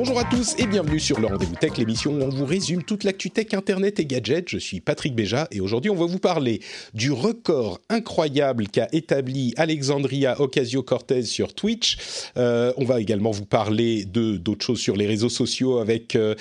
Bonjour 0.00 0.20
à 0.20 0.22
tous 0.22 0.54
et 0.58 0.66
bienvenue 0.68 1.00
sur 1.00 1.18
le 1.18 1.26
Rendez-vous 1.26 1.56
Tech, 1.56 1.76
l'émission 1.76 2.12
où 2.12 2.22
on 2.22 2.28
vous 2.28 2.44
résume 2.44 2.84
toute 2.84 3.02
l'actu 3.02 3.30
tech, 3.30 3.52
internet 3.52 3.98
et 3.98 4.06
gadgets. 4.06 4.48
Je 4.48 4.58
suis 4.58 4.80
Patrick 4.80 5.12
Béja 5.12 5.48
et 5.50 5.60
aujourd'hui 5.60 5.90
on 5.90 5.96
va 5.96 6.06
vous 6.06 6.20
parler 6.20 6.60
du 6.94 7.10
record 7.10 7.80
incroyable 7.88 8.68
qu'a 8.68 8.86
établi 8.92 9.54
Alexandria 9.56 10.40
Ocasio-Cortez 10.40 11.24
sur 11.24 11.52
Twitch. 11.52 11.96
Euh, 12.36 12.72
on 12.76 12.84
va 12.84 13.00
également 13.00 13.32
vous 13.32 13.44
parler 13.44 14.04
de 14.04 14.36
d'autres 14.36 14.64
choses 14.64 14.78
sur 14.78 14.94
les 14.94 15.08
réseaux 15.08 15.28
sociaux 15.28 15.78
avec 15.78 16.14
euh, 16.14 16.36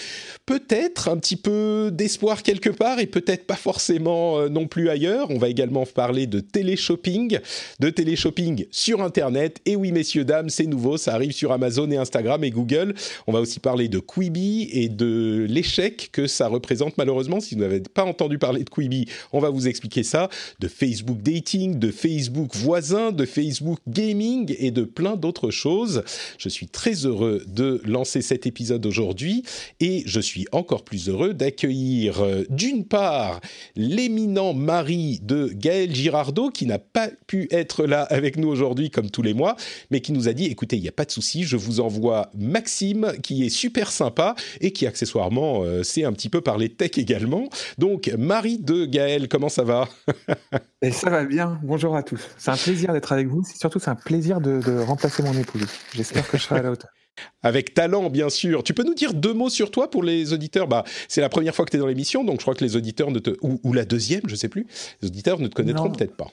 peut-être 0.46 1.10
un 1.10 1.18
petit 1.18 1.36
peu 1.36 1.90
d'espoir 1.92 2.44
quelque 2.44 2.70
part 2.70 3.00
et 3.00 3.08
peut-être 3.08 3.48
pas 3.48 3.56
forcément 3.56 4.38
euh, 4.38 4.50
non 4.50 4.68
plus 4.68 4.88
ailleurs. 4.90 5.32
On 5.32 5.40
va 5.40 5.50
également 5.50 5.88
parler 5.88 6.28
de 6.28 6.42
téléshopping, 6.42 7.40
de 7.80 7.90
téléshopping 7.90 8.68
sur 8.70 9.02
Internet. 9.02 9.62
Et 9.66 9.76
oui 9.76 9.92
messieurs 9.92 10.26
dames, 10.26 10.50
c'est 10.50 10.68
nouveau, 10.68 10.98
ça 10.98 11.16
arrive 11.16 11.32
sur 11.32 11.52
Amazon 11.52 11.90
et 11.90 11.98
Instagram 11.98 12.44
et 12.44 12.52
Google. 12.52 12.94
On 13.26 13.34
va 13.34 13.47
parler 13.60 13.88
de 13.88 14.00
Quibi 14.00 14.70
et 14.72 14.90
de 14.90 15.46
l'échec 15.50 16.10
que 16.12 16.28
ça 16.28 16.48
représente 16.48 16.98
malheureusement. 16.98 17.40
Si 17.40 17.56
vous 17.56 17.62
n'avez 17.62 17.80
pas 17.82 18.04
entendu 18.04 18.38
parler 18.38 18.64
de 18.64 18.70
Quibi, 18.70 19.08
on 19.34 19.40
va 19.40 19.50
vous 19.50 19.68
expliquer 19.68 20.04
ça. 20.04 20.30
De 20.60 20.68
Facebook 20.68 21.22
Dating, 21.22 21.80
de 21.80 21.92
Facebook 21.92 22.56
Voisin, 22.56 23.12
de 23.12 23.26
Facebook 23.26 23.80
Gaming 23.88 24.56
et 24.60 24.72
de 24.72 24.84
plein 24.84 25.16
d'autres 25.16 25.52
choses. 25.52 26.04
Je 26.38 26.50
suis 26.50 26.68
très 26.68 27.06
heureux 27.06 27.44
de 27.48 27.82
lancer 27.86 28.22
cet 28.22 28.46
épisode 28.46 28.86
aujourd'hui 28.86 29.44
et 29.80 30.04
je 30.06 30.20
suis 30.20 30.46
encore 30.52 30.84
plus 30.84 31.10
heureux 31.10 31.34
d'accueillir 31.34 32.22
euh, 32.22 32.44
d'une 32.50 32.86
part 32.86 33.40
l'éminent 33.76 34.54
mari 34.54 35.20
de 35.24 35.50
Gaël 35.54 35.94
Girardot 35.94 36.50
qui 36.50 36.66
n'a 36.66 36.80
pas 36.80 37.10
pu 37.28 37.48
être 37.52 37.86
là 37.86 38.04
avec 38.04 38.38
nous 38.38 38.48
aujourd'hui 38.48 38.90
comme 38.90 39.10
tous 39.10 39.22
les 39.22 39.34
mois, 39.34 39.56
mais 39.92 40.02
qui 40.02 40.12
nous 40.12 40.28
a 40.28 40.34
dit 40.34 40.46
écoutez, 40.46 40.78
il 40.78 40.82
n'y 40.82 40.88
a 40.88 40.94
pas 40.94 41.06
de 41.06 41.12
souci, 41.12 41.44
je 41.44 41.58
vous 41.58 41.80
envoie 41.80 42.30
Maxime 42.38 43.14
qui 43.28 43.46
est 43.46 43.50
super 43.50 43.92
sympa 43.92 44.36
et 44.62 44.72
qui 44.72 44.88
accessoirement 44.88 45.64
euh, 45.64 45.84
sait 45.84 46.06
un 46.06 46.14
petit 46.14 46.30
peu 46.30 46.40
parler 46.40 46.70
tech 46.70 46.92
également. 46.98 47.50
Donc, 47.78 48.10
Marie 48.18 48.58
de 48.58 48.86
Gaël, 48.86 49.28
comment 49.28 49.50
ça 49.50 49.64
va 49.64 49.90
Et 50.82 50.92
ça 50.92 51.10
va 51.10 51.26
bien. 51.26 51.60
Bonjour 51.64 51.96
à 51.96 52.04
tous. 52.04 52.22
C'est 52.38 52.52
un 52.52 52.58
plaisir 52.58 52.94
d'être 52.94 53.12
avec 53.12 53.28
vous. 53.28 53.44
Surtout, 53.44 53.80
c'est 53.80 53.90
un 53.90 53.96
plaisir 53.96 54.40
de, 54.40 54.62
de 54.62 54.80
remplacer 54.80 55.24
mon 55.24 55.34
épouse. 55.34 55.68
J'espère 55.94 56.30
que 56.30 56.38
je 56.38 56.44
serai 56.44 56.60
à 56.60 56.64
la 56.64 56.72
hauteur. 56.72 56.90
Avec 57.42 57.74
talent, 57.74 58.10
bien 58.10 58.30
sûr. 58.30 58.64
Tu 58.64 58.74
peux 58.74 58.84
nous 58.84 58.94
dire 58.94 59.14
deux 59.14 59.34
mots 59.34 59.50
sur 59.50 59.72
toi 59.72 59.90
pour 59.90 60.04
les 60.04 60.34
auditeurs? 60.34 60.68
Bah, 60.68 60.84
C'est 61.08 61.22
la 61.22 61.30
première 61.30 61.54
fois 61.56 61.66
que 61.66 61.72
tu 61.72 61.78
es 61.78 61.80
dans 61.80 61.88
l'émission, 61.88 62.24
donc 62.24 62.40
je 62.40 62.44
crois 62.44 62.56
que 62.56 62.64
les 62.64 62.76
auditeurs 62.76 63.12
ne 63.12 63.20
te... 63.20 63.32
Ou, 63.42 63.60
ou 63.64 63.74
la 63.74 63.86
deuxième, 63.86 64.22
je 64.28 64.36
sais 64.36 64.50
plus. 64.50 64.68
Les 65.02 65.08
auditeurs 65.08 65.40
ne 65.40 65.48
te 65.48 65.56
connaîtront 65.56 65.92
peut-être 65.92 66.16
pas. 66.16 66.32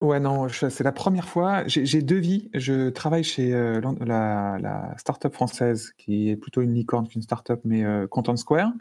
Ouais, 0.00 0.20
non, 0.20 0.48
c'est 0.50 0.82
la 0.84 0.92
première 0.92 1.28
fois. 1.28 1.62
J'ai 1.66 2.02
deux 2.02 2.18
vies. 2.18 2.50
Je 2.52 2.90
travaille 2.90 3.24
chez 3.24 3.54
euh, 3.54 3.80
la, 4.04 4.58
la 4.60 4.94
start-up 4.98 5.32
française, 5.32 5.92
qui 5.96 6.28
est 6.30 6.36
plutôt 6.36 6.60
une 6.60 6.74
licorne 6.74 7.08
qu'une 7.08 7.22
start-up, 7.22 7.60
mais 7.64 7.84
euh, 7.84 8.06
Content 8.06 8.36
Square, 8.36 8.72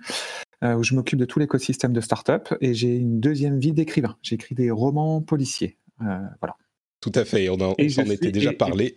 euh, 0.64 0.76
où 0.76 0.84
je 0.84 0.94
m'occupe 0.96 1.20
de 1.20 1.26
tout 1.26 1.40
l'écosystème 1.40 1.94
de 1.94 2.02
start-up. 2.02 2.50
Et 2.60 2.74
j'ai 2.74 2.96
une 2.98 3.20
deuxième 3.22 3.58
vie 3.60 3.72
d'écrivain. 3.72 4.18
J'écris 4.22 4.54
des 4.56 4.70
romans 4.72 5.22
policiers. 5.22 5.78
Voilà. 6.00 6.58
Tout 7.00 7.12
à 7.16 7.24
fait. 7.24 7.48
On, 7.50 7.54
en- 7.56 7.70
on 7.72 7.76
Et 7.78 7.88
s'en 7.90 8.04
je 8.04 8.12
était 8.14 8.24
suis- 8.26 8.32
déjà 8.34 8.52
et- 8.52 8.56
parlé. 8.58 8.96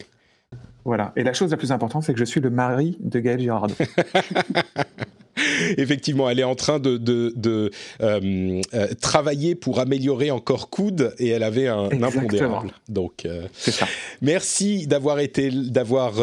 Voilà. 0.84 1.12
Et 1.16 1.22
la 1.22 1.32
chose 1.32 1.50
la 1.50 1.56
plus 1.56 1.70
importante, 1.72 2.02
c'est 2.04 2.12
que 2.12 2.18
je 2.18 2.24
suis 2.24 2.40
le 2.40 2.50
mari 2.50 2.96
de 3.00 3.20
Gaël 3.20 3.38
Girardot. 3.40 3.74
Effectivement, 5.76 6.28
elle 6.30 6.40
est 6.40 6.44
en 6.44 6.54
train 6.54 6.78
de, 6.78 6.96
de, 6.96 7.32
de, 7.36 7.70
euh, 8.00 8.60
euh, 8.74 8.88
travailler 9.00 9.54
pour 9.54 9.80
améliorer 9.80 10.30
encore 10.30 10.70
Coude 10.70 11.14
et 11.18 11.28
elle 11.28 11.42
avait 11.42 11.68
un 11.68 11.90
impondérable. 12.02 12.72
Donc, 12.88 13.24
euh, 13.24 13.46
ça. 13.56 13.86
Merci 14.22 14.86
d'avoir 14.86 15.18
été, 15.20 15.50
d'avoir 15.50 16.14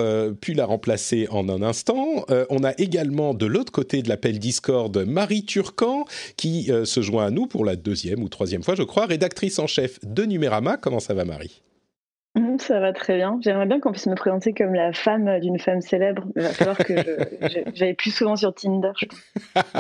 pu 0.42 0.54
la 0.54 0.66
remplacer 0.66 1.28
en 1.30 1.50
un 1.50 1.62
instant. 1.62 2.26
On 2.50 2.64
a 2.64 2.72
également 2.78 3.34
de 3.34 3.46
l'autre 3.46 3.72
côté 3.72 4.02
de 4.02 4.10
l'appel 4.10 4.40
Discord 4.40 4.96
Marie 4.98 5.46
Turcan 5.46 6.06
qui 6.38 6.72
se 6.84 7.02
joint 7.02 7.28
à 7.28 7.30
nous 7.30 7.48
pour 7.48 7.66
la 7.66 7.76
deuxième 7.76 8.24
ou 8.24 8.30
troisième 8.30 8.64
fois, 8.64 8.76
je 8.76 8.84
crois, 8.84 9.06
rédactrice 9.06 9.60
en 9.60 9.68
chef 9.68 10.00
de 10.04 10.24
Numérama. 10.24 10.78
Comment 10.78 11.00
ça 11.00 11.14
va, 11.14 11.26
Marie? 11.26 11.62
Ça 12.60 12.80
va 12.80 12.94
très 12.94 13.18
bien. 13.18 13.38
J'aimerais 13.42 13.68
bien 13.68 13.80
qu'on 13.80 13.92
puisse 13.92 14.08
me 14.08 14.16
présenter 14.16 14.54
comme 14.54 14.74
la 14.74 14.92
femme 14.92 15.40
d'une 15.40 15.60
femme 15.60 15.82
célèbre. 15.82 16.24
Il 16.36 16.42
va 16.42 16.50
falloir 16.50 16.78
que 16.78 16.94
j'aille 17.76 17.94
plus 17.94 18.10
souvent 18.10 18.36
sur 18.36 18.54
Tinder. 18.56 18.92
je. 19.00 19.06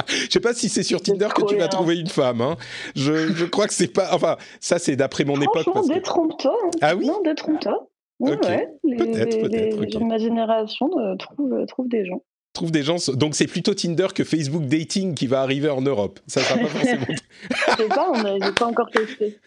Je 0.07 0.29
sais 0.29 0.39
pas 0.39 0.53
si 0.53 0.69
c'est 0.69 0.83
sur 0.83 1.01
Tinder 1.01 1.29
que 1.35 1.43
tu 1.45 1.55
vas 1.55 1.67
trouver 1.67 1.97
une 1.99 2.07
femme. 2.07 2.41
hein. 2.41 2.55
Je, 2.95 3.33
je 3.33 3.45
crois 3.45 3.65
que 3.67 3.73
c'est 3.73 3.91
pas. 3.91 4.09
Enfin, 4.13 4.37
ça 4.59 4.77
c'est 4.77 4.95
d'après 4.95 5.23
mon 5.25 5.41
époque. 5.41 5.65
Parce 5.73 5.87
détrompe-toi. 5.87 6.55
hein. 6.65 6.69
Ah 6.81 6.95
oui? 6.95 7.07
Non, 7.07 7.21
détrompe-toi. 7.23 7.87
Ouais, 8.19 8.33
Ok. 8.33 8.43
ouais. 8.45 8.67
Les, 8.83 8.97
les- 8.97 9.03
peut-être, 9.13 9.49
les 9.49 9.73
ok. 9.73 9.89
gens 9.89 9.99
de 10.01 10.05
ma 10.05 10.17
génération 10.19 10.89
euh, 10.99 11.15
trouvent, 11.15 11.65
trouvent 11.67 11.89
des 11.89 12.05
gens. 12.05 12.21
Trouve 12.53 12.71
des 12.71 12.83
gens. 12.83 12.97
Donc 13.13 13.35
c'est 13.35 13.47
plutôt 13.47 13.73
Tinder 13.73 14.07
que 14.13 14.23
Facebook 14.23 14.65
Dating 14.65 15.15
qui 15.15 15.25
va 15.25 15.41
arriver 15.41 15.69
en 15.69 15.81
Europe. 15.81 16.19
Ça 16.27 16.41
sera 16.41 16.59
pas 16.59 16.67
forcément. 16.67 17.05
Je 17.77 17.83
sais 17.83 17.87
pas, 17.89 18.07
on 18.13 18.51
pas 18.53 18.65
encore 18.67 18.89
testé. 18.91 19.37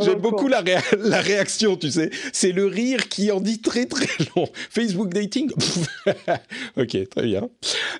J'aime 0.00 0.20
beaucoup 0.20 0.48
la, 0.48 0.62
réa- 0.62 0.96
la 0.96 1.20
réaction, 1.20 1.76
tu 1.76 1.90
sais. 1.90 2.10
C'est 2.32 2.52
le 2.52 2.66
rire 2.66 3.08
qui 3.08 3.30
en 3.32 3.40
dit 3.40 3.60
très 3.60 3.86
très 3.86 4.06
long. 4.36 4.46
Facebook 4.70 5.12
dating 5.12 5.50
Ok, 6.76 6.96
très 7.10 7.22
bien. 7.24 7.48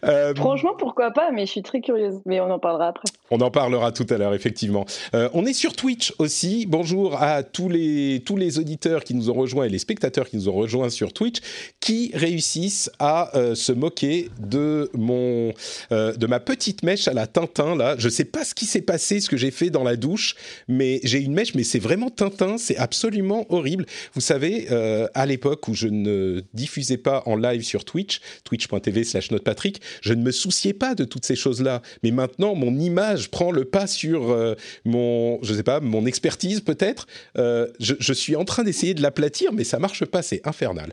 Euh, 0.04 0.34
Franchement, 0.34 0.74
pourquoi 0.78 1.10
pas, 1.10 1.30
mais 1.32 1.46
je 1.46 1.50
suis 1.50 1.62
très 1.62 1.80
curieuse. 1.80 2.20
Mais 2.24 2.40
on 2.40 2.50
en 2.50 2.58
parlera 2.58 2.88
après. 2.88 3.04
on 3.30 3.40
en 3.40 3.50
parlera 3.50 3.90
tout 3.92 4.06
à 4.10 4.16
l'heure, 4.16 4.34
effectivement. 4.34 4.86
Euh, 5.14 5.28
on 5.34 5.44
est 5.44 5.52
sur 5.52 5.74
Twitch 5.74 6.14
aussi. 6.18 6.66
Bonjour 6.66 7.20
à 7.20 7.42
tous 7.42 7.68
les, 7.68 8.22
tous 8.24 8.36
les 8.36 8.58
auditeurs 8.58 9.02
qui 9.04 9.14
nous 9.14 9.28
ont 9.28 9.34
rejoints 9.34 9.64
et 9.64 9.68
les 9.68 9.78
spectateurs 9.78 10.28
qui 10.28 10.36
nous 10.36 10.48
ont 10.48 10.54
rejoints 10.54 10.90
sur 10.90 11.12
Twitch 11.12 11.38
qui 11.80 12.10
réussissent 12.14 12.90
à 13.00 13.36
euh, 13.36 13.54
se 13.54 13.72
moquer 13.72 14.30
de, 14.38 14.51
mon, 14.94 15.52
euh, 15.92 16.12
de 16.14 16.26
ma 16.26 16.40
petite 16.40 16.82
mèche 16.82 17.08
à 17.08 17.12
la 17.12 17.26
Tintin. 17.26 17.76
Là. 17.76 17.94
Je 17.98 18.08
sais 18.08 18.24
pas 18.24 18.44
ce 18.44 18.54
qui 18.54 18.66
s'est 18.66 18.82
passé, 18.82 19.20
ce 19.20 19.28
que 19.28 19.36
j'ai 19.36 19.50
fait 19.50 19.70
dans 19.70 19.84
la 19.84 19.96
douche, 19.96 20.34
mais 20.68 21.00
j'ai 21.04 21.18
une 21.20 21.32
mèche, 21.34 21.54
mais 21.54 21.64
c'est 21.64 21.78
vraiment 21.78 22.10
Tintin. 22.10 22.58
C'est 22.58 22.76
absolument 22.76 23.46
horrible. 23.52 23.86
Vous 24.14 24.20
savez, 24.20 24.66
euh, 24.70 25.06
à 25.14 25.26
l'époque 25.26 25.68
où 25.68 25.74
je 25.74 25.88
ne 25.88 26.42
diffusais 26.54 26.96
pas 26.98 27.22
en 27.26 27.36
live 27.36 27.62
sur 27.62 27.84
Twitch, 27.84 28.20
twitch.tv 28.44 29.04
slash 29.04 29.30
notepatrick, 29.30 29.80
je 30.02 30.14
ne 30.14 30.22
me 30.22 30.30
souciais 30.32 30.72
pas 30.74 30.94
de 30.94 31.04
toutes 31.04 31.24
ces 31.24 31.36
choses-là. 31.36 31.82
Mais 32.02 32.10
maintenant, 32.10 32.54
mon 32.54 32.78
image 32.78 33.30
prend 33.30 33.50
le 33.50 33.64
pas 33.64 33.86
sur 33.86 34.30
euh, 34.30 34.54
mon, 34.84 35.42
je 35.42 35.54
sais 35.54 35.62
pas, 35.62 35.80
mon 35.80 36.06
expertise 36.06 36.60
peut-être. 36.60 37.06
Je, 37.36 37.94
je 37.98 38.12
suis 38.12 38.36
en 38.36 38.44
train 38.44 38.64
d'essayer 38.64 38.94
de 38.94 39.02
l'aplatir, 39.02 39.52
mais 39.52 39.64
ça 39.64 39.78
marche 39.78 40.04
pas, 40.04 40.22
c'est 40.22 40.46
infernal. 40.46 40.92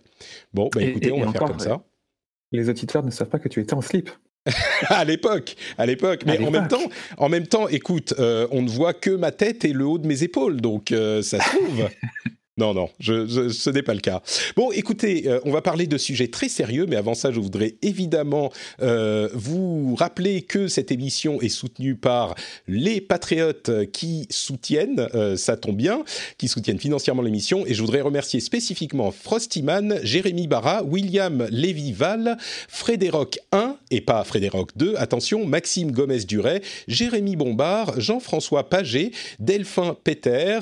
Bon, 0.54 0.70
bah 0.74 0.82
écoutez, 0.82 1.08
et- 1.08 1.12
on 1.12 1.20
va 1.26 1.32
faire 1.32 1.46
comme 1.46 1.60
ça. 1.60 1.82
Les 2.52 2.70
auditeurs 2.70 3.04
ne 3.04 3.12
savent 3.12 3.30
pas 3.30 3.40
que 3.40 3.50
tu 3.50 3.60
étais 3.60 3.74
en 3.74 3.82
slip. 3.82 4.10
à 4.88 5.04
l'époque, 5.04 5.56
à 5.78 5.86
l'époque. 5.86 6.24
Mais 6.26 6.38
À 6.38 6.48
en 6.48 6.52
même 6.52 6.68
temps, 6.68 6.90
en 7.18 7.30
même 7.30 7.48
temps, 7.48 7.68
écoute, 7.68 8.14
euh, 8.20 8.48
on 8.52 8.62
ne 8.62 8.70
voit 8.70 8.94
que 8.94 9.12
ma 9.12 9.32
tête 9.32 9.66
et 9.66 9.74
le 9.74 9.86
haut 9.86 9.98
de 9.98 10.08
mes 10.08 10.24
épaules, 10.24 10.62
donc 10.62 10.92
euh, 10.92 11.22
ça 11.22 11.40
se 11.40 11.50
trouve. 11.50 11.90
Non, 12.60 12.74
non, 12.74 12.90
ce 13.00 13.70
n'est 13.70 13.84
pas 13.84 13.94
le 13.94 14.02
cas. 14.02 14.22
Bon, 14.58 14.70
écoutez, 14.74 15.30
euh, 15.30 15.40
on 15.46 15.52
va 15.52 15.62
parler 15.62 15.88
de 15.88 15.98
sujets 15.98 16.28
très 16.28 16.50
sérieux, 16.50 16.88
mais 16.90 16.98
avant 16.98 17.14
ça, 17.14 17.32
je 17.32 17.40
voudrais 17.40 17.76
évidemment 17.82 18.52
euh, 18.82 19.30
vous 19.34 19.96
rappeler 19.96 20.42
que 20.42 20.68
cette 20.68 20.92
émission 20.92 21.40
est 21.40 21.48
soutenue 21.48 21.96
par 21.96 22.36
les 22.68 23.00
patriotes 23.00 23.90
qui 23.94 24.28
soutiennent, 24.30 25.08
euh, 25.16 25.38
ça 25.38 25.56
tombe 25.56 25.78
bien, 25.78 26.04
qui 26.38 26.50
soutiennent 26.50 26.80
financièrement 26.80 27.22
l'émission, 27.22 27.66
et 27.66 27.74
je 27.74 27.80
voudrais 27.80 28.02
remercier 28.02 28.42
spécifiquement 28.42 29.12
Frostyman, 29.12 29.98
Jérémy 30.04 30.48
Barra, 30.48 30.84
William 30.84 31.48
Lévy-Val, 31.50 32.38
Frédéric 32.68 33.40
1, 33.54 33.78
et 33.90 34.02
pas 34.02 34.22
Frédéric 34.26 34.76
2, 34.76 34.96
attention, 34.98 35.46
Maxime 35.46 35.94
Gomez-Duret, 35.94 36.62
Jérémy 36.90 37.38
Bombard, 37.38 38.02
Jean-François 38.02 38.68
Paget, 38.68 39.12
Delphin 39.40 39.96
Peter, 40.04 40.60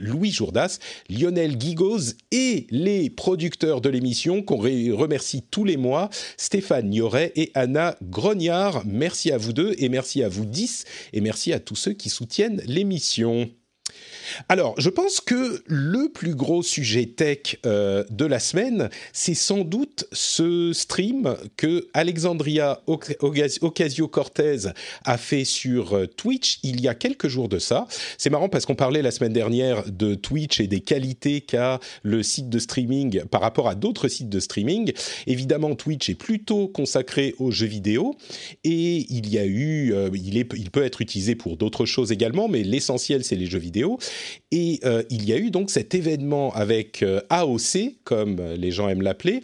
Louis 0.00 0.30
Jourdas, 0.30 0.78
Lionel 1.08 1.56
Guigoz 1.56 2.16
et 2.32 2.66
les 2.70 3.08
producteurs 3.08 3.80
de 3.80 3.88
l'émission 3.88 4.42
qu'on 4.42 4.58
remercie 4.58 5.42
tous 5.42 5.64
les 5.64 5.76
mois, 5.76 6.10
Stéphane 6.36 6.90
Nioret 6.90 7.32
et 7.34 7.50
Anna 7.54 7.96
Grognard. 8.02 8.82
Merci 8.84 9.32
à 9.32 9.38
vous 9.38 9.52
deux 9.52 9.74
et 9.78 9.88
merci 9.88 10.22
à 10.22 10.28
vous 10.28 10.44
10 10.44 10.84
et 11.14 11.20
merci 11.20 11.52
à 11.52 11.60
tous 11.60 11.76
ceux 11.76 11.92
qui 11.92 12.10
soutiennent 12.10 12.62
l'émission. 12.66 13.48
Alors, 14.48 14.74
je 14.78 14.90
pense 14.90 15.20
que 15.20 15.62
le 15.66 16.08
plus 16.08 16.34
gros 16.34 16.62
sujet 16.62 17.06
tech 17.06 17.58
euh, 17.66 18.04
de 18.10 18.24
la 18.24 18.38
semaine, 18.38 18.90
c'est 19.12 19.34
sans 19.34 19.60
doute 19.60 20.06
ce 20.12 20.72
stream 20.72 21.36
que 21.56 21.88
Alexandria 21.94 22.80
Ocasio-Cortez 22.86 24.70
a 25.04 25.18
fait 25.18 25.44
sur 25.44 25.94
euh, 25.94 26.06
Twitch 26.06 26.58
il 26.62 26.80
y 26.80 26.88
a 26.88 26.94
quelques 26.94 27.28
jours 27.28 27.48
de 27.48 27.58
ça. 27.58 27.86
C'est 28.16 28.30
marrant 28.30 28.48
parce 28.48 28.66
qu'on 28.66 28.74
parlait 28.74 29.02
la 29.02 29.10
semaine 29.10 29.32
dernière 29.32 29.84
de 29.90 30.14
Twitch 30.14 30.60
et 30.60 30.66
des 30.66 30.80
qualités 30.80 31.40
qu'a 31.40 31.80
le 32.02 32.22
site 32.22 32.48
de 32.48 32.58
streaming 32.58 33.24
par 33.24 33.40
rapport 33.40 33.68
à 33.68 33.74
d'autres 33.74 34.08
sites 34.08 34.28
de 34.28 34.40
streaming. 34.40 34.92
Évidemment, 35.26 35.74
Twitch 35.74 36.08
est 36.10 36.14
plutôt 36.14 36.68
consacré 36.68 37.34
aux 37.38 37.50
jeux 37.50 37.66
vidéo 37.66 38.16
et 38.64 39.06
il 39.10 39.28
y 39.28 39.38
a 39.38 39.44
eu, 39.44 39.92
euh, 39.92 40.10
il, 40.14 40.70
peut 40.70 40.84
être 40.84 41.00
utilisé 41.00 41.34
pour 41.34 41.56
d'autres 41.56 41.86
choses 41.86 42.12
également, 42.12 42.48
mais 42.48 42.62
l'essentiel 42.62 43.24
c'est 43.24 43.36
les 43.36 43.46
jeux 43.46 43.58
vidéo. 43.58 43.98
Et 44.50 44.80
euh, 44.84 45.02
il 45.10 45.24
y 45.28 45.32
a 45.32 45.36
eu 45.36 45.50
donc 45.50 45.70
cet 45.70 45.94
événement 45.94 46.52
avec 46.54 47.02
euh, 47.02 47.20
AOC, 47.30 47.96
comme 48.04 48.40
les 48.56 48.70
gens 48.70 48.88
aiment 48.88 49.02
l'appeler 49.02 49.42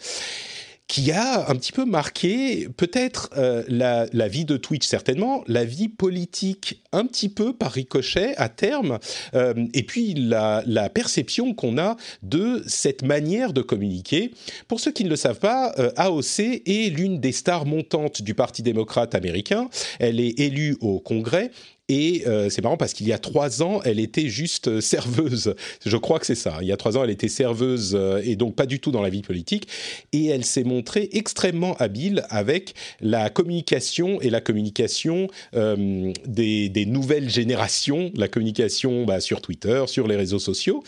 qui 0.86 1.10
a 1.12 1.50
un 1.50 1.54
petit 1.54 1.72
peu 1.72 1.86
marqué 1.86 2.68
peut-être 2.76 3.30
euh, 3.38 3.64
la, 3.68 4.28
vie 4.28 4.44
de 4.44 4.58
Twitch 4.58 4.86
certainement, 4.86 5.42
la 5.46 5.64
vie 5.64 5.88
politique 5.88 6.82
un 6.92 7.06
petit 7.06 7.30
peu 7.30 7.54
par 7.54 7.72
ricochet 7.72 8.36
à 8.36 8.50
terme, 8.50 8.98
et 9.32 9.82
puis 9.82 10.12
la, 10.12 10.62
perception 10.90 11.54
qu'on 11.54 11.78
a 11.78 11.96
de 12.22 12.62
cette 12.66 13.02
manière 13.02 13.54
de 13.54 13.62
communiquer. 13.62 14.32
Pour 14.68 14.78
ceux 14.78 14.92
qui 14.92 15.04
ne 15.04 15.08
le 15.08 15.16
savent 15.16 15.40
pas, 15.40 15.74
AOC 15.96 16.62
est 16.66 16.94
l'une 16.94 17.18
des 17.18 17.32
stars 17.32 17.64
montantes 17.64 18.20
du 18.20 18.34
Parti 18.34 18.62
démocrate 18.62 19.14
américain. 19.14 19.70
Elle 19.98 20.20
est 20.20 20.38
élue 20.38 20.76
au 20.80 21.00
Congrès 21.00 21.50
et 21.90 22.22
euh, 22.26 22.48
c'est 22.48 22.62
marrant 22.62 22.78
parce 22.78 22.94
qu'il 22.94 23.06
y 23.06 23.12
a 23.12 23.18
trois 23.18 23.62
ans, 23.62 23.80
elle 23.84 24.00
était 24.00 24.28
juste 24.28 24.68
euh, 24.68 24.80
serveuse. 24.80 25.54
Je 25.84 25.96
crois 25.98 26.18
que 26.18 26.24
c'est 26.24 26.34
ça. 26.34 26.56
Il 26.62 26.66
y 26.66 26.72
a 26.72 26.78
trois 26.78 26.96
ans, 26.96 27.04
elle 27.04 27.10
était 27.10 27.28
serveuse 27.28 27.92
euh, 27.94 28.22
et 28.24 28.36
donc 28.36 28.56
pas 28.56 28.64
du 28.64 28.80
tout 28.80 28.90
dans 28.90 29.02
la 29.02 29.10
vie 29.10 29.20
politique. 29.20 29.68
Et 30.12 30.26
elle 30.26 30.46
s'est 30.46 30.64
montrée 30.64 31.10
extrêmement 31.12 31.74
habile 31.74 32.24
avec 32.30 32.74
la 33.02 33.28
communication 33.28 34.18
et 34.22 34.30
la 34.30 34.40
communication 34.40 35.28
des, 35.52 36.86
nouvelles 36.86 37.28
générations, 37.28 38.10
la 38.14 38.28
communication 38.28 39.04
bah, 39.04 39.20
sur 39.20 39.42
Twitter, 39.42 39.84
sur 39.86 40.08
les 40.08 40.16
réseaux 40.16 40.38
sociaux. 40.38 40.82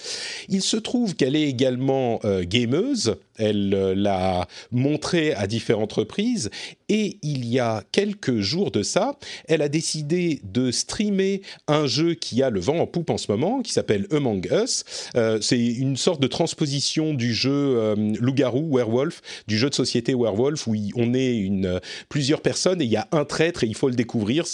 Il 0.48 0.62
se 0.62 0.76
trouve 0.76 1.14
qu'elle 1.14 1.36
est 1.36 1.48
également 1.48 2.20
gameuse. 2.42 3.16
Elle 3.38 3.70
l'a 3.70 4.46
montré 4.70 5.34
à 5.34 5.46
différentes 5.46 5.92
reprises. 5.92 6.50
Et 6.88 7.18
il 7.22 7.46
y 7.46 7.58
a 7.58 7.82
quelques 7.92 8.40
jours 8.40 8.70
de 8.70 8.82
ça, 8.82 9.18
elle 9.48 9.62
a 9.62 9.68
décidé 9.68 10.40
de 10.44 10.70
streamer 10.70 11.42
un 11.66 11.86
jeu 11.86 12.14
qui 12.14 12.42
a 12.42 12.50
le 12.50 12.60
vent 12.60 12.78
en 12.78 12.86
poupe 12.86 13.10
en 13.10 13.18
ce 13.18 13.30
moment, 13.30 13.62
qui 13.62 13.72
s'appelle 13.72 14.06
Among 14.10 14.46
Us. 14.52 14.84
Euh, 15.16 15.38
c'est 15.40 15.58
une 15.58 15.96
sorte 15.96 16.20
de 16.20 16.26
transposition 16.26 17.14
du 17.14 17.34
jeu 17.34 17.50
euh, 17.50 18.14
Loup-garou, 18.20 18.76
Werewolf, 18.76 19.20
du 19.48 19.58
jeu 19.58 19.68
de 19.68 19.74
société 19.74 20.14
Werewolf, 20.14 20.66
où 20.66 20.76
on 20.94 21.14
est 21.14 21.36
une, 21.36 21.66
euh, 21.66 21.78
plusieurs 22.08 22.40
personnes 22.40 22.80
et 22.80 22.84
il 22.84 22.90
y 22.90 22.96
a 22.96 23.08
un 23.12 23.24
traître 23.24 23.64
et 23.64 23.66
il 23.66 23.74
faut 23.74 23.88
le 23.88 23.96
découvrir 23.96 24.44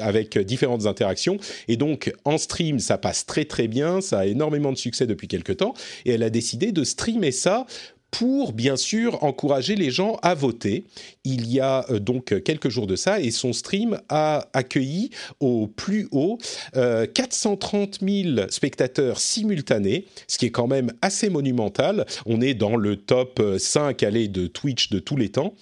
avec 0.00 0.38
différentes 0.38 0.86
interactions. 0.86 1.38
Et 1.68 1.76
donc, 1.76 2.12
en 2.24 2.38
stream, 2.38 2.78
ça 2.78 2.98
passe 2.98 3.26
très 3.26 3.44
très 3.44 3.68
bien, 3.68 4.00
ça 4.00 4.20
a 4.20 4.26
énormément 4.26 4.72
de 4.72 4.78
succès 4.78 5.06
depuis 5.06 5.28
quelques 5.28 5.58
temps, 5.58 5.74
et 6.04 6.12
elle 6.12 6.22
a 6.22 6.30
décidé 6.30 6.72
de 6.72 6.84
streamer 6.84 7.32
ça 7.32 7.66
pour 8.10 8.52
bien 8.52 8.76
sûr 8.76 9.22
encourager 9.22 9.76
les 9.76 9.90
gens 9.90 10.18
à 10.22 10.34
voter. 10.34 10.84
Il 11.24 11.50
y 11.50 11.60
a 11.60 11.84
euh, 11.90 11.98
donc 11.98 12.42
quelques 12.42 12.68
jours 12.68 12.86
de 12.86 12.96
ça 12.96 13.20
et 13.20 13.30
son 13.30 13.52
stream 13.52 13.98
a 14.08 14.48
accueilli 14.52 15.10
au 15.40 15.66
plus 15.66 16.08
haut 16.12 16.38
430 16.74 17.98
euh, 18.02 18.34
000 18.36 18.46
spectateurs 18.50 19.20
simultanés, 19.20 20.06
ce 20.26 20.38
qui 20.38 20.46
est 20.46 20.50
quand 20.50 20.66
même 20.66 20.92
assez 21.02 21.30
monumental. 21.30 22.06
On 22.26 22.40
est 22.40 22.54
dans 22.54 22.76
le 22.76 22.96
top 22.96 23.42
5 23.58 24.02
euh, 24.02 24.06
allées 24.06 24.28
de 24.28 24.46
Twitch 24.46 24.90
de 24.90 24.98
tous 24.98 25.16
les 25.16 25.30
temps. 25.30 25.54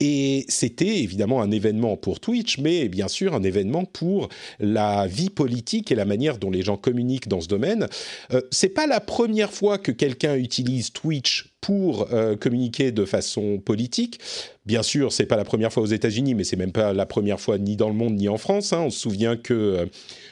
Et 0.00 0.44
c'était 0.48 1.00
évidemment 1.00 1.42
un 1.42 1.50
événement 1.50 1.96
pour 1.96 2.20
Twitch, 2.20 2.58
mais 2.58 2.88
bien 2.88 3.08
sûr 3.08 3.34
un 3.34 3.42
événement 3.42 3.84
pour 3.84 4.28
la 4.58 5.06
vie 5.06 5.30
politique 5.30 5.92
et 5.92 5.94
la 5.94 6.04
manière 6.04 6.38
dont 6.38 6.50
les 6.50 6.62
gens 6.62 6.76
communiquent 6.76 7.28
dans 7.28 7.40
ce 7.40 7.48
domaine. 7.48 7.88
Euh, 8.32 8.40
c'est 8.50 8.68
pas 8.68 8.86
la 8.86 9.00
première 9.00 9.52
fois 9.52 9.78
que 9.78 9.92
quelqu'un 9.92 10.36
utilise 10.36 10.92
Twitch 10.92 11.51
pour 11.62 12.12
euh, 12.12 12.36
communiquer 12.36 12.90
de 12.90 13.06
façon 13.06 13.58
politique. 13.58 14.20
Bien 14.66 14.82
sûr, 14.82 15.12
c'est 15.12 15.26
pas 15.26 15.36
la 15.36 15.44
première 15.44 15.72
fois 15.72 15.84
aux 15.84 15.86
États-Unis, 15.86 16.34
mais 16.34 16.44
c'est 16.44 16.56
même 16.56 16.72
pas 16.72 16.92
la 16.92 17.06
première 17.06 17.40
fois 17.40 17.56
ni 17.56 17.76
dans 17.76 17.88
le 17.88 17.94
monde 17.94 18.16
ni 18.16 18.28
en 18.28 18.36
France. 18.36 18.72
Hein. 18.74 18.82
On 18.86 18.90
se 18.90 18.98
souvient 18.98 19.36
que 19.36 19.54
euh, 19.54 19.86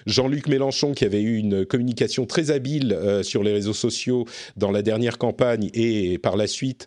Jean-Luc 0.06 0.48
Mélenchon, 0.48 0.92
qui 0.92 1.04
avait 1.04 1.22
eu 1.22 1.36
une 1.38 1.64
communication 1.64 2.26
très 2.26 2.50
habile 2.50 2.92
euh, 2.92 3.22
sur 3.22 3.44
les 3.44 3.52
réseaux 3.52 3.72
sociaux 3.72 4.26
dans 4.56 4.72
la 4.72 4.82
dernière 4.82 5.18
campagne 5.18 5.70
et 5.72 6.18
par 6.18 6.36
la 6.36 6.48
suite 6.48 6.86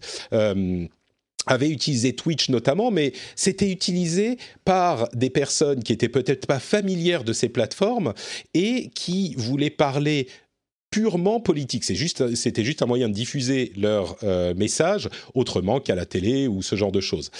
avait 1.45 1.69
utilisé 1.69 2.13
Twitch 2.13 2.49
notamment, 2.49 2.91
mais 2.91 3.11
c'était 3.35 3.69
utilisé 3.69 4.37
par 4.63 5.09
des 5.13 5.29
personnes 5.29 5.83
qui 5.83 5.91
étaient 5.91 6.09
peut-être 6.09 6.47
pas 6.47 6.59
familières 6.59 7.23
de 7.23 7.33
ces 7.33 7.49
plateformes 7.49 8.13
et 8.53 8.89
qui 8.95 9.35
voulaient 9.37 9.69
parler 9.69 10.27
purement 10.93 11.39
politique. 11.39 11.83
C'était 11.83 12.63
juste 12.63 12.83
un 12.83 12.85
moyen 12.85 13.09
de 13.09 13.15
diffuser 13.15 13.73
leur 13.75 14.15
euh, 14.21 14.53
message 14.53 15.09
autrement 15.33 15.79
qu'à 15.79 15.95
la 15.95 16.05
télé 16.05 16.47
ou 16.47 16.61
ce 16.61 16.75
genre 16.75 16.91
de 16.91 17.01
choses. 17.01 17.31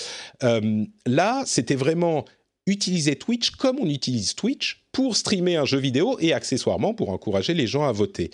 Euh, 0.41 0.83
là, 1.05 1.43
c'était 1.45 1.75
vraiment 1.75 2.25
utiliser 2.65 3.15
Twitch 3.15 3.51
comme 3.51 3.77
on 3.79 3.85
utilise 3.87 4.33
Twitch 4.33 4.83
pour 4.91 5.15
streamer 5.15 5.57
un 5.57 5.65
jeu 5.65 5.77
vidéo 5.77 6.17
et 6.19 6.33
accessoirement 6.33 6.95
pour 6.95 7.09
encourager 7.09 7.53
les 7.53 7.67
gens 7.67 7.83
à 7.83 7.91
voter 7.91 8.31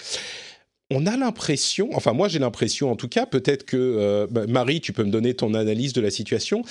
on 0.92 1.06
a 1.06 1.16
l'impression, 1.18 1.90
enfin 1.94 2.14
moi 2.14 2.28
j'ai 2.28 2.40
l'impression 2.40 2.92
en 2.92 2.96
tout 2.96 3.08
cas, 3.08 3.26
peut-être 3.26 3.64
que 3.64 3.78
euh, 3.78 4.28
bah, 4.30 4.48
Marie, 4.48 4.82
tu 4.82 4.92
peux 4.92 5.04
me 5.04 5.12
donner 5.12 5.36
ton 5.36 5.54
analyse 5.54 5.94
de 5.94 6.02
la 6.02 6.10
situation. 6.10 6.64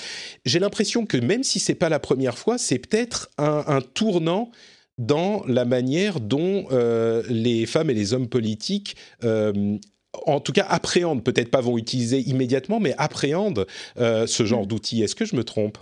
J'ai 0.45 0.59
l'impression 0.59 1.05
que 1.05 1.15
même 1.15 1.43
si 1.43 1.59
c'est 1.59 1.75
pas 1.75 1.87
la 1.87 1.99
première 1.99 2.37
fois, 2.37 2.57
c'est 2.57 2.79
peut-être 2.79 3.29
un, 3.37 3.79
tournant 3.93 4.51
dans 4.99 5.43
la 5.47 5.65
manière 5.65 6.19
dont 6.19 6.67
euh, 6.71 7.23
les 7.29 7.65
femmes 7.65 7.89
et 7.89 7.93
les 7.95 8.13
hommes 8.13 8.27
politiques 8.27 8.95
euh, 9.23 9.77
en 10.25 10.39
tout 10.39 10.51
cas 10.51 10.65
appréhendent, 10.67 11.23
peut-être 11.23 11.51
pas 11.51 11.61
vont 11.61 11.77
utiliser 11.77 12.19
immédiatement, 12.19 12.79
mais 12.79 12.93
appréhendent 12.97 13.65
euh, 13.97 14.27
ce 14.27 14.43
genre 14.43 14.63
mm. 14.63 14.67
d'outils. 14.67 15.03
Est-ce 15.03 15.15
que 15.15 15.25
je 15.25 15.35
me 15.35 15.43
trompe? 15.43 15.77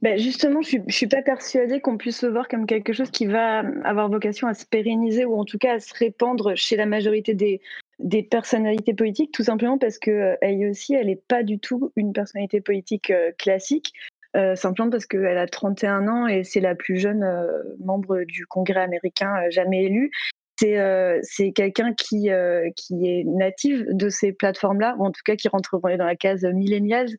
Ben 0.00 0.18
justement, 0.18 0.62
je 0.62 0.78
ne 0.78 0.90
suis, 0.90 1.06
pas 1.06 1.20
persuadée 1.22 1.80
qu'on 1.80 1.98
puisse 1.98 2.22
le 2.22 2.30
voir 2.30 2.48
comme 2.48 2.66
quelque 2.66 2.92
chose 2.94 3.10
qui 3.10 3.26
va 3.26 3.58
avoir 3.84 4.08
vocation 4.08 4.48
à 4.48 4.54
se 4.54 4.64
pérenniser 4.64 5.26
ou 5.26 5.38
en 5.38 5.44
tout 5.44 5.58
cas 5.58 5.74
à 5.74 5.80
se 5.80 5.92
répandre 5.94 6.56
chez 6.56 6.74
la 6.74 6.86
majorité 6.86 7.34
des, 7.34 7.60
des 7.98 8.22
personnalités 8.22 8.94
politiques, 8.94 9.30
tout 9.30 9.44
simplement 9.44 9.76
parce 9.76 9.98
que 9.98 10.36
elle 10.40 10.66
aussi, 10.70 10.94
elle 10.94 11.08
n'est 11.08 11.22
pas 11.28 11.42
du 11.42 11.58
tout 11.58 11.92
une 11.96 12.14
personnalité 12.14 12.62
politique 12.62 13.12
classique. 13.38 13.92
Euh, 14.36 14.56
simplement 14.56 14.90
parce 14.90 15.06
qu'elle 15.06 15.38
a 15.38 15.46
31 15.46 16.08
ans 16.08 16.26
et 16.26 16.42
c'est 16.42 16.60
la 16.60 16.74
plus 16.74 16.96
jeune 16.96 17.22
euh, 17.22 17.62
membre 17.78 18.24
du 18.24 18.46
Congrès 18.46 18.80
américain 18.80 19.32
euh, 19.36 19.50
jamais 19.50 19.84
élue. 19.84 20.10
C'est 20.56 21.52
quelqu'un 21.52 21.92
qui, 21.92 22.30
qui 22.76 23.06
est 23.06 23.24
native 23.24 23.86
de 23.90 24.08
ces 24.08 24.32
plateformes-là, 24.32 24.94
ou 24.98 25.04
en 25.04 25.10
tout 25.10 25.20
cas 25.22 25.36
qui 25.36 25.48
rentre 25.48 25.78
dans 25.78 26.04
la 26.04 26.16
case 26.16 26.44
millennials. 26.44 27.10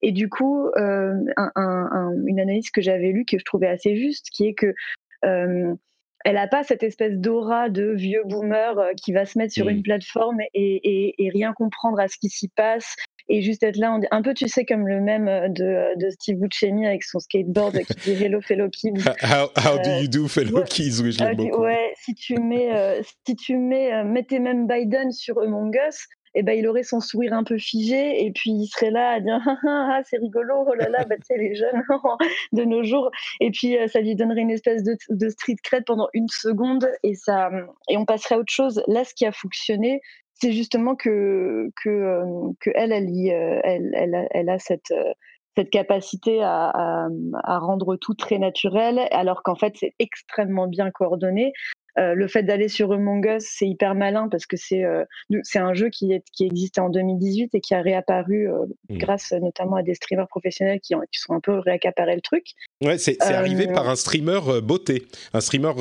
Et 0.00 0.10
du 0.10 0.30
coup, 0.30 0.70
une 0.76 2.40
analyse 2.40 2.70
que 2.70 2.80
j'avais 2.80 3.10
lue 3.10 3.26
que 3.26 3.38
je 3.38 3.44
trouvais 3.44 3.66
assez 3.66 3.96
juste, 3.96 4.28
qui 4.30 4.46
est 4.46 4.54
que 4.54 4.74
elle 5.22 6.34
n'a 6.34 6.46
pas 6.46 6.62
cette 6.62 6.82
espèce 6.82 7.18
d'aura 7.18 7.68
de 7.68 7.90
vieux 7.90 8.22
boomer 8.24 8.74
qui 8.96 9.12
va 9.12 9.26
se 9.26 9.36
mettre 9.36 9.52
sur 9.52 9.68
une 9.68 9.82
plateforme 9.82 10.38
et, 10.54 11.14
et, 11.18 11.28
rien 11.30 11.52
comprendre 11.52 12.00
à 12.00 12.08
ce 12.08 12.16
qui 12.16 12.30
s'y 12.30 12.48
passe 12.48 12.96
et 13.28 13.42
juste 13.42 13.62
être 13.62 13.76
là, 13.76 13.98
un 14.10 14.22
peu, 14.22 14.34
tu 14.34 14.48
sais, 14.48 14.64
comme 14.64 14.86
le 14.86 15.00
même 15.00 15.28
euh, 15.28 15.48
de, 15.48 15.64
euh, 15.64 15.94
de 15.96 16.10
Steve 16.10 16.38
Buscemi 16.38 16.86
avec 16.86 17.02
son 17.02 17.18
skateboard 17.18 17.78
qui 17.78 18.14
dit 18.14 18.24
Hello 18.24 18.40
fellow 18.40 18.68
kids. 18.68 19.02
How, 19.22 19.50
how 19.56 19.78
do 19.82 19.90
you 20.00 20.08
do 20.08 20.28
fellow 20.28 20.62
kids? 20.64 21.02
Oui, 21.02 21.12
je 21.12 21.34
beaucoup. 21.34 21.62
Ouais, 21.62 21.94
si 21.96 22.14
tu 22.14 22.36
mets, 22.36 22.74
euh, 22.74 23.00
si 23.26 23.34
tu 23.36 23.56
mets, 23.56 24.04
mettez 24.04 24.40
même 24.40 24.66
Biden 24.66 25.10
sur 25.10 25.40
Among 25.40 25.74
Us, 25.88 26.06
eh 26.36 26.42
ben, 26.42 26.58
il 26.58 26.66
aurait 26.66 26.82
son 26.82 27.00
sourire 27.00 27.32
un 27.32 27.44
peu 27.44 27.56
figé 27.58 28.26
et 28.26 28.32
puis 28.32 28.50
il 28.50 28.66
serait 28.66 28.90
là 28.90 29.12
à 29.12 29.20
dire 29.20 29.40
ah, 29.46 29.56
ah, 29.66 29.88
ah 29.92 30.00
c'est 30.04 30.18
rigolo, 30.18 30.66
oh 30.66 30.74
là 30.74 30.88
là, 30.88 31.04
bah, 31.04 31.14
tu 31.16 31.22
sais, 31.26 31.38
les 31.38 31.54
jeunes 31.54 31.82
de 32.52 32.64
nos 32.64 32.82
jours. 32.82 33.10
Et 33.40 33.50
puis 33.50 33.76
ça 33.88 34.00
lui 34.00 34.16
donnerait 34.16 34.40
une 34.40 34.50
espèce 34.50 34.82
de, 34.82 34.96
de 35.10 35.28
street 35.30 35.56
cred 35.62 35.84
pendant 35.84 36.08
une 36.12 36.28
seconde 36.28 36.88
et, 37.04 37.14
ça, 37.14 37.50
et 37.88 37.96
on 37.96 38.04
passerait 38.04 38.34
à 38.34 38.38
autre 38.38 38.52
chose. 38.52 38.82
Là, 38.88 39.04
ce 39.04 39.14
qui 39.14 39.24
a 39.24 39.32
fonctionné, 39.32 40.00
c'est 40.34 40.52
justement 40.52 40.96
que, 40.96 41.70
que, 41.82 41.88
euh, 41.88 42.52
que 42.60 42.70
elle, 42.74 42.92
elle, 42.92 43.08
euh, 43.08 43.60
elle, 43.64 43.90
elle, 43.94 44.28
elle, 44.30 44.48
a 44.48 44.58
cette, 44.58 44.90
euh, 44.90 45.12
cette 45.56 45.70
capacité 45.70 46.42
à, 46.42 47.06
à, 47.44 47.58
rendre 47.58 47.96
tout 47.96 48.14
très 48.14 48.38
naturel, 48.38 49.00
alors 49.12 49.42
qu'en 49.42 49.54
fait, 49.54 49.74
c'est 49.76 49.94
extrêmement 49.98 50.66
bien 50.66 50.90
coordonné. 50.90 51.52
Euh, 51.98 52.14
le 52.14 52.26
fait 52.26 52.42
d'aller 52.42 52.68
sur 52.68 52.92
Among 52.92 53.24
Us, 53.24 53.44
c'est 53.46 53.68
hyper 53.68 53.94
malin 53.94 54.28
parce 54.28 54.46
que 54.46 54.56
c'est 54.56 54.84
euh, 54.84 55.04
c'est 55.42 55.60
un 55.60 55.74
jeu 55.74 55.90
qui, 55.90 56.12
est, 56.12 56.24
qui 56.32 56.44
existait 56.44 56.80
en 56.80 56.88
2018 56.88 57.54
et 57.54 57.60
qui 57.60 57.74
a 57.74 57.82
réapparu 57.82 58.48
euh, 58.48 58.66
mmh. 58.88 58.98
grâce 58.98 59.32
notamment 59.32 59.76
à 59.76 59.82
des 59.82 59.94
streamers 59.94 60.26
professionnels 60.26 60.80
qui, 60.80 60.96
ont, 60.96 61.00
qui 61.12 61.20
sont 61.20 61.34
un 61.34 61.40
peu 61.40 61.58
réaccaparé 61.58 62.16
le 62.16 62.20
truc. 62.20 62.46
Ouais, 62.82 62.98
c'est 62.98 63.20
arrivé 63.22 63.68
par 63.68 63.88
un 63.88 63.96
streamer 63.96 64.40
beauté, 64.62 65.06
un 65.32 65.40
streamer 65.40 65.72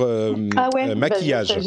ah 0.55 0.70
ouais, 0.75 0.88
bah, 0.88 0.96
maquillage. 0.96 1.60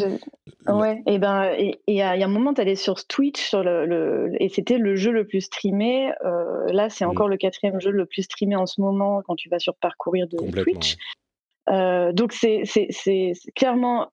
Ouais, 0.67 1.01
et 1.07 1.17
ben 1.17 1.51
et 1.57 1.79
il 1.87 1.95
y, 1.95 2.01
a 2.01 2.11
un 2.11 2.27
moment, 2.27 2.53
tu 2.53 2.59
allais 2.59 2.75
sur 2.75 3.05
Twitch 3.05 3.41
sur 3.41 3.63
le, 3.63 4.31
et 4.39 4.49
c'était 4.49 4.77
le 4.77 4.95
jeu 4.95 5.11
le 5.11 5.25
plus 5.25 5.41
streamé. 5.41 6.11
là, 6.67 6.89
c'est 6.89 7.05
mmh. 7.05 7.09
encore 7.09 7.27
le 7.27 7.37
quatrième 7.37 7.79
jeu 7.81 7.91
le 7.91 8.05
plus 8.05 8.23
streamé 8.23 8.55
en 8.55 8.65
ce 8.65 8.79
moment 8.81 9.21
quand 9.25 9.35
tu 9.35 9.49
vas 9.49 9.59
sur 9.59 9.75
parcourir 9.75 10.27
de 10.27 10.37
Twitch. 10.61 10.97
Euh, 11.69 12.13
donc 12.13 12.31
c'est 12.33 12.63
clairement 13.55 14.07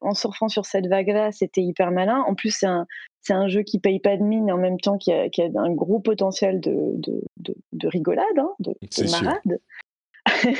en 0.00 0.14
surfant 0.14 0.48
sur 0.48 0.66
cette 0.66 0.86
vague-là, 0.86 1.32
c'était 1.32 1.62
hyper 1.62 1.90
malin. 1.90 2.24
En 2.26 2.34
plus, 2.34 2.50
c'est 2.50 2.66
un, 2.66 2.86
un, 3.30 3.48
jeu 3.48 3.62
qui 3.62 3.78
paye 3.78 4.00
pas 4.00 4.16
de 4.16 4.22
mine, 4.22 4.50
en 4.50 4.58
même 4.58 4.78
temps 4.80 4.98
qui 4.98 5.12
a, 5.12 5.24
a, 5.24 5.60
un 5.60 5.72
gros 5.72 6.00
potentiel 6.00 6.60
de, 6.60 6.74
de, 6.96 7.54
de, 7.72 7.88
rigolade, 7.88 8.38
hein, 8.38 8.50
de, 8.58 8.74
marade. 9.10 9.60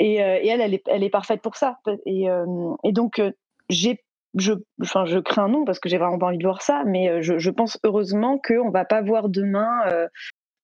et, 0.00 0.22
euh, 0.22 0.38
et, 0.42 0.48
elle, 0.48 0.60
elle 0.60 0.74
est, 0.74 0.88
elle 0.88 1.04
est, 1.04 1.10
parfaite 1.10 1.42
pour 1.42 1.56
ça. 1.56 1.78
Et, 2.06 2.28
euh, 2.28 2.44
et 2.82 2.92
donc 2.92 3.22
j'ai 3.68 4.00
je, 4.36 4.52
enfin, 4.82 5.04
je 5.04 5.20
crains 5.20 5.48
non 5.48 5.64
parce 5.64 5.78
que 5.78 5.88
j'ai 5.88 5.96
vraiment 5.96 6.18
pas 6.18 6.26
envie 6.26 6.38
de 6.38 6.44
voir 6.44 6.60
ça, 6.60 6.82
mais 6.84 7.22
je, 7.22 7.38
je 7.38 7.50
pense 7.50 7.78
heureusement 7.84 8.40
qu'on 8.44 8.70
va 8.70 8.84
pas 8.84 9.00
voir 9.00 9.28
demain 9.28 10.08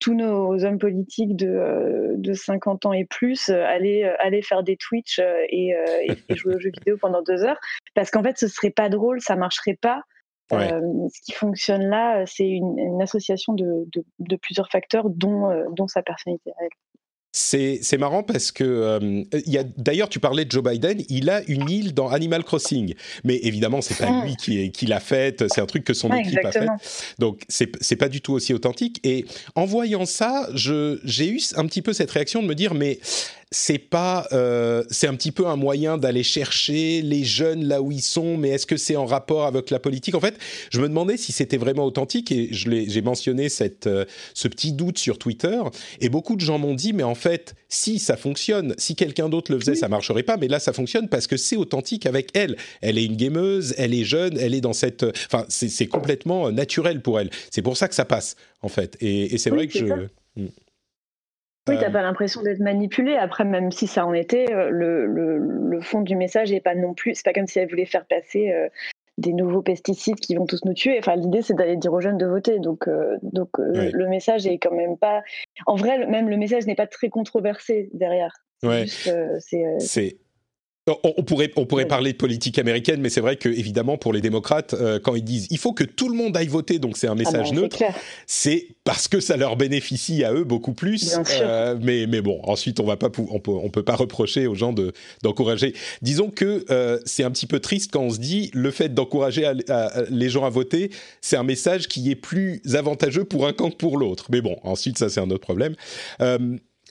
tous 0.00 0.14
nos 0.14 0.64
hommes 0.64 0.78
politiques 0.78 1.36
de, 1.36 2.14
de 2.16 2.32
50 2.32 2.86
ans 2.86 2.92
et 2.92 3.04
plus 3.04 3.50
euh, 3.50 3.64
aller, 3.64 4.04
euh, 4.04 4.14
aller 4.18 4.42
faire 4.42 4.62
des 4.62 4.76
Twitch 4.76 5.18
euh, 5.18 5.44
et, 5.50 5.74
jouer 6.30 6.56
aux 6.56 6.58
jeux 6.58 6.70
vidéo 6.70 6.96
pendant 7.00 7.22
deux 7.22 7.44
heures. 7.44 7.60
Parce 7.94 8.10
qu'en 8.10 8.22
fait, 8.22 8.38
ce 8.38 8.48
serait 8.48 8.70
pas 8.70 8.88
drôle, 8.88 9.20
ça 9.20 9.36
marcherait 9.36 9.78
pas. 9.80 10.02
ce 10.50 11.20
qui 11.24 11.32
fonctionne 11.32 11.82
là, 11.82 12.24
c'est 12.26 12.48
une, 12.48 13.00
association 13.02 13.52
de, 13.52 13.86
de, 14.18 14.36
plusieurs 14.36 14.70
facteurs, 14.70 15.10
dont, 15.10 15.48
dont 15.76 15.86
sa 15.86 16.02
personnalité. 16.02 16.50
C'est 17.32 17.98
marrant 17.98 18.24
parce 18.24 18.50
que 18.50 18.64
euh, 18.64 18.98
il 19.46 19.52
y 19.52 19.58
a 19.58 19.62
d'ailleurs 19.76 20.08
tu 20.08 20.18
parlais 20.18 20.44
de 20.44 20.50
Joe 20.50 20.64
Biden, 20.64 21.02
il 21.08 21.30
a 21.30 21.42
une 21.46 21.70
île 21.70 21.94
dans 21.94 22.08
Animal 22.08 22.42
Crossing, 22.42 22.94
mais 23.22 23.36
évidemment 23.42 23.80
c'est 23.80 23.96
pas 23.96 24.24
lui 24.24 24.34
qui, 24.34 24.72
qui 24.72 24.86
l'a 24.86 24.98
faite, 24.98 25.44
c'est 25.52 25.60
un 25.60 25.66
truc 25.66 25.84
que 25.84 25.94
son 25.94 26.12
équipe 26.12 26.44
a 26.44 26.50
fait, 26.50 26.66
donc 27.18 27.42
c'est 27.48 27.96
pas 27.96 28.08
du 28.08 28.20
tout 28.20 28.32
aussi 28.32 28.52
authentique. 28.52 29.00
Et 29.04 29.26
en 29.54 29.64
voyant 29.64 30.06
ça, 30.06 30.48
j'ai 30.54 31.28
eu 31.28 31.40
un 31.54 31.66
petit 31.66 31.82
peu 31.82 31.92
cette 31.92 32.10
réaction 32.10 32.42
de 32.42 32.48
me 32.48 32.54
dire 32.54 32.74
mais 32.74 32.98
c'est 33.52 33.78
pas, 33.78 34.28
euh, 34.32 34.84
c'est 34.90 35.08
un 35.08 35.14
petit 35.14 35.32
peu 35.32 35.48
un 35.48 35.56
moyen 35.56 35.98
d'aller 35.98 36.22
chercher 36.22 37.02
les 37.02 37.24
jeunes 37.24 37.64
là 37.64 37.82
où 37.82 37.90
ils 37.90 38.02
sont, 38.02 38.36
mais 38.36 38.50
est-ce 38.50 38.66
que 38.66 38.76
c'est 38.76 38.94
en 38.94 39.06
rapport 39.06 39.44
avec 39.44 39.70
la 39.70 39.80
politique? 39.80 40.14
En 40.14 40.20
fait, 40.20 40.36
je 40.70 40.80
me 40.80 40.88
demandais 40.88 41.16
si 41.16 41.32
c'était 41.32 41.56
vraiment 41.56 41.84
authentique 41.84 42.30
et 42.30 42.48
j'ai 42.52 43.02
mentionné 43.02 43.48
cette, 43.48 43.88
euh, 43.88 44.04
ce 44.34 44.46
petit 44.46 44.72
doute 44.72 44.98
sur 44.98 45.18
Twitter 45.18 45.60
et 46.00 46.08
beaucoup 46.08 46.36
de 46.36 46.40
gens 46.40 46.58
m'ont 46.58 46.74
dit, 46.74 46.92
mais 46.92 47.02
en 47.02 47.16
fait, 47.16 47.54
si 47.68 47.98
ça 47.98 48.16
fonctionne, 48.16 48.74
si 48.78 48.94
quelqu'un 48.94 49.28
d'autre 49.28 49.50
le 49.50 49.58
faisait, 49.58 49.74
ça 49.74 49.88
marcherait 49.88 50.22
pas, 50.22 50.36
mais 50.36 50.46
là 50.46 50.60
ça 50.60 50.72
fonctionne 50.72 51.08
parce 51.08 51.26
que 51.26 51.36
c'est 51.36 51.56
authentique 51.56 52.06
avec 52.06 52.30
elle. 52.34 52.56
Elle 52.82 52.98
est 52.98 53.04
une 53.04 53.16
gameuse, 53.16 53.74
elle 53.78 53.94
est 53.94 54.04
jeune, 54.04 54.38
elle 54.38 54.54
est 54.54 54.60
dans 54.60 54.72
cette, 54.72 55.04
enfin, 55.26 55.44
c'est 55.48 55.86
complètement 55.86 56.52
naturel 56.52 57.02
pour 57.02 57.18
elle. 57.18 57.30
C'est 57.50 57.62
pour 57.62 57.76
ça 57.76 57.88
que 57.88 57.96
ça 57.96 58.04
passe 58.04 58.36
en 58.62 58.68
fait. 58.68 58.96
Et, 59.00 59.38
c'est 59.38 59.50
vrai 59.50 59.66
que 59.66 59.78
je. 59.78 59.84
Hmm. 60.36 60.48
Oui, 61.70 61.76
tu 61.76 61.82
n'as 61.82 61.88
euh, 61.88 61.92
pas 61.92 62.02
l'impression 62.02 62.42
d'être 62.42 62.60
manipulé. 62.60 63.16
Après, 63.16 63.44
même 63.44 63.70
si 63.72 63.86
ça 63.86 64.06
en 64.06 64.12
était, 64.12 64.52
euh, 64.52 64.68
le, 64.70 65.06
le, 65.06 65.80
fond 65.80 66.02
du 66.02 66.16
message 66.16 66.50
n'est 66.50 66.60
pas 66.60 66.74
non 66.74 66.92
plus. 66.94 67.14
C'est 67.14 67.24
pas 67.24 67.32
comme 67.32 67.46
si 67.46 67.58
elle 67.58 67.68
voulait 67.68 67.86
faire 67.86 68.04
passer 68.04 68.52
euh, 68.52 68.68
des 69.18 69.32
nouveaux 69.32 69.62
pesticides 69.62 70.16
qui 70.16 70.34
vont 70.34 70.46
tous 70.46 70.64
nous 70.64 70.74
tuer. 70.74 70.98
Enfin, 70.98 71.16
l'idée, 71.16 71.42
c'est 71.42 71.54
d'aller 71.54 71.76
dire 71.76 71.92
aux 71.92 72.00
jeunes 72.00 72.18
de 72.18 72.26
voter. 72.26 72.58
Donc, 72.58 72.88
donc 73.22 73.50
le 73.58 74.08
message 74.08 74.46
est 74.46 74.58
quand 74.58 74.74
même 74.74 74.96
pas. 74.96 75.22
En 75.66 75.76
vrai, 75.76 76.06
même 76.06 76.28
le 76.28 76.36
message 76.36 76.66
n'est 76.66 76.74
pas 76.74 76.86
très 76.86 77.08
controversé 77.08 77.90
derrière. 77.92 78.34
Ouais. 78.62 78.84
C'est 78.86 80.18
on 81.02 81.22
pourrait, 81.22 81.50
on 81.56 81.66
pourrait 81.66 81.86
parler 81.86 82.12
de 82.12 82.16
politique 82.16 82.58
américaine, 82.58 83.00
mais 83.00 83.10
c'est 83.10 83.20
vrai 83.20 83.36
que 83.36 83.48
évidemment 83.48 83.96
pour 83.96 84.12
les 84.12 84.20
démocrates, 84.20 84.74
euh, 84.74 84.98
quand 84.98 85.14
ils 85.14 85.24
disent 85.24 85.46
il 85.50 85.58
faut 85.58 85.72
que 85.72 85.84
tout 85.84 86.08
le 86.08 86.14
monde 86.14 86.36
aille 86.36 86.48
voter, 86.48 86.78
donc 86.78 86.96
c'est 86.96 87.06
un 87.06 87.12
ah 87.12 87.16
message 87.16 87.52
neutre, 87.52 87.82
c'est 88.26 88.68
parce 88.84 89.08
que 89.08 89.20
ça 89.20 89.36
leur 89.36 89.56
bénéficie 89.56 90.24
à 90.24 90.32
eux 90.32 90.44
beaucoup 90.44 90.72
plus. 90.72 91.18
Euh, 91.40 91.76
mais, 91.80 92.06
mais 92.06 92.20
bon, 92.20 92.40
ensuite 92.44 92.80
on 92.80 92.84
va 92.84 92.96
pas, 92.96 93.08
on 93.30 93.38
peut, 93.38 93.50
on 93.50 93.70
peut 93.70 93.82
pas 93.82 93.96
reprocher 93.96 94.46
aux 94.46 94.54
gens 94.54 94.72
de 94.72 94.92
d'encourager. 95.22 95.74
Disons 96.02 96.30
que 96.30 96.64
euh, 96.70 96.98
c'est 97.04 97.24
un 97.24 97.30
petit 97.30 97.46
peu 97.46 97.60
triste 97.60 97.90
quand 97.92 98.02
on 98.02 98.10
se 98.10 98.18
dit 98.18 98.50
le 98.54 98.70
fait 98.70 98.92
d'encourager 98.94 99.50
les 100.10 100.28
gens 100.28 100.44
à 100.44 100.50
voter, 100.50 100.90
c'est 101.20 101.36
un 101.36 101.44
message 101.44 101.88
qui 101.88 102.10
est 102.10 102.16
plus 102.16 102.62
avantageux 102.74 103.24
pour 103.24 103.46
un 103.46 103.52
camp 103.52 103.70
que 103.70 103.76
pour 103.76 103.98
l'autre. 103.98 104.26
Mais 104.30 104.40
bon, 104.40 104.56
ensuite 104.64 104.98
ça 104.98 105.08
c'est 105.08 105.20
un 105.20 105.30
autre 105.30 105.40
problème. 105.40 105.74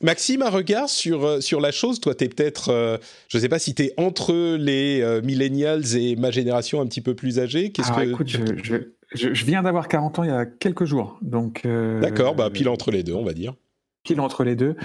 Maxime, 0.01 0.41
un 0.43 0.49
regard 0.49 0.87
sur, 0.87 1.25
euh, 1.25 1.41
sur 1.41 1.59
la 1.59 1.71
chose? 1.71 1.99
Toi, 1.99 2.15
tu 2.15 2.23
es 2.23 2.29
peut-être, 2.29 2.69
euh, 2.69 2.97
je 3.27 3.37
ne 3.37 3.41
sais 3.41 3.49
pas 3.49 3.59
si 3.59 3.75
tu 3.75 3.83
es 3.83 3.93
entre 3.97 4.55
les 4.55 5.01
euh, 5.01 5.21
millennials 5.21 5.95
et 5.95 6.15
ma 6.15 6.31
génération 6.31 6.79
un 6.79 6.85
petit 6.85 7.01
peu 7.01 7.15
plus 7.15 7.39
âgée. 7.39 7.71
Qu'est-ce 7.71 7.91
que... 7.91 8.09
écoute, 8.11 8.29
je, 8.29 8.77
je, 9.13 9.45
viens 9.45 9.61
d'avoir 9.61 9.89
40 9.89 10.19
ans 10.19 10.23
il 10.23 10.29
y 10.29 10.33
a 10.33 10.45
quelques 10.45 10.85
jours. 10.85 11.17
donc. 11.21 11.67
D'accord, 12.01 12.35
bah, 12.35 12.49
pile 12.49 12.69
entre 12.69 12.91
les 12.91 13.03
deux, 13.03 13.13
on 13.13 13.25
va 13.25 13.33
dire. 13.33 13.55
Pile 14.03 14.21
entre 14.21 14.43
les 14.43 14.55
deux. 14.55 14.75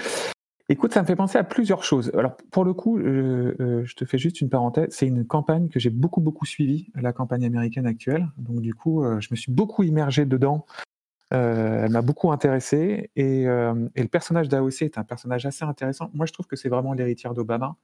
Écoute, 0.70 0.94
ça 0.94 1.02
me 1.02 1.06
fait 1.06 1.14
penser 1.14 1.36
à 1.36 1.44
plusieurs 1.44 1.84
choses. 1.84 2.10
Alors, 2.14 2.36
pour 2.50 2.64
le 2.64 2.72
coup, 2.72 2.98
je 2.98 3.94
te 3.94 4.04
fais 4.06 4.18
juste 4.18 4.40
une 4.40 4.48
parenthèse. 4.48 4.88
C'est 4.90 5.06
une 5.06 5.26
campagne 5.26 5.68
que 5.68 5.78
j'ai 5.78 5.90
beaucoup, 5.90 6.22
beaucoup 6.22 6.46
suivie, 6.46 6.88
la 6.94 7.12
campagne 7.12 7.44
américaine 7.44 7.86
actuelle. 7.86 8.26
Donc, 8.38 8.62
du 8.62 8.74
coup, 8.74 9.04
je 9.20 9.28
me 9.30 9.36
suis 9.36 9.52
beaucoup 9.52 9.82
immergé 9.82 10.24
dedans 10.24 10.64
euh, 10.68 10.93
elle 11.30 11.90
m'a 11.90 12.02
beaucoup 12.02 12.30
intéressé 12.30 13.10
euh, 13.18 13.88
et, 13.94 14.02
le 14.02 14.08
personnage 14.08 14.48
d'AOC 14.48 14.82
est 14.82 14.98
un 14.98 15.04
personnage 15.04 15.46
assez 15.46 15.64
intéressant. 15.64 16.10
Moi, 16.14 16.26
je 16.26 16.32
trouve 16.32 16.46
que 16.46 16.56
c'est 16.56 16.68
vraiment 16.68 16.92
l'héritière 16.92 17.34
d'Obama, 17.34 17.76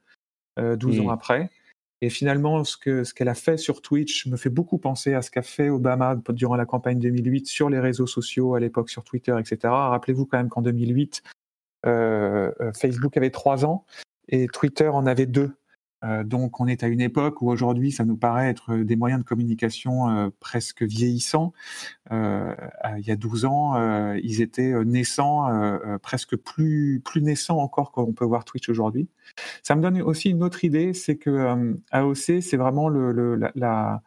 12 0.57 0.99
euh, 0.99 1.03
ans 1.03 1.09
après. 1.09 1.49
Et 2.01 2.09
finalement, 2.09 2.63
ce 2.63 2.77
qu'elle 2.77 3.05
ce 3.05 3.13
qu'elle 3.13 3.29
a 3.29 3.35
fait 3.35 3.57
sur 3.57 3.81
Twitch 3.81 4.25
me 4.27 4.37
fait 4.37 4.49
beaucoup 4.49 4.79
penser 4.79 5.13
à 5.13 5.21
ce 5.21 5.29
qu'a 5.29 5.43
fait 5.43 5.69
Obama 5.69 6.15
durant 6.29 6.55
la 6.55 6.65
campagne 6.65 6.99
2008 6.99 7.47
sur 7.47 7.69
les 7.69 7.79
réseaux 7.79 8.07
sociaux, 8.07 8.55
à 8.55 8.59
l'époque 8.59 8.89
sur 8.89 9.03
Twitter, 9.03 9.35
etc. 9.39 9.57
Rappelez-vous 9.65 10.25
quand 10.25 10.37
même 10.37 10.49
qu'en 10.49 10.63
2008, 10.63 11.21
Facebook 11.83 13.17
avait 13.17 13.29
3 13.29 13.65
ans 13.65 13.85
et 14.29 14.47
Twitter 14.47 14.87
en 14.87 15.05
avait 15.05 15.27
2. 15.27 15.51
Euh, 16.03 16.23
donc 16.23 16.59
on 16.59 16.67
est 16.67 16.83
à 16.83 16.87
une 16.87 17.01
époque 17.01 17.41
où 17.41 17.49
aujourd'hui 17.49 17.91
ça 17.91 18.05
nous 18.05 18.17
paraît 18.17 18.49
être 18.49 18.75
des 18.77 18.95
moyens 18.95 19.21
de 19.21 19.27
communication 19.27 20.09
euh, 20.09 20.29
presque 20.39 20.83
vieillissants. 20.83 21.53
Euh, 22.11 22.55
il 22.97 23.05
y 23.05 23.11
a 23.11 23.15
12 23.15 23.45
ans, 23.45 24.13
ils 24.15 24.41
étaient 24.41 24.73
naissants, 24.83 25.47
presque 26.01 26.35
plus, 26.35 27.01
plus 27.03 27.21
naissants 27.21 27.57
encore 27.57 27.91
qu'on 27.91 28.13
peut 28.13 28.25
voir 28.25 28.45
Twitch 28.45 28.69
aujourd'hui. 28.69 29.07
Ça 29.63 29.75
me 29.75 29.81
donne 29.81 30.01
aussi 30.01 30.29
une 30.29 30.43
autre 30.43 30.63
idée, 30.63 30.93
c'est 30.93 31.17
que 31.17 31.75
AOC, 31.91 32.41
c'est 32.41 32.57
vraiment 32.57 32.89
le, 32.89 33.35
la, 33.55 34.01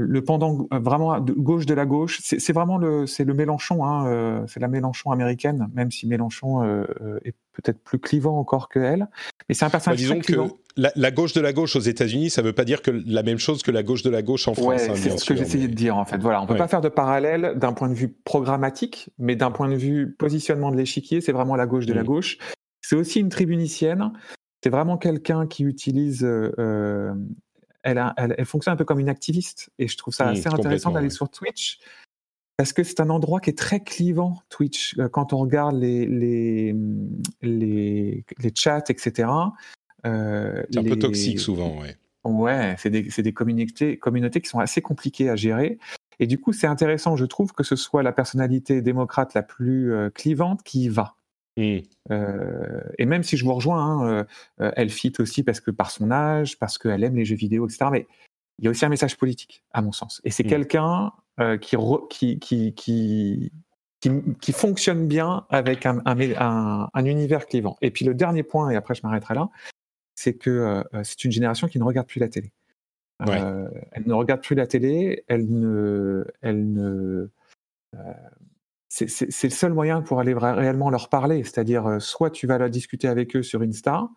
le 0.00 0.22
pendant 0.22 0.66
vraiment 0.70 1.20
de 1.20 1.32
gauche 1.32 1.66
de 1.66 1.74
la 1.74 1.86
gauche. 1.86 2.20
C'est 2.22 2.52
vraiment 2.52 2.78
le, 2.78 3.06
c'est 3.06 3.24
le 3.24 3.34
Mélenchon, 3.34 3.84
hein, 3.84 4.44
c'est 4.46 4.60
la 4.60 4.68
Mélenchon 4.68 5.10
américaine, 5.10 5.68
même 5.74 5.90
si 5.90 6.06
Mélenchon 6.06 6.84
est 7.24 7.34
peut-être 7.52 7.82
plus 7.82 7.98
clivant 7.98 8.38
encore 8.38 8.68
que 8.68 8.78
elle. 8.78 9.08
Mais 9.48 9.54
c'est 9.54 9.64
un 9.64 9.70
personnage 9.70 10.08
bah, 10.08 10.16
très 10.20 10.34
Que 10.34 10.40
la, 10.76 11.10
gauche 11.10 11.32
de 11.32 11.40
la 11.40 11.52
gauche 11.52 11.74
aux 11.76 11.80
États-Unis, 11.80 12.30
ça 12.30 12.42
ne 12.42 12.46
veut 12.46 12.52
pas 12.52 12.64
dire 12.64 12.82
que 12.82 12.90
la 12.90 13.22
même 13.22 13.38
chose 13.38 13.62
que 13.62 13.70
la 13.70 13.82
gauche 13.82 14.02
de 14.02 14.10
la 14.10 14.22
gauche 14.22 14.46
en 14.48 14.54
France. 14.54 14.82
Hein, 14.88 14.94
c'est 14.94 15.18
ce 15.18 15.24
que 15.24 15.34
j'essayais 15.34 15.68
de 15.68 15.74
dire 15.74 15.96
en 15.96 16.04
fait. 16.04 16.18
Voilà, 16.18 16.40
on 16.40 16.44
ne 16.44 16.48
peut 16.48 16.56
pas 16.56 16.68
faire 16.68 16.80
de 16.80 16.88
parallèle 16.88 17.54
d'un 17.56 17.72
point 17.72 17.88
de 17.88 17.94
vue 17.94 18.08
programmatique, 18.08 19.10
mais 19.18 19.34
d'un 19.36 19.50
point 19.50 19.68
de 19.68 19.74
vue 19.74 20.14
positionnement 20.18 20.70
de 20.70 20.76
l'échiquier, 20.76 21.20
c'est 21.20 21.32
vraiment 21.32 21.56
la 21.56 21.66
gauche 21.66 21.86
de 21.86 21.92
la 21.92 22.02
mm. 22.02 22.06
gauche. 22.06 22.38
C'est 22.80 22.96
aussi 22.96 23.20
une 23.20 23.28
tribunicienne. 23.28 24.12
C'est 24.62 24.70
vraiment 24.70 24.96
quelqu'un 24.96 25.46
qui 25.46 25.64
utilise. 25.64 26.24
Euh, 26.24 27.12
elle, 27.88 28.34
elle, 28.36 28.44
fonctionne 28.44 28.74
un 28.74 28.76
peu 28.76 28.84
comme 28.84 29.00
une 29.00 29.08
activiste, 29.08 29.70
et 29.78 29.88
je 29.88 29.96
trouve 29.96 30.14
ça 30.14 30.26
mm, 30.26 30.28
assez 30.28 30.48
intéressant 30.48 30.90
d'aller 30.90 31.10
sur 31.10 31.28
Twitch 31.28 31.80
parce 32.58 32.72
que 32.72 32.82
c'est 32.82 32.98
un 32.98 33.08
endroit 33.08 33.38
qui 33.38 33.50
est 33.50 33.58
très 33.58 33.80
clivant, 33.80 34.42
Twitch, 34.48 34.98
euh, 34.98 35.08
quand 35.08 35.32
on 35.32 35.38
regarde 35.38 35.76
les, 35.76 36.06
les, 36.06 36.74
les, 37.40 38.24
les 38.36 38.52
chats, 38.52 38.82
etc. 38.88 39.30
Euh, 40.04 40.62
c'est 40.68 40.80
un 40.80 40.82
peu 40.82 40.98
toxique 40.98 41.38
souvent, 41.38 41.80
ouais. 41.80 41.96
Ouais, 42.24 42.74
c'est 42.78 42.90
des, 42.90 43.02
des 43.02 43.32
communautés, 43.32 43.96
communautés 43.96 44.40
qui 44.40 44.48
sont 44.48 44.58
assez 44.58 44.82
compliquées 44.82 45.30
à 45.30 45.36
gérer. 45.36 45.78
Et 46.18 46.26
du 46.26 46.40
coup, 46.40 46.52
c'est 46.52 46.66
intéressant, 46.66 47.14
je 47.14 47.24
trouve, 47.24 47.52
que 47.52 47.62
ce 47.62 47.76
soit 47.76 48.02
la 48.02 48.10
personnalité 48.10 48.82
démocrate 48.82 49.34
la 49.34 49.42
plus 49.42 49.94
euh, 49.94 50.10
clivante 50.10 50.64
qui 50.64 50.84
y 50.84 50.88
va. 50.88 51.14
Mmh. 51.58 51.82
Euh, 52.12 52.80
et 52.98 53.04
même 53.04 53.22
si 53.22 53.36
je 53.36 53.44
vous 53.44 53.52
rejoins, 53.52 54.20
hein, 54.20 54.26
elle 54.58 54.90
fit 54.90 55.12
aussi 55.18 55.42
parce 55.42 55.60
que 55.60 55.70
par 55.70 55.90
son 55.90 56.10
âge, 56.10 56.58
parce 56.58 56.78
qu'elle 56.78 57.02
aime 57.02 57.16
les 57.16 57.24
jeux 57.24 57.36
vidéo, 57.36 57.66
etc. 57.66 57.86
Mais 57.90 58.06
il 58.58 58.64
y 58.64 58.68
a 58.68 58.70
aussi 58.70 58.84
un 58.84 58.88
message 58.88 59.16
politique, 59.16 59.64
à 59.72 59.82
mon 59.82 59.92
sens. 59.92 60.20
Et 60.24 60.30
c'est 60.30 60.44
mmh. 60.44 60.48
quelqu'un 60.48 61.12
qui, 61.60 61.76
qui, 62.38 62.38
qui, 62.38 63.50
qui, 64.00 64.22
qui, 64.40 64.52
fonctionne 64.52 65.06
bien 65.08 65.46
avec 65.50 65.86
un, 65.86 66.00
un, 66.04 66.88
un, 66.92 67.04
univers 67.04 67.46
clivant. 67.46 67.76
Et 67.82 67.90
puis 67.90 68.04
le 68.04 68.14
dernier 68.14 68.42
point, 68.42 68.70
et 68.70 68.76
après 68.76 68.94
je 68.94 69.02
m'arrêterai 69.02 69.34
là, 69.34 69.48
c'est 70.14 70.34
que 70.34 70.50
euh, 70.50 71.02
c'est 71.04 71.24
une 71.24 71.32
génération 71.32 71.68
qui 71.68 71.78
ne 71.78 71.84
regarde 71.84 72.06
plus 72.06 72.20
la 72.20 72.28
télé. 72.28 72.52
elle 73.20 74.04
ne 74.06 74.14
regarde 74.14 74.42
plus 74.42 74.54
la 74.54 74.66
télé, 74.66 75.24
elle 75.28 75.48
ne, 75.48 76.24
elle 76.40 76.72
ne, 76.72 77.30
c'est 78.88 79.44
le 79.44 79.50
seul 79.50 79.72
moyen 79.72 80.02
pour 80.02 80.20
aller 80.20 80.34
réellement 80.34 80.90
leur 80.90 81.08
parler. 81.08 81.44
C'est-à-dire, 81.44 82.00
soit 82.00 82.30
tu 82.30 82.46
vas 82.46 82.58
la 82.58 82.68
discuter 82.68 83.08
avec 83.08 83.36
eux 83.36 83.42
sur 83.42 83.62
Insta 83.62 84.08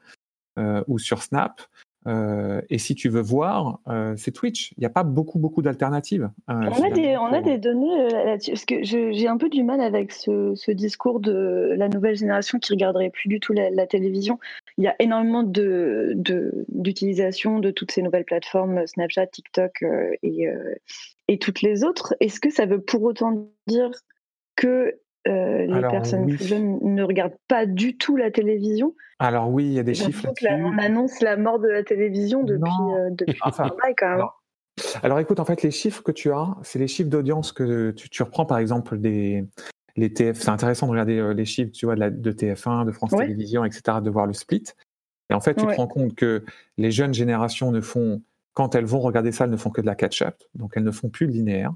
ou 0.87 0.99
sur 0.99 1.23
Snap, 1.23 1.61
euh, 2.07 2.61
et 2.69 2.77
si 2.79 2.95
tu 2.95 3.09
veux 3.09 3.21
voir, 3.21 3.79
euh, 3.87 4.15
c'est 4.17 4.31
Twitch. 4.31 4.71
Il 4.77 4.79
n'y 4.79 4.87
a 4.87 4.89
pas 4.89 5.03
beaucoup, 5.03 5.37
beaucoup 5.37 5.61
d'alternatives. 5.61 6.31
Euh, 6.49 6.53
on, 6.53 6.83
a 6.83 6.89
des, 6.89 7.15
on 7.17 7.27
a 7.27 7.41
des 7.41 7.59
données 7.59 8.09
là-dessus. 8.09 8.51
Parce 8.51 8.65
que 8.65 8.81
j'ai 8.83 9.27
un 9.27 9.37
peu 9.37 9.49
du 9.49 9.63
mal 9.63 9.81
avec 9.81 10.11
ce, 10.11 10.53
ce, 10.55 10.71
discours 10.71 11.19
de 11.19 11.75
la 11.77 11.89
nouvelle 11.89 12.15
génération 12.15 12.57
qui 12.59 12.73
regarderait 12.73 13.11
plus 13.11 13.29
du 13.29 13.39
tout 13.39 13.53
la, 13.53 13.85
télévision. 13.85 14.39
Il 14.77 14.83
y 14.83 14.87
a 14.87 14.95
énormément 14.99 15.43
d'utilisation 15.43 17.59
de, 17.59 17.67
de, 17.67 17.71
toutes 17.71 17.91
ces 17.91 18.01
nouvelles 18.01 18.25
plateformes, 18.25 18.87
Snapchat, 18.87 19.27
TikTok 19.27 19.85
et, 20.23 20.47
et 21.27 21.37
toutes 21.37 21.61
les 21.61 21.83
autres. 21.83 22.15
Est-ce 22.19 22.39
que 22.39 22.49
ça 22.49 22.65
veut 22.65 22.81
pour 22.81 23.03
autant 23.03 23.47
dire 23.67 23.91
que 24.62 25.00
euh, 25.27 25.65
les 25.65 25.82
personnes 25.89 26.27
plus 26.27 26.46
jeunes 26.46 26.80
ne 26.84 27.03
regardent 27.03 27.38
pas 27.48 27.65
du 27.65 27.98
tout 27.98 28.15
la 28.15 28.30
télévision. 28.30 28.96
Alors 29.18 29.50
oui, 29.50 29.65
il 29.65 29.74
y 29.74 29.80
a 29.80 29.84
des 29.84 29.96
chiffres 29.96 30.27
On 30.50 30.77
annonce 30.77 31.20
la 31.22 31.36
mort 31.36 31.60
de 31.60 31.68
la 31.68 31.84
télévision 31.84 32.44
depuis, 32.44 32.72
euh, 32.96 33.10
depuis 33.12 33.39
enfin, 33.41 33.72
quand 33.98 34.18
même. 34.18 34.25
Alors, 35.03 35.20
écoute, 35.20 35.39
en 35.39 35.46
fait, 35.46 35.63
les 35.63 35.72
chiffres 35.72 36.01
que 36.01 36.12
tu 36.12 36.32
as, 36.32 36.56
c'est 36.63 36.80
les 36.80 36.88
chiffres 36.88 37.10
d'audience 37.10 37.51
que 37.51 37.91
tu, 37.91 38.24
reprends, 38.24 38.46
par 38.46 38.58
exemple, 38.58 38.98
des, 38.98 39.44
les 39.96 40.13
TF. 40.13 40.39
C'est 40.39 40.50
intéressant 40.50 40.88
de 40.88 40.91
regarder 40.91 41.18
euh, 41.18 41.34
les 41.34 41.46
chiffres, 41.46 41.72
tu 41.72 41.86
vois, 41.86 41.96
de, 41.96 42.00
la, 42.00 42.10
de 42.10 42.32
TF1, 42.32 42.86
de 42.86 42.91
France 42.91 43.12
Télévisions, 43.12 43.65
etc., 43.65 43.98
de 44.01 44.10
voir 44.10 44.27
le 44.27 44.34
split. 44.34 44.63
Et 45.30 45.34
en 45.34 45.39
fait, 45.39 45.56
tu 45.56 45.65
te 45.65 45.75
rends 45.75 45.88
compte 45.88 46.15
que 46.15 46.44
les 46.77 46.91
jeunes 46.91 47.13
générations 47.13 47.72
ne 47.72 47.82
font, 47.82 48.22
quand 48.53 48.75
elles 48.75 48.86
vont 48.86 49.00
regarder 49.00 49.31
ça, 49.31 49.46
elles 49.46 49.50
ne 49.50 49.58
font 49.58 49.70
que 49.70 49.81
de 49.81 49.86
la 49.86 49.96
catch-up, 49.96 50.36
donc 50.55 50.74
elles 50.75 50.84
ne 50.84 50.91
font 50.91 51.10
plus 51.10 51.27
de 51.27 51.31
linéaire. 51.31 51.74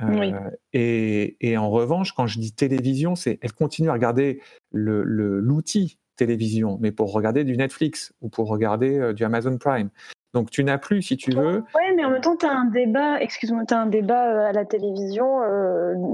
Euh, 0.00 0.50
et, 0.72 1.56
en 1.58 1.70
revanche, 1.70 2.12
quand 2.12 2.26
je 2.26 2.38
dis 2.38 2.52
télévision, 2.52 3.14
c'est 3.14 3.38
elle 3.42 3.52
continue 3.52 3.90
à 3.90 3.92
regarder 3.92 4.40
l'outil 4.72 5.98
le, 6.00 6.16
télévision, 6.16 6.78
mais 6.80 6.90
pour 6.90 7.12
regarder 7.12 7.44
du 7.44 7.56
Netflix 7.56 8.12
ou 8.20 8.28
pour 8.28 8.48
regarder 8.48 8.98
euh, 8.98 9.12
du 9.12 9.24
Amazon 9.24 9.56
Prime. 9.56 9.88
Donc 10.34 10.50
tu 10.50 10.64
n'as 10.64 10.78
plus, 10.78 11.02
si 11.02 11.16
tu 11.16 11.30
veux. 11.30 11.62
Oui, 11.76 11.94
mais 11.96 12.04
en 12.04 12.10
même 12.10 12.20
temps, 12.20 12.36
tu 12.36 12.44
as 12.44 12.52
un 12.52 12.64
débat, 12.64 13.20
excuse-moi, 13.20 13.64
tu 13.66 13.74
as 13.74 13.80
un 13.80 13.86
débat 13.86 14.28
euh, 14.28 14.48
à 14.48 14.52
la 14.52 14.64
télévision, 14.64 15.38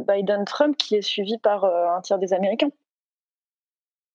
Biden-Trump, 0.07 0.77
qui 0.77 0.97
est 0.97 1.03
suivi 1.03 1.39
par 1.39 1.65
un 1.65 2.01
tiers 2.03 2.19
des 2.19 2.35
Américains. 2.35 2.71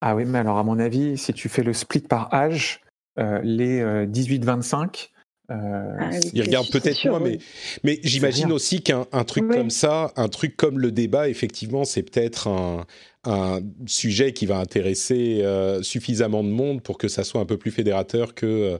Ah 0.01 0.15
oui, 0.15 0.25
mais 0.25 0.39
alors 0.39 0.57
à 0.57 0.63
mon 0.63 0.79
avis, 0.79 1.17
si 1.17 1.33
tu 1.33 1.49
fais 1.49 1.63
le 1.63 1.73
split 1.73 2.01
par 2.01 2.33
âge, 2.33 2.81
les 3.17 3.83
18-25, 3.83 5.09
euh, 5.51 5.95
ah 5.99 6.11
il 6.33 6.41
regarde 6.43 6.69
peut-être 6.69 7.07
moins, 7.07 7.19
mais, 7.19 7.39
mais 7.83 7.99
j'imagine 8.03 8.51
aussi 8.51 8.81
qu'un 8.81 9.05
truc 9.25 9.49
comme 9.49 9.69
ça, 9.69 10.11
un 10.15 10.27
truc 10.27 10.55
comme 10.55 10.79
le 10.79 10.91
débat, 10.91 11.27
effectivement, 11.27 11.85
c'est 11.85 12.03
peut-être 12.03 12.47
un, 12.47 12.85
un, 13.23 13.59
sujet 13.87 14.33
qui 14.33 14.45
va 14.45 14.59
intéresser 14.59 15.39
euh, 15.41 15.81
suffisamment 15.81 16.43
de 16.43 16.49
monde 16.49 16.83
pour 16.83 16.97
que 16.97 17.07
ça 17.07 17.23
soit 17.23 17.41
un 17.41 17.45
peu 17.45 17.57
plus 17.57 17.71
fédérateur 17.71 18.35
que, 18.35 18.45
euh, 18.45 18.77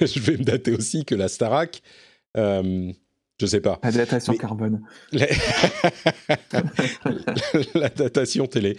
je 0.06 0.20
vais 0.20 0.36
me 0.36 0.44
dater 0.44 0.72
aussi, 0.72 1.04
que 1.04 1.14
la 1.14 1.28
Starac. 1.28 1.82
Je 3.42 3.46
sais 3.48 3.60
pas. 3.60 3.80
La 3.82 3.90
datation 3.90 4.34
carbone. 4.34 4.82
La... 7.74 7.88
datation 7.88 8.46
télé. 8.46 8.76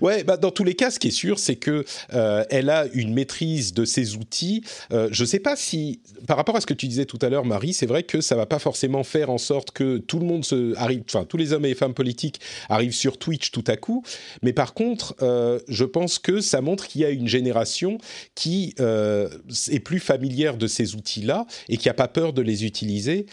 Ouais, 0.00 0.24
bah 0.24 0.38
dans 0.38 0.50
tous 0.50 0.64
les 0.64 0.72
cas, 0.72 0.90
ce 0.90 0.98
qui 0.98 1.08
est 1.08 1.10
sûr, 1.10 1.38
c'est 1.38 1.56
que 1.56 1.84
euh, 2.14 2.42
elle 2.48 2.70
a 2.70 2.86
une 2.94 3.12
maîtrise 3.12 3.74
de 3.74 3.84
ses 3.84 4.16
outils. 4.16 4.64
Euh, 4.90 5.10
je 5.12 5.22
sais 5.26 5.38
pas 5.38 5.54
si, 5.54 6.00
par 6.26 6.38
rapport 6.38 6.56
à 6.56 6.62
ce 6.62 6.66
que 6.66 6.72
tu 6.72 6.86
disais 6.86 7.04
tout 7.04 7.18
à 7.20 7.28
l'heure, 7.28 7.44
Marie, 7.44 7.74
c'est 7.74 7.84
vrai 7.84 8.04
que 8.04 8.22
ça 8.22 8.36
va 8.36 8.46
pas 8.46 8.58
forcément 8.58 9.04
faire 9.04 9.28
en 9.28 9.36
sorte 9.36 9.72
que 9.72 9.98
tout 9.98 10.18
le 10.18 10.24
monde 10.24 10.46
se 10.46 10.74
arrive, 10.78 11.02
enfin 11.06 11.26
tous 11.26 11.36
les 11.36 11.52
hommes 11.52 11.66
et 11.66 11.68
les 11.68 11.74
femmes 11.74 11.92
politiques 11.92 12.40
arrivent 12.70 12.94
sur 12.94 13.18
Twitch 13.18 13.50
tout 13.50 13.64
à 13.66 13.76
coup. 13.76 14.02
Mais 14.40 14.54
par 14.54 14.72
contre, 14.72 15.14
euh, 15.20 15.58
je 15.68 15.84
pense 15.84 16.18
que 16.18 16.40
ça 16.40 16.62
montre 16.62 16.88
qu'il 16.88 17.02
y 17.02 17.04
a 17.04 17.10
une 17.10 17.28
génération 17.28 17.98
qui 18.34 18.74
euh, 18.80 19.28
est 19.70 19.80
plus 19.80 20.00
familière 20.00 20.56
de 20.56 20.68
ces 20.68 20.94
outils-là 20.94 21.44
et 21.68 21.76
qui 21.76 21.90
a 21.90 21.94
pas 21.94 22.08
peur 22.08 22.32
de 22.32 22.40
les 22.40 22.64
utiliser. 22.64 23.26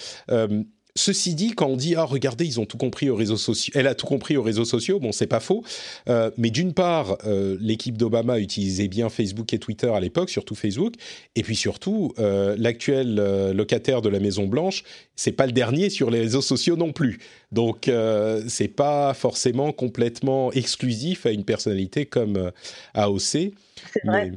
Ceci 0.95 1.33
dit, 1.33 1.53
quand 1.55 1.65
on 1.65 1.75
dit 1.75 1.95
ah 1.95 2.03
regardez 2.03 2.45
ils 2.45 2.59
ont 2.59 2.67
tout 2.67 2.77
compris 2.77 3.09
aux 3.09 3.15
réseaux 3.15 3.37
sociaux, 3.37 3.73
elle 3.75 3.87
a 3.87 3.95
tout 3.95 4.05
compris 4.05 4.37
aux 4.37 4.43
réseaux 4.43 4.63
sociaux, 4.63 4.99
bon 4.99 5.11
c'est 5.11 5.25
pas 5.25 5.39
faux, 5.39 5.63
euh, 6.07 6.29
mais 6.37 6.51
d'une 6.51 6.73
part 6.73 7.17
euh, 7.25 7.57
l'équipe 7.59 7.97
d'Obama 7.97 8.37
utilisait 8.37 8.87
bien 8.87 9.09
Facebook 9.09 9.51
et 9.53 9.59
Twitter 9.59 9.89
à 9.91 9.99
l'époque, 9.99 10.29
surtout 10.29 10.53
Facebook, 10.53 10.93
et 11.35 11.41
puis 11.41 11.55
surtout 11.55 12.13
euh, 12.19 12.55
l'actuel 12.59 13.15
locataire 13.53 14.03
de 14.03 14.09
la 14.09 14.19
Maison 14.19 14.45
Blanche, 14.45 14.83
c'est 15.15 15.31
pas 15.31 15.47
le 15.47 15.51
dernier 15.51 15.89
sur 15.89 16.11
les 16.11 16.19
réseaux 16.19 16.43
sociaux 16.43 16.75
non 16.75 16.91
plus, 16.91 17.17
donc 17.51 17.89
c'est 18.47 18.67
pas 18.67 19.15
forcément 19.15 19.71
complètement 19.71 20.51
exclusif 20.51 21.25
à 21.25 21.31
une 21.31 21.43
personnalité 21.43 22.05
comme 22.05 22.51
AOC. 22.93 23.19
C'est 23.19 24.05
vrai. 24.05 24.31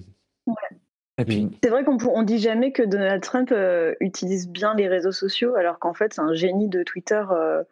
C'est 1.19 1.71
vrai 1.71 1.85
qu'on 1.85 1.97
on 2.09 2.23
dit 2.23 2.39
jamais 2.39 2.73
que 2.73 2.83
Donald 2.83 3.23
Trump 3.23 3.51
euh, 3.51 3.95
utilise 4.01 4.49
bien 4.49 4.75
les 4.75 4.87
réseaux 4.87 5.13
sociaux, 5.13 5.55
alors 5.55 5.79
qu'en 5.79 5.95
fait 5.95 6.13
c'est 6.13 6.21
un 6.21 6.35
génie 6.35 6.69
de 6.69 6.83
Twitter 6.83 7.23
euh, 7.31 7.63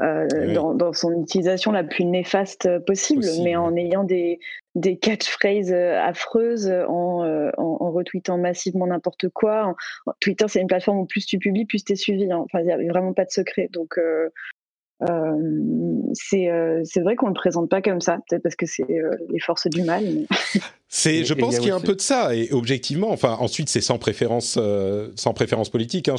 euh, 0.00 0.26
dans, 0.54 0.92
son 0.94 1.12
utilisation 1.20 1.72
la 1.72 1.84
plus 1.84 2.06
néfaste 2.06 2.78
possible, 2.86 3.24
mais 3.42 3.54
en 3.54 3.76
ayant 3.76 4.04
des, 4.04 4.40
des 4.74 4.96
catchphrases 4.96 5.72
affreuses, 5.72 6.70
en, 6.88 7.50
en, 7.58 7.90
retweetant 7.90 8.38
massivement 8.38 8.86
n'importe 8.86 9.28
quoi. 9.28 9.74
Twitter 10.20 10.46
c'est 10.48 10.60
une 10.60 10.66
plateforme 10.66 10.98
où 10.98 11.06
plus 11.06 11.26
tu 11.26 11.38
publies, 11.38 11.66
plus 11.66 11.84
tu 11.84 11.92
es 11.92 11.96
suivi. 11.96 12.32
Hein. 12.32 12.38
Enfin, 12.38 12.60
il 12.60 12.66
n'y 12.66 12.72
a 12.72 12.92
vraiment 12.92 13.12
pas 13.12 13.24
de 13.26 13.30
secret. 13.30 13.68
Donc 13.72 13.98
euh, 15.02 16.06
euh, 16.34 16.80
c'est 16.84 17.00
vrai 17.00 17.16
qu'on 17.16 17.26
ne 17.26 17.30
le 17.32 17.38
présente 17.38 17.68
pas 17.68 17.82
comme 17.82 18.00
ça, 18.00 18.18
peut-être 18.28 18.42
parce 18.42 18.56
que 18.56 18.66
c'est 18.66 18.90
euh, 18.90 19.10
les 19.30 19.40
forces 19.40 19.66
du 19.66 19.82
mal. 19.82 20.04
C'est, 20.88 21.24
je 21.24 21.34
pense 21.34 21.58
qu'il 21.58 21.66
y 21.66 21.72
a 21.72 21.74
un 21.74 21.80
peu 21.80 21.96
de 21.96 22.00
ça, 22.00 22.34
et 22.34 22.52
objectivement, 22.52 23.10
enfin, 23.10 23.36
ensuite, 23.40 23.68
c'est 23.68 23.80
sans 23.80 23.98
préférence, 23.98 24.56
sans 25.16 25.34
préférence 25.34 25.68
politique. 25.68 26.08
Hein, 26.08 26.14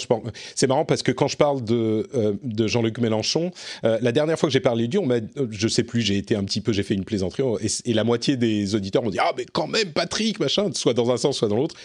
c'est 0.55 0.67
marrant 0.67 0.83
parce 0.83 1.03
que 1.03 1.13
quand 1.13 1.29
je 1.29 1.37
parle 1.37 1.63
de, 1.63 2.37
de 2.43 2.67
Jean-Luc 2.67 2.99
Mélenchon, 2.99 3.51
la 3.83 4.11
dernière 4.11 4.37
fois 4.37 4.49
que 4.49 4.53
j'ai 4.53 4.59
parlé 4.59 4.87
de 4.87 4.91
lui, 4.91 4.99
on 4.99 5.05
m'a, 5.05 5.19
je 5.49 5.67
sais 5.69 5.83
plus, 5.83 6.01
j'ai 6.01 6.17
été 6.17 6.35
un 6.35 6.43
petit 6.43 6.59
peu, 6.59 6.73
j'ai 6.73 6.83
fait 6.83 6.95
une 6.95 7.05
plaisanterie, 7.05 7.43
et, 7.61 7.89
et 7.89 7.93
la 7.93 8.03
moitié 8.03 8.35
des 8.35 8.75
auditeurs 8.75 9.03
m'ont 9.03 9.09
dit 9.09 9.19
ah 9.21 9.31
mais 9.37 9.45
quand 9.45 9.67
même 9.67 9.93
Patrick, 9.93 10.37
machin, 10.41 10.69
soit 10.73 10.93
dans 10.93 11.11
un 11.11 11.17
sens, 11.17 11.37
soit 11.37 11.47
dans 11.47 11.55
l'autre 11.55 11.75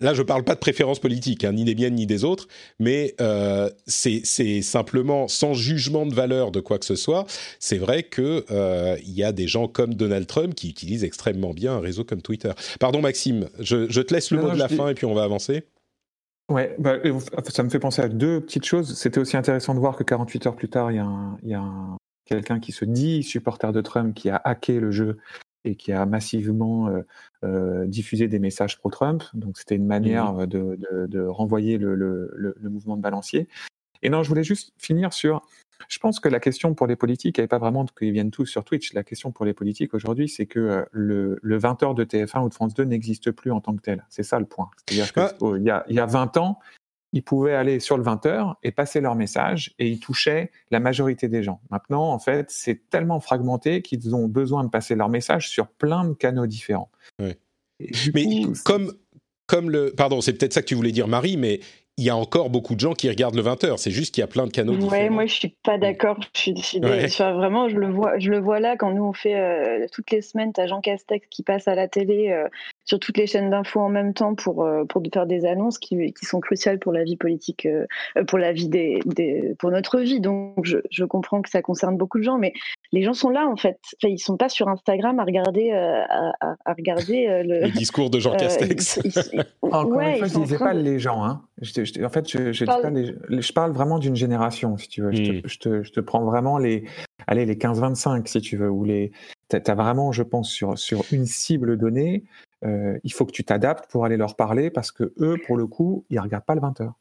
là, 0.00 0.14
je 0.14 0.22
ne 0.22 0.26
parle 0.26 0.44
pas 0.44 0.54
de 0.54 0.60
préférence 0.60 0.98
politique, 0.98 1.44
hein, 1.44 1.52
ni 1.52 1.64
des 1.64 1.74
miennes 1.74 1.94
ni 1.94 2.06
des 2.06 2.24
autres, 2.24 2.48
mais 2.78 3.14
euh, 3.20 3.70
c'est 3.86 4.62
simplement 4.62 5.28
sans 5.28 5.54
jugement 5.54 6.06
de 6.06 6.14
valeur 6.14 6.50
de 6.50 6.60
quoi 6.60 6.78
que 6.78 6.84
ce 6.84 6.96
soit. 6.96 7.26
C'est 7.58 7.78
vrai 7.78 8.02
qu'il 8.02 8.44
euh, 8.50 8.96
y 9.04 9.22
a 9.22 9.32
des 9.32 9.46
gens 9.46 9.68
comme 9.68 9.94
Donald 9.94 10.26
Trump 10.26 10.54
qui 10.54 10.70
utilisent 10.70 11.04
extrêmement 11.04 11.52
bien 11.52 11.74
un 11.74 11.80
réseau 11.80 12.04
comme 12.04 12.22
Twitter. 12.22 12.52
Pardon, 12.80 13.00
Maxime, 13.00 13.48
je, 13.60 14.00
te 14.00 14.14
laisse 14.14 14.30
le 14.30 14.40
mot 14.40 14.50
de 14.50 14.58
la 14.58 14.68
fin 14.68 14.88
et 14.88 14.94
puis 14.94 15.06
on 15.06 15.14
va 15.14 15.24
avancer. 15.24 15.64
Ouais, 16.50 16.76
bah, 16.78 16.96
ça 17.48 17.62
me 17.62 17.70
fait 17.70 17.78
penser 17.78 18.02
à 18.02 18.08
deux 18.08 18.40
petites 18.40 18.66
choses. 18.66 18.98
C'était 18.98 19.18
aussi 19.18 19.36
intéressant 19.36 19.74
de 19.74 19.80
voir 19.80 19.96
que 19.96 20.02
48 20.02 20.46
heures 20.46 20.56
plus 20.56 20.68
tard, 20.68 20.92
il 20.92 20.96
y 20.96 21.00
a, 21.00 21.08
y 21.42 21.54
a 21.54 21.64
quelqu'un 22.26 22.60
qui 22.60 22.72
se 22.72 22.84
dit 22.84 23.22
supporter 23.22 23.72
de 23.72 23.80
Trump 23.80 24.14
qui 24.14 24.28
a 24.28 24.40
hacké 24.44 24.78
le 24.78 24.90
jeu 24.90 25.16
et 25.64 25.76
qui 25.76 25.92
a 25.92 26.04
massivement 26.06 26.88
euh, 26.88 27.00
euh, 27.44 27.86
diffusé 27.86 28.28
des 28.28 28.38
messages 28.38 28.78
pro-Trump. 28.78 29.22
Donc 29.34 29.58
c'était 29.58 29.76
une 29.76 29.86
manière 29.86 30.32
mmh 30.34 30.46
de, 30.46 30.78
de, 30.92 31.06
de, 31.06 31.20
renvoyer 31.20 31.78
le, 31.78 31.94
le, 31.94 32.30
le, 32.34 32.70
mouvement 32.70 32.96
de 32.96 33.02
balancier. 33.02 33.48
Et 34.02 34.10
non, 34.10 34.22
je 34.22 34.28
voulais 34.28 34.44
juste 34.44 34.72
finir 34.78 35.12
sur. 35.12 35.42
Je 35.88 35.98
pense 35.98 36.20
que 36.20 36.28
la 36.28 36.40
question 36.40 36.74
pour 36.74 36.86
les 36.86 36.96
politiques, 36.96 37.38
elle 37.38 37.44
n'est 37.44 37.48
pas 37.48 37.58
vraiment 37.58 37.84
qu'ils 37.86 38.12
viennent 38.12 38.30
tous 38.30 38.46
sur 38.46 38.64
Twitch. 38.64 38.92
La 38.94 39.02
question 39.02 39.32
pour 39.32 39.44
les 39.44 39.54
politiques 39.54 39.94
aujourd'hui, 39.94 40.28
c'est 40.28 40.46
que 40.46 40.60
euh, 40.60 40.84
le, 40.92 41.38
le 41.42 41.58
20h 41.58 41.94
de 41.94 42.04
TF1 42.04 42.44
ou 42.44 42.48
de 42.48 42.54
France 42.54 42.74
2 42.74 42.84
n'existe 42.84 43.30
plus 43.32 43.50
en 43.50 43.60
tant 43.60 43.74
que 43.74 43.82
tel. 43.82 44.04
C'est 44.08 44.22
ça 44.22 44.38
le 44.38 44.46
point. 44.46 44.70
C'est-à-dire 44.86 45.12
qu'il 45.12 45.62
y, 45.62 45.70
a, 45.70 45.84
il 45.88 45.96
y 45.96 46.00
a 46.00 46.06
20 46.06 46.36
ans, 46.36 46.58
ils 47.14 47.22
pouvaient 47.22 47.54
aller 47.54 47.78
sur 47.78 47.96
le 47.96 48.02
20h 48.02 48.54
et 48.64 48.72
passer 48.72 49.00
leur 49.00 49.14
message 49.14 49.72
et 49.78 49.88
ils 49.88 50.00
touchaient 50.00 50.50
la 50.72 50.80
majorité 50.80 51.28
des 51.28 51.44
gens. 51.44 51.60
Maintenant, 51.70 52.10
en 52.10 52.18
fait, 52.18 52.50
c'est 52.50 52.90
tellement 52.90 53.20
fragmenté 53.20 53.82
qu'ils 53.82 54.16
ont 54.16 54.26
besoin 54.26 54.64
de 54.64 54.68
passer 54.68 54.96
leur 54.96 55.08
message 55.08 55.48
sur 55.48 55.68
plein 55.68 56.04
de 56.04 56.14
canaux 56.14 56.48
différents. 56.48 56.90
Mais 57.20 58.42
comme, 58.64 58.92
comme 59.46 59.70
le... 59.70 59.94
Pardon, 59.96 60.20
c'est 60.20 60.32
peut-être 60.32 60.52
ça 60.52 60.60
que 60.60 60.66
tu 60.66 60.74
voulais 60.74 60.90
dire, 60.90 61.06
Marie, 61.06 61.36
mais 61.36 61.60
il 61.96 62.04
y 62.04 62.10
a 62.10 62.16
encore 62.16 62.50
beaucoup 62.50 62.74
de 62.74 62.80
gens 62.80 62.94
qui 62.94 63.08
regardent 63.08 63.36
le 63.36 63.42
20h. 63.42 63.76
C'est 63.76 63.92
juste 63.92 64.12
qu'il 64.12 64.22
y 64.22 64.24
a 64.24 64.26
plein 64.26 64.46
de 64.46 64.50
canaux 64.50 64.74
ouais, 64.88 65.08
moi 65.10 65.26
je 65.26 65.34
suis 65.34 65.56
pas 65.62 65.78
d'accord. 65.78 66.18
Je 66.34 66.52
suis, 66.56 66.80
vraiment, 66.80 67.68
je 67.68 67.76
le 67.76 67.88
vois, 67.88 68.18
je 68.18 68.30
le 68.30 68.40
vois 68.40 68.58
là 68.58 68.76
quand 68.76 68.92
nous 68.92 69.04
on 69.04 69.12
fait 69.12 69.36
euh, 69.36 69.86
toutes 69.92 70.10
les 70.10 70.20
semaines, 70.20 70.52
as 70.56 70.66
Jean 70.66 70.80
Castex 70.80 71.26
qui 71.28 71.44
passe 71.44 71.68
à 71.68 71.76
la 71.76 71.86
télé, 71.86 72.30
euh, 72.30 72.48
sur 72.84 72.98
toutes 72.98 73.18
les 73.18 73.26
chaînes 73.26 73.50
d'infos 73.50 73.80
en 73.80 73.88
même 73.88 74.14
temps 74.14 74.34
pour, 74.34 74.66
pour 74.88 75.02
faire 75.12 75.26
des 75.26 75.46
annonces 75.46 75.78
qui, 75.78 76.12
qui, 76.12 76.26
sont 76.26 76.40
cruciales 76.40 76.78
pour 76.78 76.92
la 76.92 77.04
vie 77.04 77.16
politique, 77.16 77.66
pour 78.26 78.38
la 78.38 78.52
vie 78.52 78.68
des, 78.68 79.00
des, 79.06 79.54
pour 79.58 79.70
notre 79.70 80.00
vie. 80.00 80.20
Donc 80.20 80.64
je, 80.64 80.78
je, 80.90 81.04
comprends 81.04 81.42
que 81.42 81.50
ça 81.50 81.62
concerne 81.62 81.96
beaucoup 81.96 82.18
de 82.18 82.24
gens, 82.24 82.38
mais 82.38 82.52
les 82.92 83.02
gens 83.02 83.14
sont 83.14 83.30
là 83.30 83.46
en 83.46 83.56
fait. 83.56 83.78
Enfin, 83.96 84.12
ils 84.12 84.18
sont 84.18 84.36
pas 84.36 84.48
sur 84.48 84.68
Instagram 84.68 85.18
à 85.18 85.24
regarder, 85.24 85.70
à, 85.72 86.32
à, 86.40 86.72
regarder 86.72 87.42
le, 87.44 87.70
discours 87.70 88.10
de 88.10 88.18
Jean 88.18 88.36
Castex. 88.36 89.00
Encore 89.62 90.00
une 90.00 90.18
fois, 90.18 90.26
je 90.26 90.38
disais 90.38 90.58
pas 90.58 90.74
les 90.74 90.98
gens. 90.98 91.24
Hein. 91.24 91.42
en 91.60 92.08
fait, 92.08 92.28
je, 92.28 92.52
je, 92.52 92.64
parle... 92.64 93.14
je 93.28 93.52
parle 93.52 93.72
vraiment 93.72 93.98
d'une 93.98 94.16
génération, 94.16 94.76
si 94.76 94.88
tu 94.88 95.02
veux. 95.02 95.12
Je, 95.12 95.58
te, 95.58 95.82
je, 95.82 95.90
te, 95.90 96.00
prends 96.00 96.24
vraiment 96.24 96.58
les, 96.58 96.84
allez, 97.26 97.46
les 97.46 97.56
15-25, 97.56 98.26
si 98.26 98.40
tu 98.40 98.56
veux, 98.56 98.70
ou 98.70 98.84
les. 98.84 99.12
Tu 99.50 99.56
as 99.56 99.74
vraiment, 99.74 100.12
je 100.12 100.22
pense, 100.22 100.50
sur, 100.50 100.78
sur 100.78 101.04
une 101.12 101.26
cible 101.26 101.76
donnée, 101.76 102.24
euh, 102.64 102.98
il 103.04 103.12
faut 103.12 103.26
que 103.26 103.32
tu 103.32 103.44
t'adaptes 103.44 103.90
pour 103.90 104.04
aller 104.04 104.16
leur 104.16 104.36
parler 104.36 104.70
parce 104.70 104.90
que 104.90 105.12
eux, 105.18 105.36
pour 105.46 105.56
le 105.56 105.66
coup, 105.66 106.04
ils 106.10 106.18
regardent 106.18 106.44
pas 106.44 106.54
le 106.54 106.60
20h. 106.60 106.92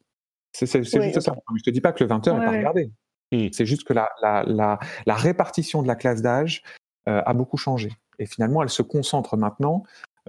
C'est 0.52 0.84
juste 0.84 1.20
ça. 1.20 1.34
Je 1.56 1.64
te 1.64 1.70
dis 1.70 1.82
pas 1.82 1.94
que 1.94 2.04
le 2.04 2.10
20h 2.10 2.38
n'est 2.38 2.46
pas 2.46 2.52
regardé. 2.52 2.92
Hmm. 3.32 3.48
C'est 3.52 3.66
juste 3.66 3.86
que 3.86 3.94
la, 3.94 4.10
la, 4.22 4.44
la, 4.44 4.80
la, 5.06 5.16
répartition 5.16 5.82
de 5.82 5.88
la 5.88 5.96
classe 5.96 6.22
d'âge 6.22 6.62
euh, 7.08 7.22
a 7.26 7.34
beaucoup 7.34 7.58
changé. 7.58 7.92
Et 8.20 8.28
finalement, 8.28 8.62
elle 8.62 8.70
se 8.70 8.84
concentre 8.84 9.38
maintenant 9.38 9.84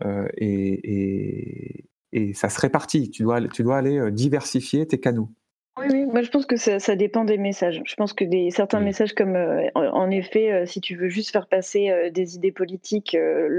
euh, 0.04 0.26
et, 0.38 1.85
et, 2.12 2.33
ça 2.33 2.48
se 2.48 2.61
répartit. 2.61 3.11
Tu 3.11 3.24
dois, 3.24 3.46
tu 3.48 3.62
dois 3.62 3.76
aller 3.76 4.11
diversifier 4.12 4.87
tes 4.87 4.98
canaux. 5.00 5.28
Oui, 5.77 5.87
oui, 5.91 6.05
moi 6.07 6.23
je 6.23 6.31
pense 6.31 6.47
que 6.47 6.57
ça, 6.57 6.79
ça, 6.79 6.95
dépend 6.95 7.25
des 7.25 7.37
messages. 7.37 7.83
Je 7.85 7.95
pense 7.97 8.13
que 8.13 8.25
des, 8.25 8.51
certains 8.51 8.79
messages 8.79 9.13
comme, 9.13 9.35
euh, 9.35 9.69
en, 9.75 10.09
effet, 10.11 10.53
euh, 10.53 10.67
si 10.67 10.81
tu 10.81 10.95
veux 10.95 11.09
juste 11.09 11.33
faire 11.33 11.49
passer 11.49 11.91
euh, 11.91 12.11
des 12.11 12.37
idées 12.37 12.53
politiques 12.53 13.17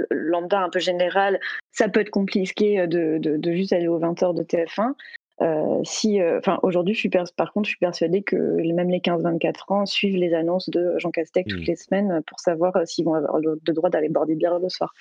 lambda 0.09 0.61
un 0.61 0.69
peu 0.69 0.79
générales, 0.79 1.39
ça 1.71 1.89
peut 1.89 1.99
être 1.99 2.11
compliqué 2.11 2.87
de, 2.87 3.17
de, 3.17 3.35
de 3.35 3.51
juste 3.51 3.73
aller 3.73 3.89
aux 3.89 3.99
20h 3.99 4.33
de 4.33 4.43
TF1. 4.43 5.83
si, 5.83 6.21
enfin, 6.21 6.57
aujourd'hui, 6.63 6.93
je 6.93 6.99
suis 6.99 7.09
par 7.09 7.51
contre, 7.51 7.65
je 7.65 7.71
suis 7.71 7.79
persuadée 7.79 8.23
que 8.23 8.35
même 8.37 8.89
les 8.89 8.99
15-24 8.99 9.73
ans 9.73 9.85
suivent 9.85 10.15
les 10.15 10.33
annonces 10.33 10.69
de 10.69 10.97
Jean 10.97 11.11
Castex 11.11 11.49
toutes 11.49 11.63
mmh. 11.63 11.65
les 11.67 11.75
semaines 11.75 12.21
pour 12.25 12.39
savoir 12.39 12.79
s'ils 12.85 13.03
vont 13.03 13.15
avoir 13.15 13.39
le, 13.39 13.59
droit 13.73 13.89
d'aller 13.89 14.07
boire 14.07 14.25
des 14.25 14.35
bières 14.35 14.59
le 14.59 14.69
soir 14.69 14.93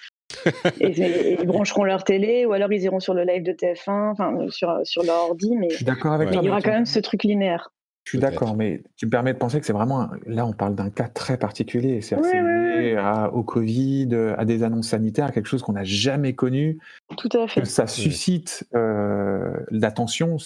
et, 0.80 1.37
ils 1.40 1.46
brancheront 1.46 1.85
leur 1.85 2.04
télé 2.04 2.46
ou 2.46 2.52
alors 2.52 2.72
ils 2.72 2.83
iront 2.83 3.00
sur 3.00 3.14
le 3.14 3.24
live 3.24 3.42
de 3.42 3.52
TF1, 3.52 4.11
enfin 4.11 4.37
sur, 4.50 4.80
sur 4.85 5.02
leur 5.02 5.16
ordi, 5.16 5.57
mais, 5.57 5.68
avec 6.04 6.30
il 6.33 6.42
y 6.42 6.48
aura 6.48 6.61
quand 6.61 6.72
même 6.72 6.87
ce 6.87 7.00
truc 7.00 7.24
linéaire. 7.24 7.70
Je 8.04 8.11
suis 8.11 8.18
d'accord, 8.18 8.54
mais 8.54 8.83
tu 8.96 9.07
me 9.07 9.11
permets 9.11 9.33
de 9.33 9.38
penser 9.38 9.59
que 9.59 9.64
c'est 9.64 9.72
vraiment. 9.72 10.11
Là, 10.26 10.44
on 10.44 10.52
parle 10.52 10.74
d'un 10.74 10.90
cas 10.90 11.09
très 11.09 11.38
particulier. 11.38 12.02
C'est 12.02 12.16
lié 12.16 12.96
au 13.33 13.42
Covid, 13.42 14.14
à 14.37 14.44
des 14.44 14.62
annonces 14.62 14.88
sanitaires, 14.88 15.33
quelque 15.33 15.46
chose 15.46 15.62
qu'on 15.62 15.72
n'a 15.72 15.85
jamais 15.85 16.35
connu. 16.35 16.78
Tout 17.16 17.30
à 17.33 17.48
fait. 17.48 17.62
Que 17.62 17.66
ça 17.66 17.87
suscite 17.87 18.66
euh, 18.74 19.54
l'attention. 19.70 20.37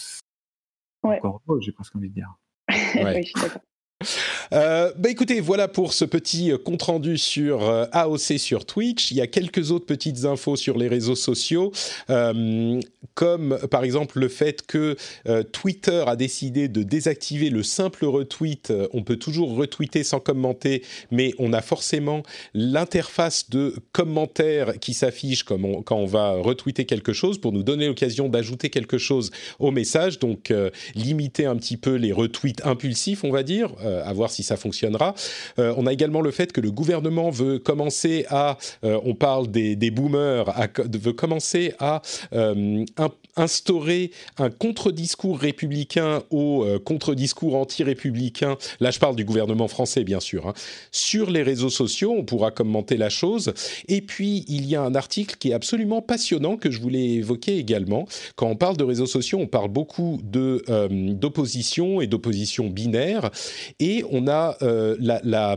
Encore 1.02 1.42
heureux, 1.48 1.60
j'ai 1.60 1.72
presque 1.72 1.96
envie 1.96 2.10
de 2.10 2.14
dire. 2.14 2.32
oui, 2.68 3.22
je 3.22 3.28
suis 3.28 3.42
d'accord. 3.42 3.62
Euh, 4.52 4.92
bah 4.96 5.10
écoutez, 5.10 5.40
voilà 5.40 5.68
pour 5.68 5.92
ce 5.92 6.04
petit 6.04 6.52
euh, 6.52 6.58
compte 6.58 6.82
rendu 6.82 7.18
sur 7.18 7.68
euh, 7.68 7.84
AOC 7.92 8.38
sur 8.38 8.64
Twitch. 8.64 9.10
Il 9.10 9.18
y 9.18 9.20
a 9.20 9.26
quelques 9.26 9.70
autres 9.70 9.86
petites 9.86 10.24
infos 10.24 10.56
sur 10.56 10.78
les 10.78 10.88
réseaux 10.88 11.14
sociaux, 11.14 11.72
comme 13.14 13.58
par 13.70 13.84
exemple 13.84 14.18
le 14.18 14.28
fait 14.28 14.66
que 14.66 14.96
Twitter 15.52 16.04
a 16.06 16.16
décidé 16.16 16.68
de 16.68 16.82
désactiver 16.82 17.50
le 17.50 17.62
simple 17.62 18.04
retweet. 18.04 18.72
On 18.92 19.02
peut 19.02 19.16
toujours 19.16 19.54
retweeter 19.54 20.04
sans 20.04 20.20
commenter, 20.20 20.82
mais 21.10 21.32
on 21.38 21.52
a 21.52 21.60
forcément 21.60 22.22
l'interface 22.54 23.50
de 23.50 23.74
commentaire 23.92 24.78
qui 24.78 24.94
s'affiche 24.94 25.44
quand 25.44 25.84
on 25.90 26.06
va 26.06 26.32
retweeter 26.32 26.86
quelque 26.86 27.12
chose 27.12 27.38
pour 27.38 27.52
nous 27.52 27.62
donner 27.62 27.86
l'occasion 27.86 28.28
d'ajouter 28.28 28.70
quelque 28.70 28.98
chose 28.98 29.30
au 29.58 29.70
message. 29.70 30.18
Donc 30.18 30.52
limiter 30.94 31.46
un 31.46 31.56
petit 31.56 31.76
peu 31.76 31.94
les 31.94 32.12
retweets 32.12 32.64
impulsifs, 32.64 33.24
on 33.24 33.30
va 33.30 33.42
dire, 33.42 33.72
à 33.82 34.12
voir 34.12 34.30
si 34.30 34.37
si 34.38 34.44
ça 34.44 34.56
fonctionnera. 34.56 35.14
Euh, 35.58 35.74
on 35.76 35.86
a 35.88 35.92
également 35.92 36.20
le 36.20 36.30
fait 36.30 36.52
que 36.52 36.60
le 36.60 36.70
gouvernement 36.70 37.30
veut 37.30 37.58
commencer 37.58 38.24
à, 38.30 38.56
euh, 38.84 39.00
on 39.04 39.14
parle 39.14 39.48
des, 39.48 39.90
boomers, 39.90 40.54
veut 40.78 41.12
commencer 41.12 41.74
à 41.80 42.02
euh, 42.32 42.84
instaurer 43.36 44.12
un 44.36 44.50
contre-discours 44.50 45.38
républicain 45.38 46.22
au 46.30 46.64
contre-discours 46.84 47.56
anti-républicain. 47.56 48.56
Là, 48.78 48.90
je 48.92 49.00
parle 49.00 49.16
du 49.16 49.24
gouvernement 49.24 49.66
français, 49.66 50.04
bien 50.04 50.20
sûr. 50.20 50.46
Hein. 50.46 50.54
Sur 50.92 51.30
les 51.30 51.42
réseaux 51.42 51.70
sociaux, 51.70 52.14
on 52.16 52.24
pourra 52.24 52.50
commenter 52.52 52.96
la 52.96 53.08
chose. 53.08 53.52
Et 53.88 54.02
puis, 54.02 54.44
il 54.48 54.66
y 54.66 54.76
a 54.76 54.82
un 54.82 54.94
article 54.94 55.36
qui 55.38 55.50
est 55.50 55.54
absolument 55.54 56.00
passionnant 56.02 56.56
que 56.56 56.70
je 56.70 56.80
voulais 56.80 57.14
évoquer 57.14 57.58
également. 57.58 58.06
Quand 58.36 58.46
on 58.46 58.56
parle 58.56 58.76
de 58.76 58.84
réseaux 58.84 59.06
sociaux, 59.06 59.38
on 59.40 59.46
parle 59.48 59.70
beaucoup 59.70 60.20
de 60.22 60.62
d'opposition 60.88 62.00
et 62.00 62.06
d'opposition 62.06 62.68
binaire, 62.68 63.30
et 63.80 64.04
on 64.10 64.27
euh, 64.62 64.96
la, 65.00 65.56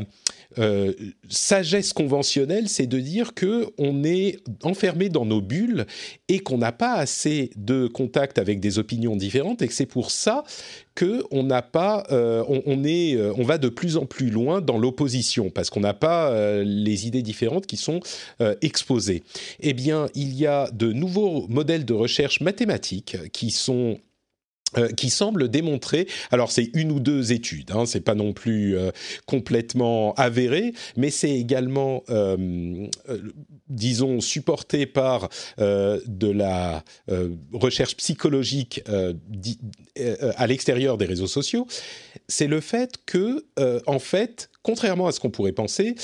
euh, 0.58 0.94
sagesse 1.30 1.94
conventionnelle, 1.94 2.68
c'est 2.68 2.88
de 2.88 3.00
dire 3.00 3.34
que 3.34 3.68
on 3.78 4.04
est 4.04 4.40
enfermé 4.64 5.10
dans 5.10 5.26
nos 5.26 5.42
bulles 5.42 5.86
et 6.28 6.40
qu'on 6.40 6.58
n'a 6.58 6.72
pas 6.72 6.94
assez 6.94 7.52
de 7.56 7.88
contact 7.88 8.38
avec 8.38 8.60
des 8.60 8.78
opinions 8.78 9.16
différentes 9.16 9.62
et 9.62 9.68
que 9.68 9.74
c'est 9.74 9.86
pour 9.86 10.12
ça 10.12 10.44
que 10.94 11.24
on 11.32 11.44
n'a 11.44 11.62
pas, 11.62 12.04
euh, 12.12 12.44
on, 12.48 12.84
est, 12.84 13.18
on 13.38 13.44
va 13.44 13.58
de 13.58 13.70
plus 13.70 13.96
en 13.96 14.06
plus 14.06 14.30
loin 14.30 14.60
dans 14.60 14.78
l'opposition 14.78 15.50
parce 15.50 15.70
qu'on 15.70 15.80
n'a 15.80 15.94
pas 15.94 16.34
les 16.64 17.08
idées 17.08 17.22
différentes 17.22 17.66
qui 17.66 17.78
sont 17.78 18.02
exposées. 18.62 19.24
Eh 19.62 19.74
bien, 19.74 20.08
il 20.16 20.34
y 20.34 20.46
a 20.46 20.70
de 20.72 20.92
nouveaux 20.92 21.48
modèles 21.48 21.86
de 21.86 21.94
recherche 21.94 22.42
mathématiques 22.42 23.18
qui 23.32 23.52
sont 23.52 23.98
euh, 24.78 24.88
qui 24.90 25.10
semble 25.10 25.50
démontrer, 25.50 26.08
alors 26.32 26.50
c'est 26.50 26.70
une 26.74 26.92
ou 26.94 27.02
deux 27.02 27.34
études, 27.34 27.72
hein, 27.72 27.86
c'est 27.86 28.00
pas 28.00 28.16
non 28.16 28.32
plus 28.32 28.78
euh, 28.78 28.92
complètement 29.26 30.14
avéré, 30.14 30.74
mais 30.96 31.10
c'est 31.10 31.32
également, 31.32 32.04
euh, 32.10 32.88
disons, 33.68 34.22
supporté 34.22 34.86
par 34.86 35.30
de 35.58 36.32
la 36.32 36.84
recherche 37.54 37.96
psychologique 37.98 38.82
à 38.88 40.48
l'extérieur 40.48 40.98
des 40.98 41.06
réseaux 41.06 41.28
sociaux. 41.28 41.68
C'est 42.28 42.48
le 42.48 42.62
fait 42.62 42.96
que, 43.06 43.46
en 43.86 44.00
fait, 44.00 44.50
contrairement 44.64 45.08
à 45.08 45.12
ce 45.12 45.20
qu'on 45.20 45.30
pourrait 45.32 45.52
penser, 45.52 45.96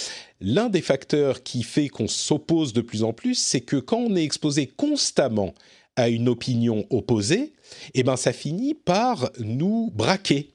l'un 0.41 0.69
des 0.69 0.81
facteurs 0.81 1.43
qui 1.43 1.63
fait 1.63 1.87
qu'on 1.87 2.07
s'oppose 2.07 2.73
de 2.73 2.81
plus 2.81 3.03
en 3.03 3.13
plus, 3.13 3.35
c'est 3.35 3.61
que 3.61 3.77
quand 3.77 3.97
on 3.97 4.15
est 4.15 4.23
exposé 4.23 4.67
constamment 4.67 5.53
à 5.97 6.07
une 6.07 6.29
opinion 6.29 6.85
opposée, 6.89 7.53
eh 7.93 8.03
ben 8.03 8.15
ça 8.15 8.31
finit 8.31 8.73
par 8.73 9.29
nous 9.39 9.91
braquer. 9.93 10.53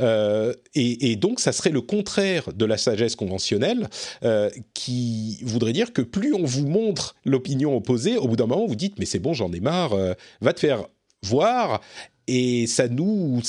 Euh, 0.00 0.52
et, 0.74 1.16
donc, 1.16 1.40
ça 1.40 1.52
serait 1.52 1.70
le 1.70 1.80
contraire 1.80 2.52
de 2.52 2.64
la 2.64 2.76
sagesse 2.76 3.16
conventionnelle, 3.16 3.88
euh, 4.24 4.50
qui 4.74 5.38
voudrait 5.42 5.72
dire 5.72 5.92
que 5.92 6.02
plus 6.02 6.34
on 6.34 6.44
vous 6.44 6.66
montre 6.66 7.14
l'opinion 7.24 7.76
opposée, 7.76 8.16
au 8.16 8.26
bout 8.26 8.36
d'un 8.36 8.46
moment, 8.46 8.66
vous 8.66 8.76
dites 8.76 8.98
mais 8.98 9.06
c'est 9.06 9.18
bon, 9.18 9.32
j'en 9.32 9.52
ai 9.52 9.60
marre, 9.60 9.92
euh, 9.92 10.14
va 10.40 10.52
te 10.52 10.60
faire 10.60 10.86
voir 11.22 11.80
et 12.30 12.68
ça 12.68 12.88
nous, 12.88 13.42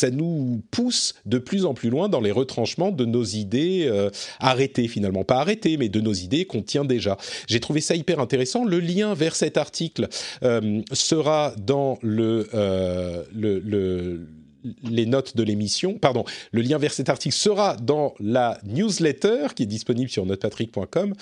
pousse 0.72 1.14
de 1.26 1.38
plus 1.38 1.66
en 1.66 1.76
plus 1.76 1.92
loin 1.92 2.10
dans 2.10 2.20
les 2.20 2.32
retranchements 2.32 2.90
de 2.90 3.06
nos 3.06 3.24
idées 3.24 3.86
euh, 3.86 4.10
arrêtées 4.40 4.88
finalement. 4.88 5.24
Pas 5.24 5.40
arrêtées, 5.40 5.78
mais 5.78 5.88
de 5.88 6.02
nos 6.02 6.14
idées 6.14 6.46
qu'on 6.46 6.64
tient 6.64 6.84
déjà. 6.84 7.18
J'ai 7.48 7.60
trouvé 7.60 7.80
ça 7.80 7.96
hyper 7.96 8.20
intéressant. 8.20 8.66
Le 8.66 8.80
lien 8.80 9.14
vers 9.14 9.36
cet 9.36 9.58
article 9.58 10.08
euh, 10.42 10.82
sera 10.94 11.54
dans 11.60 12.00
euh, 12.04 13.24
le, 13.32 13.60
le 13.60 14.28
les 14.84 15.08
notes 15.08 15.36
de 15.36 15.42
l'émission, 15.42 15.98
pardon, 15.98 16.24
le 16.52 16.62
lien 16.62 16.78
vers 16.78 16.94
cet 16.94 17.10
article 17.10 17.34
sera 17.36 17.76
dans 17.78 18.14
la 18.20 18.60
newsletter 18.64 19.48
qui 19.56 19.64
est 19.64 19.68
disponible 19.68 20.12
sur 20.12 20.24
notepatrick.com, 20.28 21.16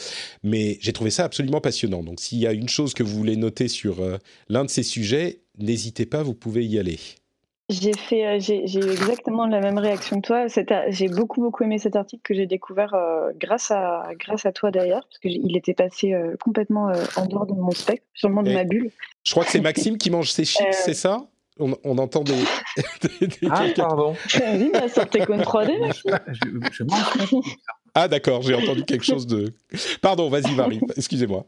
mais 0.44 0.78
j'ai 0.82 0.92
trouvé 0.92 1.10
ça 1.10 1.24
absolument 1.24 1.62
passionnant. 1.62 2.04
Donc 2.04 2.20
s'il 2.20 2.40
y 2.40 2.48
a 2.48 2.52
une 2.52 2.68
chose 2.68 2.94
que 2.94 3.02
vous 3.02 3.16
voulez 3.16 3.38
noter 3.38 3.70
sur 3.70 4.02
l'un 4.50 4.66
de 4.66 4.70
ces 4.70 4.84
sujets, 4.84 5.40
n'hésitez 5.58 6.06
pas, 6.06 6.22
vous 6.22 6.34
pouvez 6.34 6.66
y 6.66 6.80
aller. 6.80 7.00
J'ai 7.70 7.94
fait, 7.94 8.26
euh, 8.26 8.40
j'ai 8.40 8.64
eu 8.64 8.92
exactement 8.92 9.46
la 9.46 9.60
même 9.60 9.78
réaction 9.78 10.22
que 10.22 10.28
toi. 10.28 10.48
J'ai 10.90 11.08
beaucoup 11.08 11.40
beaucoup 11.40 11.64
aimé 11.64 11.78
cet 11.78 11.96
article 11.96 12.24
que 12.24 12.34
j'ai 12.34 12.48
découvert 12.48 12.96
euh, 12.96 13.32
grâce 13.40 13.70
à 13.70 14.10
grâce 14.20 14.48
à 14.48 14.52
toi 14.52 14.72
d'ailleurs, 14.72 15.04
parce 15.04 15.20
qu'il 15.20 15.56
était 15.56 15.76
passé 15.76 16.14
euh, 16.14 16.36
complètement 16.40 16.92
en 17.16 17.26
dehors 17.28 17.46
de 17.46 17.54
mon 17.54 17.70
spectre, 17.70 18.06
sûrement 18.16 18.42
de 18.42 18.52
ma 18.52 18.64
bulle. 18.64 18.90
Je 19.24 19.32
crois 19.32 19.46
que 19.46 19.52
c'est 19.52 19.62
Maxime 19.62 20.00
qui 20.00 20.10
mange 20.10 20.32
ses 20.32 20.46
chips, 20.46 20.66
c'est 20.72 20.96
ça? 20.96 21.28
On, 21.60 21.76
on, 21.84 21.98
entend 21.98 22.24
des. 22.24 22.34
ah 23.52 23.66
pardon. 23.76 24.16
Bah, 24.74 24.88
sur 24.88 25.08
tes 25.10 25.20
3D, 25.20 25.80
Maxime. 25.80 26.20
Je, 26.32 26.70
je 26.72 26.84
mange. 26.84 27.44
Ah 27.94 28.08
d'accord, 28.08 28.42
j'ai 28.42 28.56
entendu 28.56 28.84
quelque 28.84 29.06
chose 29.06 29.28
de. 29.28 29.54
Pardon, 30.02 30.30
vas-y 30.30 30.56
Marie, 30.56 30.80
excusez-moi. 30.98 31.46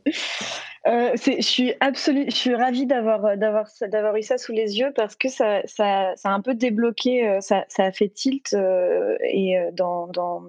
Euh, 0.88 1.12
je 1.16 1.42
suis 1.42 1.74
absolue, 1.80 2.26
je 2.26 2.36
suis 2.36 2.56
ravie 2.56 2.88
d'avoir 2.88 3.38
d'avoir 3.38 3.68
d'avoir 3.82 4.16
eu 4.16 4.24
ça 4.24 4.40
sous 4.40 4.52
les 4.52 4.80
yeux 4.80 4.92
parce 4.96 5.16
que 5.16 5.30
ça 5.30 5.62
ça, 5.66 6.14
ça 6.16 6.30
a 6.30 6.34
un 6.34 6.42
peu 6.42 6.56
débloqué, 6.56 7.28
euh, 7.28 7.40
ça, 7.40 7.66
ça 7.68 7.86
a 7.86 7.92
fait 7.92 8.10
tilt 8.10 8.54
euh, 8.54 9.16
et 9.22 9.56
dans, 9.74 10.08
dans 10.08 10.42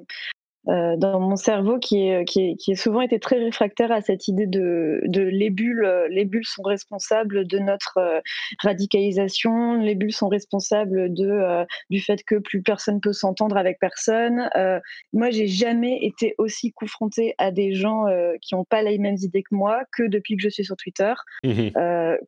euh, 0.69 0.97
dans 0.97 1.19
mon 1.19 1.35
cerveau 1.35 1.79
qui 1.79 2.09
est, 2.09 2.25
qui, 2.25 2.41
est, 2.51 2.57
qui 2.57 2.73
est 2.73 2.77
souvent 2.77 3.01
été 3.01 3.19
très 3.19 3.37
réfractaire 3.37 3.91
à 3.91 4.01
cette 4.01 4.29
idée 4.29 4.47
de, 4.47 5.01
de 5.07 5.23
les 5.23 5.51
bulles. 5.51 5.85
Euh, 5.85 6.07
les 6.09 6.25
bulles 6.25 6.47
sont 6.47 6.63
responsables 6.63 7.47
de 7.49 7.59
notre 7.59 7.99
euh, 7.99 8.21
radicalisation. 8.61 9.75
Les 9.75 9.97
bulles 9.97 10.13
sont 10.13 10.29
responsables 10.29 11.13
de 11.13 11.67
du 11.91 12.01
fait 12.01 12.23
que 12.23 12.37
plus 12.37 12.63
personne 12.63 13.01
peut 13.01 13.13
s'entendre 13.13 13.57
avec 13.57 13.79
personne. 13.81 14.49
Euh, 14.57 14.79
moi, 15.13 15.31
j'ai 15.31 15.49
jamais 15.49 15.99
été 16.03 16.35
aussi 16.39 16.73
confrontée 16.73 17.35
à 17.39 17.51
des 17.51 17.75
gens 17.75 18.05
qui 18.41 18.55
n'ont 18.55 18.65
pas 18.65 18.83
les 18.83 18.99
mêmes 18.99 19.17
idées 19.21 19.43
que 19.43 19.55
moi 19.55 19.83
que 19.97 20.05
depuis 20.05 20.37
que 20.37 20.43
je 20.43 20.49
suis 20.49 20.65
sur 20.65 20.77
Twitter, 20.77 21.13
mmh 21.45 21.71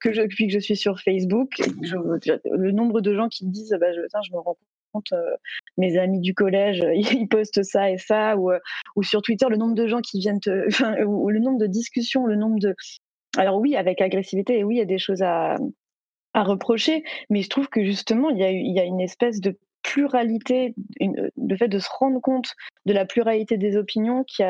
que 0.01 0.13
je, 0.13 0.23
depuis 0.23 0.47
que 0.49 0.53
je 0.53 0.59
suis 0.59 0.77
sur 0.77 0.99
Facebook. 1.01 1.61
le 1.61 2.71
nombre 2.73 3.01
de 3.01 3.15
gens 3.15 3.29
qui 3.29 3.47
me 3.47 3.53
disent, 3.53 3.77
bah, 3.81 3.93
je, 3.93 4.01
je 4.01 4.33
me 4.33 4.39
rends 4.39 4.57
compte, 4.95 5.13
mes 5.77 5.99
amis 5.99 6.21
du 6.21 6.35
collège, 6.35 6.85
ils 6.95 7.29
postent 7.29 7.63
ça 7.63 7.91
et 7.91 7.99
ça 7.99 8.35
euh, 8.35 8.59
ou, 8.97 9.03
sur 9.03 9.23
Twitter, 9.23 9.47
le 9.49 9.57
nombre 9.57 9.75
de 9.75 9.87
gens 9.87 10.01
qui 10.01 10.19
viennent 10.21 10.41
te, 10.41 10.69
ou 11.05 11.31
le 11.31 11.41
nombre 11.41 11.59
de 11.59 11.67
discussions, 11.67 12.27
le 12.27 12.37
nombre 12.37 12.59
de. 12.59 12.75
Alors 13.37 13.59
oui, 13.59 13.77
avec 13.77 14.01
agressivité, 14.01 14.59
et 14.59 14.65
oui, 14.65 14.77
il 14.77 14.79
y 14.79 14.83
a 14.83 14.87
des 14.87 14.99
choses 14.99 15.23
à, 15.23 15.57
reprocher, 16.37 17.05
mais 17.31 17.43
je 17.43 17.49
trouve 17.49 17.69
que 17.69 17.85
justement, 17.85 18.29
il 18.31 18.39
y 18.39 18.81
a, 18.81 18.85
une 18.85 19.01
espèce 19.01 19.41
de 19.41 19.57
pluralité, 19.83 20.75
le 21.01 21.57
fait 21.57 21.69
de 21.69 21.79
se 21.79 21.89
rendre 21.97 22.21
compte 22.21 22.55
de 22.87 22.93
la 22.93 23.05
pluralité 23.05 23.57
des 23.57 23.77
opinions, 23.77 24.25
qui, 24.25 24.43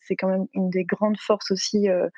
c'est 0.00 0.16
quand 0.16 0.28
même 0.28 0.46
une 0.54 0.70
des 0.70 0.84
grandes 0.84 1.18
forces 1.18 1.52
aussi 1.52 1.88
euh, 1.88 2.08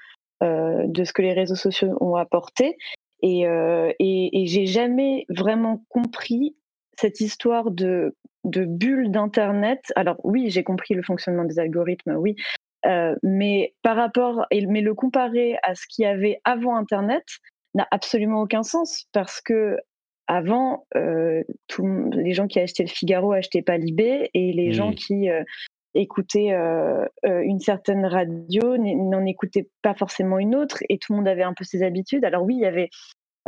euh, 0.42 0.84
de 0.86 1.04
ce 1.04 1.12
que 1.12 1.20
les 1.20 1.34
réseaux 1.34 1.56
sociaux 1.56 1.94
ont 2.00 2.14
apporté. 2.14 2.78
Et, 3.22 3.42
et, 3.42 4.42
et 4.42 4.46
j'ai 4.46 4.64
jamais 4.64 5.26
vraiment 5.28 5.84
compris 5.90 6.56
cette 7.00 7.20
histoire 7.20 7.70
de 7.70 8.14
de 8.44 8.64
bulles 8.64 9.10
d'Internet. 9.10 9.92
Alors 9.96 10.16
oui, 10.24 10.50
j'ai 10.50 10.62
compris 10.62 10.94
le 10.94 11.02
fonctionnement 11.02 11.44
des 11.44 11.58
algorithmes, 11.58 12.16
oui, 12.16 12.36
euh, 12.86 13.14
mais 13.22 13.74
par 13.82 13.96
rapport, 13.96 14.46
mais 14.50 14.80
le 14.80 14.94
comparer 14.94 15.58
à 15.62 15.74
ce 15.74 15.86
qu'il 15.88 16.04
y 16.04 16.06
avait 16.06 16.40
avant 16.44 16.76
Internet 16.76 17.24
n'a 17.74 17.86
absolument 17.90 18.40
aucun 18.40 18.62
sens 18.62 19.06
parce 19.12 19.40
que 19.40 19.76
avant, 20.26 20.86
euh, 20.96 21.42
les 22.12 22.32
gens 22.32 22.46
qui 22.46 22.60
achetaient 22.60 22.84
le 22.84 22.88
Figaro 22.88 23.32
achetaient 23.32 23.62
pas 23.62 23.76
Libé 23.76 24.30
et 24.32 24.52
les 24.52 24.72
gens 24.72 24.92
qui 24.92 25.28
euh, 25.28 25.42
écoutaient 25.94 26.54
une 27.24 27.58
certaine 27.58 28.06
radio 28.06 28.76
n'en 28.78 29.26
écoutaient 29.26 29.68
pas 29.82 29.94
forcément 29.94 30.38
une 30.38 30.54
autre 30.54 30.78
et 30.88 30.98
tout 30.98 31.12
le 31.12 31.18
monde 31.18 31.28
avait 31.28 31.42
un 31.42 31.52
peu 31.52 31.64
ses 31.64 31.82
habitudes. 31.82 32.24
Alors 32.24 32.44
oui, 32.44 32.54
il 32.54 32.60
y 32.60 32.66
avait 32.66 32.90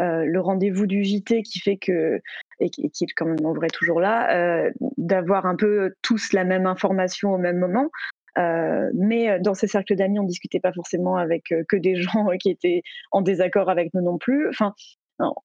euh, 0.00 0.24
le 0.24 0.40
rendez-vous 0.40 0.86
du 0.86 1.04
JT 1.04 1.42
qui 1.42 1.60
fait 1.60 1.76
que, 1.76 2.20
et 2.60 2.70
qui, 2.70 2.82
est 2.84 3.12
quand 3.14 3.26
même 3.26 3.44
en 3.44 3.52
vrai 3.52 3.68
toujours 3.68 4.00
là, 4.00 4.34
euh, 4.34 4.70
d'avoir 4.96 5.46
un 5.46 5.56
peu 5.56 5.92
tous 6.02 6.32
la 6.32 6.44
même 6.44 6.66
information 6.66 7.32
au 7.32 7.38
même 7.38 7.58
moment. 7.58 7.90
Euh, 8.38 8.90
mais 8.94 9.38
dans 9.40 9.54
ces 9.54 9.66
cercles 9.66 9.94
d'amis, 9.94 10.18
on 10.18 10.24
discutait 10.24 10.60
pas 10.60 10.72
forcément 10.72 11.16
avec 11.16 11.54
que 11.68 11.76
des 11.76 11.96
gens 12.02 12.28
qui 12.40 12.50
étaient 12.50 12.82
en 13.10 13.20
désaccord 13.20 13.68
avec 13.68 13.92
nous 13.94 14.02
non 14.02 14.18
plus. 14.18 14.48
Enfin, 14.48 14.74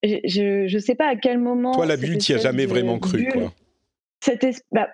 je 0.03 0.73
ne 0.73 0.79
sais 0.79 0.95
pas 0.95 1.07
à 1.07 1.15
quel 1.15 1.39
moment. 1.39 1.73
Toi, 1.73 1.86
la 1.86 1.97
bulle, 1.97 2.17
tu 2.17 2.33
as 2.33 2.38
jamais 2.38 2.65
vraiment 2.65 2.99
cru, 2.99 3.27
quoi. 3.27 3.53
Bah, 4.71 4.89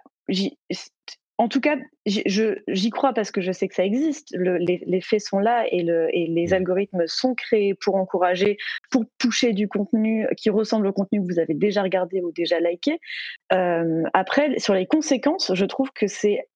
en 1.40 1.48
tout 1.48 1.62
cas, 1.62 1.78
j'y 2.06 2.90
crois 2.92 3.14
parce 3.14 3.32
que 3.32 3.42
je 3.42 3.52
sais 3.52 3.68
que 3.68 3.74
ça 3.74 3.84
existe. 3.84 4.36
les, 4.38 5.02
faits 5.02 5.22
sont 5.22 5.40
là 5.40 5.66
et, 5.72 5.82
les 5.82 6.48
mmh. 6.48 6.54
algorithmes 6.54 7.04
sont 7.08 7.34
créés 7.34 7.74
pour 7.74 7.96
encourager, 7.96 8.58
pour 8.92 9.04
toucher 9.18 9.54
du 9.54 9.68
contenu 9.68 10.28
qui 10.38 10.52
ressemble 10.52 10.88
au 10.88 10.94
contenu 10.94 11.22
que 11.22 11.34
vous 11.34 11.40
avez 11.40 11.56
déjà 11.56 11.82
regardé 11.82 12.22
ou 12.22 12.32
déjà 12.32 12.60
liké. 12.60 13.00
Euh, 13.52 14.04
après, 14.14 14.60
sur 14.60 14.76
les 14.76 14.86
conséquences, 14.86 15.54
je 15.56 15.66
trouve 15.66 15.90
que 15.94 16.06
c'est 16.08 16.48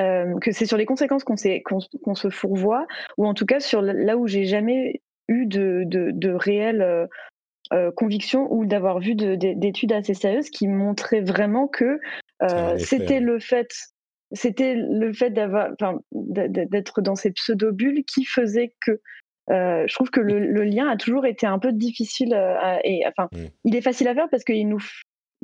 euh, 0.00 0.38
que 0.40 0.50
c'est 0.52 0.64
sur 0.64 0.78
les 0.78 0.86
conséquences 0.86 1.24
qu'on 1.24 2.14
se 2.14 2.30
fourvoie, 2.30 2.86
ou 3.18 3.26
en 3.26 3.34
tout 3.34 3.44
cas 3.44 3.60
sur 3.60 3.82
là 3.82 4.16
où 4.16 4.26
j'ai 4.26 4.46
jamais 4.46 5.02
eu 5.28 5.44
de, 5.44 5.82
de, 5.86 6.32
réelles 6.32 7.08
euh, 7.74 7.90
convictions 7.92 8.50
ou 8.50 8.64
d'avoir 8.64 9.00
vu 9.00 9.14
d'études 9.14 9.92
assez 9.92 10.14
sérieuses 10.14 10.48
qui 10.48 10.68
montraient 10.68 11.20
vraiment 11.20 11.68
que 11.68 12.00
c'était 12.78 13.20
le 13.20 13.38
fait 13.38 13.68
c'était 14.32 14.74
le 14.74 15.12
fait 15.12 15.30
d'avoir, 15.30 15.70
d'être 16.12 17.02
dans 17.02 17.14
ces 17.14 17.30
pseudo-bulles 17.32 18.04
qui 18.04 18.24
faisait 18.24 18.74
que 18.80 19.00
euh, 19.50 19.84
je 19.88 19.94
trouve 19.94 20.10
que 20.10 20.20
le, 20.20 20.62
lien 20.62 20.88
a 20.88 20.96
toujours 20.96 21.26
été 21.26 21.46
un 21.46 21.58
peu 21.58 21.72
difficile 21.72 22.32
euh, 22.32 22.76
et 22.84 23.02
enfin, 23.06 23.28
il 23.64 23.74
est 23.74 23.82
facile 23.82 24.08
à 24.08 24.14
faire 24.14 24.28
parce 24.30 24.44
qu'il 24.44 24.68
nous, 24.68 24.82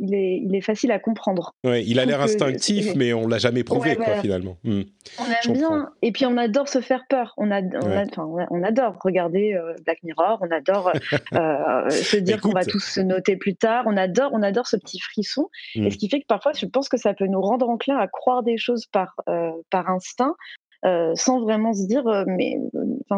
il 0.01 0.15
est, 0.15 0.41
il 0.45 0.55
est 0.55 0.61
facile 0.61 0.91
à 0.93 0.99
comprendre. 0.99 1.55
Ouais, 1.65 1.85
il 1.85 1.99
a 1.99 2.05
l'air 2.05 2.21
instinctif, 2.21 2.95
mais 2.95 3.13
on 3.13 3.27
l'a 3.27 3.39
jamais 3.39 3.65
prouvé, 3.65 3.97
quoi, 3.97 4.21
finalement. 4.21 4.57
Hmm. 4.65 4.83
On 5.19 5.25
aime 5.25 5.57
bien, 5.57 5.91
et 6.03 6.13
puis 6.13 6.27
on 6.27 6.37
adore 6.37 6.69
se 6.69 6.81
faire 6.81 7.05
peur. 7.09 7.35
On, 7.37 7.51
a, 7.51 7.61
on, 7.61 8.63
adore 8.63 8.97
regarder 9.03 9.55
euh, 9.55 9.75
Black 9.85 10.03
Mirror, 10.03 10.39
on 10.41 10.51
adore 10.51 10.93
se 11.91 12.17
dire 12.17 12.41
qu'on 12.41 12.53
va 12.53 12.65
tous 12.65 12.85
se 12.85 13.01
noter 13.01 13.37
plus 13.37 13.55
tard. 13.55 13.85
On 13.87 13.97
adore, 13.97 14.31
on 14.33 14.43
adore 14.43 14.67
ce 14.67 14.77
petit 14.77 15.01
frisson, 15.01 15.49
et 15.75 15.81
hmm. 15.81 15.91
ce 15.91 15.97
qui 15.97 16.09
fait 16.09 16.21
que 16.21 16.27
parfois, 16.27 16.53
je 16.53 16.67
pense 16.67 16.89
que 16.89 16.97
ça 16.97 17.15
peut 17.15 17.27
nous 17.27 17.41
rendre 17.41 17.69
enclin 17.69 17.97
à 17.97 18.07
croire 18.09 18.43
des 18.43 18.59
choses 18.59 18.87
par, 18.87 19.15
par 19.71 19.91
instinct. 19.91 20.35
sans 21.15 21.41
vraiment 21.41 21.73
se 21.73 21.87
dire, 21.87 22.05
mais 22.27 22.57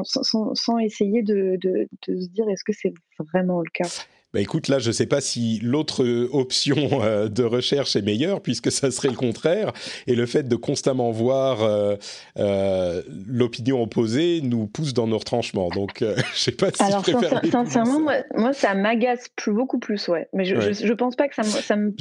sans, 0.04 0.54
sans, 0.54 0.78
essayer 0.78 1.22
de, 1.22 1.56
de, 1.60 1.88
de, 2.06 2.20
se 2.20 2.28
dire 2.28 2.48
est-ce 2.48 2.64
que 2.64 2.72
c'est 2.72 2.94
vraiment 3.18 3.60
le 3.60 3.70
cas? 3.72 3.88
Bah 4.32 4.40
écoute, 4.40 4.68
là, 4.68 4.78
je 4.78 4.88
ne 4.88 4.92
sais 4.92 5.06
pas 5.06 5.20
si 5.20 5.58
l'autre 5.60 6.04
option 6.32 6.76
euh, 7.02 7.28
de 7.28 7.42
recherche 7.42 7.96
est 7.96 8.02
meilleure, 8.02 8.40
puisque 8.40 8.70
ça 8.70 8.92
serait 8.92 9.08
le 9.08 9.16
contraire. 9.16 9.72
Et 10.06 10.14
le 10.14 10.24
fait 10.26 10.44
de 10.44 10.54
constamment 10.54 11.10
voir 11.10 11.62
euh, 11.62 11.96
euh, 12.38 13.02
l'opinion 13.26 13.82
opposée 13.82 14.40
nous 14.40 14.68
pousse 14.68 14.94
dans 14.94 15.08
nos 15.08 15.18
retranchements. 15.18 15.68
Donc, 15.70 15.96
je 16.00 16.06
ne 16.06 16.22
sais 16.34 16.52
pas 16.52 16.70
si 16.70 16.82
Alors, 16.82 17.04
je 17.04 17.12
préfère. 17.12 17.40
sincèrement, 17.50 18.00
moi, 18.36 18.52
ça 18.52 18.74
m'agace 18.74 19.28
plus, 19.34 19.52
beaucoup 19.52 19.80
plus, 19.80 20.06
ouais. 20.06 20.28
Mais 20.32 20.44
je 20.44 20.54
ne 20.54 20.94
pense 20.94 21.16
pas 21.16 21.26
que 21.26 21.34
ça 21.34 21.42
me, 21.42 21.48
ça 21.48 21.74
me 21.74 21.92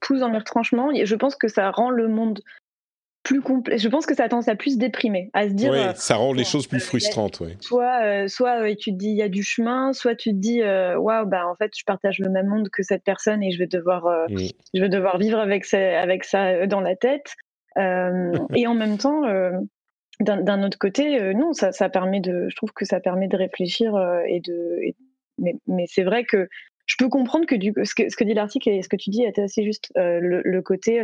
pousse 0.00 0.20
dans 0.20 0.30
mes 0.30 0.38
retranchements. 0.38 0.90
Je 1.00 1.14
pense 1.14 1.36
que 1.36 1.46
ça 1.46 1.70
rend 1.70 1.90
le 1.90 2.08
monde 2.08 2.40
plus. 3.26 3.42
Je 3.76 3.88
pense 3.88 4.06
que 4.06 4.14
ça 4.14 4.24
a 4.24 4.28
tendance 4.28 4.48
à 4.48 4.54
plus 4.54 4.78
déprimer, 4.78 5.30
à 5.34 5.48
se 5.48 5.52
dire. 5.52 5.72
Oui, 5.72 5.78
euh, 5.78 5.92
ça 5.94 6.16
rend 6.16 6.32
les 6.32 6.44
choses 6.44 6.66
plus 6.66 6.80
frustrantes, 6.80 7.40
oui. 7.40 7.56
Soit, 7.60 8.02
euh, 8.02 8.28
soit 8.28 8.62
euh, 8.62 8.74
tu 8.78 8.92
te 8.92 8.96
dis 8.96 9.08
il 9.08 9.16
y 9.16 9.22
a 9.22 9.28
du 9.28 9.42
chemin, 9.42 9.92
soit 9.92 10.14
tu 10.14 10.30
te 10.30 10.36
dis 10.36 10.62
waouh, 10.62 11.26
bah 11.26 11.46
en 11.46 11.56
fait 11.56 11.72
je 11.76 11.84
partage 11.84 12.18
le 12.20 12.30
même 12.30 12.46
monde 12.46 12.68
que 12.70 12.82
cette 12.82 13.02
personne 13.02 13.42
et 13.42 13.50
je 13.50 13.58
vais 13.58 13.66
devoir, 13.66 14.26
je 14.28 14.80
vais 14.80 14.88
devoir 14.88 15.18
vivre 15.18 15.38
avec 15.38 15.64
ça, 15.64 16.00
avec 16.00 16.24
ça 16.24 16.66
dans 16.66 16.80
la 16.80 16.96
tête. 16.96 17.34
et 17.76 18.66
en 18.66 18.74
même 18.74 18.96
temps, 18.96 19.22
d'un 20.20 20.62
autre 20.62 20.78
côté, 20.78 21.34
non, 21.34 21.52
ça, 21.52 21.72
ça, 21.72 21.88
permet 21.88 22.20
de, 22.20 22.46
je 22.48 22.56
trouve 22.56 22.72
que 22.72 22.86
ça 22.86 23.00
permet 23.00 23.28
de 23.28 23.36
réfléchir 23.36 23.92
et 24.26 24.40
de, 24.40 24.78
mais, 25.38 25.56
mais 25.66 25.84
c'est 25.86 26.04
vrai 26.04 26.24
que 26.24 26.48
je 26.86 26.94
peux 26.98 27.08
comprendre 27.08 27.44
que, 27.44 27.56
du, 27.56 27.74
ce, 27.84 27.94
que 27.94 28.08
ce 28.08 28.16
que 28.16 28.24
dit 28.24 28.32
l'article 28.32 28.70
et 28.70 28.82
ce 28.82 28.88
que 28.88 28.96
tu 28.96 29.10
dis 29.10 29.24
est 29.24 29.38
assez 29.38 29.64
juste. 29.64 29.92
le, 29.96 30.40
le, 30.42 30.62
côté, 30.62 31.02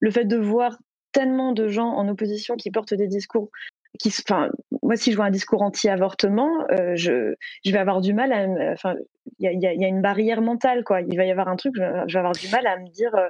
le 0.00 0.10
fait 0.10 0.24
de 0.24 0.36
voir 0.36 0.76
tellement 1.12 1.52
de 1.52 1.68
gens 1.68 1.88
en 1.88 2.08
opposition 2.08 2.56
qui 2.56 2.70
portent 2.70 2.94
des 2.94 3.08
discours 3.08 3.50
qui, 3.98 4.08
enfin, 4.08 4.50
moi, 4.82 4.96
si 4.96 5.10
je 5.10 5.16
vois 5.16 5.26
un 5.26 5.30
discours 5.30 5.62
anti-avortement, 5.62 6.66
euh, 6.70 6.94
je, 6.94 7.34
je 7.64 7.72
vais 7.72 7.78
avoir 7.78 8.00
du 8.00 8.14
mal 8.14 8.32
à, 8.32 8.72
enfin, 8.72 8.94
il 9.38 9.44
y 9.44 9.66
a, 9.66 9.72
y 9.72 9.84
a, 9.84 9.88
une 9.88 10.02
barrière 10.02 10.40
mentale, 10.40 10.84
quoi. 10.84 11.00
Il 11.00 11.16
va 11.16 11.24
y 11.24 11.30
avoir 11.30 11.48
un 11.48 11.56
truc, 11.56 11.74
je 11.76 12.12
vais 12.12 12.18
avoir 12.18 12.32
du 12.32 12.48
mal 12.48 12.66
à 12.66 12.78
me 12.78 12.88
dire, 12.88 13.14
euh, 13.14 13.28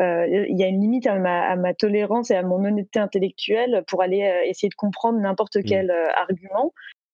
euh, 0.00 0.46
il 0.48 0.58
y 0.58 0.64
a 0.64 0.66
une 0.66 0.80
limite 0.80 1.06
à 1.06 1.18
ma, 1.18 1.42
à 1.48 1.56
ma, 1.56 1.74
tolérance 1.74 2.30
et 2.30 2.34
à 2.34 2.42
mon 2.42 2.64
honnêteté 2.64 2.98
intellectuelle 2.98 3.84
pour 3.86 4.02
aller 4.02 4.42
essayer 4.46 4.68
de 4.68 4.74
comprendre 4.74 5.18
n'importe 5.20 5.56
mmh. 5.56 5.64
quel 5.64 5.90
argument. 6.16 6.72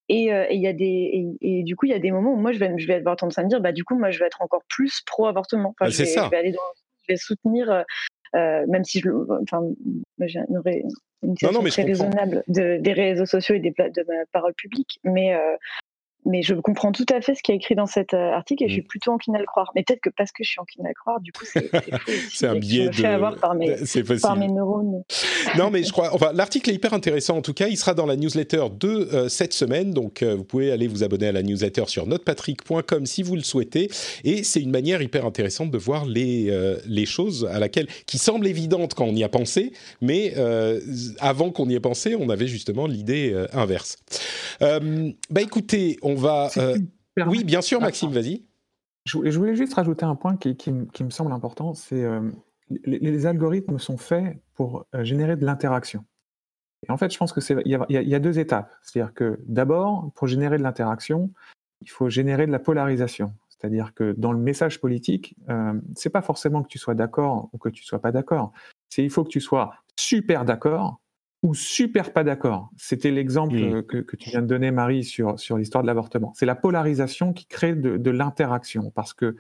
Et 0.08 0.24
il 0.50 0.60
y 0.60 0.66
a 0.66 0.72
des, 0.72 1.36
et, 1.40 1.62
du 1.62 1.76
coup, 1.76 1.86
il 1.86 1.92
y 1.92 1.94
a 1.94 2.00
des 2.00 2.10
moments 2.10 2.32
où 2.32 2.36
moi, 2.36 2.50
je 2.50 2.58
vais, 2.58 2.76
je 2.78 2.86
vais 2.88 2.94
avoir 2.94 3.16
tendance 3.16 3.38
à 3.38 3.44
me 3.44 3.48
dire, 3.48 3.60
bah, 3.60 3.70
du 3.70 3.84
coup, 3.84 3.96
moi, 3.96 4.10
je 4.10 4.18
vais 4.18 4.26
être 4.26 4.42
encore 4.42 4.62
plus 4.68 5.02
pro-avortement. 5.06 5.68
Enfin, 5.68 5.84
bah, 5.84 5.90
je, 5.90 6.04
ça. 6.04 6.24
je 6.24 6.30
vais 6.30 6.36
aller 6.36 6.50
dans, 6.50 6.58
je 7.06 7.12
vais 7.12 7.16
soutenir 7.16 7.84
euh, 8.36 8.64
même 8.68 8.84
si 8.84 9.00
je, 9.00 9.10
enfin, 9.42 9.62
j'ai 10.20 10.40
une, 10.48 10.62
une 11.22 11.34
très 11.34 11.82
raisonnable 11.82 12.44
de, 12.48 12.78
des 12.78 12.92
réseaux 12.92 13.26
sociaux 13.26 13.56
et 13.56 13.60
des, 13.60 13.70
de 13.70 14.04
ma 14.06 14.24
parole 14.32 14.54
publique, 14.54 15.00
mais 15.04 15.34
euh, 15.34 15.56
mais 16.26 16.42
je 16.42 16.54
comprends 16.54 16.92
tout 16.92 17.06
à 17.12 17.20
fait 17.20 17.34
ce 17.34 17.42
qui 17.42 17.52
est 17.52 17.56
écrit 17.56 17.74
dans 17.74 17.86
cet 17.86 18.12
euh, 18.12 18.32
article 18.32 18.64
et 18.64 18.68
je 18.68 18.74
suis 18.74 18.82
mm. 18.82 18.86
plutôt 18.86 19.12
encline 19.12 19.36
à 19.36 19.38
le 19.38 19.46
croire. 19.46 19.70
Mais 19.74 19.82
peut-être 19.82 20.00
que 20.00 20.10
parce 20.10 20.32
que 20.32 20.44
je 20.44 20.50
suis 20.50 20.60
encline 20.60 20.86
à 20.86 20.90
le 20.90 20.94
croire, 20.94 21.20
du 21.20 21.32
coup, 21.32 21.44
c'est 21.44 21.70
C'est 22.30 22.46
un 22.46 22.56
biais 22.56 22.90
de. 22.90 23.04
avoir 23.04 23.36
par 23.36 23.54
mes, 23.54 23.76
par 24.22 24.36
mes 24.36 24.48
neurones. 24.48 25.02
non, 25.56 25.70
mais 25.70 25.82
je 25.82 25.92
crois. 25.92 26.14
Enfin, 26.14 26.32
l'article 26.34 26.70
est 26.70 26.74
hyper 26.74 26.92
intéressant. 26.92 27.36
En 27.36 27.42
tout 27.42 27.54
cas, 27.54 27.68
il 27.68 27.76
sera 27.76 27.94
dans 27.94 28.06
la 28.06 28.16
newsletter 28.16 28.66
de 28.78 28.88
euh, 28.88 29.28
cette 29.28 29.54
semaine. 29.54 29.92
Donc, 29.92 30.22
euh, 30.22 30.34
vous 30.34 30.44
pouvez 30.44 30.70
aller 30.70 30.88
vous 30.88 31.02
abonner 31.02 31.28
à 31.28 31.32
la 31.32 31.42
newsletter 31.42 31.84
sur 31.86 32.06
notrepatrick.com 32.06 33.06
si 33.06 33.22
vous 33.22 33.36
le 33.36 33.42
souhaitez. 33.42 33.90
Et 34.24 34.42
c'est 34.42 34.60
une 34.60 34.70
manière 34.70 35.00
hyper 35.00 35.24
intéressante 35.24 35.70
de 35.70 35.78
voir 35.78 36.04
les 36.04 36.50
les 36.86 37.06
choses 37.06 37.48
à 37.50 37.58
laquelle 37.58 37.86
qui 38.06 38.18
semblent 38.18 38.46
évidentes 38.46 38.94
quand 38.94 39.04
on 39.04 39.14
y 39.14 39.24
a 39.24 39.28
pensé, 39.28 39.72
mais 40.00 40.34
avant 41.20 41.50
qu'on 41.50 41.68
y 41.68 41.74
ait 41.74 41.80
pensé, 41.80 42.14
on 42.14 42.28
avait 42.28 42.46
justement 42.46 42.86
l'idée 42.86 43.34
inverse. 43.52 43.96
bah, 44.60 45.40
écoutez. 45.40 45.98
On 46.02 46.09
va. 46.14 46.48
Euh, 46.56 46.76
oui, 47.26 47.44
bien 47.44 47.60
sûr, 47.60 47.80
Maxime, 47.80 48.10
vas-y. 48.10 48.44
Je, 49.06 49.38
voulais 49.38 49.56
juste 49.56 49.74
rajouter 49.74 50.04
un 50.04 50.14
point 50.14 50.36
qui, 50.36 50.70
me 50.70 51.10
semble 51.10 51.32
important. 51.32 51.74
C'est 51.74 52.04
euh, 52.04 52.30
les, 52.84 53.26
algorithmes 53.26 53.78
sont 53.78 53.96
faits 53.96 54.38
pour 54.54 54.86
euh, 54.94 55.04
générer 55.04 55.36
de 55.36 55.44
l'interaction. 55.44 56.04
Et 56.86 56.92
en 56.92 56.96
fait, 56.96 57.12
je 57.12 57.18
pense 57.18 57.32
que 57.32 57.40
c'est 57.40 57.56
il 57.64 57.78
y, 57.90 58.14
a 58.14 58.18
deux 58.18 58.38
étapes. 58.38 58.72
C'est-à-dire 58.82 59.12
que 59.12 59.38
d'abord, 59.46 60.10
pour 60.14 60.28
générer 60.28 60.56
de 60.56 60.62
l'interaction, 60.62 61.30
il 61.82 61.90
faut 61.90 62.08
générer 62.08 62.46
de 62.46 62.52
la 62.52 62.58
polarisation. 62.58 63.34
C'est-à-dire 63.48 63.92
que 63.92 64.14
dans 64.16 64.32
le 64.32 64.38
message 64.38 64.80
politique, 64.80 65.36
euh, 65.50 65.74
c'est 65.94 66.08
pas 66.08 66.22
forcément 66.22 66.62
que 66.62 66.68
tu 66.68 66.78
sois 66.78 66.94
d'accord 66.94 67.50
ou 67.52 67.58
que 67.58 67.68
tu 67.68 67.84
sois 67.84 68.00
pas 68.00 68.12
d'accord. 68.12 68.52
C'est 68.88 69.04
il 69.04 69.10
faut 69.10 69.24
que 69.24 69.28
tu 69.28 69.40
sois 69.40 69.74
super 69.96 70.46
d'accord 70.46 70.99
ou 71.42 71.54
super 71.54 72.12
pas 72.12 72.24
d'accord. 72.24 72.70
C'était 72.76 73.10
l'exemple 73.10 73.54
mmh. 73.54 73.82
que, 73.84 74.16
tu 74.16 74.30
viens 74.30 74.42
de 74.42 74.46
donner, 74.46 74.70
Marie, 74.70 75.04
sur, 75.04 75.38
sur 75.38 75.56
l'histoire 75.56 75.82
de 75.82 75.86
l'avortement. 75.86 76.32
C'est 76.36 76.46
la 76.46 76.54
polarisation 76.54 77.32
qui 77.32 77.46
crée 77.46 77.74
de, 77.74 77.96
de 77.96 78.10
l'interaction. 78.10 78.90
Parce 78.94 79.14
que, 79.14 79.36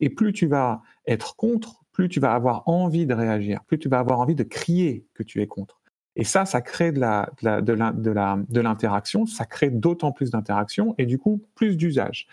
et 0.00 0.10
plus 0.10 0.32
tu 0.32 0.46
vas 0.46 0.82
être 1.06 1.36
contre, 1.36 1.82
plus 1.92 2.08
tu 2.08 2.20
vas 2.20 2.34
avoir 2.34 2.68
envie 2.68 3.06
de 3.06 3.14
réagir, 3.14 3.64
plus 3.64 3.78
tu 3.78 3.88
vas 3.88 3.98
avoir 3.98 4.20
envie 4.20 4.34
de 4.34 4.44
crier 4.44 5.06
que 5.14 5.22
tu 5.22 5.40
es 5.40 5.46
contre. 5.46 5.80
Et 6.16 6.24
ça, 6.24 6.44
ça 6.44 6.60
crée 6.60 6.92
de 6.92 7.00
la, 7.00 7.30
de 7.42 7.72
la, 7.72 7.92
de 7.92 8.60
l'interaction, 8.60 9.26
ça 9.26 9.46
crée 9.46 9.70
d'autant 9.70 10.12
plus 10.12 10.30
d'interaction 10.30 10.94
et 10.98 11.06
du 11.06 11.18
coup 11.18 11.42
plus 11.54 11.76
d'usage. 11.76 12.26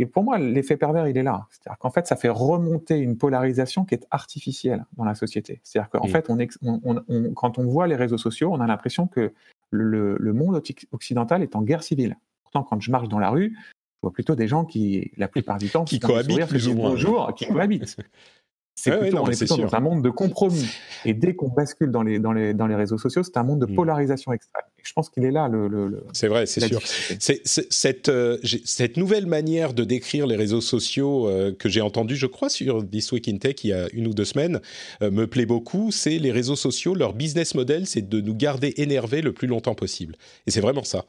Et 0.00 0.06
pour 0.06 0.24
moi, 0.24 0.38
l'effet 0.38 0.78
pervers, 0.78 1.06
il 1.08 1.18
est 1.18 1.22
là. 1.22 1.46
C'est-à-dire 1.50 1.76
qu'en 1.78 1.90
fait, 1.90 2.06
ça 2.06 2.16
fait 2.16 2.30
remonter 2.30 2.96
une 2.96 3.18
polarisation 3.18 3.84
qui 3.84 3.94
est 3.94 4.06
artificielle 4.10 4.86
dans 4.96 5.04
la 5.04 5.14
société. 5.14 5.60
C'est-à-dire 5.62 5.90
qu'en 5.90 6.06
fait, 6.06 6.30
on, 6.30 7.32
quand 7.34 7.58
on 7.58 7.64
voit 7.64 7.86
les 7.86 7.96
réseaux 7.96 8.16
sociaux, 8.16 8.50
on 8.50 8.60
a 8.60 8.66
l'impression 8.66 9.06
que 9.06 9.34
le, 9.68 10.16
monde 10.32 10.62
occidental 10.92 11.42
est 11.42 11.54
en 11.54 11.60
guerre 11.60 11.82
civile. 11.82 12.16
Pourtant, 12.44 12.62
quand 12.62 12.80
je 12.80 12.90
marche 12.90 13.08
dans 13.08 13.18
la 13.18 13.28
rue, 13.28 13.54
je 13.58 14.00
vois 14.00 14.10
plutôt 14.10 14.34
des 14.34 14.48
gens 14.48 14.64
qui, 14.64 15.12
la 15.18 15.28
plupart 15.28 15.58
du 15.58 15.68
temps, 15.68 15.84
qui 15.84 16.00
cohabitent 16.00 16.46
plus 16.46 16.68
ou 16.68 16.74
moins. 16.74 16.92
Bonjour, 16.92 17.34
qui 17.34 17.46
cohabitent. 17.46 17.98
C'est 18.82 18.98
plutôt, 18.98 19.18
on 19.18 19.30
est 19.30 19.36
plutôt 19.36 19.58
dans 19.58 19.74
un 19.74 19.80
monde 19.80 20.02
de 20.02 20.08
compromis. 20.08 20.66
Et 21.04 21.12
dès 21.12 21.34
qu'on 21.34 21.48
bascule 21.48 21.90
dans 21.90 22.02
les, 22.02 22.18
dans, 22.18 22.32
les, 22.32 22.54
dans 22.54 22.66
les 22.66 22.74
réseaux 22.74 22.96
sociaux, 22.96 23.22
c'est 23.22 23.36
un 23.36 23.42
monde 23.42 23.60
de 23.60 23.70
mm. 23.70 23.74
polarisation 23.74 24.32
extrême. 24.32 24.62
Et 24.78 24.82
je 24.84 24.92
pense 24.94 25.10
qu'il 25.10 25.24
est 25.24 25.30
là 25.30 25.48
le. 25.48 25.68
le, 25.68 26.02
c'est 26.14 26.28
vrai, 26.28 26.46
c'est 26.46 26.66
sûr. 26.66 26.80
C'est, 26.84 27.42
cette, 27.44 28.08
euh, 28.08 28.38
cette 28.64 28.96
nouvelle 28.96 29.26
manière 29.26 29.74
de 29.74 29.84
décrire 29.84 30.26
les 30.26 30.36
réseaux 30.36 30.62
sociaux 30.62 31.28
euh, 31.28 31.52
que 31.52 31.68
j'ai 31.68 31.82
entendu, 31.82 32.16
je 32.16 32.26
crois, 32.26 32.48
sur 32.48 32.88
This 32.88 33.12
Week 33.12 33.28
in 33.28 33.36
Tech 33.36 33.56
il 33.64 33.70
y 33.70 33.72
a 33.74 33.88
une 33.92 34.06
ou 34.06 34.14
deux 34.14 34.24
semaines, 34.24 34.60
euh, 35.02 35.10
me 35.10 35.26
plaît 35.26 35.44
beaucoup. 35.44 35.90
C'est 35.90 36.18
les 36.18 36.32
réseaux 36.32 36.56
sociaux, 36.56 36.94
leur 36.94 37.12
business 37.12 37.54
model, 37.54 37.86
c'est 37.86 38.08
de 38.08 38.20
nous 38.22 38.34
garder 38.34 38.72
énervés 38.78 39.20
le 39.20 39.34
plus 39.34 39.46
longtemps 39.46 39.74
possible. 39.74 40.16
Et 40.46 40.50
c'est 40.50 40.62
vraiment 40.62 40.84
ça. 40.84 41.04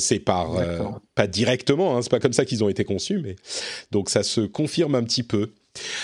c'est 0.00 0.18
par. 0.18 0.56
pas 1.14 1.28
directement, 1.28 1.96
hein, 1.96 2.02
c'est 2.02 2.10
pas 2.10 2.20
comme 2.20 2.32
ça 2.32 2.44
qu'ils 2.44 2.64
ont 2.64 2.68
été 2.68 2.84
conçus, 2.84 3.20
mais. 3.22 3.36
Donc 3.92 4.10
ça 4.10 4.24
se 4.24 4.40
confirme 4.40 4.96
un 4.96 5.04
petit 5.04 5.22
peu. 5.22 5.52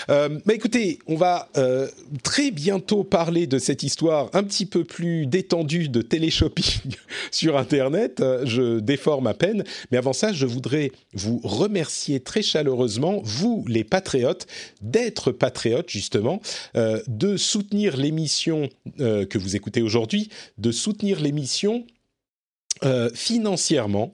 Bah 0.07 0.53
écoutez, 0.53 0.99
on 1.07 1.15
va 1.15 1.49
euh, 1.57 1.87
très 2.23 2.51
bientôt 2.51 3.03
parler 3.03 3.47
de 3.47 3.59
cette 3.59 3.83
histoire 3.83 4.29
un 4.33 4.43
petit 4.43 4.65
peu 4.65 4.83
plus 4.83 5.25
détendue 5.25 5.89
de 5.89 6.01
téléshopping 6.01 6.95
sur 7.31 7.57
Internet. 7.57 8.19
Euh, 8.19 8.45
je 8.45 8.79
déforme 8.79 9.27
à 9.27 9.33
peine, 9.33 9.63
mais 9.91 9.97
avant 9.97 10.13
ça, 10.13 10.33
je 10.33 10.45
voudrais 10.45 10.91
vous 11.13 11.39
remercier 11.43 12.19
très 12.19 12.41
chaleureusement, 12.41 13.21
vous 13.23 13.63
les 13.67 13.83
patriotes, 13.83 14.47
d'être 14.81 15.31
patriotes 15.31 15.89
justement, 15.89 16.41
de 16.75 17.37
soutenir 17.37 17.97
l'émission 17.97 18.69
que 18.97 19.37
vous 19.37 19.55
écoutez 19.55 19.81
aujourd'hui, 19.81 20.29
de 20.57 20.71
soutenir 20.71 21.19
l'émission 21.19 21.85
financièrement. 23.13 24.13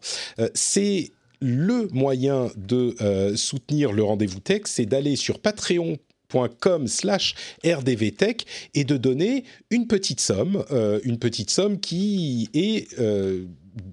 C'est 0.54 1.12
le 1.39 1.88
moyen 1.91 2.50
de 2.56 2.95
euh, 3.02 3.36
soutenir 3.36 3.91
le 3.91 4.04
rendez-vous 4.04 4.39
tech, 4.39 4.62
c'est 4.65 4.86
d'aller 4.86 5.15
sur 5.15 5.39
patreon.com 5.39 6.88
slash 6.88 7.36
rdvtech 7.65 8.45
et 8.73 8.84
de 8.84 8.97
donner 8.97 9.43
une 9.69 9.88
petite 9.88 10.19
somme, 10.19 10.63
euh, 10.71 11.00
une 11.04 11.19
petite 11.19 11.50
somme 11.50 11.80
qui 11.80 12.50
est 12.54 13.00
euh, 13.00 13.45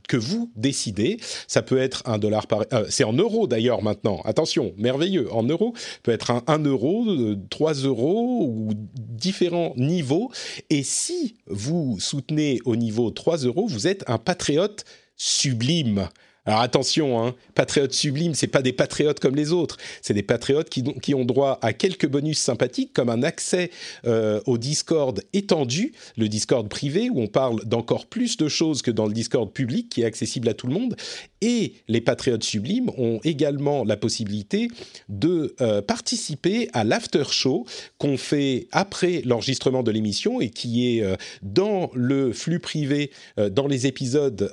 que 0.08 0.16
vous 0.16 0.50
décidez. 0.56 1.18
Ça 1.46 1.62
peut 1.62 1.78
être 1.78 2.02
un 2.06 2.18
dollar 2.18 2.46
par... 2.46 2.64
c'est 2.88 3.04
en 3.04 3.12
euros 3.12 3.46
d'ailleurs 3.46 3.82
maintenant. 3.82 4.22
Attention, 4.24 4.72
merveilleux. 4.78 5.32
En 5.32 5.42
euros, 5.42 5.74
peut 6.02 6.12
être 6.12 6.30
un 6.30 6.42
1 6.46 6.64
euro, 6.64 7.04
3 7.50 7.74
euros 7.74 8.46
ou 8.48 8.70
différents 8.96 9.74
niveaux. 9.76 10.30
Et 10.70 10.82
si 10.82 11.36
vous 11.46 11.98
soutenez 12.00 12.60
au 12.64 12.76
niveau 12.76 13.10
3 13.10 13.38
euros, 13.38 13.66
vous 13.66 13.86
êtes 13.86 14.04
un 14.08 14.18
patriote 14.18 14.84
sublime. 15.16 16.08
Alors 16.46 16.60
attention, 16.60 17.24
hein, 17.24 17.34
patriotes 17.54 17.94
sublimes, 17.94 18.34
c'est 18.34 18.48
pas 18.48 18.60
des 18.60 18.74
patriotes 18.74 19.18
comme 19.18 19.34
les 19.34 19.52
autres, 19.52 19.78
c'est 20.02 20.12
des 20.12 20.22
patriotes 20.22 20.68
qui, 20.68 21.14
ont 21.14 21.24
droit 21.24 21.58
à 21.62 21.72
quelques 21.72 22.06
bonus 22.06 22.38
sympathiques 22.38 22.92
comme 22.92 23.08
un 23.08 23.22
accès 23.22 23.70
euh, 24.04 24.42
au 24.44 24.58
Discord 24.58 25.22
étendu, 25.32 25.94
le 26.18 26.28
Discord 26.28 26.68
privé 26.68 27.08
où 27.08 27.22
on 27.22 27.28
parle 27.28 27.64
d'encore 27.64 28.06
plus 28.06 28.36
de 28.36 28.48
choses 28.48 28.82
que 28.82 28.90
dans 28.90 29.06
le 29.06 29.14
Discord 29.14 29.50
public 29.50 29.88
qui 29.88 30.02
est 30.02 30.04
accessible 30.04 30.50
à 30.50 30.54
tout 30.54 30.66
le 30.66 30.74
monde. 30.74 30.96
Et 31.40 31.74
les 31.88 32.02
patriotes 32.02 32.44
sublimes 32.44 32.90
ont 32.98 33.20
également 33.24 33.84
la 33.84 33.96
possibilité 33.96 34.68
de 35.08 35.54
euh, 35.62 35.80
participer 35.80 36.68
à 36.74 36.84
l'after 36.84 37.24
show 37.30 37.64
qu'on 37.96 38.18
fait 38.18 38.68
après 38.70 39.22
l'enregistrement 39.24 39.82
de 39.82 39.90
l'émission 39.90 40.42
et 40.42 40.50
qui 40.50 40.98
est 40.98 41.02
euh, 41.02 41.16
dans 41.42 41.90
le 41.94 42.32
flux 42.32 42.60
privé, 42.60 43.10
dans 43.50 43.66
les 43.66 43.86
épisodes 43.86 44.52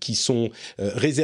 qui 0.00 0.14
sont 0.14 0.50
réservés 0.78 1.19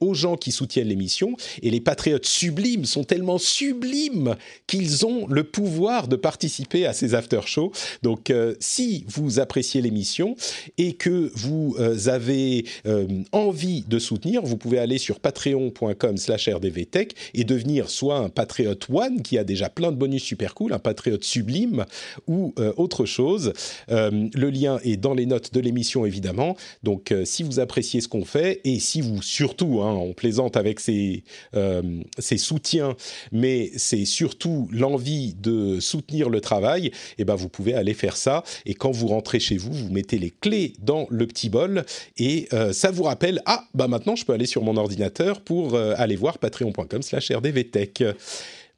aux 0.00 0.14
gens 0.14 0.36
qui 0.36 0.52
soutiennent 0.52 0.88
l'émission. 0.88 1.36
Et 1.62 1.70
les 1.70 1.80
patriotes 1.80 2.26
sublimes 2.26 2.84
sont 2.84 3.04
tellement 3.04 3.38
sublimes 3.38 4.36
qu'ils 4.66 5.06
ont 5.06 5.26
le 5.28 5.44
pouvoir 5.44 6.08
de 6.08 6.16
participer 6.16 6.86
à 6.86 6.92
ces 6.92 7.14
after-shows. 7.14 7.72
Donc, 8.02 8.30
euh, 8.30 8.54
si 8.60 9.04
vous 9.08 9.40
appréciez 9.40 9.80
l'émission 9.80 10.36
et 10.78 10.94
que 10.94 11.30
vous 11.34 11.76
euh, 11.78 12.08
avez 12.08 12.64
euh, 12.86 13.06
envie 13.32 13.82
de 13.82 13.98
soutenir, 13.98 14.42
vous 14.42 14.56
pouvez 14.56 14.78
aller 14.78 14.98
sur 14.98 15.20
patreon.com 15.20 16.16
slash 16.16 16.48
rdvtech 16.48 17.14
et 17.34 17.44
devenir 17.44 17.90
soit 17.90 18.18
un 18.18 18.28
patriote 18.28 18.86
one 18.90 19.22
qui 19.22 19.38
a 19.38 19.44
déjà 19.44 19.68
plein 19.68 19.92
de 19.92 19.96
bonus 19.96 20.22
super 20.22 20.54
cool, 20.54 20.72
un 20.72 20.78
patriote 20.78 21.24
sublime 21.24 21.84
ou 22.26 22.54
autre 22.76 23.04
chose. 23.04 23.52
le 23.88 24.50
lien 24.50 24.78
est 24.82 24.96
dans 24.96 25.14
les 25.14 25.26
notes 25.26 25.52
de 25.52 25.60
l'émission 25.60 26.04
évidemment. 26.04 26.56
Donc, 26.82 27.14
si 27.24 27.42
vous 27.42 27.60
appréciez 27.60 28.00
ce 28.00 28.08
qu'on 28.08 28.24
fait 28.24 28.60
et 28.64 28.78
si 28.78 29.00
vous 29.00 29.22
surtout, 29.40 29.80
hein, 29.80 29.94
on 29.94 30.12
plaisante 30.12 30.58
avec 30.58 30.80
ses, 30.80 31.24
euh, 31.56 32.02
soutiens, 32.18 32.94
mais 33.32 33.70
c'est 33.74 34.04
surtout 34.04 34.68
l'envie 34.70 35.32
de 35.32 35.80
soutenir 35.80 36.28
le 36.28 36.42
travail, 36.42 36.88
et 36.88 36.92
eh 37.20 37.24
ben 37.24 37.36
vous 37.36 37.48
pouvez 37.48 37.72
aller 37.72 37.94
faire 37.94 38.18
ça. 38.18 38.44
Et 38.66 38.74
quand 38.74 38.90
vous 38.90 39.06
rentrez 39.06 39.40
chez 39.40 39.56
vous, 39.56 39.72
vous 39.72 39.90
mettez 39.90 40.18
les 40.18 40.30
clés 40.30 40.74
dans 40.80 41.06
le 41.08 41.26
petit 41.26 41.48
bol 41.48 41.86
et 42.18 42.48
euh, 42.52 42.74
ça 42.74 42.90
vous 42.90 43.04
rappelle 43.04 43.40
ah 43.46 43.64
bah 43.72 43.88
maintenant 43.88 44.14
je 44.14 44.26
peux 44.26 44.34
aller 44.34 44.44
sur 44.44 44.62
mon 44.62 44.76
ordinateur 44.76 45.40
pour 45.40 45.74
euh, 45.74 45.94
aller 45.96 46.16
voir 46.16 46.38
patreon.com/rdvtech. 46.38 48.04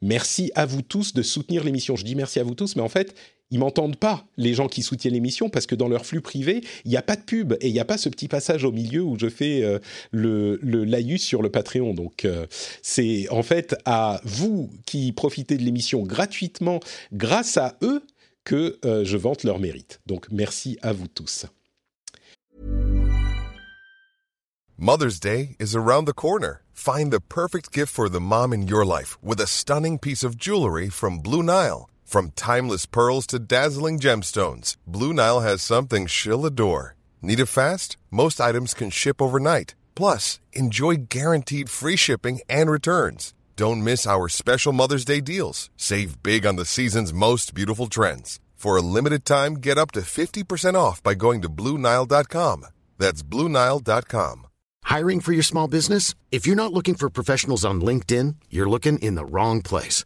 Merci 0.01 0.51
à 0.55 0.65
vous 0.65 0.81
tous 0.81 1.13
de 1.13 1.21
soutenir 1.23 1.63
l'émission. 1.65 1.97
Je 1.97 2.05
dis 2.05 2.15
merci 2.15 2.39
à 2.39 2.43
vous 2.43 2.55
tous, 2.55 2.77
mais 2.77 2.81
en 2.81 2.89
fait, 2.89 3.15
ils 3.53 3.59
m'entendent 3.59 3.97
pas, 3.97 4.25
les 4.35 4.55
gens 4.55 4.67
qui 4.67 4.81
soutiennent 4.81 5.13
l'émission, 5.13 5.47
parce 5.47 5.67
que 5.67 5.75
dans 5.75 5.87
leur 5.87 6.07
flux 6.07 6.21
privé, 6.21 6.63
il 6.85 6.89
n'y 6.89 6.97
a 6.97 7.03
pas 7.03 7.15
de 7.15 7.21
pub 7.21 7.53
et 7.61 7.67
il 7.67 7.73
n'y 7.73 7.79
a 7.79 7.85
pas 7.85 7.99
ce 7.99 8.09
petit 8.09 8.27
passage 8.27 8.63
au 8.63 8.71
milieu 8.71 9.03
où 9.03 9.15
je 9.19 9.29
fais 9.29 9.63
euh, 9.63 9.77
le, 10.09 10.59
le 10.63 10.83
laïus 10.83 11.21
sur 11.21 11.43
le 11.43 11.51
Patreon. 11.51 11.93
Donc, 11.93 12.25
euh, 12.25 12.47
c'est 12.81 13.29
en 13.29 13.43
fait 13.43 13.75
à 13.85 14.21
vous 14.23 14.71
qui 14.87 15.11
profitez 15.11 15.55
de 15.57 15.61
l'émission 15.61 16.01
gratuitement 16.01 16.79
grâce 17.13 17.57
à 17.57 17.77
eux 17.83 18.01
que 18.43 18.79
euh, 18.85 19.05
je 19.05 19.17
vante 19.17 19.43
leur 19.43 19.59
mérite. 19.59 20.01
Donc, 20.07 20.25
merci 20.31 20.79
à 20.81 20.91
vous 20.91 21.07
tous. 21.07 21.45
Mother's 24.75 25.19
Day 25.19 25.55
is 25.59 25.75
around 25.75 26.05
the 26.05 26.15
corner. 26.15 26.63
Find 26.73 27.11
the 27.11 27.21
perfect 27.21 27.71
gift 27.71 27.93
for 27.93 28.09
the 28.09 28.19
mom 28.19 28.51
in 28.51 28.67
your 28.67 28.83
life 28.83 29.15
with 29.21 29.39
a 29.39 29.45
stunning 29.45 29.99
piece 29.99 30.23
of 30.23 30.37
jewelry 30.37 30.89
from 30.89 31.19
Blue 31.19 31.43
Nile. 31.43 31.87
From 32.13 32.29
timeless 32.35 32.85
pearls 32.85 33.25
to 33.29 33.39
dazzling 33.39 33.97
gemstones, 33.97 34.75
Blue 34.85 35.13
Nile 35.13 35.39
has 35.39 35.63
something 35.63 36.05
she'll 36.05 36.45
adore. 36.45 36.95
Need 37.23 37.39
it 37.39 37.47
fast? 37.47 37.97
Most 38.11 38.39
items 38.39 38.75
can 38.75 38.91
ship 38.91 39.19
overnight. 39.19 39.73
Plus, 39.95 40.39
enjoy 40.51 41.07
guaranteed 41.09 41.71
free 41.71 41.95
shipping 41.95 42.41
and 42.47 42.69
returns. 42.69 43.33
Don't 43.55 43.83
miss 43.83 44.05
our 44.05 44.29
special 44.29 44.73
Mother's 44.73 45.05
Day 45.05 45.21
deals. 45.21 45.71
Save 45.75 46.21
big 46.21 46.45
on 46.45 46.55
the 46.55 46.65
season's 46.65 47.11
most 47.11 47.55
beautiful 47.55 47.87
trends. 47.87 48.39
For 48.53 48.77
a 48.77 48.83
limited 48.83 49.25
time, 49.25 49.55
get 49.55 49.79
up 49.79 49.89
to 49.93 50.01
50% 50.01 50.75
off 50.75 51.01
by 51.01 51.15
going 51.15 51.41
to 51.41 51.49
Bluenile.com. 51.49 52.67
That's 52.99 53.23
Bluenile.com. 53.23 54.45
Hiring 54.83 55.19
for 55.19 55.31
your 55.31 55.41
small 55.41 55.67
business? 55.67 56.13
If 56.31 56.45
you're 56.45 56.63
not 56.63 56.73
looking 56.73 56.93
for 56.93 57.09
professionals 57.09 57.65
on 57.65 57.81
LinkedIn, 57.81 58.35
you're 58.51 58.69
looking 58.69 58.99
in 58.99 59.15
the 59.15 59.25
wrong 59.25 59.63
place. 59.63 60.05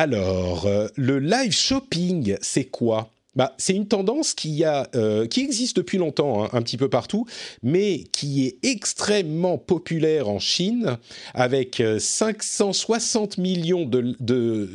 Alors, 0.00 0.66
euh, 0.66 0.86
le 0.94 1.18
live 1.18 1.50
shopping, 1.50 2.36
c'est 2.40 2.66
quoi? 2.66 3.10
Bah, 3.38 3.54
c'est 3.56 3.72
une 3.72 3.86
tendance 3.86 4.34
qui, 4.34 4.64
euh, 4.64 5.28
existe 5.36 5.76
depuis 5.76 5.96
longtemps, 5.96 6.42
hein, 6.42 6.48
un 6.52 6.60
petit 6.60 6.76
peu 6.76 6.88
partout, 6.88 7.24
mais 7.62 8.02
qui 8.10 8.46
est 8.46 8.58
extrêmement 8.64 9.58
populaire 9.58 10.28
en 10.28 10.40
Chine, 10.40 10.98
avec 11.34 11.78
euh, 11.78 12.00
560 12.00 13.38
millions 13.38 13.86
de, 13.86 14.16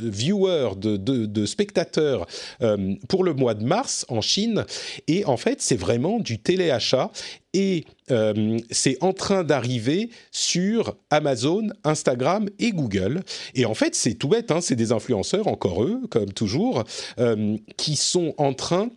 viewers, 0.02 0.78
de, 0.78 1.46
spectateurs 1.46 2.26
euh, 2.62 2.96
pour 3.10 3.26
le 3.26 3.34
mois 3.34 3.54
de 3.54 3.66
mars 3.66 4.06
en 4.08 4.22
Chine. 4.22 4.66
Et 5.08 5.26
en 5.26 5.36
fait, 5.36 5.62
c'est 5.62 5.76
vraiment 5.76 6.20
du 6.20 6.40
téléachat 6.40 7.12
et 7.54 7.86
euh, 8.12 8.58
c'est 8.72 8.98
en 9.02 9.14
train 9.14 9.44
d'arriver 9.44 10.10
sur 10.32 10.96
Amazon, 11.10 11.68
Instagram 11.84 12.50
et 12.60 12.72
Google. 12.72 13.22
Et 13.56 13.66
en 13.66 13.74
fait, 13.74 13.96
c'est 13.96 14.16
tout 14.16 14.28
bête, 14.28 14.52
hein, 14.52 14.60
c'est 14.62 14.76
des 14.76 14.92
influenceurs, 14.92 15.48
encore 15.48 15.84
eux, 15.84 16.02
comme 16.10 16.34
toujours, 16.34 16.84
euh, 17.20 17.58
qui 17.78 17.96
sont 17.96 18.34
en 18.38 18.54
train 18.54 18.90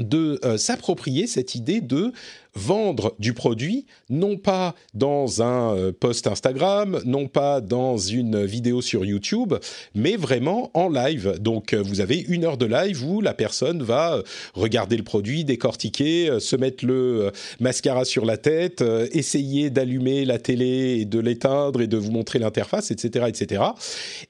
de 0.00 0.38
euh, 0.44 0.56
s'approprier 0.56 1.26
cette 1.26 1.54
idée 1.54 1.80
de 1.80 2.12
vendre 2.54 3.14
du 3.18 3.34
produit, 3.34 3.84
non 4.08 4.38
pas 4.38 4.74
dans 4.94 5.42
un 5.42 5.76
euh, 5.76 5.92
post 5.92 6.26
Instagram, 6.26 7.02
non 7.04 7.28
pas 7.28 7.60
dans 7.60 7.98
une 7.98 8.46
vidéo 8.46 8.80
sur 8.80 9.04
YouTube, 9.04 9.54
mais 9.94 10.16
vraiment 10.16 10.70
en 10.72 10.88
live. 10.88 11.34
Donc 11.38 11.74
euh, 11.74 11.82
vous 11.82 12.00
avez 12.00 12.18
une 12.18 12.44
heure 12.44 12.56
de 12.56 12.64
live 12.64 13.04
où 13.04 13.20
la 13.20 13.34
personne 13.34 13.82
va 13.82 14.22
regarder 14.54 14.96
le 14.96 15.02
produit, 15.02 15.44
décortiquer, 15.44 16.40
se 16.40 16.56
mettre 16.56 16.86
le 16.86 17.30
mascara 17.60 18.04
sur 18.06 18.24
la 18.24 18.38
tête, 18.38 18.82
essayer 19.12 19.68
d'allumer 19.68 20.24
la 20.24 20.38
télé 20.38 20.98
et 21.00 21.04
de 21.04 21.20
l'éteindre 21.20 21.82
et 21.82 21.86
de 21.86 21.96
vous 21.98 22.10
montrer 22.10 22.38
l'interface, 22.38 22.90
etc., 22.90 23.26
etc. 23.28 23.62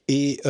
Et 0.09 0.41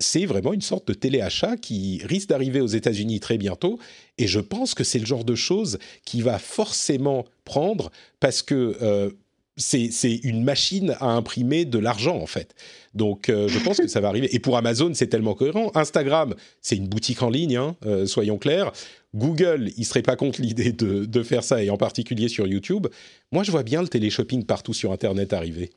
c'est 0.00 0.26
vraiment 0.26 0.52
une 0.52 0.62
sorte 0.62 0.88
de 0.88 0.94
téléachat 0.94 1.56
qui 1.56 2.00
risque 2.04 2.28
d'arriver 2.28 2.60
aux 2.60 2.66
États-Unis 2.66 3.20
très 3.20 3.38
bientôt. 3.38 3.78
Et 4.18 4.26
je 4.26 4.40
pense 4.40 4.74
que 4.74 4.84
c'est 4.84 4.98
le 4.98 5.06
genre 5.06 5.24
de 5.24 5.34
choses 5.34 5.78
qui 6.04 6.22
va 6.22 6.38
forcément 6.38 7.24
prendre 7.44 7.90
parce 8.20 8.42
que 8.42 8.76
euh, 8.82 9.10
c'est 9.56 10.20
une 10.22 10.44
machine 10.44 10.96
à 11.00 11.12
imprimer 11.12 11.64
de 11.64 11.78
l'argent 11.78 12.16
en 12.16 12.26
fait. 12.26 12.54
Donc 12.94 13.28
euh, 13.28 13.48
je 13.48 13.58
pense 13.58 13.78
que 13.78 13.86
ça 13.86 14.00
va 14.00 14.08
arriver. 14.08 14.34
Et 14.34 14.38
pour 14.38 14.56
Amazon, 14.56 14.92
c'est 14.94 15.06
tellement 15.06 15.34
cohérent. 15.34 15.70
Instagram, 15.74 16.34
c'est 16.60 16.76
une 16.76 16.88
boutique 16.88 17.22
en 17.22 17.30
ligne, 17.30 17.56
hein, 17.56 17.76
euh, 17.86 18.06
soyons 18.06 18.38
clairs. 18.38 18.72
Google, 19.14 19.70
il 19.76 19.84
serait 19.86 20.02
pas 20.02 20.16
contre 20.16 20.42
l'idée 20.42 20.72
de, 20.72 21.06
de 21.06 21.22
faire 21.22 21.42
ça, 21.42 21.62
et 21.62 21.70
en 21.70 21.78
particulier 21.78 22.28
sur 22.28 22.46
YouTube. 22.46 22.86
Moi, 23.32 23.44
je 23.44 23.50
vois 23.50 23.62
bien 23.62 23.80
le 23.80 23.88
téléshopping 23.88 24.44
partout 24.44 24.74
sur 24.74 24.92
Internet 24.92 25.32
arriver. 25.32 25.70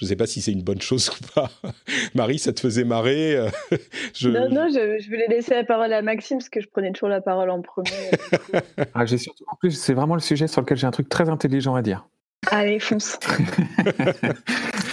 Je 0.00 0.06
ne 0.06 0.08
sais 0.08 0.16
pas 0.16 0.26
si 0.26 0.40
c'est 0.40 0.52
une 0.52 0.62
bonne 0.62 0.80
chose 0.80 1.10
ou 1.10 1.26
pas. 1.34 1.50
Marie, 2.14 2.38
ça 2.38 2.54
te 2.54 2.60
faisait 2.60 2.84
marrer 2.84 3.36
euh, 3.36 3.48
je- 4.14 4.30
Non, 4.30 4.48
non, 4.50 4.68
je, 4.68 4.98
je 4.98 5.06
voulais 5.10 5.26
laisser 5.28 5.52
la 5.54 5.62
parole 5.64 5.92
à 5.92 6.00
Maxime 6.00 6.38
parce 6.38 6.48
que 6.48 6.62
je 6.62 6.68
prenais 6.68 6.90
toujours 6.92 7.10
la 7.10 7.20
parole 7.20 7.50
en 7.50 7.60
premier. 7.60 7.90
Ah, 8.94 9.04
j'ai 9.04 9.18
surtout, 9.18 9.44
en 9.46 9.56
plus, 9.56 9.72
c'est 9.72 9.92
vraiment 9.92 10.14
le 10.14 10.20
sujet 10.22 10.46
sur 10.48 10.62
lequel 10.62 10.78
j'ai 10.78 10.86
un 10.86 10.90
truc 10.90 11.08
très 11.10 11.28
intelligent 11.28 11.74
à 11.74 11.82
dire. 11.82 12.06
Allez, 12.50 12.78
fonce. 12.80 13.18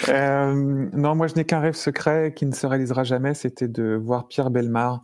Euh, 0.10 0.54
non, 0.94 1.16
moi, 1.16 1.28
je 1.28 1.36
n'ai 1.36 1.46
qu'un 1.46 1.60
rêve 1.60 1.74
secret 1.76 2.34
qui 2.36 2.46
ne 2.46 2.54
se 2.54 2.66
réalisera 2.68 3.04
jamais, 3.04 3.34
c'était 3.34 3.68
de 3.68 3.96
voir 4.02 4.28
Pierre 4.28 4.50
Belmar 4.52 4.94
euh, 4.96 4.98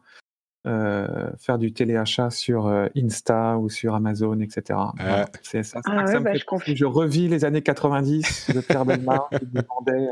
faire 0.66 1.58
du 1.58 1.74
téléachat 1.74 2.30
sur 2.30 2.68
euh, 2.68 2.88
Insta 2.96 3.58
ou 3.58 3.70
sur 3.70 3.96
Amazon, 3.96 4.40
etc. 4.40 4.80
Voilà. 4.98 5.28
C'est 5.42 5.64
ça, 5.64 5.80
Ah 5.84 5.90
ça 5.90 5.92
que 5.92 6.06
ouais, 6.06 6.12
ça 6.12 6.20
me 6.20 6.26
bah, 6.26 6.32
fait 6.60 6.76
je 6.76 6.86
revis 6.86 7.28
les 7.28 7.46
années 7.46 7.62
90 7.62 8.52
de 8.56 8.62
Pierre 8.62 8.86
Belmar 8.86 9.30
qui 9.30 9.46
demandait 9.46 10.12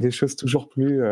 des 0.00 0.10
choses 0.10 0.36
toujours 0.36 0.68
plus 0.68 1.02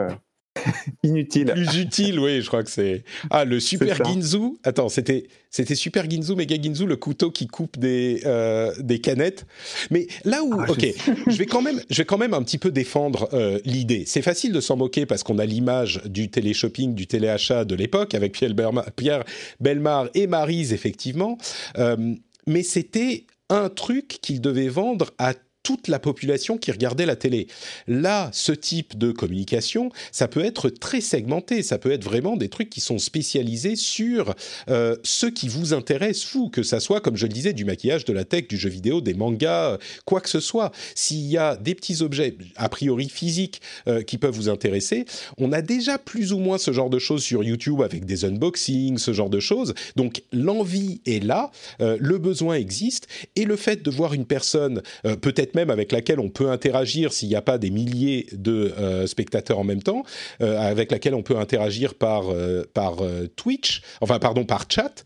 inutiles. 1.03 1.53
plus 1.53 1.77
utile, 1.81 2.19
oui, 2.19 2.41
je 2.43 2.47
crois 2.47 2.63
que 2.63 2.71
c'est. 2.71 3.05
Ah, 3.31 3.45
le 3.45 3.61
Super. 3.61 4.05
Ginzu. 4.05 4.57
Attends, 4.65 4.89
c'était 4.89 5.27
c'était 5.51 5.75
Super 5.75 6.09
Ginzu, 6.11 6.35
Mega 6.35 6.57
Ginzu, 6.61 6.87
le 6.87 6.97
couteau 6.97 7.31
qui 7.31 7.47
coupe 7.47 7.79
des 7.79 8.21
euh, 8.27 8.73
des 8.81 9.01
canettes. 9.01 9.47
Mais 9.91 10.07
là 10.25 10.43
où, 10.43 10.55
Ah, 10.61 10.71
ok, 10.71 10.87
je 11.27 11.37
vais 11.37 11.47
quand 11.47 11.63
même, 11.63 11.81
je 11.89 11.97
vais 11.99 12.05
quand 12.05 12.19
même 12.19 12.35
un 12.35 12.43
petit 12.43 12.59
peu 12.59 12.71
défendre 12.71 13.29
euh, 13.33 13.59
l'idée. 13.65 14.05
C'est 14.07 14.23
facile 14.23 14.53
de 14.53 14.61
s'en 14.61 14.77
moquer 14.77 15.07
parce 15.07 15.23
qu'on 15.23 15.39
a 15.39 15.47
l'image 15.47 16.01
du 16.05 16.31
télé-shopping, 16.31 16.95
du 16.95 17.07
téléachat 17.07 17.65
de 17.65 17.75
l'époque 17.75 18.15
avec 18.15 18.33
Pierre, 18.33 18.55
Berma- 18.55 18.91
Pierre 18.97 19.25
Belmar 19.61 20.09
et 20.15 20.27
Marise 20.27 20.73
effectivement. 20.73 21.39
Euh, 21.79 22.15
mais 22.47 22.63
c'était 22.63 23.25
un 23.49 23.69
truc 23.69 24.09
qu'il 24.23 24.41
devait 24.41 24.69
vendre 24.69 25.11
à 25.19 25.33
toute 25.67 25.89
la 25.89 25.99
population 25.99 26.59
qui 26.59 26.71
regardait 26.71 27.07
la 27.07 27.17
télé. 27.17 27.49
Là, 27.89 28.31
ce 28.33 28.53
type 28.53 28.97
de 28.97 29.11
communication, 29.11 29.91
ça 30.13 30.29
peut 30.29 30.45
être 30.45 30.71
très 30.71 31.01
segmenté, 31.01 31.65
ça 31.65 31.77
peut 31.77 31.91
être 31.91 32.05
vraiment 32.05 32.37
des 32.37 32.49
trucs 32.49 32.71
qui 32.71 32.81
sont 32.81 32.99
spécialisés 32.99 33.75
sur 33.75 34.33
euh, 34.69 34.95
ce 35.03 35.27
qui 35.27 35.49
vous 35.49 35.75
intéresse, 35.75 36.25
vous, 36.33 36.51
que 36.51 36.63
ça 36.63 36.79
soit, 36.79 37.01
comme 37.01 37.17
je 37.17 37.27
le 37.27 37.33
disais, 37.33 37.53
du 37.53 37.65
maquillage, 37.65 38.05
de 38.05 38.13
la 38.13 38.25
tech, 38.25 38.47
du 38.47 38.57
jeu 38.57 38.69
vidéo, 38.69 39.01
des 39.01 39.15
mangas, 39.15 39.73
euh, 39.73 39.79
quoi 40.05 40.21
que 40.21 40.29
ce 40.29 40.39
soit. 40.39 40.71
S'il 40.95 41.27
y 41.27 41.37
a 41.37 41.57
des 41.57 41.75
petits 41.75 42.01
objets, 42.01 42.37
a 42.55 42.69
priori 42.69 43.09
physiques, 43.09 43.61
euh, 43.89 44.03
qui 44.03 44.19
peuvent 44.19 44.37
vous 44.37 44.49
intéresser, 44.49 45.05
on 45.37 45.51
a 45.51 45.63
déjà 45.63 45.99
plus 45.99 46.33
ou 46.33 46.39
moins 46.39 46.59
ce 46.59 46.71
genre 46.71 46.91
de 46.91 47.01
choses 47.01 47.25
sur 47.25 47.43
YouTube 47.43 47.83
avec 47.83 48.05
des 48.05 48.25
unboxings, 48.25 48.99
ce 48.99 49.13
genre 49.13 49.31
de 49.31 49.41
choses. 49.41 49.75
Donc 49.97 50.23
l'envie 50.31 51.01
est 51.07 51.25
là, 51.25 51.51
euh, 51.81 51.97
le 51.99 52.19
besoin 52.19 52.55
existe, 52.55 53.09
et 53.35 53.45
le 53.45 53.57
fait 53.57 53.83
de 53.83 53.91
voir 53.91 54.15
une 54.15 54.27
personne, 54.27 54.81
peut-être 55.03 55.56
avec 55.59 55.93
laquelle 55.93 56.21
on 56.21 56.29
peut 56.29 56.51
interagir 56.51 57.13
s'il 57.13 57.29
n'y 57.29 57.35
a 57.35 57.43
pas 57.43 57.59
des 57.59 57.71
milliers 57.71 58.27
de 58.33 58.75
euh, 58.79 59.07
spectateurs 59.07 59.59
en 59.59 59.65
même 59.65 59.83
temps, 59.83 60.05
euh, 60.41 60.59
avec 60.59 60.91
laquelle 60.91 61.15
on 61.15 61.23
peut 61.23 61.37
interagir 61.37 61.95
par, 61.95 62.31
euh, 62.31 63.27
Twitch, 63.37 63.83
enfin 64.01 64.19
pardon, 64.19 64.45
par 64.45 64.67
chat, 64.69 65.05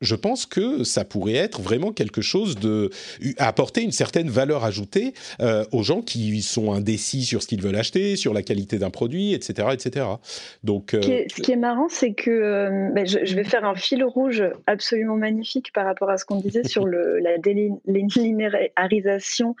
je 0.00 0.14
pense 0.14 0.46
que 0.46 0.84
ça 0.84 1.04
pourrait 1.04 1.34
être 1.34 1.60
vraiment 1.60 1.92
quelque 1.92 2.22
chose 2.22 2.56
de 2.56 2.90
apporter 3.38 3.82
une 3.82 3.92
certaine 3.92 4.30
valeur 4.30 4.64
ajoutée 4.64 5.12
euh, 5.40 5.64
aux 5.72 5.82
gens 5.82 6.02
qui 6.02 6.40
sont 6.42 6.72
indécis 6.72 7.24
sur 7.24 7.42
ce 7.42 7.46
qu'ils 7.46 7.62
veulent 7.62 7.76
acheter, 7.76 8.16
sur 8.16 8.32
la 8.32 8.42
qualité 8.42 8.78
d'un 8.78 8.90
produit, 8.90 9.34
etc., 9.34 9.68
etc. 9.72 10.06
Donc, 10.64 10.94
euh, 10.94 11.02
Ce 11.02 11.06
qui 11.06 11.12
est, 11.12 11.30
ce 11.30 11.42
qui 11.42 11.52
est 11.52 11.56
marrant, 11.56 11.88
c'est 11.88 12.14
que 12.14 12.30
euh, 12.30 12.88
ben, 12.92 13.06
je, 13.06 13.24
je 13.24 13.34
vais 13.34 13.44
faire 13.44 13.64
un 13.64 13.74
fil 13.74 14.02
rouge 14.04 14.42
absolument 14.66 15.16
magnifique 15.16 15.72
par 15.72 15.84
rapport 15.84 16.10
à 16.10 16.16
ce 16.16 16.24
qu'on 16.24 16.40
disait 16.40 16.64
sur 16.64 16.86
le, 16.86 17.18
la 17.22 17.38
délinéarisation 17.38 19.56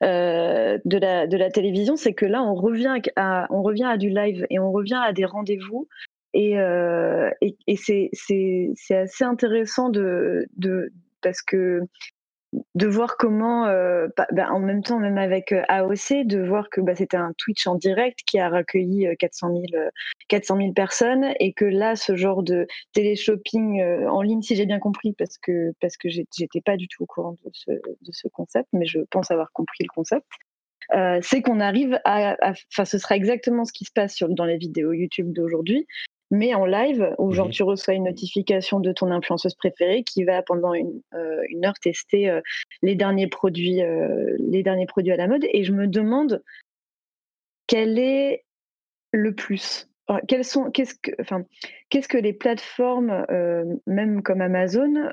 de, 0.00 0.98
la, 0.98 1.26
de 1.26 1.36
la 1.36 1.50
télévision. 1.50 1.96
C'est 1.96 2.14
que 2.14 2.26
là, 2.26 2.42
on 2.42 2.54
revient 2.54 2.94
à, 3.16 3.46
on 3.50 3.62
revient 3.62 3.84
à 3.84 3.96
du 3.96 4.08
live 4.08 4.46
et 4.50 4.58
on 4.58 4.72
revient 4.72 5.00
à 5.04 5.12
des 5.12 5.24
rendez-vous. 5.24 5.88
Et, 6.34 6.58
euh, 6.58 7.30
et, 7.40 7.76
c'est 7.76 8.10
assez 8.90 9.24
intéressant 9.24 9.90
de, 9.90 10.46
de, 10.56 10.90
parce 11.20 11.42
que 11.42 11.82
de 12.74 12.86
voir 12.86 13.16
comment, 13.16 13.66
euh, 13.66 14.08
bah, 14.16 14.26
bah, 14.30 14.52
en 14.52 14.60
même 14.60 14.82
temps, 14.82 14.98
même 14.98 15.18
avec 15.18 15.52
euh, 15.52 15.62
AOC, 15.68 16.26
de 16.26 16.42
voir 16.46 16.68
que 16.68 16.80
bah, 16.80 16.94
c'était 16.94 17.16
un 17.16 17.32
Twitch 17.38 17.66
en 17.66 17.76
direct 17.76 18.20
qui 18.26 18.38
a 18.38 18.48
recueilli 18.50 19.06
euh, 19.06 19.14
400 19.18 19.48
000, 19.52 19.62
euh, 19.74 19.90
400 20.28 20.56
000 20.58 20.72
personnes 20.72 21.32
et 21.40 21.52
que 21.52 21.64
là, 21.64 21.96
ce 21.96 22.14
genre 22.14 22.42
de 22.42 22.66
télé-shopping 22.92 23.80
euh, 23.80 24.08
en 24.10 24.22
ligne, 24.22 24.42
si 24.42 24.54
j'ai 24.54 24.66
bien 24.66 24.78
compris, 24.80 25.14
parce 25.14 25.38
que, 25.38 25.72
parce 25.80 25.96
que 25.96 26.08
j'étais 26.10 26.60
pas 26.60 26.76
du 26.76 26.88
tout 26.88 27.04
au 27.04 27.06
courant 27.06 27.36
de 27.44 27.50
ce, 27.52 27.70
de 27.70 28.12
ce 28.12 28.28
concept, 28.28 28.68
mais 28.72 28.84
je 28.86 29.00
pense 29.10 29.30
avoir 29.30 29.50
compris 29.52 29.84
le 29.84 29.92
concept. 29.94 30.26
c'est 31.22 31.40
qu'on 31.42 31.60
arrive 31.60 31.98
à- 32.04 32.36
enfin, 32.70 32.84
ce 32.84 32.98
sera 32.98 33.16
exactement 33.16 33.64
ce 33.64 33.72
qui 33.72 33.84
se 33.86 33.92
passe 33.92 34.14
sur, 34.14 34.28
dans 34.28 34.44
les 34.44 34.58
vidéos 34.58 34.92
YouTube 34.92 35.32
d'aujourd'hui, 35.32 35.86
mais 36.32 36.54
en 36.54 36.64
live, 36.64 37.14
où 37.18 37.30
genre 37.32 37.50
tu 37.50 37.62
reçois 37.62 37.92
une 37.92 38.04
notification 38.04 38.80
de 38.80 38.90
ton 38.90 39.10
influenceuse 39.10 39.54
préférée 39.54 40.02
qui 40.02 40.24
va 40.24 40.40
pendant 40.40 40.72
une, 40.72 41.02
euh, 41.12 41.42
une 41.50 41.66
heure 41.66 41.78
tester 41.78 42.30
euh, 42.30 42.40
les 42.80 42.94
derniers 42.94 43.26
produits, 43.26 43.82
euh, 43.82 44.34
les 44.38 44.62
derniers 44.62 44.86
produits 44.86 45.12
à 45.12 45.16
la 45.16 45.28
mode. 45.28 45.44
Et 45.52 45.62
je 45.62 45.72
me 45.72 45.86
demande 45.86 46.42
quel 47.66 47.98
est 47.98 48.44
le 49.12 49.34
plus. 49.34 49.90
Enfin, 50.08 50.20
quels 50.26 50.46
sont, 50.46 50.70
qu'est-ce 50.70 50.94
que, 50.94 51.10
enfin, 51.20 51.44
qu'est-ce 51.90 52.08
que 52.08 52.18
les 52.18 52.32
plateformes, 52.32 53.26
même 53.86 54.22
comme 54.22 54.40
Amazon, 54.40 55.12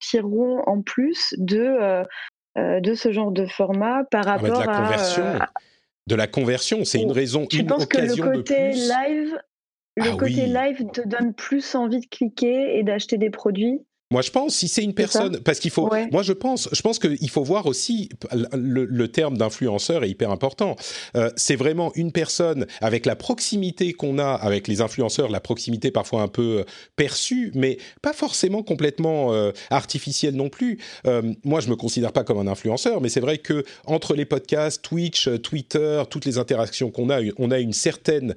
tireront 0.00 0.60
en 0.66 0.82
plus 0.82 1.34
de 1.38 2.04
de 2.56 2.94
ce 2.94 3.10
genre 3.10 3.32
de 3.32 3.46
format 3.46 4.04
par 4.04 4.28
ah 4.28 4.38
bah, 4.38 4.48
rapport 4.48 4.60
de 4.60 4.66
la 4.66 4.72
à, 4.72 4.82
conversion, 4.82 5.24
à- 5.24 5.50
de 6.06 6.14
la 6.14 6.26
conversion, 6.26 6.84
c'est 6.84 7.00
une 7.00 7.12
raison, 7.12 7.46
je 7.50 7.58
une 7.58 7.66
pense 7.66 7.86
que 7.86 7.96
le 7.96 8.04
occasion 8.04 8.26
de 8.26 8.32
côté 8.36 8.70
plus. 8.70 8.88
live, 8.88 9.38
le 9.96 10.12
Ah 10.12 10.16
côté 10.16 10.46
oui. 10.46 10.52
live 10.52 10.90
te 10.92 11.00
donne 11.00 11.34
plus 11.34 11.74
envie 11.74 12.00
de 12.00 12.06
cliquer 12.06 12.78
et 12.78 12.82
d'acheter 12.82 13.18
des 13.18 13.30
produits 13.30 13.80
Moi, 14.12 14.22
je 14.22 14.30
pense 14.30 14.54
si 14.54 14.68
c'est 14.68 14.84
une 14.84 14.94
personne, 14.94 15.40
parce 15.40 15.58
qu'il 15.58 15.72
faut. 15.72 15.90
Moi, 16.12 16.22
je 16.22 16.32
pense, 16.32 16.68
je 16.70 16.80
pense 16.80 17.00
qu'il 17.00 17.28
faut 17.28 17.42
voir 17.42 17.66
aussi 17.66 18.08
le, 18.52 19.06
terme 19.08 19.36
d'influenceur 19.36 20.04
est 20.04 20.10
hyper 20.10 20.30
important. 20.30 20.76
Euh, 21.16 21.30
c'est 21.36 21.56
vraiment 21.56 21.90
une 21.96 22.12
personne 22.12 22.66
avec 22.80 23.04
la 23.04 23.16
proximité 23.16 23.92
qu'on 23.92 24.20
a 24.20 24.28
avec 24.28 24.68
les 24.68 24.80
influenceurs, 24.80 25.28
la 25.28 25.40
proximité 25.40 25.90
parfois 25.90 26.22
un 26.22 26.28
peu 26.28 26.58
euh, 26.60 26.64
perçue, 26.94 27.50
mais 27.56 27.78
pas 28.00 28.12
forcément 28.12 28.62
complètement 28.62 29.32
euh, 29.32 29.50
artificielle 29.70 30.36
non 30.36 30.50
plus. 30.50 30.78
moi, 31.44 31.58
je 31.58 31.68
me 31.68 31.74
considère 31.74 32.12
pas 32.12 32.22
comme 32.22 32.38
un 32.38 32.46
influenceur, 32.46 33.00
mais 33.00 33.08
c'est 33.08 33.20
vrai 33.20 33.38
que 33.38 33.64
entre 33.86 34.14
les 34.14 34.24
podcasts, 34.24 34.82
Twitch, 34.82 35.28
Twitter, 35.42 36.02
toutes 36.10 36.26
les 36.26 36.38
interactions 36.38 36.92
qu'on 36.92 37.10
a, 37.10 37.20
on 37.38 37.50
a 37.50 37.58
une 37.58 37.72
certaine 37.72 38.36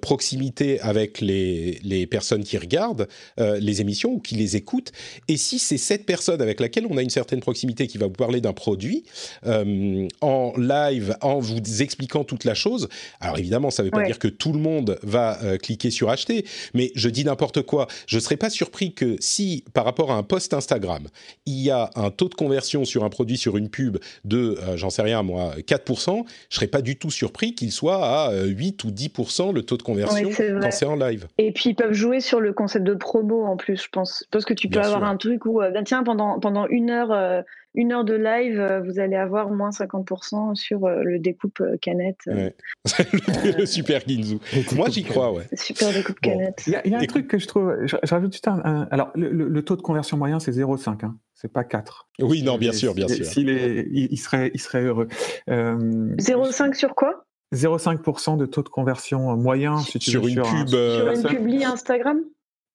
proximité 0.00 0.80
avec 0.80 1.20
les 1.20 1.78
les 1.84 2.06
personnes 2.06 2.42
qui 2.42 2.58
regardent 2.58 3.06
les 3.38 3.80
émissions 3.80 4.14
ou 4.14 4.18
qui 4.18 4.34
les 4.34 4.56
écoutent. 4.56 4.92
Et 5.28 5.36
si 5.36 5.58
c'est 5.58 5.78
cette 5.78 6.06
personne 6.06 6.40
avec 6.40 6.60
laquelle 6.60 6.86
on 6.88 6.96
a 6.96 7.02
une 7.02 7.10
certaine 7.10 7.40
proximité 7.40 7.86
qui 7.86 7.98
va 7.98 8.06
vous 8.06 8.12
parler 8.12 8.40
d'un 8.40 8.52
produit 8.52 9.04
euh, 9.46 10.06
en 10.20 10.52
live, 10.56 11.16
en 11.20 11.38
vous 11.38 11.82
expliquant 11.82 12.24
toute 12.24 12.44
la 12.44 12.54
chose, 12.54 12.88
alors 13.20 13.38
évidemment, 13.38 13.70
ça 13.70 13.82
ne 13.82 13.88
veut 13.88 13.90
pas 13.90 14.04
dire 14.04 14.18
que 14.18 14.28
tout 14.28 14.52
le 14.52 14.58
monde 14.58 14.98
va 15.02 15.42
euh, 15.42 15.56
cliquer 15.56 15.90
sur 15.90 16.10
acheter, 16.10 16.44
mais 16.74 16.92
je 16.94 17.08
dis 17.08 17.24
n'importe 17.24 17.62
quoi. 17.62 17.86
Je 18.06 18.16
ne 18.16 18.20
serais 18.20 18.36
pas 18.36 18.50
surpris 18.50 18.92
que 18.92 19.16
si, 19.20 19.64
par 19.72 19.84
rapport 19.84 20.10
à 20.10 20.16
un 20.16 20.22
post 20.22 20.54
Instagram, 20.54 21.08
il 21.46 21.60
y 21.60 21.70
a 21.70 21.90
un 21.94 22.10
taux 22.10 22.28
de 22.28 22.34
conversion 22.34 22.84
sur 22.84 23.04
un 23.04 23.10
produit, 23.10 23.36
sur 23.36 23.56
une 23.56 23.68
pub 23.68 23.98
de, 24.24 24.58
euh, 24.62 24.76
j'en 24.76 24.90
sais 24.90 25.02
rien 25.02 25.22
moi, 25.22 25.54
4%, 25.58 26.06
je 26.06 26.18
ne 26.18 26.24
serais 26.50 26.66
pas 26.66 26.82
du 26.82 26.96
tout 26.96 27.10
surpris 27.10 27.54
qu'il 27.54 27.72
soit 27.72 28.04
à 28.04 28.44
8 28.44 28.84
ou 28.84 28.90
10% 28.90 29.52
le 29.52 29.62
taux 29.62 29.76
de 29.76 29.82
conversion 29.82 30.30
quand 30.60 30.70
c'est 30.70 30.86
en 30.86 30.96
live. 30.96 31.26
Et 31.38 31.52
puis 31.52 31.70
ils 31.70 31.74
peuvent 31.74 31.92
jouer 31.92 32.20
sur 32.20 32.40
le 32.40 32.52
concept 32.52 32.84
de 32.84 32.94
promo 32.94 33.44
en 33.44 33.56
plus, 33.56 33.82
je 33.82 33.88
pense. 33.90 34.24
Parce 34.30 34.44
que 34.44 34.54
tu 34.54 34.68
peux 34.68 34.80
avoir 34.80 34.93
un 35.02 35.16
truc 35.16 35.46
où, 35.46 35.60
euh, 35.60 35.70
ben 35.70 35.82
tiens, 35.84 36.04
pendant, 36.04 36.38
pendant 36.38 36.66
une 36.68 36.90
heure, 36.90 37.10
euh, 37.10 37.42
une 37.74 37.92
heure 37.92 38.04
de 38.04 38.14
live, 38.14 38.60
euh, 38.60 38.80
vous 38.80 39.00
allez 39.00 39.16
avoir 39.16 39.50
moins 39.50 39.70
50% 39.70 40.54
sur 40.54 40.88
le 40.88 41.18
découpe 41.18 41.62
canette. 41.80 42.20
le, 42.26 43.66
super 43.66 44.02
Ginzu. 44.06 44.38
Moi, 44.76 44.88
j'y 44.90 45.02
crois, 45.02 45.32
ouais. 45.32 45.44
Super 45.54 45.92
découpe 45.92 46.20
canette. 46.20 46.62
Il 46.66 46.72
y, 46.72 46.94
a 46.94 46.98
un 46.98 47.06
truc 47.06 47.26
que 47.26 47.38
je 47.38 47.48
trouve. 47.48 47.74
Je, 47.84 47.96
rajoute 48.08 48.32
juste 48.32 48.46
un, 48.46 48.86
Alors, 48.90 49.10
le, 49.14 49.60
taux 49.62 49.76
de 49.76 49.82
conversion 49.82 50.16
moyen, 50.16 50.38
c'est 50.38 50.52
0,5. 50.52 51.04
Hein. 51.04 51.16
C'est 51.34 51.52
pas 51.52 51.64
4. 51.64 52.08
Oui, 52.20 52.42
non, 52.42 52.58
bien 52.58 52.72
sûr, 52.72 52.94
bien 52.94 53.08
sûr. 53.08 53.24
S'il 53.24 53.48
est, 53.48 53.88
il, 53.90 54.16
serait, 54.18 54.50
il 54.54 54.60
serait 54.60 54.82
heureux. 54.82 55.08
0,5 55.48 56.74
sur 56.74 56.94
quoi? 56.94 57.24
0,5% 57.52 58.36
de 58.36 58.46
taux 58.46 58.62
de 58.62 58.68
conversion 58.68 59.36
moyen 59.36 59.78
si 59.78 59.98
tu 59.98 60.10
sur, 60.10 60.26
une 60.26 60.42
pub, 60.42 60.68
sur 60.68 61.10
une 61.10 61.22
pub 61.22 61.62
Instagram? 61.62 62.20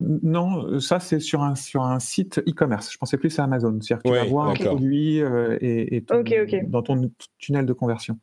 Non, 0.00 0.80
ça 0.80 0.98
c'est 0.98 1.20
sur 1.20 1.42
un, 1.42 1.54
sur 1.54 1.82
un 1.82 2.00
site 2.00 2.38
e-commerce. 2.48 2.90
Je 2.92 2.98
pensais 2.98 3.18
plus 3.18 3.38
à 3.38 3.44
Amazon. 3.44 3.78
C'est-à-dire 3.80 4.02
que 4.02 4.08
tu 4.08 4.14
vas 4.14 4.24
voir 4.24 4.48
un 4.48 4.54
produit 4.54 5.20
euh, 5.20 5.58
et, 5.60 6.02
dans 6.68 6.82
ton 6.82 7.10
tunnel 7.38 7.66
de 7.66 7.72
conversion. 7.72 8.18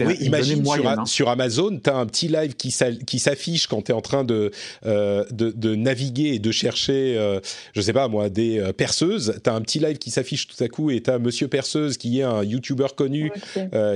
Oui, 0.00 0.14
imagine 0.20 0.64
sur, 0.64 0.88
hein. 0.88 1.04
sur, 1.04 1.28
Amazon, 1.28 1.78
tu 1.78 1.90
as 1.90 1.96
un 1.96 2.06
petit 2.06 2.28
live 2.28 2.54
qui 2.56 2.70
s'affiche 2.70 3.66
quand 3.66 3.82
tu 3.82 3.92
es 3.92 3.94
en 3.94 4.00
train 4.00 4.24
de, 4.24 4.50
euh, 4.86 5.24
de, 5.30 5.74
naviguer 5.74 6.34
et 6.34 6.38
de 6.38 6.50
chercher, 6.50 7.18
euh, 7.18 7.38
je 7.74 7.80
sais 7.82 7.92
pas 7.92 8.08
moi, 8.08 8.30
des 8.30 8.72
perceuses. 8.78 9.38
Tu 9.44 9.50
as 9.50 9.54
un 9.54 9.60
petit 9.60 9.78
live 9.78 9.98
qui 9.98 10.10
s'affiche 10.10 10.46
tout 10.46 10.62
à 10.64 10.68
coup 10.68 10.90
et 10.90 11.02
tu 11.02 11.10
as 11.10 11.18
Monsieur 11.18 11.48
Perceuse 11.48 11.98
qui 11.98 12.20
est 12.20 12.22
un 12.22 12.44
YouTuber 12.44 12.86
connu 12.96 13.30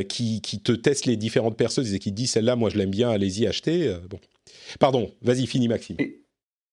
qui, 0.08 0.42
qui, 0.42 0.60
te 0.60 0.72
teste 0.72 1.06
les 1.06 1.16
différentes 1.16 1.56
perceuses 1.56 1.94
et 1.94 1.98
qui 1.98 2.10
te 2.10 2.16
dit 2.16 2.26
celle-là, 2.26 2.54
moi 2.54 2.68
je 2.68 2.76
l'aime 2.76 2.90
bien, 2.90 3.08
allez-y, 3.08 3.46
achetez. 3.46 3.96
bon. 4.10 4.18
Pardon, 4.78 5.10
vas-y, 5.22 5.46
fini 5.46 5.68
Maxime. 5.68 5.96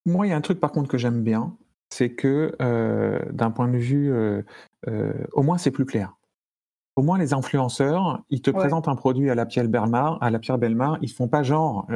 Moi, 0.06 0.26
il 0.26 0.30
y 0.30 0.32
a 0.32 0.36
un 0.36 0.40
truc 0.40 0.60
par 0.60 0.72
contre 0.72 0.88
que 0.88 0.98
j'aime 0.98 1.22
bien, 1.22 1.56
c'est 1.92 2.10
que 2.10 2.56
euh, 2.62 3.20
d'un 3.30 3.50
point 3.50 3.68
de 3.68 3.76
vue, 3.76 4.12
euh, 4.12 4.42
euh, 4.88 5.12
au 5.32 5.42
moins 5.42 5.58
c'est 5.58 5.70
plus 5.70 5.84
clair. 5.84 6.16
Au 6.96 7.02
moins 7.02 7.18
les 7.18 7.34
influenceurs, 7.34 8.22
ils 8.30 8.42
te 8.42 8.50
présentent 8.50 8.88
un 8.88 8.96
produit 8.96 9.30
à 9.30 9.34
la 9.34 9.46
Pierre 9.46 9.68
Belmar, 9.68 10.18
à 10.20 10.30
la 10.30 10.38
Pierre 10.38 10.58
Belmar, 10.58 10.98
ils 11.02 11.10
font 11.10 11.28
pas 11.28 11.42
genre 11.42 11.86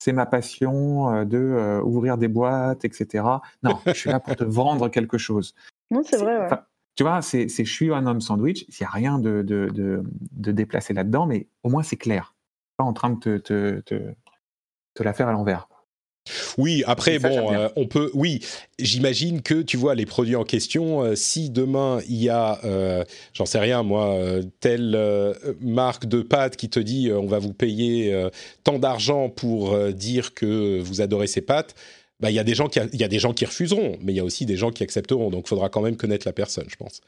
c'est 0.00 0.12
ma 0.12 0.26
passion 0.26 1.24
de 1.24 1.80
ouvrir 1.84 2.18
des 2.18 2.26
boîtes, 2.26 2.84
etc. 2.84 3.24
Non, 3.62 3.78
je 3.86 3.92
suis 3.92 4.10
là 4.10 4.18
pour 4.18 4.34
te 4.34 4.42
vendre 4.42 4.88
quelque 4.88 5.16
chose. 5.16 5.54
Non, 5.92 6.02
c'est 6.02 6.16
vrai. 6.16 6.48
Tu 6.96 7.04
vois, 7.04 7.22
c'est 7.22 7.48
je 7.48 7.72
suis 7.72 7.92
un 7.92 8.06
homme 8.06 8.20
sandwich. 8.20 8.64
Il 8.68 8.74
n'y 8.80 8.86
a 8.86 8.90
rien 8.90 9.18
de, 9.18 9.42
de, 9.42 9.70
de, 9.72 10.52
déplacé 10.52 10.92
là-dedans, 10.92 11.26
mais 11.26 11.46
au 11.62 11.68
moins 11.68 11.82
c'est 11.82 11.96
clair. 11.96 12.34
Pas 12.76 12.84
en 12.84 12.92
train 12.92 13.10
de 13.10 13.18
te, 13.18 13.38
te, 13.38 13.80
te, 13.80 14.14
te 14.94 15.02
la 15.02 15.12
faire 15.12 15.28
à 15.28 15.32
l'envers. 15.32 15.68
Oui, 16.56 16.84
après, 16.86 17.18
bon, 17.18 17.52
euh, 17.52 17.68
on 17.76 17.86
peut. 17.86 18.10
Oui, 18.14 18.40
j'imagine 18.78 19.42
que 19.42 19.62
tu 19.62 19.76
vois 19.76 19.94
les 19.94 20.06
produits 20.06 20.36
en 20.36 20.44
question. 20.44 21.02
Euh, 21.02 21.14
si 21.16 21.50
demain 21.50 22.00
il 22.08 22.22
y 22.22 22.28
a, 22.28 22.60
euh, 22.64 23.04
j'en 23.32 23.46
sais 23.46 23.58
rien, 23.58 23.82
moi, 23.82 24.18
telle 24.60 24.96
marque 25.60 26.06
de 26.06 26.22
pâtes 26.22 26.56
qui 26.56 26.68
te 26.68 26.80
dit 26.80 27.10
on 27.12 27.26
va 27.26 27.38
vous 27.38 27.52
payer 27.52 28.14
tant 28.64 28.78
d'argent 28.78 29.28
pour 29.28 29.76
dire 29.92 30.34
que 30.34 30.80
vous 30.80 31.00
adorez 31.00 31.26
ces 31.26 31.40
pâtes. 31.40 31.74
Bah, 32.20 32.30
il 32.30 32.34
y 32.34 32.38
a 32.38 32.44
des 32.44 32.54
gens 32.54 32.68
qui, 32.68 32.78
il 32.92 33.00
y 33.00 33.04
a 33.04 33.08
des 33.08 33.18
gens 33.18 33.32
qui 33.32 33.44
refuseront, 33.44 33.98
mais 34.00 34.12
il 34.12 34.16
y 34.16 34.20
a 34.20 34.24
aussi 34.24 34.46
des 34.46 34.56
gens 34.56 34.70
qui 34.70 34.84
accepteront. 34.84 35.28
Donc, 35.30 35.46
il 35.46 35.48
faudra 35.48 35.68
quand 35.68 35.80
même 35.80 35.96
connaître 35.96 36.26
la 36.26 36.32
personne, 36.32 36.66
je 36.68 36.76
pense. 36.76 37.00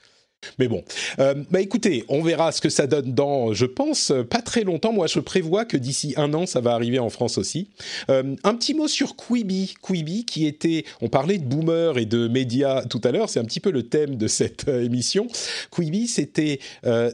Mais 0.58 0.68
bon, 0.68 0.84
euh, 1.18 1.34
bah 1.50 1.60
écoutez, 1.60 2.04
on 2.08 2.22
verra 2.22 2.52
ce 2.52 2.60
que 2.60 2.68
ça 2.68 2.86
donne 2.86 3.12
dans, 3.14 3.52
je 3.52 3.66
pense, 3.66 4.12
pas 4.30 4.42
très 4.42 4.64
longtemps. 4.64 4.92
Moi, 4.92 5.06
je 5.06 5.20
prévois 5.20 5.64
que 5.64 5.76
d'ici 5.76 6.14
un 6.16 6.32
an, 6.34 6.46
ça 6.46 6.60
va 6.60 6.72
arriver 6.72 6.98
en 6.98 7.10
France 7.10 7.38
aussi. 7.38 7.70
Euh, 8.10 8.36
un 8.44 8.54
petit 8.54 8.74
mot 8.74 8.88
sur 8.88 9.16
Quibi. 9.16 9.74
Quibi, 9.82 10.24
qui 10.24 10.46
était, 10.46 10.84
on 11.00 11.08
parlait 11.08 11.38
de 11.38 11.44
boomer 11.44 11.98
et 11.98 12.06
de 12.06 12.28
médias 12.28 12.84
tout 12.84 13.00
à 13.04 13.10
l'heure, 13.10 13.28
c'est 13.28 13.40
un 13.40 13.44
petit 13.44 13.60
peu 13.60 13.70
le 13.70 13.84
thème 13.84 14.16
de 14.16 14.28
cette 14.28 14.68
euh, 14.68 14.84
émission. 14.84 15.26
Quibi, 15.70 16.08
c'était 16.08 16.60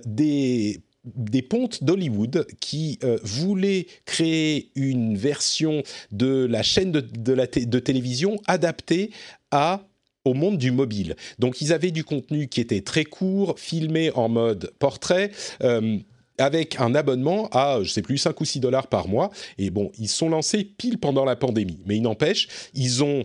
des 0.07 0.81
des 1.05 1.41
pontes 1.41 1.83
d'Hollywood 1.83 2.47
qui 2.61 2.99
voulaient 3.23 3.87
créer 4.05 4.71
une 4.75 5.17
version 5.17 5.83
de 6.13 6.45
la 6.45 6.63
chaîne 6.63 6.93
de, 6.93 7.01
de 7.01 7.79
télévision 7.79 8.37
adaptée 8.47 9.11
à 9.51 9.83
au 10.31 10.35
monde 10.35 10.59
du 10.59 10.71
mobile. 10.71 11.17
Donc 11.39 11.61
ils 11.61 11.73
avaient 11.73 11.91
du 11.91 12.05
contenu 12.05 12.49
qui 12.49 12.61
était 12.61 12.81
très 12.81 13.05
court, 13.05 13.59
filmé 13.59 14.11
en 14.13 14.29
mode 14.29 14.73
portrait. 14.79 15.31
Euh, 15.63 15.99
avec 16.39 16.81
un 16.81 16.95
abonnement 16.95 17.51
à, 17.53 17.81
je 17.83 17.91
sais 17.91 18.01
plus, 18.01 18.17
5 18.17 18.41
ou 18.41 18.47
6 18.47 18.61
dollars 18.61 18.87
par 18.87 19.09
mois. 19.09 19.31
Et 19.59 19.69
bon, 19.69 19.93
ils 19.99 20.09
sont 20.09 20.31
lancés 20.31 20.65
pile 20.65 20.97
pendant 20.97 21.27
la 21.27 21.37
pandémie. 21.37 21.81
Mais 21.85 21.97
il 21.97 22.01
n'empêche, 22.01 22.49
ils 22.73 23.05
ont 23.05 23.25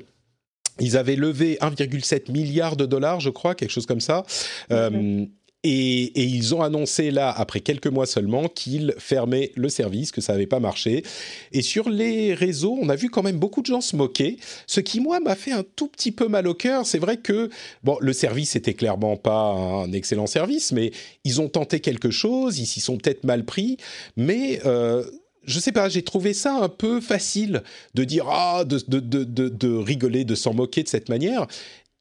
ils 0.79 0.97
avaient 0.97 1.15
levé 1.15 1.57
1,7 1.61 2.29
milliard 2.29 2.75
de 2.75 2.85
dollars, 2.85 3.21
je 3.21 3.29
crois, 3.29 3.55
quelque 3.55 3.71
chose 3.71 3.85
comme 3.85 4.01
ça. 4.01 4.25
Euh, 4.71 5.25
et, 5.67 6.23
ils 6.23 6.53
ont 6.53 6.61
annoncé 6.61 7.09
là, 7.09 7.31
après 7.31 7.59
quelques 7.59 7.87
mois 7.87 8.05
seulement, 8.05 8.47
qu'ils 8.47 8.93
fermaient 8.99 9.51
le 9.55 9.69
service, 9.69 10.11
que 10.11 10.21
ça 10.21 10.33
n'avait 10.33 10.45
pas 10.45 10.59
marché. 10.59 11.03
Et 11.51 11.63
sur 11.63 11.89
les 11.89 12.35
réseaux, 12.35 12.77
on 12.79 12.89
a 12.89 12.95
vu 12.95 13.09
quand 13.09 13.23
même 13.23 13.39
beaucoup 13.39 13.61
de 13.61 13.65
gens 13.65 13.81
se 13.81 13.95
moquer, 13.95 14.37
ce 14.67 14.79
qui, 14.79 14.99
moi, 14.99 15.19
m'a 15.19 15.35
fait 15.35 15.51
un 15.51 15.63
tout 15.75 15.87
petit 15.87 16.11
peu 16.11 16.27
mal 16.27 16.47
au 16.47 16.53
cœur. 16.53 16.85
C'est 16.85 16.99
vrai 16.99 17.17
que, 17.17 17.49
bon, 17.83 17.97
le 17.99 18.13
service 18.13 18.55
était 18.55 18.75
clairement 18.75 19.17
pas 19.17 19.53
un 19.53 19.91
excellent 19.91 20.27
service, 20.27 20.71
mais 20.71 20.91
ils 21.23 21.41
ont 21.41 21.49
tenté 21.49 21.79
quelque 21.79 22.11
chose, 22.11 22.59
ils 22.59 22.67
s'y 22.67 22.79
sont 22.79 22.97
peut-être 22.97 23.23
mal 23.23 23.43
pris, 23.43 23.77
mais... 24.15 24.61
Euh, 24.65 25.03
je 25.47 25.59
sais 25.59 25.71
pas, 25.71 25.89
j'ai 25.89 26.01
trouvé 26.01 26.33
ça 26.33 26.55
un 26.55 26.69
peu 26.69 26.99
facile 26.99 27.61
de 27.93 28.03
dire 28.03 28.25
ah, 28.27 28.63
de, 28.65 28.81
de, 28.87 28.99
de, 28.99 29.47
de 29.47 29.75
rigoler, 29.75 30.25
de 30.25 30.33
s'en 30.33 30.55
moquer 30.55 30.81
de 30.81 30.87
cette 30.87 31.07
manière 31.07 31.45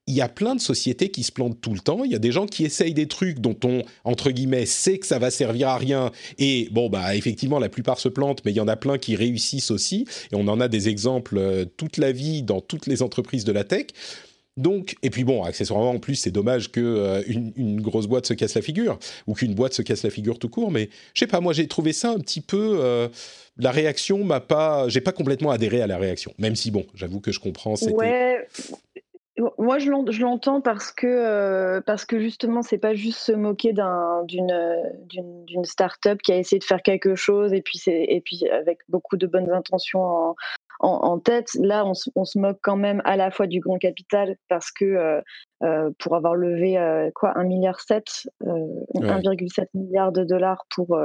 il 0.06 0.14
y 0.14 0.20
a 0.20 0.28
plein 0.28 0.54
de 0.54 0.60
sociétés 0.60 1.10
qui 1.10 1.22
se 1.22 1.32
plantent 1.32 1.60
tout 1.60 1.72
le 1.72 1.80
temps. 1.80 2.04
Il 2.04 2.12
y 2.12 2.14
a 2.14 2.18
des 2.18 2.32
gens 2.32 2.46
qui 2.46 2.64
essayent 2.64 2.94
des 2.94 3.08
trucs 3.08 3.38
dont 3.38 3.56
on, 3.64 3.82
entre 4.04 4.30
guillemets, 4.30 4.66
sait 4.66 4.98
que 4.98 5.06
ça 5.06 5.18
va 5.18 5.30
servir 5.30 5.68
à 5.68 5.78
rien. 5.78 6.12
Et 6.38 6.68
bon, 6.72 6.90
bah, 6.90 7.16
effectivement, 7.16 7.58
la 7.58 7.70
plupart 7.70 7.98
se 7.98 8.08
plantent, 8.08 8.44
mais 8.44 8.52
il 8.52 8.56
y 8.56 8.60
en 8.60 8.68
a 8.68 8.76
plein 8.76 8.98
qui 8.98 9.16
réussissent 9.16 9.70
aussi. 9.70 10.06
Et 10.30 10.34
on 10.34 10.46
en 10.48 10.60
a 10.60 10.68
des 10.68 10.88
exemples 10.88 11.38
euh, 11.38 11.64
toute 11.64 11.96
la 11.96 12.12
vie 12.12 12.42
dans 12.42 12.60
toutes 12.60 12.86
les 12.86 13.02
entreprises 13.02 13.44
de 13.44 13.52
la 13.52 13.64
tech. 13.64 13.86
Donc, 14.56 14.94
et 15.02 15.10
puis 15.10 15.24
bon, 15.24 15.42
accessoirement, 15.42 15.90
en 15.90 15.98
plus, 15.98 16.14
c'est 16.14 16.30
dommage 16.30 16.70
qu'une 16.70 16.84
euh, 17.58 17.80
grosse 17.80 18.06
boîte 18.06 18.26
se 18.26 18.34
casse 18.34 18.54
la 18.54 18.62
figure, 18.62 18.98
ou 19.26 19.34
qu'une 19.34 19.54
boîte 19.54 19.74
se 19.74 19.82
casse 19.82 20.04
la 20.04 20.10
figure 20.10 20.38
tout 20.38 20.48
court, 20.48 20.70
mais 20.70 20.90
je 21.12 21.20
sais 21.20 21.26
pas, 21.26 21.40
moi 21.40 21.52
j'ai 21.52 21.66
trouvé 21.66 21.92
ça 21.92 22.10
un 22.10 22.20
petit 22.20 22.40
peu. 22.40 22.76
Euh, 22.80 23.08
la 23.58 23.72
réaction 23.72 24.22
m'a 24.22 24.38
pas. 24.38 24.88
J'ai 24.88 25.00
pas 25.00 25.10
complètement 25.10 25.50
adhéré 25.50 25.80
à 25.80 25.88
la 25.88 25.98
réaction, 25.98 26.32
même 26.38 26.54
si 26.54 26.70
bon, 26.70 26.86
j'avoue 26.94 27.18
que 27.18 27.32
je 27.32 27.40
comprends. 27.40 27.74
Ouais, 27.82 28.46
moi, 29.58 29.78
je 29.78 29.90
l'entends 30.20 30.60
parce 30.60 30.92
que 30.92 31.06
euh, 31.06 31.80
parce 31.80 32.04
que 32.04 32.20
justement, 32.20 32.62
c'est 32.62 32.78
pas 32.78 32.94
juste 32.94 33.18
se 33.18 33.32
moquer 33.32 33.72
d'une 33.72 34.84
d'une 35.08 35.64
start-up 35.64 36.20
qui 36.22 36.32
a 36.32 36.36
essayé 36.36 36.60
de 36.60 36.64
faire 36.64 36.82
quelque 36.82 37.16
chose 37.16 37.52
et 37.52 37.60
puis 37.60 37.78
c'est 37.78 38.04
et 38.04 38.20
puis 38.20 38.48
avec 38.48 38.78
beaucoup 38.88 39.16
de 39.16 39.26
bonnes 39.26 39.50
intentions 39.50 40.04
en, 40.04 40.36
en, 40.80 41.18
tête. 41.18 41.48
Là, 41.54 41.84
on, 41.84 41.92
on, 42.14 42.24
se 42.24 42.38
moque 42.38 42.58
quand 42.62 42.76
même 42.76 43.02
à 43.04 43.16
la 43.16 43.32
fois 43.32 43.48
du 43.48 43.58
grand 43.58 43.78
capital 43.78 44.36
parce 44.48 44.70
que 44.70 44.84
euh, 44.84 45.20
euh 45.64 45.90
pour 45.98 46.14
avoir 46.14 46.36
levé 46.36 46.78
euh, 46.78 47.10
quoi 47.12 47.36
un 47.36 47.44
milliard 47.44 47.80
7, 47.80 48.28
1,7 48.44 49.66
milliard 49.74 50.12
de 50.12 50.22
dollars 50.22 50.64
pour 50.70 50.96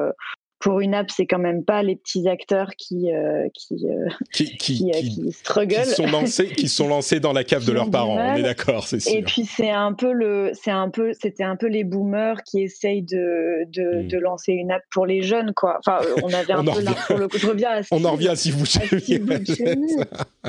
pour 0.60 0.82
une 0.82 0.93
app, 0.93 1.10
c'est 1.10 1.26
quand 1.26 1.39
même 1.39 1.64
pas 1.64 1.84
les 1.84 1.95
petits 1.95 2.28
acteurs 2.28 2.72
qui 2.78 3.14
euh, 3.14 3.47
qui, 3.53 3.76
euh, 3.86 4.10
qui, 4.34 4.45
qui, 4.57 4.91
qui, 4.91 5.10
qui 5.10 5.32
struggle. 5.32 5.76
qui 5.84 5.89
sont 5.91 6.07
lancés, 6.07 6.47
qui 6.47 6.68
sont 6.70 6.88
lancés 6.88 7.20
dans 7.20 7.34
la 7.34 7.43
cave 7.43 7.66
de 7.66 7.72
leurs 7.72 7.89
parents. 7.89 8.18
On 8.18 8.36
est 8.36 8.43
d'accord, 8.43 8.86
c'est 8.88 8.99
sûr. 8.99 9.16
Et 9.16 9.24
puis 9.24 9.45
c'est 9.45 9.70
un 9.70 9.93
peu 9.93 10.12
le, 10.12 10.51
c'est 10.53 10.72
un 10.72 10.89
peu, 10.89 11.12
c'était 11.14 11.43
un 11.43 11.55
peu 11.55 11.68
les 11.68 11.84
boomers 11.84 12.43
qui 12.43 12.62
essayent 12.62 13.03
de 13.03 13.66
de, 13.72 13.89
Mm. 14.03 14.07
de 14.07 14.18
lancer 14.20 14.51
une 14.53 14.72
app 14.72 14.84
pour 14.91 15.05
les 15.05 15.22
jeunes 15.22 15.53
quoi. 15.55 15.80
Enfin, 15.80 15.99
euh, 16.03 16.16
on 16.24 16.32
avait 16.34 16.53
un 16.53 16.68
On 16.68 16.74
peu 16.74 16.82
là, 16.82 16.91
pour 17.07 17.18
le 17.18 17.28
coup, 17.28 17.38
je 17.38 17.47
reviens 17.47 17.70
à 17.70 17.82
On 17.91 18.03
en 18.05 18.12
revient 18.14 18.30
à 18.30 18.36
si 18.36 18.51
vous 18.51 18.66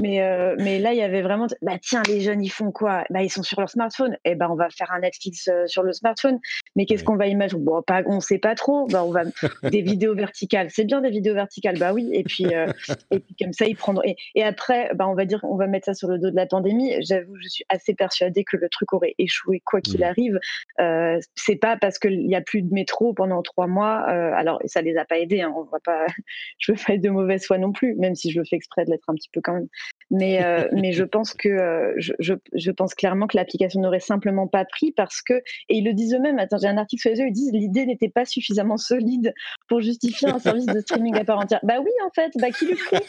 mais 0.01 0.23
euh, 0.23 0.55
mais 0.59 0.79
là 0.79 0.93
il 0.93 0.99
y 0.99 1.03
avait 1.03 1.23
vraiment, 1.23 1.47
bah 1.63 1.77
tiens 1.83 2.03
les 2.09 2.21
jeunes 2.21 2.43
ils 2.43 2.49
font 2.51 2.71
quoi? 2.71 3.05
Bah 3.11 3.23
ils 3.23 3.31
sont 3.31 3.43
sur 3.43 3.61
leur 3.61 3.69
smartphone. 3.69 4.17
Eh 4.25 4.35
ben 4.35 4.49
on 4.51 4.55
va 4.55 4.69
faire 4.71 4.91
un 4.93 5.01
Netflix 5.01 5.49
euh, 5.49 5.67
sur 5.67 5.83
le 5.83 5.93
smartphone. 5.93 6.39
Mais 6.77 6.87
qu'est-ce 6.87 7.01
Ouais. 7.01 7.05
qu'on 7.07 7.17
va 7.17 7.27
imaginer? 7.27 7.61
Bon 7.63 7.83
pas, 7.83 8.03
on 8.07 8.21
sait 8.21 8.39
pas 8.39 8.55
trop. 8.55 8.87
Bah 8.89 9.05
on 9.05 9.11
va 9.11 9.23
des 9.71 9.83
vidéos 9.83 9.99
verticales. 10.09 10.68
C'est 10.70 10.84
bien 10.84 11.01
des 11.01 11.11
vidéos 11.11 11.34
verticales. 11.34 11.78
Bah 11.78 11.92
oui. 11.92 12.11
Et 12.12 12.24
puis 12.24 12.46
euh, 12.55 12.66
et 13.11 13.20
puis 13.20 13.34
comme 13.38 13.53
ça 13.53 13.66
ils 13.66 13.76
prendront. 13.76 14.03
Et, 14.05 14.16
et 14.34 14.42
après 14.42 14.90
bah 14.94 15.07
on 15.09 15.14
va 15.14 15.24
dire 15.24 15.40
on 15.44 15.57
va 15.57 15.66
mettre 15.66 15.86
ça 15.86 15.94
sur 15.94 16.09
le 16.09 16.18
dos 16.18 16.30
de 16.30 16.36
la 16.36 16.46
pandémie. 16.46 16.94
J'avoue 17.01 17.36
je 17.40 17.48
suis 17.48 17.64
assez 17.68 17.94
persuadée 17.94 18.44
que 18.44 18.57
le 18.57 18.68
truc 18.68 18.92
aurait 18.92 19.14
échoué 19.18 19.61
quoi 19.64 19.80
qu'il 19.80 20.03
arrive. 20.05 20.38
Euh, 20.80 21.18
c'est 21.34 21.57
pas 21.57 21.76
parce 21.76 21.98
qu'il 21.98 22.28
y 22.28 22.34
a 22.34 22.40
plus 22.40 22.62
de 22.62 22.72
métro 22.72 23.12
pendant 23.14 23.42
trois 23.42 23.66
mois. 23.66 24.07
euh, 24.09 24.32
alors 24.34 24.61
ça 24.64 24.82
les 24.82 24.96
a 24.96 25.05
pas 25.05 25.18
aidés. 25.18 25.40
Hein, 25.40 25.53
on 25.57 25.64
va 25.64 25.80
pas. 25.80 26.07
Je 26.59 26.72
veux 26.72 26.78
pas 26.84 26.94
être 26.94 27.03
de 27.03 27.11
mauvaise 27.11 27.44
foi 27.44 27.59
non 27.59 27.72
plus, 27.72 27.94
même 27.96 28.14
si 28.14 28.30
je 28.30 28.38
le 28.38 28.44
fais 28.44 28.57
exprès 28.57 28.84
de 28.84 28.90
l'être 28.90 29.09
un 29.09 29.14
petit 29.14 29.30
peu 29.32 29.40
quand 29.42 29.55
même. 29.55 29.68
Mais 30.11 30.45
euh, 30.45 30.69
mais 30.73 30.93
je 30.93 31.05
pense 31.05 31.35
que 31.35 31.49
euh, 31.49 31.95
je, 31.97 32.35
je, 32.53 32.71
pense 32.73 32.95
clairement 32.95 33.29
que 33.29 33.37
l'application 33.37 33.81
n'aurait 33.81 34.01
simplement 34.01 34.49
pas 34.49 34.65
pris 34.65 34.91
parce 34.91 35.23
que 35.23 35.35
et 35.69 35.77
ils 35.77 35.85
le 35.85 35.93
disent 35.93 36.15
eux-mêmes. 36.15 36.41
Attends, 36.41 36.59
j'ai 36.59 36.67
un 36.67 36.79
article 36.79 37.01
sur 37.01 37.11
les 37.13 37.19
yeux. 37.21 37.27
Ils 37.29 37.33
disent 37.33 37.53
l'idée 37.53 37.87
n'était 37.87 38.09
pas 38.09 38.25
suffisamment 38.25 38.77
solide 38.77 39.33
pour 39.69 39.81
justifier 39.81 40.29
un 40.29 40.41
service 40.41 40.67
de 40.67 40.81
streaming 40.81 41.17
à 41.17 41.25
part 41.25 41.39
entière. 41.39 41.61
Bah 41.63 41.77
oui, 41.79 41.91
en 42.05 42.11
fait. 42.11 42.33
Bah 42.41 42.51
qui 42.51 42.67
le 42.67 42.75
ferait 42.75 43.03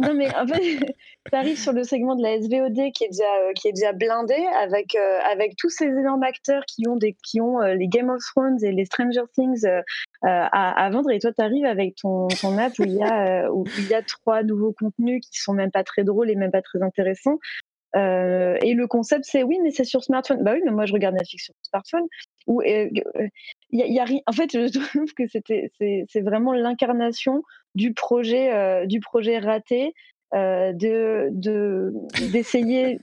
Non 0.00 0.12
mais 0.12 0.34
en 0.34 0.46
fait, 0.46 0.60
t'arrives 1.30 1.58
sur 1.58 1.72
le 1.72 1.84
segment 1.84 2.16
de 2.16 2.22
la 2.22 2.40
SVOD 2.40 2.92
qui 2.92 3.04
est 3.04 3.10
déjà 3.10 3.24
euh, 3.44 3.52
qui 3.54 3.68
est 3.68 3.72
déjà 3.72 3.92
blindé 3.92 4.36
avec 4.60 4.96
euh, 4.96 5.18
avec 5.30 5.54
tous 5.56 5.70
ces 5.70 5.86
énormes 5.86 6.24
acteurs 6.24 6.64
qui 6.66 6.88
ont 6.88 6.96
des 6.96 7.16
qui 7.22 7.40
ont 7.40 7.60
les 7.60 7.86
Game 7.86 8.10
of 8.10 8.20
Thrones 8.34 8.58
et 8.64 8.72
les 8.72 8.86
Stranger 8.86 9.22
Things 9.34 9.64
à, 10.22 10.84
à 10.84 10.90
vendre 10.90 11.10
et 11.10 11.18
toi 11.18 11.32
t'arrives 11.32 11.64
avec 11.64 11.96
ton 11.96 12.28
app 12.58 12.78
où 12.78 12.84
il 12.84 12.94
y 12.94 13.02
a 13.02 13.44
euh, 13.44 13.50
où 13.50 13.64
il 13.78 13.88
y 13.88 13.94
a 13.94 14.02
trois 14.02 14.42
nouveaux 14.42 14.72
contenus 14.72 15.22
qui 15.26 15.40
sont 15.40 15.54
même 15.54 15.70
pas 15.70 15.84
très 15.84 16.04
drôles 16.04 16.30
et 16.30 16.36
même 16.36 16.50
pas 16.50 16.62
très 16.62 16.82
intéressants. 16.82 17.38
Euh, 17.96 18.56
et 18.62 18.74
le 18.74 18.86
concept, 18.86 19.24
c'est 19.26 19.42
oui, 19.42 19.58
mais 19.62 19.70
c'est 19.70 19.84
sur 19.84 20.04
smartphone. 20.04 20.42
Bah 20.42 20.52
oui, 20.54 20.60
mais 20.64 20.70
moi 20.70 20.86
je 20.86 20.92
regarde 20.92 21.14
Netflix 21.14 21.44
sur 21.44 21.54
smartphone. 21.62 22.06
Ou 22.46 22.62
euh, 22.62 22.88
euh, 23.16 23.28
y 23.72 23.98
a. 23.98 24.04
En 24.26 24.32
fait, 24.32 24.50
je 24.52 24.68
trouve 24.90 25.12
que 25.14 25.26
c'était 25.26 25.70
c'est 25.78 26.20
vraiment 26.20 26.52
l'incarnation 26.52 27.42
du 27.74 27.92
projet 27.92 28.52
euh, 28.52 28.86
du 28.86 29.00
projet 29.00 29.38
raté 29.38 29.94
euh, 30.34 30.72
de 30.72 31.30
d'essayer 32.30 33.00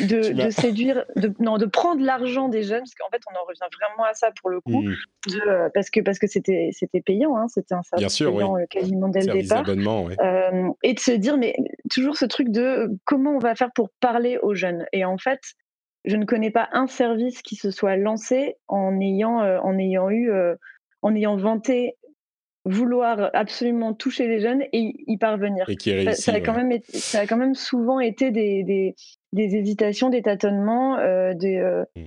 de, 0.00 0.50
séduire, 0.50 1.04
de, 1.16 1.32
non, 1.38 1.56
de 1.58 1.66
prendre 1.66 2.02
l'argent 2.02 2.48
des 2.48 2.62
jeunes, 2.62 2.80
parce 2.80 2.94
qu'en 2.94 3.08
fait, 3.10 3.22
on 3.30 3.38
en 3.38 3.44
revient 3.44 3.60
vraiment 3.80 4.04
à 4.04 4.14
ça 4.14 4.30
pour 4.40 4.50
le 4.50 4.60
coup, 4.60 4.82
Mm. 4.82 4.94
de, 5.28 5.48
euh, 5.48 5.68
parce 5.74 5.90
que 5.90 6.00
parce 6.00 6.18
que 6.18 6.26
c'était 6.26 6.70
c'était 6.72 7.00
payant, 7.00 7.36
hein, 7.36 7.46
c'était 7.48 7.74
un 7.74 7.82
service 7.82 8.12
sûr, 8.12 8.32
payant 8.32 8.56
euh, 8.56 8.64
quasiment 8.68 9.08
dès 9.08 9.20
le 9.20 9.32
départ. 9.32 9.64
Euh, 9.68 10.68
et 10.82 10.94
de 10.94 11.00
se 11.00 11.12
dire, 11.12 11.36
mais 11.36 11.56
toujours 11.90 12.16
ce 12.16 12.24
truc 12.24 12.50
de 12.50 12.90
comment 13.04 13.32
on 13.32 13.38
va 13.38 13.54
faire 13.54 13.70
pour 13.74 13.90
parler 14.00 14.38
aux 14.42 14.54
jeunes? 14.54 14.86
Et 14.92 15.04
en 15.04 15.18
fait, 15.18 15.40
je 16.04 16.16
ne 16.16 16.24
connais 16.24 16.50
pas 16.50 16.68
un 16.72 16.86
service 16.86 17.42
qui 17.42 17.56
se 17.56 17.70
soit 17.70 17.96
lancé 17.96 18.56
en 18.68 18.98
ayant, 19.00 19.42
euh, 19.42 19.58
en 19.60 19.78
ayant 19.78 20.10
eu, 20.10 20.30
euh, 20.30 20.54
en 21.02 21.14
ayant 21.14 21.36
vanté 21.36 21.96
vouloir 22.64 23.30
absolument 23.32 23.94
toucher 23.94 24.28
les 24.28 24.40
jeunes 24.40 24.62
et 24.72 24.94
y- 25.06 25.16
parvenir. 25.16 25.68
Et 25.68 25.76
qui 25.76 25.90
est 25.90 26.12
Ça, 26.12 26.32
a 26.34 26.40
quand 26.40 26.52
ouais. 26.52 26.58
même 26.58 26.72
été- 26.72 26.98
ça 26.98 27.20
a 27.20 27.26
quand 27.26 27.36
même 27.38 27.54
souvent 27.54 28.00
été 28.00 28.30
des, 28.30 28.62
des, 28.64 28.94
des 29.32 29.56
hésitations, 29.56 30.10
des 30.10 30.22
tâtonnements, 30.22 30.98
euh, 30.98 31.32
des, 31.34 31.56
euh, 31.56 31.84
Mm. 31.96 32.00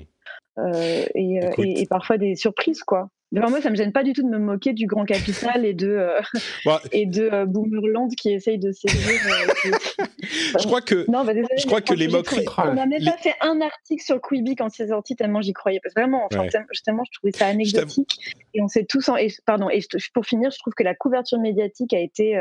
euh, 0.60 1.06
et, 1.16 1.82
et 1.82 1.86
parfois 1.88 2.18
des 2.18 2.36
surprises, 2.36 2.84
quoi. 2.84 3.10
Enfin, 3.38 3.49
moi, 3.49 3.61
ça 3.61 3.69
me 3.69 3.75
gêne 3.75 3.91
pas 3.91 4.03
du 4.03 4.13
tout 4.13 4.21
de 4.23 4.27
me 4.29 4.38
moquer 4.39 4.73
du 4.73 4.86
grand 4.86 5.05
capital 5.05 5.65
et 5.65 5.73
de, 5.73 5.88
euh, 5.89 6.19
Bah, 6.65 6.81
et 6.91 7.05
de 7.05 7.23
euh, 7.23 7.45
Boomerland 7.45 8.09
qui 8.15 8.31
essaye 8.31 8.59
de 8.59 8.71
séduire. 8.71 9.19
euh, 9.65 9.71
je 10.59 10.65
crois 10.65 10.81
que 10.81 11.09
Non, 11.09 11.23
bah, 11.25 11.34
désolé, 11.34 11.53
Je 11.57 11.65
crois 11.65 11.81
que 11.81 11.93
les 11.93 12.07
moqueries- 12.07 12.45
On 12.57 12.73
n'a 12.73 12.86
même 12.86 12.99
les- 12.99 13.05
pas 13.09 13.17
fait 13.17 13.36
un 13.41 13.59
article 13.61 14.03
sur 14.03 14.21
Quibi 14.21 14.55
quand 14.55 14.69
c'est 14.69 14.88
sorti, 14.88 15.15
tellement 15.15 15.41
j'y 15.41 15.53
croyais. 15.53 15.79
Parce 15.81 15.93
que 15.95 16.01
vraiment, 16.01 16.25
enfin, 16.31 16.41
Ouais. 16.43 16.49
tellement, 16.49 17.03
je 17.05 17.17
trouvais 17.17 17.31
ça 17.31 17.47
anecdotique. 17.47 18.19
Et 18.53 18.61
on 18.61 18.67
s'est 18.67 18.86
tous. 18.86 19.09
En... 19.09 19.15
Et, 19.17 19.27
pardon, 19.45 19.69
et 19.69 19.81
je- 19.81 20.07
pour 20.13 20.25
finir, 20.25 20.51
je 20.51 20.59
trouve 20.59 20.73
que 20.73 20.84
la 20.84 20.95
couverture 20.95 21.39
médiatique 21.39 21.93
a 21.93 21.99
été. 21.99 22.36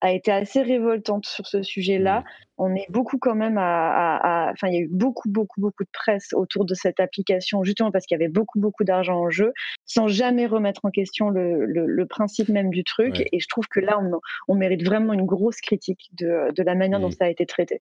a 0.00 0.12
été 0.12 0.30
assez 0.30 0.60
révoltante 0.60 1.24
sur 1.24 1.46
ce 1.46 1.62
sujet-là. 1.62 2.20
Mm. 2.20 2.24
On 2.58 2.74
est 2.74 2.86
beaucoup 2.90 3.18
quand 3.18 3.34
même 3.34 3.58
à, 3.58 4.50
Enfin, 4.52 4.68
il 4.68 4.74
y 4.74 4.78
a 4.78 4.80
eu 4.80 4.88
beaucoup, 4.90 5.28
beaucoup, 5.28 5.60
beaucoup 5.60 5.84
de 5.84 5.88
presse 5.92 6.28
autour 6.32 6.64
de 6.64 6.74
cette 6.74 7.00
application, 7.00 7.64
justement 7.64 7.90
parce 7.90 8.06
qu'il 8.06 8.14
y 8.16 8.20
avait 8.22 8.28
beaucoup, 8.30 8.60
beaucoup 8.60 8.84
d'argent 8.84 9.16
en 9.20 9.30
jeu, 9.30 9.52
sans 9.86 10.06
jamais 10.08 10.46
remettre 10.46 10.84
en 10.84 10.90
question 10.90 11.30
le, 11.30 11.64
le- 11.66 11.86
le 11.86 12.06
principe 12.06 12.48
même 12.48 12.70
du 12.70 12.84
truc. 12.84 13.14
Ouais. 13.16 13.26
Et 13.32 13.40
je 13.40 13.46
trouve 13.48 13.66
que 13.68 13.80
là, 13.80 13.98
on, 14.00 14.20
on 14.48 14.54
mérite 14.54 14.84
vraiment 14.84 15.12
une 15.12 15.26
grosse 15.26 15.60
critique 15.60 16.10
de, 16.18 16.52
de 16.54 16.62
la 16.62 16.74
manière 16.74 17.00
dont 17.00 17.08
Mm. 17.08 17.12
ça 17.18 17.24
a 17.24 17.28
été 17.28 17.46
traité. 17.46 17.80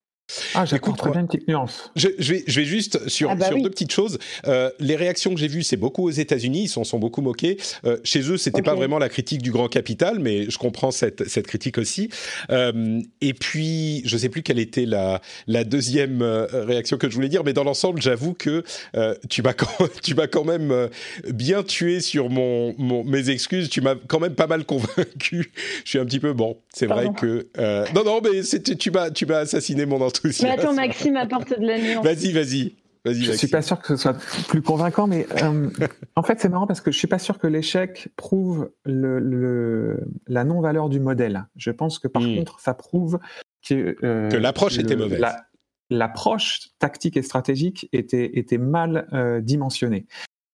Ah, 0.55 0.63
j'apporte 0.65 0.73
Écoute, 0.73 0.97
très 0.99 1.11
bien 1.11 1.19
une 1.21 1.27
petite 1.27 1.47
nuance. 1.49 1.91
Je, 1.97 2.07
je 2.17 2.33
vais, 2.33 2.43
je 2.47 2.59
vais 2.61 2.65
juste 2.65 3.09
sur, 3.09 3.29
Ah 3.29 3.35
bah 3.35 3.47
sur 3.47 3.57
oui. 3.57 3.61
deux 3.61 3.69
petites 3.69 3.91
choses. 3.91 4.17
Euh, 4.47 4.71
les 4.79 4.95
réactions 4.95 5.31
que 5.33 5.39
j'ai 5.39 5.49
vues, 5.49 5.63
c'est 5.63 5.75
beaucoup 5.77 6.03
aux 6.07 6.11
États-Unis. 6.11 6.63
Ils 6.63 6.67
s'en 6.69 6.85
sont 6.85 6.97
beaucoup 6.97 7.21
moqués. 7.21 7.57
Euh, 7.83 7.97
chez 8.05 8.31
eux, 8.31 8.37
c'était 8.37 8.59
Ok. 8.61 8.65
pas 8.65 8.73
vraiment 8.73 8.99
la 8.99 9.09
critique 9.09 9.41
du 9.41 9.51
grand 9.51 9.67
capital, 9.67 10.19
mais 10.19 10.49
je 10.49 10.57
comprends 10.57 10.91
cette, 10.91 11.27
cette 11.27 11.45
critique 11.45 11.77
aussi. 11.77 12.09
Euh, 12.51 13.01
et 13.19 13.33
puis, 13.33 14.01
je 14.05 14.15
sais 14.17 14.29
plus 14.29 14.43
quelle 14.43 14.59
était 14.63 14.87
la, 14.87 15.21
la 15.45 15.63
deuxième 15.63 16.21
euh, 16.23 16.47
réaction 16.65 16.97
que 16.97 17.07
je 17.09 17.13
voulais 17.15 17.29
dire, 17.29 17.43
mais 17.43 17.53
dans 17.53 17.63
l'ensemble, 17.63 18.01
j'avoue 18.01 18.33
que 18.33 18.63
euh, 18.95 19.13
tu 19.29 19.43
m'as 19.43 19.53
quand, 19.53 19.67
tu 20.01 20.15
m'as 20.15 20.27
quand 20.27 20.43
même 20.43 20.71
euh, 20.71 20.87
bien 21.31 21.61
tué 21.61 21.99
sur 21.99 22.29
mon, 22.31 22.73
mon, 22.79 23.03
mes 23.03 23.29
excuses. 23.29 23.69
Tu 23.69 23.81
m'as 23.81 23.95
quand 24.07 24.19
même 24.19 24.35
pas 24.35 24.47
mal 24.47 24.65
convaincu. 24.65 25.51
Je 25.85 25.89
suis 25.89 25.99
un 25.99 26.05
petit 26.05 26.19
peu 26.19 26.33
bon. 26.33 26.57
C'est 26.73 26.87
vrai 26.87 27.09
que 27.15 27.47
euh, 27.59 27.85
non, 27.95 28.03
non, 28.03 28.19
mais 28.23 28.41
c'était- 28.43 28.75
tu 28.75 28.89
m'as, 28.89 29.11
tu 29.11 29.25
m'as 29.25 29.37
assassiné 29.39 29.85
mon 29.85 30.01
enthousiasme. 30.01 30.45
Mais 30.47 30.59
attends, 30.61 30.73
Maxime 30.73 31.15
apporte 31.17 31.59
de 31.59 31.65
la 31.65 31.77
nuance. 31.79 32.03
Vas-y, 32.03 32.31
vas-y. 32.31 32.73
Vas-y, 33.05 33.15
Je 33.15 33.21
suis 33.23 33.29
Maxime. 33.31 33.49
pas 33.49 33.61
sûr 33.61 33.79
que 33.81 33.87
ce 33.87 33.97
soit 33.97 34.15
plus 34.47 34.61
convaincant, 34.61 35.07
mais 35.07 35.27
euh, 35.43 35.69
en 36.15 36.23
fait, 36.23 36.39
c'est 36.39 36.47
marrant 36.47 36.67
parce 36.67 36.79
que 36.79 36.89
je 36.89 36.97
suis 36.97 37.07
pas 37.09 37.19
sûr 37.19 37.37
que 37.37 37.47
l'échec 37.47 38.07
prouve 38.15 38.69
le, 38.85 39.19
le- 39.19 39.99
la 40.27 40.45
non-valeur 40.45 40.87
du 40.87 41.01
modèle. 41.01 41.43
Je 41.57 41.71
pense 41.71 41.99
que 41.99 42.07
par 42.07 42.21
Hmm. 42.21 42.37
contre, 42.37 42.61
ça 42.61 42.73
prouve 42.73 43.19
que, 43.67 43.95
euh, 44.03 44.29
Que 44.29 44.37
l'approche 44.37 44.77
était 44.77 44.95
mauvaise. 44.95 45.19
la- 45.19 45.45
L'approche 45.89 46.69
tactique 46.79 47.17
et 47.17 47.21
stratégique 47.21 47.87
était, 47.91 48.37
était 48.39 48.57
mal 48.57 49.07
euh, 49.13 49.41
dimensionnée. 49.41 50.07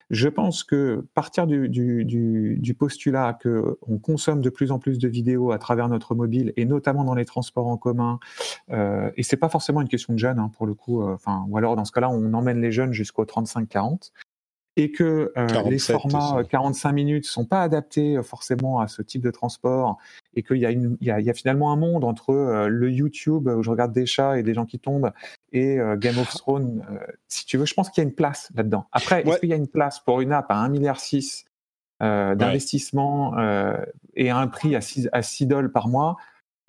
Je 0.09 0.27
pense 0.27 0.63
que 0.63 1.05
partir 1.13 1.45
du, 1.45 1.69
du, 1.69 2.03
du, 2.03 2.57
du 2.59 2.73
postulat 2.73 3.37
que 3.39 3.77
on 3.87 3.99
consomme 3.99 4.41
de 4.41 4.49
plus 4.49 4.71
en 4.71 4.79
plus 4.79 4.97
de 4.97 5.07
vidéos 5.07 5.51
à 5.51 5.59
travers 5.59 5.87
notre 5.87 6.15
mobile 6.15 6.51
et 6.57 6.65
notamment 6.65 7.03
dans 7.03 7.13
les 7.13 7.25
transports 7.25 7.67
en 7.67 7.77
commun, 7.77 8.19
euh, 8.71 9.11
et 9.17 9.23
c'est 9.23 9.37
pas 9.37 9.49
forcément 9.49 9.81
une 9.81 9.87
question 9.87 10.13
de 10.13 10.19
jeunes 10.19 10.39
hein, 10.39 10.49
pour 10.57 10.65
le 10.65 10.73
coup, 10.73 11.03
euh, 11.03 11.13
enfin 11.13 11.45
ou 11.47 11.57
alors 11.57 11.75
dans 11.75 11.85
ce 11.85 11.91
cas-là 11.91 12.09
on 12.09 12.33
emmène 12.33 12.59
les 12.59 12.71
jeunes 12.71 12.91
jusqu'au 12.91 13.23
35-40 13.23 14.11
et 14.79 14.91
que 14.91 15.31
euh, 15.37 15.47
47 15.47 15.69
les 15.71 15.79
formats 15.79 16.33
aussi. 16.35 16.45
euh, 16.47 16.49
45 16.49 16.91
minutes 16.93 17.25
sont 17.25 17.45
pas 17.45 17.61
adaptés 17.61 18.17
euh, 18.17 18.23
forcément 18.23 18.79
à 18.79 18.87
ce 18.87 19.01
type 19.01 19.21
de 19.21 19.31
transport 19.31 19.97
et 20.35 20.43
qu'il 20.43 20.57
y, 20.57 20.65
a 20.65 20.71
une- 20.71 20.97
il 21.01 21.07
y, 21.07 21.11
a, 21.11 21.19
il 21.19 21.25
y 21.25 21.29
a 21.29 21.33
finalement 21.33 21.71
un 21.71 21.75
monde 21.75 22.03
entre 22.03 22.29
euh, 22.33 22.67
le 22.67 22.89
YouTube 22.91 23.47
où 23.47 23.61
je 23.61 23.69
regarde 23.69 23.91
des 23.91 24.05
chats 24.05 24.37
et 24.39 24.43
des 24.43 24.53
gens 24.53 24.65
qui 24.65 24.79
tombent 24.79 25.11
et 25.51 25.77
Game 25.97 26.17
of 26.19 26.29
Thrones. 26.29 26.83
si 27.27 27.45
tu 27.45 27.57
veux, 27.57 27.65
je 27.65 27.73
pense 27.73 27.89
qu'il 27.89 28.03
y 28.03 28.05
a 28.05 28.07
une 28.09 28.15
place 28.15 28.51
là-dedans. 28.55 28.85
Après, 28.91 29.23
Ouais. 29.25 29.31
est-ce 29.31 29.39
qu'il 29.39 29.49
y 29.49 29.53
a 29.53 29.55
une 29.57 29.67
place 29.67 29.99
pour 29.99 30.21
une 30.21 30.31
app 30.31 30.45
à 30.49 30.55
1,6 30.63 31.45
milliard 32.01 32.35
d'investissement 32.35 33.35
et 34.15 34.29
à 34.29 34.37
un 34.37 34.47
prix 34.47 34.75
à 34.75 34.81
6, 34.81 35.09
à 35.11 35.21
6 35.21 35.45
dollars 35.47 35.71
par 35.71 35.87
mois? 35.87 36.17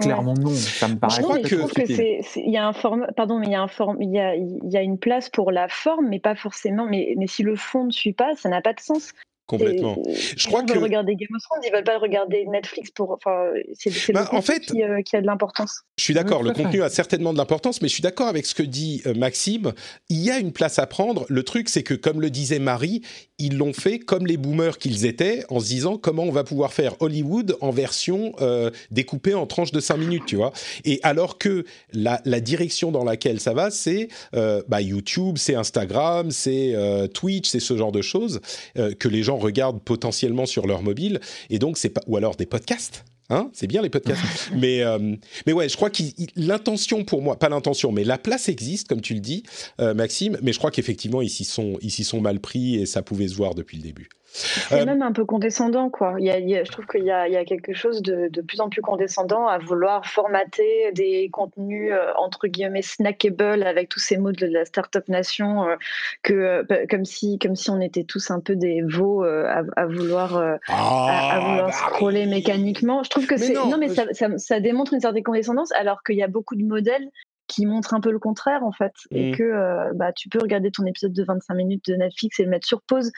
Clairement 0.01 0.35
non, 0.35 0.51
ça 0.51 0.89
me 0.89 0.97
paraît 0.97 1.23
Je 1.23 1.27
mais 1.27 1.43
je 1.45 1.57
trouve 1.57 1.73
que 1.73 2.39
il 2.39 2.51
y 2.51 2.57
a 2.57 2.67
un 2.67 2.73
forme, 2.73 3.07
pardon, 3.17 3.39
mais 3.39 3.47
il 3.47 3.53
y 3.53 3.55
a 3.55 3.63
un 3.63 3.69
forme, 3.69 4.01
il 4.01 4.11
y 4.11 4.19
a, 4.19 4.35
il 4.35 4.71
y 4.71 4.77
a 4.77 4.83
une 4.83 4.99
place 4.99 5.29
pour 5.29 5.53
la 5.53 5.69
forme, 5.69 6.09
mais 6.09 6.19
pas 6.19 6.35
forcément. 6.35 6.87
Mais, 6.87 7.15
mais 7.17 7.27
si 7.27 7.43
le 7.43 7.57
fond 7.57 7.85
ne 7.85 7.91
suit 7.91 8.13
pas, 8.13 8.35
ça 8.37 8.49
n'a 8.49 8.61
pas 8.61 8.73
de 8.73 8.81
sens. 8.81 9.13
Complètement. 9.51 10.03
Et- 10.09 10.15
Je 10.37 10.47
crois 10.47 10.63
que 10.63 10.73
veulent 10.73 10.83
regarder 10.83 11.15
Game 11.17 11.29
of 11.37 11.43
Thrones, 11.43 11.61
ils 11.67 11.73
veulent 11.73 11.85
pas 11.85 11.99
regarder 11.99 12.47
Netflix 12.51 12.91
pour. 12.91 13.11
Enfin, 13.11 13.47
c'est, 13.79 13.91
c'est 13.91 14.13
Bah, 14.13 14.21
le 14.21 14.27
en 14.37 14.41
contenu 14.41 14.55
fait- 14.55 14.61
qui, 14.67 14.83
euh, 14.83 15.03
qui 15.03 15.17
a 15.17 15.21
de 15.21 15.27
l'importance. 15.27 15.83
je 15.99 16.05
suis 16.05 16.15
d'accord, 16.15 16.41
Oui, 16.43 16.49
le 16.49 16.55
contenu 16.55 16.83
a 16.83 16.89
certainement 16.89 17.33
de 17.33 17.39
l'importance, 17.39 17.83
mais 17.83 17.89
je 17.89 17.95
suis 17.95 18.03
d'accord 18.03 18.29
avec 18.29 18.47
ce 18.47 18.55
que 18.55 18.63
dit 18.63 19.03
euh, 19.07 19.15
Maxime. 19.15 19.73
Il 20.09 20.19
y 20.21 20.31
a 20.31 20.39
une 20.39 20.53
place 20.53 20.79
à 20.79 20.87
prendre. 20.87 21.27
Le 21.29 21.43
truc, 21.43 21.69
c'est 21.69 21.83
que, 21.83 21.95
comme 21.95 22.21
le 22.21 22.31
disait 22.31 22.59
Marie, 22.59 23.03
ils 23.39 23.57
l'ont 23.57 23.73
fait 23.73 23.99
comme 23.99 24.27
les 24.27 24.37
boomers 24.37 24.79
qu'ils 24.79 25.07
étaient, 25.07 25.45
en 25.49 25.61
se 25.61 25.67
disant 25.67 25.97
comment 25.99 26.23
on 26.25 26.31
va 26.31 26.45
pouvoir 26.45 26.73
faire 26.73 26.95
Hollywood 27.01 27.57
en 27.61 27.71
version 27.71 28.33
euh, 28.41 28.71
découpée 28.91 29.35
en 29.35 29.47
tranches 29.47 29.73
de 29.73 29.81
5 29.81 29.97
minutes, 29.97 30.25
tu 30.27 30.37
vois. 30.37 30.53
Et 30.85 31.01
alors 31.03 31.39
que 31.39 31.65
la, 31.93 32.21
la 32.25 32.41
direction 32.41 32.93
dans 32.93 33.05
laquelle 33.05 33.41
ça 33.41 33.55
va, 33.55 33.71
c'est 33.71 34.09
euh, 34.35 34.63
bah, 34.69 34.81
YouTube, 34.83 35.37
c'est 35.39 35.55
Instagram, 35.55 36.31
c'est 36.31 36.75
euh, 36.75 37.07
Twitch, 37.07 37.49
c'est 37.49 37.61
ce 37.61 37.77
genre 37.77 37.93
de 37.93 38.03
choses 38.03 38.41
euh, 38.79 38.93
que 38.95 39.09
les 39.09 39.23
gens 39.23 39.39
regardent 39.41 39.83
potentiellement 39.83 40.47
sur 40.47 40.67
leur 40.67 40.83
mobile, 40.83 41.21
et 41.51 41.59
donc 41.59 41.79
c'est 41.79 41.89
pas 41.89 42.03
ou 42.07 42.17
alors 42.17 42.37
des 42.37 42.47
podcasts. 42.47 43.05
Hein 43.31 43.49
c'est 43.53 43.69
bien 43.69 43.81
les 43.81 43.91
podcasts. 43.91 44.51
mais, 44.57 44.83
euh, 44.83 45.15
mais 45.47 45.53
ouais, 45.53 45.69
je 45.69 45.77
crois 45.77 45.89
que 45.89 46.03
l'intention 46.35 47.05
pour 47.05 47.23
moi, 47.23 47.39
pas 47.39 47.49
l'intention, 47.49 47.93
mais 47.93 48.05
la 48.05 48.19
place 48.19 48.49
existe, 48.49 48.89
comme 48.89 49.01
tu 49.01 49.15
le 49.15 49.21
dis, 49.21 49.45
euh, 49.81 49.95
Maxime. 49.95 50.37
Mais 50.43 50.53
je 50.53 50.59
crois 50.59 50.73
qu'effectivement, 50.73 51.23
ils 51.23 51.31
s'y 51.31 51.45
sont, 51.45 51.79
ils 51.81 51.91
sont 51.91 52.21
mal 52.21 52.41
pris 52.41 52.77
et 52.77 52.87
ça 52.87 53.03
pouvait 53.03 53.29
se 53.29 53.37
voir 53.37 53.55
depuis 53.55 53.77
le 53.77 53.85
début. 53.85 54.09
C'est 54.33 54.83
euh, 54.83 54.87
même 54.87 55.03
un 55.03 55.13
peu 55.13 55.25
condescendant, 55.25 55.91
quoi. 55.91 56.15
Il 56.19 56.25
y 56.25 56.31
a, 56.31 56.65
je 56.65 56.71
trouve 56.71 56.87
qu'il 56.87 57.03
y, 57.03 57.07
y 57.07 57.11
a, 57.11 57.45
quelque 57.45 57.75
chose 57.75 58.01
de, 58.01 58.29
de, 58.29 58.43
plus 58.43 58.61
en 58.61 58.69
plus 58.69 58.81
condescendant 58.81 59.49
à 59.49 59.59
vouloir 59.59 60.07
formater 60.07 60.93
des 60.93 61.29
contenus 61.33 61.93
euh, 61.93 62.13
entre 62.17 62.47
guillemets 62.47 62.83
snackable 62.83 63.65
avec 63.65 63.89
tous 63.89 63.99
ces 63.99 64.19
mots 64.19 64.31
de 64.31 64.47
la 64.47 64.65
startup 64.65 65.09
nation, 65.09 65.69
euh, 65.69 65.77
que 66.23 66.65
comme 66.89 67.05
si 67.05 67.39
comme 67.41 67.57
si 67.57 67.71
on 67.71 67.81
était 67.81 68.05
tous 68.05 68.31
un 68.31 68.39
peu 68.39 68.55
des 68.55 68.83
veaux 68.83 69.25
à, 69.25 69.87
vouloir 69.87 70.37
à, 70.37 70.59
ah, 70.69 71.41
vouloir 71.41 71.67
bah 71.67 71.73
scroller 71.73 72.27
mécaniquement. 72.27 73.03
Je 73.03 73.11
trouve 73.11 73.27
que 73.27 73.37
c'est 73.37 73.53
non, 73.53 73.79
mais 73.79 73.89
ça, 73.89 74.05
ça, 74.37 74.61
démontre 74.61 74.95
une 74.95 75.01
certaine 75.01 75.25
condescendance, 75.25 75.73
alors 75.73 76.05
qu'il 76.05 76.17
y 76.17 76.23
a 76.23 76.29
beaucoup 76.29 76.55
de 76.55 76.65
modèles 76.65 77.11
qui 77.49 77.67
montrent 77.67 77.95
un 77.95 78.01
peu 78.01 78.13
le 78.13 78.21
contraire 78.21 78.63
en 78.63 78.71
fait 78.71 78.93
et 79.11 79.33
mmh. 79.33 79.37
que 79.37 79.95
bah, 79.97 80.13
tu 80.13 80.29
peux 80.29 80.39
regarder 80.41 80.71
ton 80.71 80.87
épisode 80.87 81.13
de 81.13 81.25
25 81.25 81.55
minutes 81.55 81.85
de 81.89 81.97
Netflix 81.97 82.39
et 82.39 82.45
le 82.45 82.51
mettre 82.51 82.69
sur 82.69 82.81
pause 82.83 83.11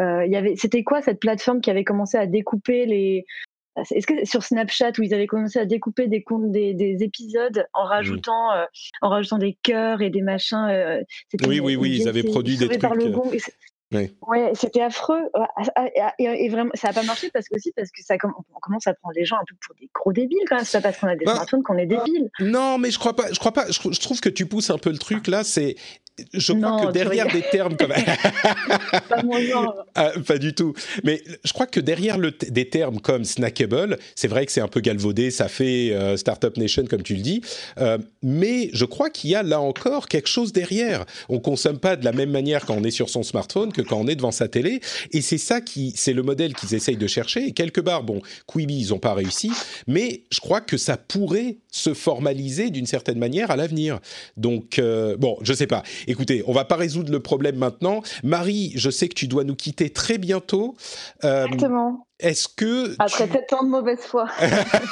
euh, 0.00 0.26
y 0.26 0.36
avait, 0.36 0.54
c'était 0.56 0.82
quoi 0.82 1.02
cette 1.02 1.20
plateforme 1.20 1.60
qui 1.60 1.70
avait 1.70 1.84
commencé 1.84 2.16
à 2.16 2.26
découper 2.26 2.86
les, 2.86 3.24
est-ce 3.90 4.06
que 4.06 4.24
sur 4.24 4.42
Snapchat 4.42 4.92
où 4.98 5.02
ils 5.02 5.14
avaient 5.14 5.26
commencé 5.26 5.58
à 5.58 5.64
découper 5.64 6.08
des 6.08 6.22
comptes 6.22 6.50
des, 6.50 6.74
des 6.74 7.02
épisodes 7.02 7.66
en 7.72 7.84
rajoutant 7.84 8.52
euh, 8.52 8.64
en 9.02 9.10
rajoutant 9.10 9.38
des 9.38 9.56
cœurs 9.62 10.02
et 10.02 10.10
des 10.10 10.22
machins 10.22 10.66
euh, 10.68 11.02
Oui 11.46 11.60
oui 11.60 11.76
oui, 11.76 11.98
ils 12.00 12.08
avaient 12.08 12.22
produit 12.22 12.56
des 12.56 12.68
trucs. 12.68 12.92
Oui. 13.92 14.14
Ouais, 14.28 14.52
c'était 14.54 14.82
affreux. 14.82 15.22
Ah, 15.34 15.48
ah, 15.74 15.88
ah, 16.00 16.14
et, 16.20 16.48
vraiment, 16.48 16.70
ça 16.74 16.88
n'a 16.88 16.94
pas 16.94 17.02
marché 17.02 17.28
parce 17.32 17.48
que 17.48 17.56
aussi 17.56 17.72
parce 17.72 17.90
que 17.90 18.04
ça 18.04 18.14
on 18.22 18.60
commence 18.60 18.86
à 18.86 18.94
prendre 18.94 19.14
les 19.16 19.24
gens 19.24 19.34
un 19.34 19.44
peu 19.48 19.56
pour 19.66 19.74
des 19.74 19.90
gros 19.92 20.12
débiles 20.12 20.44
quand 20.48 20.56
même. 20.56 20.64
C'est 20.64 20.78
pas 20.78 20.90
parce 20.90 20.98
qu'on 20.98 21.08
a 21.08 21.16
des 21.16 21.24
bah, 21.24 21.34
smartphones 21.34 21.64
qu'on 21.64 21.76
est 21.76 21.86
débiles. 21.86 22.30
Non, 22.38 22.78
mais 22.78 22.92
je 22.92 23.00
crois 23.00 23.16
pas. 23.16 23.32
Je 23.32 23.38
crois 23.40 23.52
pas. 23.52 23.68
Je, 23.68 24.00
trouve 24.00 24.20
que 24.20 24.28
tu 24.28 24.46
pousses 24.46 24.70
un 24.70 24.78
peu 24.78 24.90
le 24.90 24.98
truc 24.98 25.26
là. 25.26 25.42
C'est 25.42 25.74
je 26.32 26.52
crois 26.52 26.86
que 26.86 26.92
derrière 26.92 27.26
des 27.28 27.42
termes 27.42 27.76
comme 27.76 27.90
pas, 29.08 29.22
ah, 29.94 30.12
pas 30.26 30.38
du 30.38 30.54
tout. 30.54 30.74
Mais 31.04 31.22
je 31.44 31.52
crois 31.52 31.66
que 31.66 31.80
derrière 31.80 32.18
le 32.18 32.30
des 32.30 32.68
termes 32.68 33.00
comme 33.00 33.24
snackable, 33.24 33.98
c'est 34.14 34.28
vrai 34.28 34.46
que 34.46 34.52
c'est 34.52 34.60
un 34.60 34.68
peu 34.68 34.80
galvaudé, 34.80 35.30
ça 35.30 35.48
fait 35.48 35.90
euh, 35.92 36.16
startup 36.16 36.56
nation 36.56 36.84
comme 36.86 37.02
tu 37.02 37.14
le 37.14 37.22
dis, 37.22 37.42
euh, 37.78 37.98
mais 38.22 38.70
je 38.72 38.84
crois 38.84 39.10
qu'il 39.10 39.30
y 39.30 39.34
a 39.34 39.42
là 39.42 39.60
encore 39.60 40.08
quelque 40.08 40.28
chose 40.28 40.52
derrière. 40.52 41.04
On 41.28 41.38
consomme 41.40 41.78
pas 41.78 41.96
de 41.96 42.04
la 42.04 42.12
même 42.12 42.30
manière 42.30 42.64
quand 42.66 42.74
on 42.74 42.84
est 42.84 42.90
sur 42.90 43.08
son 43.08 43.22
smartphone 43.22 43.72
que 43.72 43.82
quand 43.82 43.98
on 43.98 44.06
est 44.06 44.16
devant 44.16 44.32
sa 44.32 44.48
télé, 44.48 44.80
et 45.12 45.20
c'est 45.22 45.38
ça 45.38 45.60
qui 45.60 45.92
c'est 45.96 46.12
le 46.12 46.22
modèle 46.22 46.54
qu'ils 46.54 46.74
essayent 46.74 46.96
de 46.96 47.06
chercher. 47.06 47.46
Et 47.46 47.52
quelque 47.52 47.80
part, 47.80 48.02
bon, 48.02 48.20
Quibi 48.46 48.78
ils 48.78 48.94
ont 48.94 48.98
pas 48.98 49.14
réussi, 49.14 49.50
mais 49.86 50.22
je 50.30 50.40
crois 50.40 50.60
que 50.60 50.76
ça 50.76 50.96
pourrait 50.96 51.56
se 51.70 51.94
formaliser 51.94 52.70
d'une 52.70 52.86
certaine 52.86 53.18
manière 53.18 53.50
à 53.50 53.56
l'avenir. 53.56 54.00
Donc 54.36 54.78
euh, 54.78 55.16
bon, 55.16 55.38
je 55.42 55.52
sais 55.52 55.66
pas. 55.66 55.82
Écoutez, 56.06 56.42
on 56.46 56.52
va 56.52 56.64
pas 56.64 56.76
résoudre 56.76 57.12
le 57.12 57.20
problème 57.20 57.56
maintenant. 57.56 58.02
Marie, 58.22 58.72
je 58.74 58.90
sais 58.90 59.08
que 59.08 59.14
tu 59.14 59.28
dois 59.28 59.44
nous 59.44 59.54
quitter 59.54 59.90
très 59.90 60.18
bientôt. 60.18 60.76
Euh, 61.24 61.46
Exactement. 61.46 62.06
Est-ce 62.18 62.48
que 62.48 62.94
après 62.98 63.28
tu... 63.28 63.38
tant 63.48 63.64
de 63.64 63.70
mauvaise 63.70 64.00
foi 64.00 64.28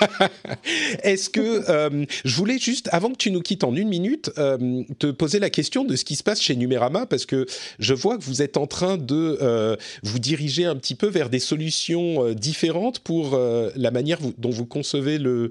Est-ce 1.02 1.28
que 1.28 1.68
euh, 1.68 2.06
je 2.24 2.34
voulais 2.34 2.56
juste 2.56 2.88
avant 2.90 3.10
que 3.10 3.18
tu 3.18 3.30
nous 3.30 3.42
quittes 3.42 3.64
en 3.64 3.74
une 3.74 3.88
minute 3.88 4.30
euh, 4.38 4.82
te 4.98 5.10
poser 5.10 5.38
la 5.38 5.50
question 5.50 5.84
de 5.84 5.94
ce 5.94 6.06
qui 6.06 6.16
se 6.16 6.22
passe 6.22 6.40
chez 6.40 6.56
Numérama 6.56 7.04
parce 7.04 7.26
que 7.26 7.44
je 7.78 7.92
vois 7.92 8.16
que 8.16 8.22
vous 8.22 8.40
êtes 8.40 8.56
en 8.56 8.66
train 8.66 8.96
de 8.96 9.76
vous 10.02 10.18
diriger 10.18 10.64
un 10.64 10.76
petit 10.76 10.94
peu 10.94 11.06
vers 11.06 11.28
des 11.28 11.38
solutions 11.38 12.32
différentes 12.32 13.00
pour 13.00 13.38
la 13.38 13.90
manière 13.90 14.20
dont 14.38 14.50
vous 14.50 14.64
concevez 14.66 15.18
le 15.18 15.50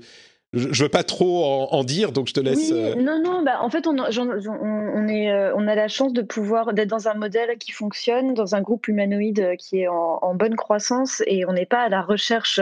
je, 0.57 0.67
ne 0.67 0.73
veux 0.73 0.89
pas 0.89 1.03
trop 1.03 1.43
en, 1.43 1.83
dire, 1.83 2.11
donc 2.11 2.27
je 2.27 2.33
te 2.33 2.39
laisse. 2.39 2.71
Euh, 2.71 2.95
non, 2.95 3.21
non, 3.23 3.43
bah, 3.43 3.59
en 3.61 3.69
fait, 3.69 3.87
on, 3.87 3.95
on, 3.97 5.07
est, 5.07 5.31
euh, 5.31 5.55
on 5.55 5.67
a 5.67 5.75
la 5.75 5.87
chance 5.87 6.13
de 6.13 6.21
pouvoir 6.21 6.73
d'être 6.73 6.89
dans 6.89 7.07
un 7.07 7.13
modèle 7.13 7.57
qui 7.57 7.71
fonctionne, 7.71 8.33
dans 8.33 8.55
un 8.55 8.61
groupe 8.61 8.87
humanoïde 8.87 9.39
euh, 9.39 9.55
qui 9.55 9.81
est 9.81 9.87
en, 9.87 10.35
bonne 10.35 10.55
croissance, 10.55 11.23
et 11.27 11.45
on 11.45 11.53
n'est 11.53 11.65
pas 11.65 11.81
à 11.81 11.89
la 11.89 12.01
recherche 12.01 12.59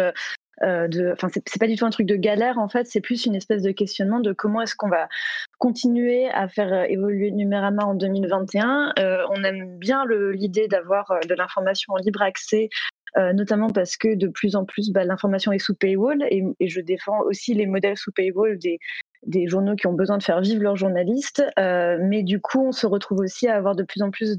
de. 0.62 1.12
Enfin, 1.12 1.28
c'est 1.30 1.60
pas 1.60 1.68
du 1.68 1.76
tout 1.76 1.86
un 1.86 1.89
truc 1.89 2.08
de 2.08 2.16
galère, 2.16 2.58
en 2.60 2.70
fait, 2.70 2.88
c'est 2.88 3.02
plus 3.02 3.26
une 3.26 3.36
espèce 3.36 3.62
de 3.62 3.72
questionnement 3.72 4.20
de 4.20 4.32
comment 4.32 4.62
est-ce 4.62 4.76
qu'on 4.76 4.89
va 4.89 5.10
continuer 5.58 6.30
à 6.30 6.48
faire 6.48 6.89
évoluer 6.89 7.32
Numérama 7.32 7.84
en 7.84 7.93
2021. 7.96 8.93
on 9.30 9.43
aime 9.43 9.78
bien 9.78 10.06
l'idée 10.34 10.68
d'avoir 10.68 11.12
de 11.28 11.36
l'information 11.36 11.93
en 11.93 11.98
libre 11.98 12.22
accès 12.22 12.70
euh, 13.18 13.32
notamment 13.34 13.70
parce 13.70 13.95
que 13.95 14.13
de 14.13 14.28
plus 14.28 14.55
en 14.55 14.66
plus, 14.66 14.91
bah, 14.91 15.05
l'information 15.05 15.51
est 15.51 15.59
sous 15.59 15.76
paywall 15.76 16.24
et, 16.30 16.43
je 16.59 16.82
défends 16.82 17.22
aussi 17.22 17.53
les 17.53 17.66
modèles 17.66 17.97
sous 17.97 18.11
paywall 18.11 18.57
des, 18.57 19.47
journaux 19.47 19.76
qui 19.76 19.88
ont 19.88 19.93
besoin 19.93 20.18
de 20.18 20.24
faire 20.24 20.41
vivre 20.41 20.61
leurs 20.61 20.76
journalistes. 20.76 21.43
Euh, 21.57 21.97
mais 22.01 22.24
du 22.24 22.41
coup, 22.41 22.68
on 22.68 22.72
se 22.72 22.86
retrouve 22.86 23.20
aussi 23.20 23.47
à 23.47 23.55
avoir 23.55 23.76
de 23.76 23.84
plus 23.84 24.01
en 24.01 24.11
plus 24.11 24.38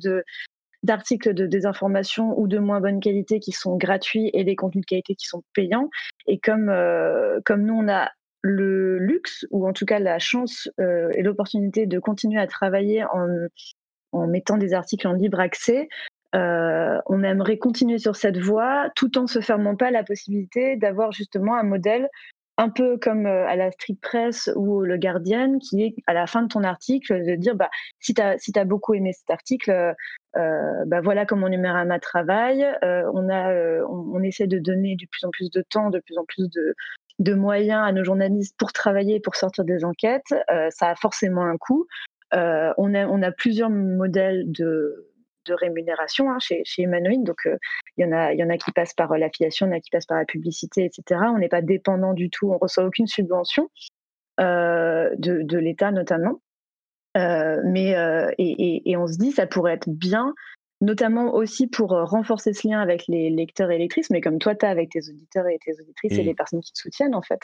d'articles 0.83 1.33
de 1.33 1.47
désinformation 1.47 2.39
ou 2.39 2.49
de 2.49 2.59
moins 2.59 2.81
bonne 2.81 3.01
qualité 3.01 3.41
qui 3.41 3.53
sont 3.53 3.77
gratuits 3.77 4.31
et 4.35 4.45
des 4.45 4.57
contenus 4.57 4.83
de 4.83 4.87
qualité 4.87 5.15
qui 5.15 5.27
sont 5.27 5.43
payants. 5.55 5.89
Et 6.27 6.39
comme, 6.39 6.69
euh, 6.69 7.41
comme 7.45 7.63
nous, 7.63 7.75
on 7.75 7.89
a 7.89 8.11
le 8.43 8.99
luxe, 8.99 9.47
ou 9.51 9.67
en 9.67 9.73
tout 9.73 9.87
cas 9.87 9.99
la 9.99 10.21
chance 10.21 10.69
et 10.79 11.23
l'opportunité 11.23 11.87
de 11.87 11.99
continuer 11.99 12.39
à 12.39 12.47
travailler 12.47 13.05
en 14.13 14.27
mettant 14.29 14.57
des 14.57 14.73
articles 14.73 15.09
en 15.09 15.15
libre 15.15 15.41
accès, 15.41 15.89
euh, 16.37 16.99
on 17.07 17.23
aimerait 17.23 17.59
continuer 17.59 17.99
sur 17.99 18.17
cette 18.17 18.39
voie 18.39 18.91
tout 18.95 19.17
en 19.19 19.27
se 19.27 19.41
fermant 19.41 19.77
pas 19.77 19.91
la 19.91 20.05
possibilité 20.05 20.77
d'avoir 20.77 21.13
justement 21.13 21.57
un 21.57 21.63
modèle 21.63 22.09
un 22.59 22.69
peu 22.69 22.99
comme 22.99 23.27
euh, 23.27 23.47
à 23.47 23.57
la 23.57 23.71
Street 23.71 23.97
Press 24.01 24.51
ou 24.55 24.81
le 24.81 24.97
Guardian, 24.97 25.59
qui 25.59 25.83
est 25.83 25.95
à 26.07 26.15
la 26.15 26.27
fin 26.27 26.43
de 26.43 26.49
ton 26.49 26.65
article 26.65 27.25
de 27.25 27.37
dire 27.37 27.55
bah, 27.55 27.71
si 28.01 28.15
tu 28.15 28.21
as, 28.23 28.65
beaucoup 28.65 28.95
aimé 28.95 29.13
cet 29.13 29.31
article, 29.31 29.95
euh, 30.37 30.85
bah, 30.87 31.01
voilà 31.01 31.27
comment 31.27 31.49
Numérama 31.49 31.99
travaille. 32.01 32.67
on, 32.83 33.29
a, 33.31 33.83
on, 33.89 34.23
essaie 34.23 34.47
de 34.47 34.59
donner 34.59 34.97
de 34.97 35.07
plus 35.11 35.25
en 35.25 35.31
plus 35.31 35.51
de 35.51 35.63
temps, 35.69 35.91
de 35.91 36.01
plus 36.01 36.19
en 36.19 36.25
plus 36.25 36.49
de, 37.19 37.35
moyens 37.35 37.83
à 37.87 37.93
nos 37.93 38.05
journalistes 38.05 38.57
pour 38.59 38.73
travailler, 38.73 39.21
pour 39.21 39.37
sortir 39.37 39.65
des 39.65 39.85
enquêtes. 39.85 40.35
ça 40.71 40.91
a 40.91 40.95
forcément 40.95 41.45
un 41.45 41.57
coût. 41.59 41.87
on, 42.33 42.95
on 42.95 43.23
a 43.23 43.33
plusieurs 43.33 43.71
modèles 43.71 44.45
de 44.51 45.07
de 45.47 45.55
rémunération 45.55 46.31
hein, 46.31 46.39
chez, 46.39 46.63
chez 46.65 46.83
Humanoid. 46.83 47.23
Donc, 47.25 47.47
euh, 47.47 47.57
il 47.97 48.05
y, 48.05 48.09
en 48.09 48.13
a, 48.13 48.33
y 48.35 48.43
en 48.43 48.51
a 48.51 48.57
qui 48.57 48.73
passent 48.73 48.95
par 48.95 49.13
euh, 49.13 49.19
l'affiliation, 49.19 49.67
il 49.67 49.71
y 49.71 49.73
en 49.73 49.77
a 49.77 49.81
qui 49.81 49.91
passent 49.91 50.07
par 50.07 50.19
la 50.19 50.25
publicité, 50.25 50.85
etc. 50.85 51.21
On 51.35 51.39
n'est 51.39 51.49
pas 51.49 51.63
dépendant 51.63 52.15
du 52.15 52.31
tout, 52.31 52.51
on 52.51 52.59
reçoit 52.59 52.85
aucune 52.85 53.07
subvention 53.07 53.71
euh, 54.41 55.11
de, 55.19 55.59
l'État 55.59 55.91
notamment. 55.91 56.41
mais 57.15 57.95
et, 58.39 58.97
on 58.97 59.07
se 59.07 59.19
dit 59.19 59.33
ça 59.33 59.47
pourrait 59.47 59.75
être 59.75 59.89
bien, 59.89 60.35
notamment 60.81 61.35
aussi 61.35 61.67
pour 61.67 61.91
renforcer 61.91 62.53
ce 62.53 62.69
lien 62.69 62.81
avec 62.81 63.07
les 63.09 63.31
lecteurs 63.31 63.71
et 63.71 63.79
lectrices, 63.79 64.11
mais 64.11 64.21
comme 64.21 64.39
toi 64.39 64.55
tu 64.55 64.67
as 64.67 64.69
avec 64.69 64.91
tes 64.91 65.09
auditeurs 65.09 65.47
et 65.49 65.59
tes 65.65 65.81
auditrices 65.81 66.19
et 66.19 66.23
mmh. 66.23 66.27
les 66.27 66.35
personnes 66.35 66.61
qui 66.61 66.73
te 66.73 66.79
soutiennent 66.79 67.15
en 67.15 67.23
fait, 67.23 67.41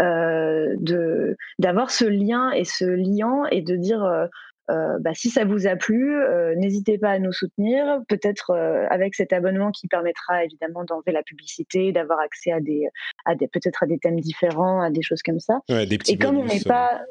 de 0.00 1.36
d'avoir 1.60 1.90
ce 1.90 2.04
lien 2.04 2.50
et 2.50 2.64
ce 2.64 2.84
liant 2.84 3.44
et 3.46 3.62
de 3.62 3.76
dire 3.76 4.02
euh, 4.02 4.26
bah, 4.68 5.12
si 5.14 5.30
ça 5.30 5.44
vous 5.44 5.66
a 5.66 5.76
plu, 5.76 6.16
euh, 6.16 6.54
n'hésitez 6.56 6.98
pas 6.98 7.10
à 7.10 7.18
nous 7.18 7.32
soutenir, 7.32 8.00
peut-être 8.08 8.50
euh, 8.50 8.86
avec 8.90 9.14
cet 9.14 9.32
abonnement 9.32 9.70
qui 9.70 9.88
permettra 9.88 10.44
évidemment 10.44 10.84
d'enlever 10.84 11.12
la 11.12 11.22
publicité, 11.22 11.92
d'avoir 11.92 12.20
accès 12.20 12.52
à 12.52 12.60
des, 12.60 12.88
à 13.24 13.34
des 13.34 13.48
peut-être 13.48 13.82
à 13.82 13.86
des 13.86 13.98
thèmes 13.98 14.20
différents, 14.20 14.80
à 14.80 14.90
des 14.90 15.02
choses 15.02 15.22
comme 15.22 15.40
ça. 15.40 15.60
Et 15.68 16.18
comme 16.18 16.38
on 16.38 16.44
n'est 16.44 16.60
pas, 16.60 17.02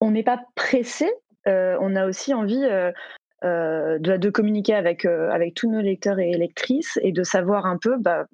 on 0.00 0.10
n'est 0.10 0.22
pas 0.22 0.40
pressé, 0.54 1.10
on 1.46 1.96
a 1.96 2.06
aussi 2.06 2.34
envie 2.34 2.60
de, 3.42 4.16
de, 4.16 4.30
communiquer 4.30 4.74
avec 4.74 5.04
avec 5.06 5.54
tous 5.54 5.70
nos 5.70 5.80
lecteurs 5.80 6.18
et 6.18 6.32
lectrices 6.32 6.98
et 7.02 7.12
de 7.12 7.22
savoir 7.22 7.66
un 7.66 7.78
peu 7.78 7.96
bah, 7.98 8.26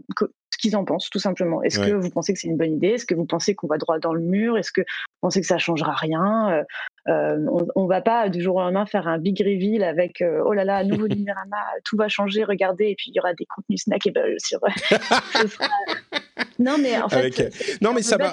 ce 0.58 0.58
qu'ils 0.58 0.76
en 0.76 0.84
pensent, 0.84 1.08
tout 1.10 1.18
simplement. 1.18 1.62
Est-ce 1.62 1.78
que 1.78 1.92
vous 1.92 2.10
pensez 2.10 2.32
que 2.32 2.40
c'est 2.40 2.48
une 2.48 2.56
bonne 2.56 2.74
idée? 2.74 2.88
Est-ce 2.88 3.06
que 3.06 3.14
vous 3.14 3.26
pensez 3.26 3.54
qu'on 3.54 3.68
va 3.68 3.78
droit 3.78 3.98
dans 3.98 4.12
le 4.12 4.20
mur? 4.20 4.58
Est-ce 4.58 4.72
que 4.72 4.80
vous 4.80 5.20
pensez 5.20 5.40
que 5.40 5.46
ça 5.46 5.58
changera 5.58 5.92
rien? 5.92 6.50
Euh, 6.50 6.64
on, 7.08 7.84
ne 7.84 7.88
va 7.88 8.00
pas 8.00 8.28
du 8.28 8.42
jour 8.42 8.56
au 8.56 8.60
lendemain 8.60 8.86
faire 8.86 9.08
un 9.08 9.18
big 9.18 9.38
reveal 9.40 9.82
avec 9.82 10.20
euh, 10.20 10.42
oh 10.44 10.52
là 10.52 10.64
là, 10.64 10.84
nouveau 10.84 11.08
Numérama, 11.08 11.56
tout 11.84 11.96
va 11.96 12.08
changer, 12.08 12.44
regardez, 12.44 12.86
et 12.86 12.94
puis 12.96 13.10
il 13.10 13.16
y 13.16 13.20
aura 13.20 13.34
des 13.34 13.46
contenus 13.46 13.82
snackable 13.82 14.34
sur. 14.38 14.60
non, 16.58 16.76
mais 16.78 17.00
en 17.00 17.08
fait, 17.08 17.80
non, 17.80 17.94
mais 17.94 18.02
ça 18.02 18.16
va. 18.16 18.32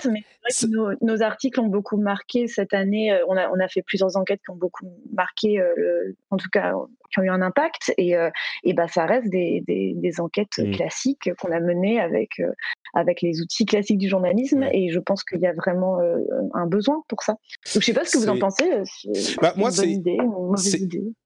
nos, 1.01 1.21
articles 1.21 1.59
ont 1.59 1.67
beaucoup 1.67 1.97
marqué 1.97 2.47
cette 2.47 2.73
année. 2.73 3.13
Euh, 3.13 3.23
on 3.27 3.37
a, 3.37 3.49
on 3.49 3.59
a 3.59 3.67
fait 3.67 3.81
plusieurs 3.81 4.17
enquêtes 4.17 4.41
qui 4.43 4.51
ont 4.51 4.57
beaucoup 4.57 4.85
marqué, 5.13 5.61
en 6.29 6.37
tout 6.37 6.49
cas, 6.51 6.73
qui 7.11 7.19
ont 7.19 7.23
eu 7.23 7.29
un 7.29 7.41
impact. 7.41 7.93
Et, 7.97 8.15
et 8.63 8.73
bah, 8.73 8.87
ça 8.87 9.05
reste 9.05 9.29
des, 9.29 9.63
des, 9.65 10.19
enquêtes 10.19 10.57
mmh. 10.57 10.71
classiques 10.71 11.29
qu'on 11.39 11.51
a 11.51 11.59
menées 11.59 11.99
avec, 11.99 12.41
avec 12.93 13.21
les 13.21 13.41
outils 13.41 13.65
classiques 13.65 13.97
du 13.97 14.09
journalisme. 14.09 14.63
Et 14.71 14.89
je 14.89 14.99
pense 14.99 15.23
qu'il 15.23 15.39
y 15.39 15.47
a 15.47 15.53
vraiment 15.53 15.99
un 16.53 16.65
besoin 16.67 17.03
pour 17.07 17.23
ça. 17.23 17.33
Donc, 17.73 17.81
je 17.81 17.85
sais 17.85 17.93
pas 17.93 18.05
ce 18.05 18.13
que 18.13 18.17
vous 18.17 18.29
en 18.29 18.37
pensez. 18.37 18.64
Bah, 19.41 19.53
moi, 19.57 19.71
c'est 19.71 19.99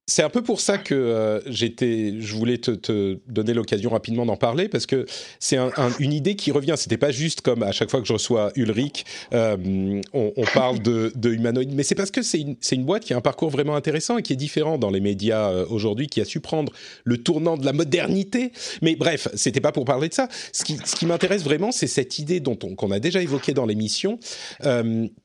c'est 0.10 0.24
un 0.24 0.30
peu 0.30 0.42
pour 0.42 0.60
ça 0.60 0.80
que 0.80 0.96
euh, 0.96 1.40
j'étais, 1.46 2.16
je 2.20 2.36
voulais 2.36 2.58
te, 2.58 3.20
donner 3.28 3.54
l'occasion 3.54 3.92
rapidement 3.92 4.26
d'en 4.26 4.38
parler 4.38 4.68
parce 4.68 4.88
que 4.88 5.06
c'est 5.40 5.58
une 6.00 6.14
idée 6.14 6.36
qui 6.36 6.52
revient. 6.52 6.74
C'était 6.78 6.98
pas 6.98 7.12
juste 7.12 7.42
comme 7.42 7.62
à 7.62 7.72
chaque 7.72 7.92
fois 7.92 8.02
que 8.02 8.08
je 8.08 8.14
reçois 8.14 8.52
Ulrich, 8.56 9.06
euh, 9.34 10.02
on, 10.14 10.46
parle 10.54 10.80
de, 10.80 11.14
de 11.16 11.32
humanoïdes, 11.32 11.74
mais 11.76 11.84
c'est 11.84 11.96
parce 11.96 12.10
que 12.10 12.24
c'est 12.24 12.40
une, 12.40 12.84
boîte 12.84 13.04
qui 13.04 13.14
a 13.14 13.18
un 13.18 13.22
parcours 13.22 13.52
vraiment 13.52 13.76
intéressant 13.76 14.18
et 14.18 14.24
qui 14.24 14.34
est 14.34 14.38
différent 14.38 14.80
dans 14.80 14.90
les 14.90 15.00
médias 15.00 15.52
euh, 15.52 15.66
aujourd'hui, 15.70 16.08
qui 16.08 16.22
a 16.22 16.26
su 16.26 16.40
prendre 16.40 16.74
le 17.04 17.18
tournant 17.18 17.56
de 17.56 17.66
la 17.66 17.74
modernité. 17.74 18.52
Mais 18.82 18.96
bref, 18.96 19.28
c'était 19.36 19.62
pas 19.62 19.72
pour 19.72 19.86
parler 19.86 20.10
de 20.10 20.14
ça. 20.16 20.28
Ce 20.54 20.64
qui, 20.64 21.06
m'intéresse 21.06 21.44
vraiment, 21.44 21.72
c'est 21.72 21.88
cette 21.88 22.18
idée 22.18 22.40
dont 22.40 22.58
on, 22.64 22.74
qu'on 22.74 22.90
a 22.90 23.00
déjà 23.00 23.22
évoqué 23.22 23.54
dans 23.54 23.66
l'émission, 23.68 24.18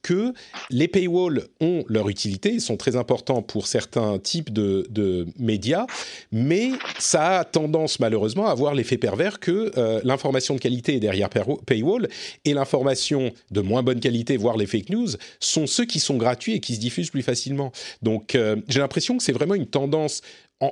que 0.03 0.32
les 0.70 0.89
paywalls 0.89 1.45
ont 1.61 1.85
leur 1.89 2.11
utilité, 2.11 2.51
ils 2.51 2.61
sont 2.61 2.76
très 2.76 2.97
importants 2.97 3.41
pour 3.41 3.66
certains 3.66 4.18
types 4.18 4.53
de 4.53 4.74
de, 4.89 5.27
médias, 5.39 5.87
mais 6.33 6.70
ça 6.99 7.41
a 7.41 7.45
tendance 7.45 8.01
malheureusement 8.01 8.47
à 8.47 8.51
avoir 8.51 8.75
l'effet 8.75 8.99
pervers 8.99 9.41
que 9.41 9.72
euh, 9.77 10.01
l'information 10.05 10.55
de 10.55 10.61
qualité 10.61 10.95
est 10.97 11.01
derrière 11.01 11.29
paywall 11.66 12.09
et 12.45 12.55
l'information 12.55 13.33
de 13.51 13.61
moins 13.61 13.83
bonne 13.83 14.01
qualité, 14.01 14.37
voire 14.37 14.57
les 14.57 14.66
fake 14.66 14.91
news, 14.91 15.09
sont 15.41 15.66
ceux 15.66 15.85
qui 15.85 16.01
sont 16.01 16.16
gratuits 16.16 16.55
et 16.55 16.61
qui 16.61 16.75
se 16.75 16.81
diffusent 16.81 17.11
plus 17.11 17.22
facilement. 17.22 17.72
Donc 18.03 18.35
euh, 18.35 18.57
j'ai 18.68 18.81
l'impression 18.81 19.16
que 19.16 19.22
c'est 19.22 19.33
vraiment 19.33 19.55
une 19.55 19.66
tendance 19.66 20.22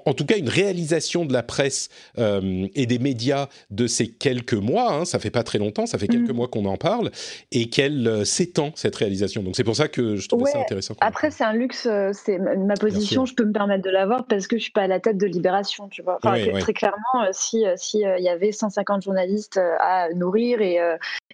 en, 0.05 0.15
tout 0.15 0.25
cas 0.25 0.37
une 0.37 0.49
réalisation 0.49 1.25
de 1.25 1.33
la 1.33 1.43
presse 1.43 1.89
euh, 2.19 2.67
et 2.75 2.87
des 2.87 2.99
médias 2.99 3.49
de 3.71 3.87
ces 3.87 4.09
quelques 4.09 4.55
mois, 4.55 4.93
hein, 4.93 5.05
ça 5.05 5.19
fait 5.19 5.31
pas 5.31 5.43
très 5.43 5.59
longtemps, 5.59 5.87
ça 5.87 5.99
fait 5.99 6.09
quelques 6.09 6.31
mm. 6.31 6.37
mois 6.37 6.49
qu'on 6.49 6.65
en 6.67 6.77
parle, 6.77 7.11
et 7.51 7.69
qu'elle 7.69 8.07
euh, 8.07 8.25
s'étend 8.25 8.73
cette 8.75 8.97
réalisation. 8.97 9.43
Donc 9.43 9.57
c'est 9.57 9.65
pour 9.65 9.77
ça 9.77 9.89
que 9.89 10.17
je 10.17 10.29
trouvais 10.29 10.51
ça 10.51 10.61
intéressant. 10.61 10.95
Après 11.01 11.31
c'est 11.31 11.45
un 11.45 11.53
luxe, 11.53 11.87
euh, 11.87 12.11
c'est 12.13 12.39
ma 12.39 12.75
position, 12.75 13.25
je 13.25 13.35
peux 13.35 13.45
me 13.45 13.53
permettre 13.53 13.83
de 13.83 13.91
l'avoir 13.91 14.27
parce 14.27 14.47
que 14.47 14.57
je 14.57 14.63
suis 14.63 14.73
pas 14.73 14.83
à 14.83 14.89
la 14.89 15.01
tête 15.01 15.19
de 15.19 15.27
Libération, 15.27 15.89
tu 15.89 16.03
vois. 16.03 16.19
Très 16.21 16.73
clairement, 16.73 17.33
si 17.33 17.65
si 17.77 17.99
il 17.99 18.25
y 18.25 18.29
avait 18.29 18.53
150 18.53 19.03
journalistes 19.03 19.61
à 19.81 20.09
nourrir 20.15 20.61
et 20.61 20.79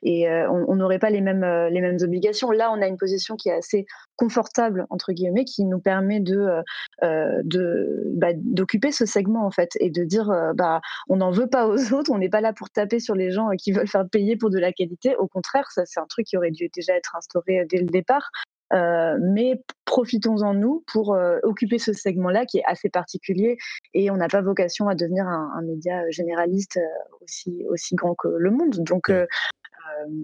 et 0.03 0.29
on 0.29 0.77
n'aurait 0.77 0.99
pas 0.99 1.11
les 1.11 1.21
mêmes 1.21 1.47
les 1.71 1.81
mêmes 1.81 1.99
obligations. 2.03 2.51
Là, 2.51 2.73
on 2.73 2.81
a 2.81 2.87
une 2.87 2.97
position 2.97 3.37
qui 3.37 3.49
est 3.49 3.55
assez 3.55 3.87
confortable 4.19 4.87
entre 4.91 5.12
guillemets, 5.12 5.45
qui 5.45 5.64
nous 5.64 5.81
permet 5.81 6.21
de 6.21 6.62
de 7.03 8.05
bah, 8.14 8.33
d'occuper 8.35 8.93
ce 8.93 9.07
segment 9.07 9.47
en 9.47 9.51
fait 9.51 9.77
et 9.81 9.91
de 9.91 10.05
dire 10.05 10.31
euh, 10.31 10.53
bah 10.55 10.81
on 11.09 11.16
n'en 11.16 11.31
veut 11.31 11.49
pas 11.49 11.66
aux 11.66 11.77
autres, 11.95 12.11
on 12.11 12.19
n'est 12.19 12.29
pas 12.29 12.41
là 12.41 12.53
pour 12.53 12.71
taper 12.71 13.01
sur 13.01 13.14
les 13.14 13.31
gens 13.31 13.49
qui 13.59 13.73
veulent 13.73 13.89
faire 13.89 14.09
payer 14.09 14.37
pour 14.37 14.51
de 14.51 14.59
la 14.59 14.73
qualité. 14.73 15.16
Au 15.16 15.27
contraire, 15.27 15.71
ça 15.71 15.85
c'est 15.87 16.01
un 16.01 16.07
truc 16.07 16.27
qui 16.27 16.37
aurait 16.37 16.51
dû 16.51 16.69
déjà 16.75 16.95
être 16.95 17.16
instauré 17.16 17.66
dès 17.69 17.79
le 17.79 17.87
départ. 17.87 18.31
Euh, 18.75 19.16
mais 19.23 19.62
profitons-en 19.87 20.53
nous 20.53 20.85
pour 20.93 21.14
euh, 21.14 21.39
occuper 21.43 21.79
ce 21.79 21.95
segment-là 21.95 22.45
qui 22.45 22.59
est 22.59 22.64
assez 22.66 22.91
particulier 22.91 23.57
et 23.95 24.11
on 24.11 24.16
n'a 24.19 24.29
pas 24.29 24.43
vocation 24.43 24.89
à 24.89 24.95
devenir 24.95 25.27
un, 25.27 25.62
média 25.62 26.03
généraliste 26.11 26.79
aussi 27.23 27.64
aussi 27.71 27.95
grand 27.95 28.14
que 28.14 28.29
le 28.29 28.51
monde. 28.51 28.77
Donc 28.81 29.11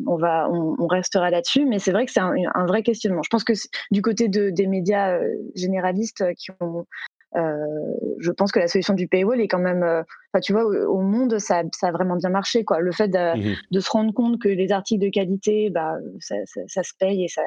on 0.07 0.17
va, 0.17 0.49
on, 0.51 0.87
restera 0.87 1.31
là-dessus, 1.31 1.65
mais 1.65 1.79
c'est 1.79 1.93
vrai 1.93 2.07
que 2.07 2.13
c'est 2.13 2.21
un, 2.21 2.67
vrai 2.67 2.83
questionnement. 2.83 3.23
Je 3.23 3.29
pense 3.31 3.45
que 3.45 3.53
du 3.91 4.03
côté 4.03 4.29
de, 4.29 4.51
des 4.51 4.67
médias 4.67 5.19
généralistes 5.55 6.25
qui 6.35 6.51
ont 6.61 6.81
euh, 6.81 6.83
je 7.35 8.31
pense 8.31 8.53
que 8.53 8.59
la 8.59 8.69
solution 8.69 8.95
du 8.95 9.09
paywall 9.09 9.41
est 9.41 9.49
quand 9.49 9.59
même, 9.59 9.83
euh, 9.83 10.03
tu 10.43 10.53
vois, 10.53 10.65
au, 10.65 11.01
monde, 11.01 11.39
ça, 11.39 11.63
ça, 11.73 11.89
a 11.89 11.93
vraiment 11.93 12.17
bien 12.17 12.31
marché. 12.31 12.65
Quoi. 12.65 12.81
Le 12.81 12.93
fait 12.93 13.09
de, 13.09 13.37
mhm. 13.37 13.57
de, 13.71 13.81
se 13.81 13.91
rendre 13.91 14.13
compte 14.13 14.41
que 14.41 14.49
les 14.49 14.73
articles 14.73 15.05
de 15.05 15.11
qualité, 15.11 15.71
bah, 15.71 15.97
ça, 16.21 16.37
ça, 16.67 16.83
se 16.83 16.93
paye 16.99 17.25
et 17.25 17.29
ça, 17.29 17.43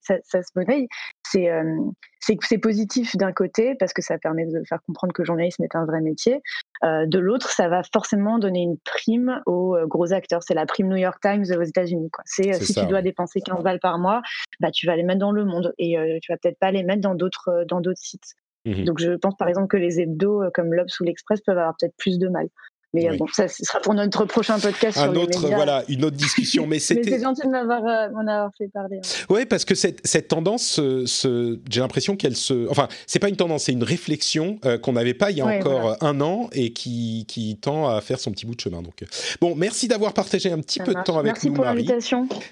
ça, 0.00 0.42
se 0.42 0.50
monnaie, 0.56 0.88
c'est 1.26 1.50
euh, 1.50 1.76
c'est 2.22 2.58
positif 2.58 3.16
d'un 3.16 3.32
côté 3.32 3.74
parce 3.76 3.94
que 3.94 4.02
ça 4.02 4.18
permet 4.18 4.44
de 4.44 4.62
faire 4.68 4.80
comprendre 4.86 5.12
que 5.14 5.22
le 5.22 5.26
journalisme 5.26 5.64
est 5.64 5.74
un 5.74 5.86
vrai 5.86 6.00
métier. 6.00 6.42
Euh, 6.84 7.06
de 7.06 7.18
l'autre, 7.18 7.48
ça 7.50 7.68
va 7.68 7.82
forcément 7.82 8.38
donner 8.38 8.60
une 8.62 8.76
prime 8.78 9.40
aux 9.46 9.76
gros 9.86 10.12
acteurs. 10.12 10.42
C'est 10.42 10.54
la 10.54 10.66
prime 10.66 10.88
New 10.88 10.96
York 10.96 11.18
Times 11.22 11.44
aux 11.56 11.62
États-Unis. 11.62 12.10
C'est 12.26 12.52
si 12.52 12.74
tu 12.74 12.86
dois 12.86 13.00
dépenser 13.00 13.40
15 13.40 13.62
balles 13.64 13.80
par 13.80 13.98
mois, 13.98 14.20
bah, 14.60 14.70
tu 14.70 14.86
vas 14.86 14.96
les 14.96 15.02
mettre 15.02 15.20
dans 15.20 15.32
le 15.32 15.44
monde 15.44 15.72
et 15.78 15.96
tu 16.22 16.30
vas 16.30 16.36
peut-être 16.36 16.58
pas 16.58 16.70
les 16.70 16.82
mettre 16.82 17.00
dans 17.00 17.14
d'autres 17.14 17.64
dans 17.66 17.80
d'autres 17.80 18.02
sites. 18.02 18.36
Mmh 18.66 18.84
Donc 18.84 18.98
je 18.98 19.12
pense 19.12 19.36
par 19.36 19.48
exemple 19.48 19.68
que 19.68 19.76
les 19.76 20.00
hebdos 20.00 20.42
euh, 20.42 20.50
comme 20.52 20.74
l'Obs 20.74 21.00
ou 21.00 21.04
l'Express 21.04 21.40
peuvent 21.40 21.58
avoir 21.58 21.74
peut-être 21.78 21.96
plus 21.96 22.18
de 22.18 22.28
mal. 22.28 22.48
Mais 22.92 23.08
euh, 23.08 23.16
bon, 23.16 23.26
ça 23.32 23.48
ce 23.48 23.64
sera 23.64 23.80
pour 23.80 23.94
notre 23.94 24.24
prochain 24.24 24.58
podcast. 24.58 24.98
Un 24.98 25.14
autre, 25.14 25.46
voilà, 25.46 25.84
une 25.88 26.04
autre 26.04 26.16
discussion. 26.16 26.66
Mais 26.66 26.78
c'est 26.80 27.20
gentil 27.20 27.42
de 27.42 27.50
m'avoir 27.50 27.84
euh, 27.86 28.48
fait 28.58 28.68
parler. 28.68 28.98
Hein. 28.98 29.24
Oui, 29.28 29.46
parce 29.46 29.64
que 29.64 29.74
cette, 29.74 30.00
cette 30.04 30.28
tendance, 30.28 30.80
j'ai 30.80 31.80
l'impression 31.80 32.16
qu'elle 32.16 32.36
se. 32.36 32.68
Enfin, 32.68 32.88
c'est 33.06 33.18
pas 33.18 33.28
une 33.28 33.36
tendance, 33.36 33.64
c'est 33.64 33.72
une 33.72 33.84
réflexion 33.84 34.58
qu'on 34.82 34.92
n'avait 34.92 35.14
pas 35.14 35.30
il 35.30 35.38
y 35.38 35.40
a 35.40 35.46
encore 35.46 35.96
un 36.00 36.20
an 36.20 36.48
et 36.52 36.72
qui, 36.72 37.24
qui, 37.28 37.56
tend 37.56 37.88
à 37.88 38.00
faire 38.00 38.18
son 38.18 38.30
petit 38.32 38.46
bout 38.46 38.54
de 38.54 38.60
chemin. 38.60 38.82
Donc, 38.82 39.04
bon, 39.40 39.54
merci 39.54 39.88
d'avoir 39.88 40.12
partagé 40.12 40.50
un 40.50 40.58
petit 40.58 40.80
peu 40.80 40.94
de 40.94 41.02
temps 41.02 41.18
avec 41.18 41.42
nous, 41.44 41.54
Marie. 41.54 41.88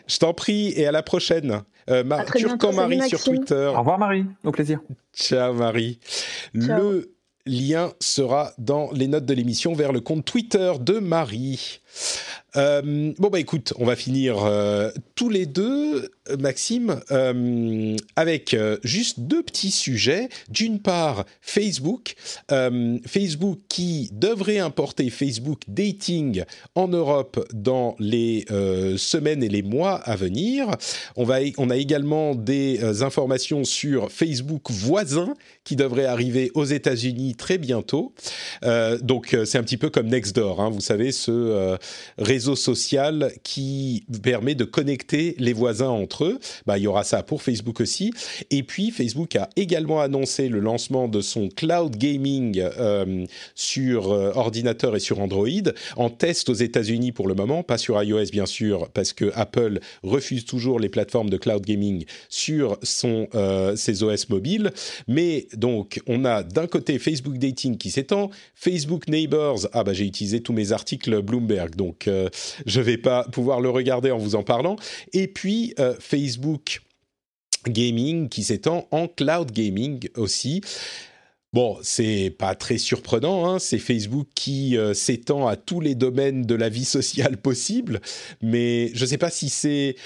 Je 0.06 0.18
t'en 0.18 0.34
prie 0.34 0.72
et 0.76 0.86
à 0.86 0.92
la 0.92 1.02
prochaine. 1.02 1.62
Euh, 1.90 2.04
Marie 2.04 3.08
sur 3.08 3.22
Twitter. 3.22 3.72
Au 3.74 3.78
revoir 3.78 3.98
Marie, 3.98 4.26
au 4.44 4.52
plaisir. 4.52 4.80
Ciao 5.14 5.54
Marie. 5.54 5.98
Le 6.52 7.17
lien 7.48 7.92
sera 8.00 8.52
dans 8.58 8.90
les 8.92 9.08
notes 9.08 9.26
de 9.26 9.34
l'émission 9.34 9.74
vers 9.74 9.92
le 9.92 10.00
compte 10.00 10.24
Twitter 10.24 10.72
de 10.80 10.98
Marie. 10.98 11.80
Euh, 12.56 13.12
bon 13.18 13.28
bah 13.28 13.40
écoute, 13.40 13.74
on 13.76 13.84
va 13.84 13.94
finir 13.94 14.44
euh, 14.44 14.90
tous 15.14 15.28
les 15.28 15.44
deux, 15.46 16.10
Maxime, 16.38 17.00
euh, 17.10 17.96
avec 18.16 18.56
juste 18.82 19.20
deux 19.20 19.42
petits 19.42 19.70
sujets. 19.70 20.28
D'une 20.48 20.80
part, 20.80 21.24
Facebook, 21.40 22.14
Facebook 23.06 23.58
qui 23.68 24.10
devrait 24.12 24.58
importer 24.58 25.10
Facebook 25.10 25.62
Dating 25.68 26.44
en 26.74 26.88
Europe 26.88 27.46
dans 27.52 27.96
les 27.98 28.44
semaines 28.96 29.42
et 29.42 29.48
les 29.48 29.62
mois 29.62 29.94
à 29.94 30.16
venir. 30.16 30.70
On 31.16 31.24
va, 31.24 31.38
on 31.56 31.70
a 31.70 31.76
également 31.76 32.34
des 32.34 33.02
informations 33.02 33.64
sur 33.64 34.10
Facebook 34.10 34.70
voisin 34.70 35.34
qui 35.64 35.76
devrait 35.76 36.06
arriver 36.06 36.50
aux 36.54 36.64
États-Unis 36.64 37.34
très 37.34 37.58
bientôt. 37.58 38.12
donc 39.02 39.36
c'est 39.44 39.58
un 39.58 39.62
petit 39.62 39.76
peu 39.76 39.90
comme 39.90 40.08
Nextdoor, 40.08 40.60
hein, 40.60 40.70
vous 40.70 40.80
savez 40.80 41.12
ce 41.12 41.78
réseau 42.18 42.56
social 42.56 43.32
qui 43.42 44.04
permet 44.22 44.54
de 44.54 44.64
connecter 44.64 45.34
les 45.38 45.52
voisins 45.52 45.88
entre 45.88 46.24
eux. 46.24 46.38
Bah, 46.66 46.78
il 46.78 46.84
y 46.84 46.86
aura 46.86 47.04
ça 47.04 47.22
pour 47.22 47.42
Facebook 47.42 47.80
aussi. 47.80 48.12
Et 48.50 48.62
puis, 48.62 48.90
Facebook 48.90 49.36
a 49.36 49.48
également 49.56 50.00
annoncé 50.00 50.48
le 50.48 50.60
lancement 50.60 51.08
de 51.08 51.20
son 51.20 51.48
cloud 51.48 51.96
gaming 51.96 52.60
euh, 52.60 53.24
sur 53.54 54.12
euh, 54.12 54.32
ordinateur 54.34 54.96
et 54.96 55.00
sur 55.00 55.20
Android, 55.20 55.48
en 55.96 56.10
test 56.10 56.48
aux 56.48 56.54
États-Unis 56.54 57.12
pour 57.12 57.28
le 57.28 57.34
moment, 57.34 57.62
pas 57.62 57.78
sur 57.78 58.02
iOS 58.02 58.30
bien 58.30 58.46
sûr, 58.46 58.88
parce 58.90 59.12
que 59.12 59.30
Apple 59.34 59.80
refuse 60.02 60.44
toujours 60.44 60.80
les 60.80 60.88
plateformes 60.88 61.30
de 61.30 61.36
cloud 61.36 61.64
gaming 61.64 62.04
sur 62.28 62.78
son, 62.82 63.28
euh, 63.34 63.76
ses 63.76 64.02
OS 64.02 64.28
mobiles. 64.28 64.72
Mais 65.06 65.46
donc, 65.54 66.00
on 66.06 66.24
a 66.24 66.42
d'un 66.42 66.66
côté 66.66 66.98
Facebook 66.98 67.38
Dating 67.38 67.76
qui 67.76 67.90
s'étend, 67.90 68.30
Facebook 68.54 69.08
Neighbors, 69.08 69.68
ah 69.72 69.84
bah 69.84 69.92
j'ai 69.92 70.06
utilisé 70.06 70.40
tous 70.40 70.52
mes 70.52 70.72
articles 70.72 71.22
Bloomberg, 71.22 71.67
donc 71.76 72.08
euh, 72.08 72.28
je 72.66 72.80
ne 72.80 72.84
vais 72.84 72.98
pas 72.98 73.24
pouvoir 73.24 73.60
le 73.60 73.70
regarder 73.70 74.10
en 74.10 74.18
vous 74.18 74.34
en 74.34 74.42
parlant. 74.42 74.76
Et 75.12 75.28
puis 75.28 75.74
euh, 75.78 75.94
Facebook 76.00 76.82
Gaming 77.66 78.28
qui 78.28 78.44
s'étend 78.44 78.86
en 78.90 79.08
cloud 79.08 79.50
gaming 79.50 80.08
aussi. 80.16 80.60
Bon, 81.52 81.78
c'est 81.82 82.34
pas 82.38 82.54
très 82.54 82.76
surprenant, 82.76 83.48
hein. 83.48 83.58
c'est 83.58 83.78
Facebook 83.78 84.28
qui 84.34 84.76
euh, 84.76 84.92
s'étend 84.92 85.46
à 85.46 85.56
tous 85.56 85.80
les 85.80 85.94
domaines 85.94 86.42
de 86.42 86.54
la 86.54 86.68
vie 86.68 86.84
sociale 86.84 87.36
possible, 87.40 88.00
mais 88.42 88.90
je 88.94 89.02
ne 89.04 89.08
sais 89.08 89.18
pas 89.18 89.30
si 89.30 89.48
c'est 89.48 89.96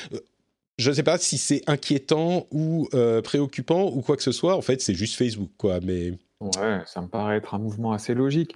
je 0.79 0.91
ne 0.91 0.95
sais 0.95 1.03
pas 1.03 1.19
si 1.19 1.39
c'est 1.39 1.63
inquiétant 1.67 2.47
ou 2.51 2.89
préoccupant 3.23 3.91
ou 3.93 4.01
quoi 4.01 4.17
que 4.17 4.23
ce 4.23 4.33
soit. 4.33 4.57
En 4.57 4.63
fait, 4.63 4.81
c'est 4.81 4.95
juste 4.95 5.17
Facebook, 5.17 5.51
quoi. 5.59 5.81
Mais 5.81 6.13
ouais, 6.41 6.81
ça 6.87 7.03
me 7.03 7.09
paraît 7.09 7.37
être 7.37 7.55
un 7.55 7.59
mouvement 7.59 7.93
assez 7.93 8.15
logique 8.15 8.55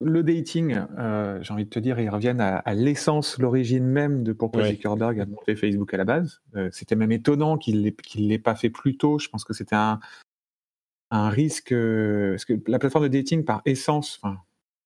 le 0.00 0.22
dating, 0.22 0.76
euh, 0.98 1.42
j'ai 1.42 1.52
envie 1.52 1.64
de 1.64 1.70
te 1.70 1.78
dire, 1.78 1.98
ils 2.00 2.10
reviennent 2.10 2.40
à, 2.40 2.74
l'essence, 2.74 3.38
l'origine 3.38 3.86
même 3.86 4.22
de 4.22 4.32
pourquoi 4.32 4.68
Zuckerberg 4.68 5.20
a 5.20 5.26
monté 5.26 5.56
Facebook 5.56 5.92
à 5.94 5.96
la 5.96 6.04
base. 6.04 6.40
Euh, 6.56 6.68
c'était 6.72 6.96
même 6.96 7.12
étonnant 7.12 7.58
qu'il 7.58 7.82
ne 7.82 8.28
l'ait 8.28 8.38
pas 8.38 8.54
fait 8.54 8.70
plus 8.70 8.96
tôt. 8.96 9.18
Je 9.18 9.28
pense 9.28 9.44
que 9.44 9.52
c'était 9.52 9.76
un, 9.76 10.00
risque. 11.10 11.72
Euh, 11.72 12.32
parce 12.32 12.44
que 12.44 12.54
la 12.66 12.78
plateforme 12.78 13.08
de 13.08 13.16
dating, 13.16 13.44
par 13.44 13.62
essence, 13.64 14.20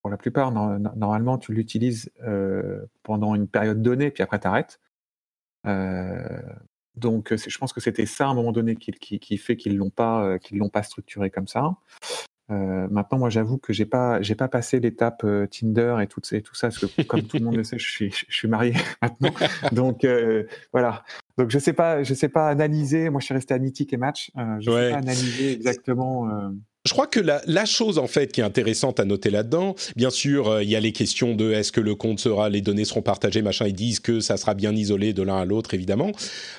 pour 0.01 0.11
la 0.11 0.17
plupart, 0.17 0.51
normalement, 0.51 1.37
tu 1.37 1.53
l'utilises 1.53 2.11
pendant 3.03 3.35
une 3.35 3.47
période 3.47 3.81
donnée, 3.81 4.11
puis 4.11 4.23
après, 4.23 4.39
tu 4.39 4.47
arrêtes. 4.47 4.79
donc, 6.95 7.35
je 7.35 7.57
pense 7.57 7.73
que 7.73 7.81
c'était 7.81 8.05
ça 8.05 8.27
à 8.27 8.29
un 8.29 8.35
moment 8.35 8.51
donné 8.51 8.75
qui, 8.75 9.37
fait 9.37 9.57
qu'ils 9.57 9.73
ne 9.73 9.79
l'ont 9.79 9.89
pas, 9.89 10.37
l'ont 10.51 10.69
pas 10.69 10.83
structuré 10.83 11.31
comme 11.31 11.47
ça. 11.47 11.75
Euh, 12.51 12.87
maintenant, 12.89 13.19
moi, 13.19 13.29
j'avoue 13.29 13.57
que 13.57 13.73
j'ai 13.73 13.85
pas, 13.85 14.21
j'ai 14.21 14.35
pas 14.35 14.47
passé 14.47 14.79
l'étape 14.79 15.21
euh, 15.23 15.47
Tinder 15.47 15.97
et 16.01 16.07
tout, 16.07 16.21
et 16.33 16.41
tout 16.41 16.55
ça, 16.55 16.69
parce 16.69 16.79
que 16.79 17.01
comme 17.03 17.23
tout 17.23 17.37
le 17.37 17.45
monde 17.45 17.55
le 17.55 17.63
sait, 17.63 17.77
je 17.77 17.89
suis, 17.89 18.11
je 18.11 18.35
suis 18.35 18.47
marié 18.47 18.73
maintenant. 19.01 19.33
Donc 19.71 20.03
euh, 20.03 20.43
voilà. 20.71 21.03
Donc 21.37 21.51
je 21.51 21.59
sais 21.59 21.73
pas, 21.73 22.03
je 22.03 22.13
sais 22.13 22.29
pas 22.29 22.49
analyser. 22.49 23.09
Moi, 23.09 23.21
je 23.21 23.25
suis 23.25 23.33
resté 23.33 23.53
à 23.53 23.59
Mythique 23.59 23.93
et 23.93 23.97
Match. 23.97 24.31
je 24.35 24.69
ne 24.69 24.75
sais 24.75 24.91
pas 24.91 24.97
analyser 24.97 25.53
exactement 25.53 26.51
je 26.85 26.93
crois 26.93 27.07
que 27.07 27.19
la, 27.19 27.41
la, 27.45 27.65
chose 27.65 27.99
en 27.99 28.07
fait 28.07 28.31
qui 28.31 28.41
est 28.41 28.43
intéressante 28.43 28.99
à 28.99 29.05
noter 29.05 29.29
là-dedans, 29.29 29.75
bien 29.95 30.09
sûr, 30.09 30.47
euh, 30.47 30.63
il 30.63 30.69
y 30.69 30.75
a 30.75 30.79
les 30.79 30.93
questions 30.93 31.35
de 31.35 31.51
est-ce 31.51 31.71
que 31.71 31.81
le 31.81 31.93
compte 31.93 32.19
sera, 32.19 32.49
les 32.49 32.61
données 32.61 32.85
seront 32.85 33.01
partagées, 33.01 33.41
machin. 33.41 33.67
Ils 33.67 33.73
disent 33.73 33.99
que 33.99 34.21
ça 34.21 34.37
sera 34.37 34.53
bien 34.53 34.73
isolé 34.73 35.11
de 35.13 35.21
l'un 35.21 35.37
à 35.37 35.45
l'autre, 35.45 35.73
évidemment, 35.73 36.11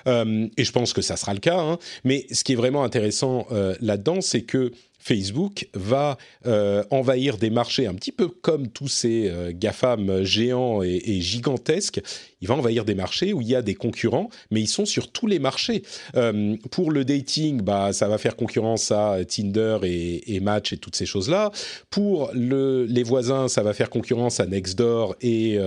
euh, 0.06 0.46
et 0.56 0.64
je 0.64 0.72
pense 0.72 0.92
que 0.92 1.00
ça 1.00 1.16
sera 1.16 1.32
le 1.32 1.40
cas. 1.40 1.58
Hein. 1.58 1.78
Mais 2.04 2.26
ce 2.30 2.44
qui 2.44 2.52
est 2.52 2.56
vraiment 2.56 2.84
intéressant 2.84 3.46
euh, 3.50 3.74
là-dedans, 3.80 4.20
c'est 4.20 4.42
que 4.42 4.72
Facebook 5.00 5.66
va 5.74 6.18
euh, 6.46 6.84
envahir 6.90 7.38
des 7.38 7.50
marchés 7.50 7.86
un 7.86 7.94
petit 7.94 8.12
peu 8.12 8.28
comme 8.28 8.68
tous 8.68 8.88
ces 8.88 9.28
euh, 9.28 9.52
GAFAM 9.54 10.22
géants 10.24 10.82
et, 10.82 11.20
gigantesques. 11.20 12.00
Il 12.42 12.48
va 12.48 12.54
envahir 12.54 12.84
des 12.84 12.94
marchés 12.94 13.32
où 13.32 13.40
il 13.40 13.48
y 13.48 13.54
a 13.54 13.62
des 13.62 13.74
concurrents, 13.74 14.28
mais 14.50 14.60
ils 14.60 14.68
sont 14.68 14.84
sur 14.84 15.10
tous 15.10 15.26
les 15.26 15.38
marchés. 15.38 15.82
Euh, 16.16 16.56
pour 16.70 16.90
le 16.90 17.04
dating, 17.04 17.60
bah, 17.62 17.92
ça 17.92 18.08
va 18.08 18.18
faire 18.18 18.36
concurrence 18.36 18.90
à 18.92 19.24
Tinder 19.24 19.78
et, 19.82 20.40
Match 20.40 20.72
et 20.72 20.78
toutes 20.78 20.96
ces 20.96 21.06
choses-là. 21.06 21.50
Pour 21.90 22.30
le, 22.32 22.84
les 22.84 23.02
voisins, 23.02 23.48
ça 23.48 23.62
va 23.62 23.74
faire 23.74 23.90
concurrence 23.90 24.40
à 24.40 24.46
Nextdoor 24.46 25.16
et 25.20 25.58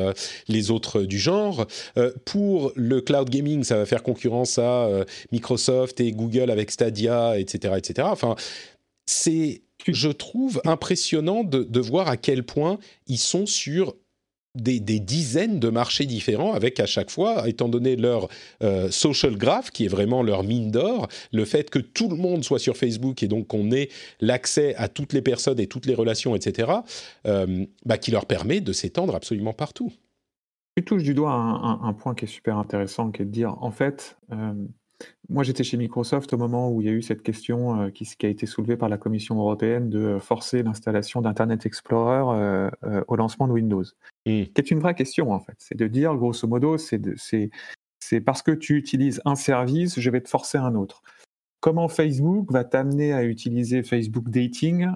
les 0.47 0.71
autres 0.71 1.03
du 1.03 1.19
genre. 1.19 1.67
pour 2.25 2.71
le 2.75 3.01
cloud 3.01 3.29
gaming, 3.29 3.63
ça 3.63 3.77
va 3.77 3.85
faire 3.85 4.01
concurrence 4.01 4.57
à 4.57 4.89
Microsoft 5.31 5.99
et 5.99 6.11
Google 6.11 6.49
avec 6.49 6.71
Stadia, 6.71 7.37
etc., 7.37 7.75
etc. 7.77 8.07
Enfin, 8.11 8.35
c'est, 9.05 9.61
je 9.87 10.09
trouve, 10.09 10.61
impressionnant 10.65 11.43
de, 11.43 11.79
voir 11.79 12.07
à 12.07 12.17
quel 12.17 12.43
point 12.43 12.79
ils 13.07 13.17
sont 13.17 13.45
sur 13.45 13.95
des, 14.55 14.79
dizaines 14.79 15.59
de 15.59 15.69
marchés 15.69 16.05
différents, 16.05 16.53
avec 16.53 16.79
à 16.79 16.85
chaque 16.85 17.09
fois, 17.09 17.49
étant 17.49 17.69
donné 17.69 17.95
leur 17.95 18.27
euh, 18.61 18.89
social 18.91 19.35
graph, 19.35 19.71
qui 19.71 19.85
est 19.85 19.89
vraiment 19.89 20.21
leur 20.21 20.43
mine 20.43 20.69
d'or, 20.69 21.07
le 21.31 21.45
fait 21.45 21.69
que 21.69 21.79
tout 21.79 22.07
le 22.07 22.15
monde 22.15 22.43
soit 22.43 22.59
sur 22.59 22.77
Facebook 22.77 23.23
et 23.23 23.27
donc 23.27 23.47
qu'on 23.47 23.71
ait 23.71 23.89
l'accès 24.21 24.75
à 24.75 24.87
toutes 24.87 25.13
les 25.13 25.21
personnes 25.21 25.59
et 25.59 25.67
toutes 25.67 25.87
les 25.87 25.95
relations, 25.95 26.35
etc., 26.35 26.71
euh, 27.25 27.65
bah, 27.85 27.97
qui 27.97 28.11
leur 28.11 28.25
permet 28.25 28.61
de 28.61 28.73
s'étendre 28.73 29.15
absolument 29.15 29.53
partout. 29.53 29.91
Tu 30.75 30.83
touches 30.83 31.03
du 31.03 31.13
doigt 31.13 31.31
un, 31.31 31.93
point 31.93 32.15
qui 32.15 32.25
est 32.25 32.27
super 32.27 32.57
intéressant, 32.57 33.11
qui 33.11 33.21
est 33.21 33.25
de 33.25 33.31
dire, 33.31 33.55
en 33.61 33.69
fait, 33.69 34.17
euh, 34.31 34.53
moi, 35.29 35.43
j'étais 35.43 35.63
chez 35.63 35.77
Microsoft 35.77 36.33
au 36.33 36.37
moment 36.37 36.69
où 36.69 36.81
il 36.81 36.87
y 36.87 36.89
a 36.89 36.93
eu 36.93 37.01
cette 37.01 37.23
question 37.23 37.81
euh, 37.81 37.89
qui, 37.89 38.05
a 38.25 38.29
été 38.29 38.45
soulevée 38.45 38.75
par 38.75 38.89
la 38.89 38.97
Commission 38.97 39.37
européenne 39.39 39.89
de 39.89 39.99
euh, 39.99 40.19
forcer 40.19 40.63
l'installation 40.63 41.21
d'Internet 41.21 41.65
Explorer 41.65 42.69
euh, 42.83 43.03
au 43.07 43.15
lancement 43.15 43.47
de 43.47 43.53
Windows. 43.53 43.83
Mmh. 44.25 44.43
C'est 44.55 44.71
une 44.71 44.79
vraie 44.79 44.95
question, 44.95 45.31
en 45.31 45.39
fait. 45.39 45.55
C'est 45.59 45.77
de 45.77 45.87
dire, 45.87 46.15
grosso 46.15 46.47
modo, 46.47 46.77
c'est 46.77 48.19
parce 48.25 48.41
que 48.41 48.51
tu 48.51 48.75
utilises 48.75 49.21
un 49.23 49.35
service, 49.35 49.99
je 49.99 50.09
vais 50.09 50.21
te 50.21 50.29
forcer 50.29 50.57
un 50.57 50.75
autre. 50.75 51.01
Comment 51.61 51.87
Facebook 51.87 52.51
va 52.51 52.65
t'amener 52.65 53.13
à 53.13 53.23
utiliser 53.23 53.83
Facebook 53.83 54.29
Dating 54.29 54.89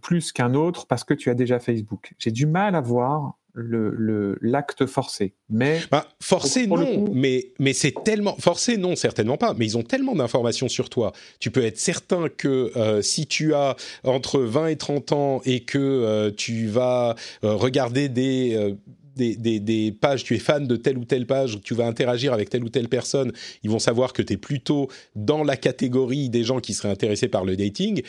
plus 0.00 0.32
qu'un 0.32 0.54
autre 0.54 0.86
parce 0.86 1.04
que 1.04 1.12
tu 1.12 1.28
as 1.28 1.34
déjà 1.34 1.58
Facebook? 1.58 2.14
J'ai 2.18 2.30
du 2.30 2.46
mal 2.46 2.74
à 2.74 2.80
voir 2.80 3.36
le 3.56 4.38
l'acte 4.42 4.86
forcé. 4.86 5.34
Mais 5.48 5.80
bah, 5.90 6.06
forcé 6.20 6.66
non, 6.66 7.08
mais 7.12 7.52
mais 7.58 7.72
c'est 7.72 7.94
tellement 8.04 8.36
forcé 8.38 8.76
non 8.76 8.96
certainement 8.96 9.38
pas. 9.38 9.54
Mais 9.54 9.64
ils 9.64 9.78
ont 9.78 9.82
tellement 9.82 10.14
d'informations 10.14 10.68
sur 10.68 10.90
toi. 10.90 11.12
Tu 11.40 11.50
peux 11.50 11.64
être 11.64 11.78
certain 11.78 12.28
que 12.28 12.70
euh, 12.76 13.02
si 13.02 13.26
tu 13.26 13.54
as 13.54 13.76
entre 14.04 14.40
20 14.40 14.68
et 14.68 14.76
30 14.76 15.12
ans 15.12 15.40
et 15.44 15.60
que 15.60 15.78
euh, 15.78 16.30
tu 16.30 16.66
vas 16.66 17.16
euh, 17.44 17.54
regarder 17.54 18.08
des 18.08 18.76
des, 19.16 19.34
des, 19.34 19.60
des, 19.60 19.92
pages, 19.92 20.24
tu 20.24 20.34
es 20.34 20.38
fan 20.38 20.66
de 20.66 20.76
telle 20.76 20.98
ou 20.98 21.06
telle 21.06 21.26
page, 21.26 21.58
tu 21.64 21.72
vas 21.72 21.86
interagir 21.86 22.34
avec 22.34 22.50
telle 22.50 22.62
ou 22.62 22.68
telle 22.68 22.90
personne, 22.90 23.32
ils 23.62 23.70
vont 23.70 23.78
savoir 23.78 24.12
que 24.12 24.20
tu 24.20 24.34
es 24.34 24.36
plutôt 24.36 24.88
dans 25.14 25.42
la 25.42 25.56
catégorie 25.56 26.28
des 26.28 26.44
gens 26.44 26.60
qui 26.60 26.74
seraient 26.74 26.90
intéressés 26.90 27.28
par 27.28 27.46
le 27.46 27.56
dating. 27.56 28.02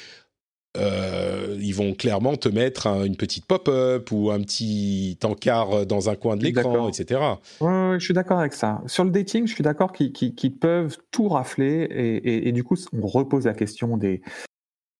Euh, 0.78 1.58
ils 1.60 1.74
vont 1.74 1.94
clairement 1.94 2.36
te 2.36 2.50
mettre 2.50 2.88
une 2.88 3.16
petite 3.16 3.46
pop-up 3.46 4.12
ou 4.12 4.32
un 4.32 4.40
petit 4.42 5.18
encart 5.24 5.86
dans 5.86 6.10
un 6.10 6.16
coin 6.16 6.38
de 6.38 6.44
l'écran, 6.44 6.88
etc. 6.90 7.22
Oui, 7.62 8.00
je 8.00 8.04
suis 8.04 8.14
d'accord 8.14 8.40
avec 8.40 8.54
ça. 8.54 8.82
Sur 8.86 9.04
le 9.04 9.12
dating, 9.12 9.48
je 9.48 9.54
suis 9.54 9.64
d'accord 9.64 9.92
qu'ils 9.92 10.58
peuvent 10.58 10.98
tout 11.12 11.30
rafler 11.30 11.88
et, 12.24 12.52
du 12.52 12.64
coup, 12.64 12.78
on 12.94 13.08
repose 13.08 13.46
la 13.46 13.54
question 13.54 13.98
des, 13.98 14.22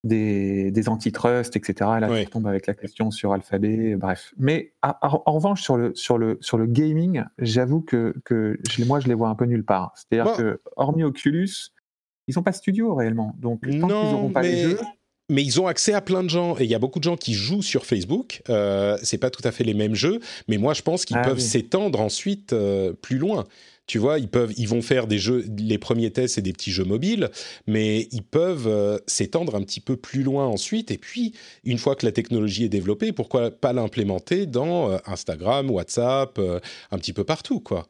des, 0.04 0.72
des 0.72 0.90
antitrusts, 0.90 1.56
etc. 1.56 1.92
Et 1.98 2.00
là, 2.00 2.10
tu 2.24 2.26
tombes 2.28 2.48
avec 2.48 2.68
la 2.68 2.74
question 2.74 3.12
sur 3.12 3.34
Alphabet, 3.34 3.96
bref. 3.96 4.34
Mais 4.38 4.74
en 4.82 5.34
revanche, 5.34 5.62
sur 5.62 5.78
le, 5.78 5.94
sur 5.96 6.18
le, 6.18 6.38
sur 6.42 6.58
le 6.58 6.66
gaming, 6.66 7.24
j'avoue 7.38 7.82
que, 7.82 8.16
que 8.26 8.58
je, 8.70 8.84
moi, 8.84 9.00
je 9.00 9.08
les 9.08 9.14
vois 9.14 9.30
un 9.30 9.36
peu 9.36 9.46
nulle 9.46 9.66
part. 9.66 9.94
C'est-à-dire 9.96 10.34
que, 10.36 10.62
hormis 10.76 11.04
Oculus, 11.04 11.50
ils 12.28 12.34
sont 12.34 12.44
pas 12.44 12.52
studio 12.52 12.94
réellement. 12.94 13.36
Donc, 13.40 13.62
tant 13.62 13.70
qu'ils 13.70 13.88
n'auront 13.88 14.32
pas 14.32 14.42
les 14.42 14.58
jeux 14.58 14.80
mais 15.30 15.44
ils 15.44 15.60
ont 15.60 15.68
accès 15.68 15.94
à 15.94 16.02
plein 16.02 16.24
de 16.24 16.30
gens 16.30 16.58
et 16.58 16.64
il 16.64 16.70
y 16.70 16.76
a 16.76 16.80
beaucoup 16.80 17.00
de 17.00 17.04
gens 17.04 17.18
qui 17.18 17.34
jouent 17.34 17.62
sur 17.62 17.86
Facebook. 17.86 18.42
Euh, 18.50 18.98
c'est 19.04 19.18
pas 19.18 19.30
tout 19.30 19.42
à 19.44 19.52
fait 19.52 19.64
les 19.64 19.74
mêmes 19.74 19.96
jeux, 19.96 20.20
mais 20.48 20.58
moi 20.58 20.74
je 20.74 20.82
pense 20.82 21.06
qu'ils 21.06 21.18
ah 21.18 21.24
peuvent 21.28 21.40
s'étendre 21.40 22.00
ensuite 22.00 22.54
euh, 22.54 22.94
plus 22.94 23.18
loin. 23.18 23.46
Tu 23.88 24.00
vois, 24.00 24.20
ils 24.20 24.28
peuvent, 24.28 24.54
ils 24.58 24.68
vont 24.68 24.82
faire 24.82 25.08
des 25.08 25.18
jeux. 25.18 25.46
Les 25.58 25.78
premiers 25.78 26.12
tests, 26.12 26.36
c'est 26.36 26.42
des 26.42 26.52
petits 26.52 26.72
jeux 26.72 26.84
mobiles, 26.84 27.30
mais 27.68 28.10
ils 28.12 28.22
peuvent 28.22 28.68
euh, 28.68 28.98
s'étendre 29.08 29.56
un 29.56 29.62
petit 29.62 29.80
peu 29.80 29.96
plus 29.96 30.24
loin 30.24 30.46
ensuite. 30.46 30.92
Et 30.92 30.98
puis, 30.98 31.34
une 31.64 31.78
fois 31.78 31.96
que 31.96 32.06
la 32.06 32.12
technologie 32.12 32.66
est 32.66 32.70
développée, 32.70 33.14
pourquoi 33.14 33.50
pas 33.50 33.72
l'implémenter 33.72 34.46
dans 34.46 34.92
euh, 34.92 34.98
Instagram, 35.06 35.72
WhatsApp, 35.72 36.38
un 36.92 36.98
petit 36.98 37.14
peu 37.14 37.24
partout, 37.24 37.62
quoi. 37.62 37.88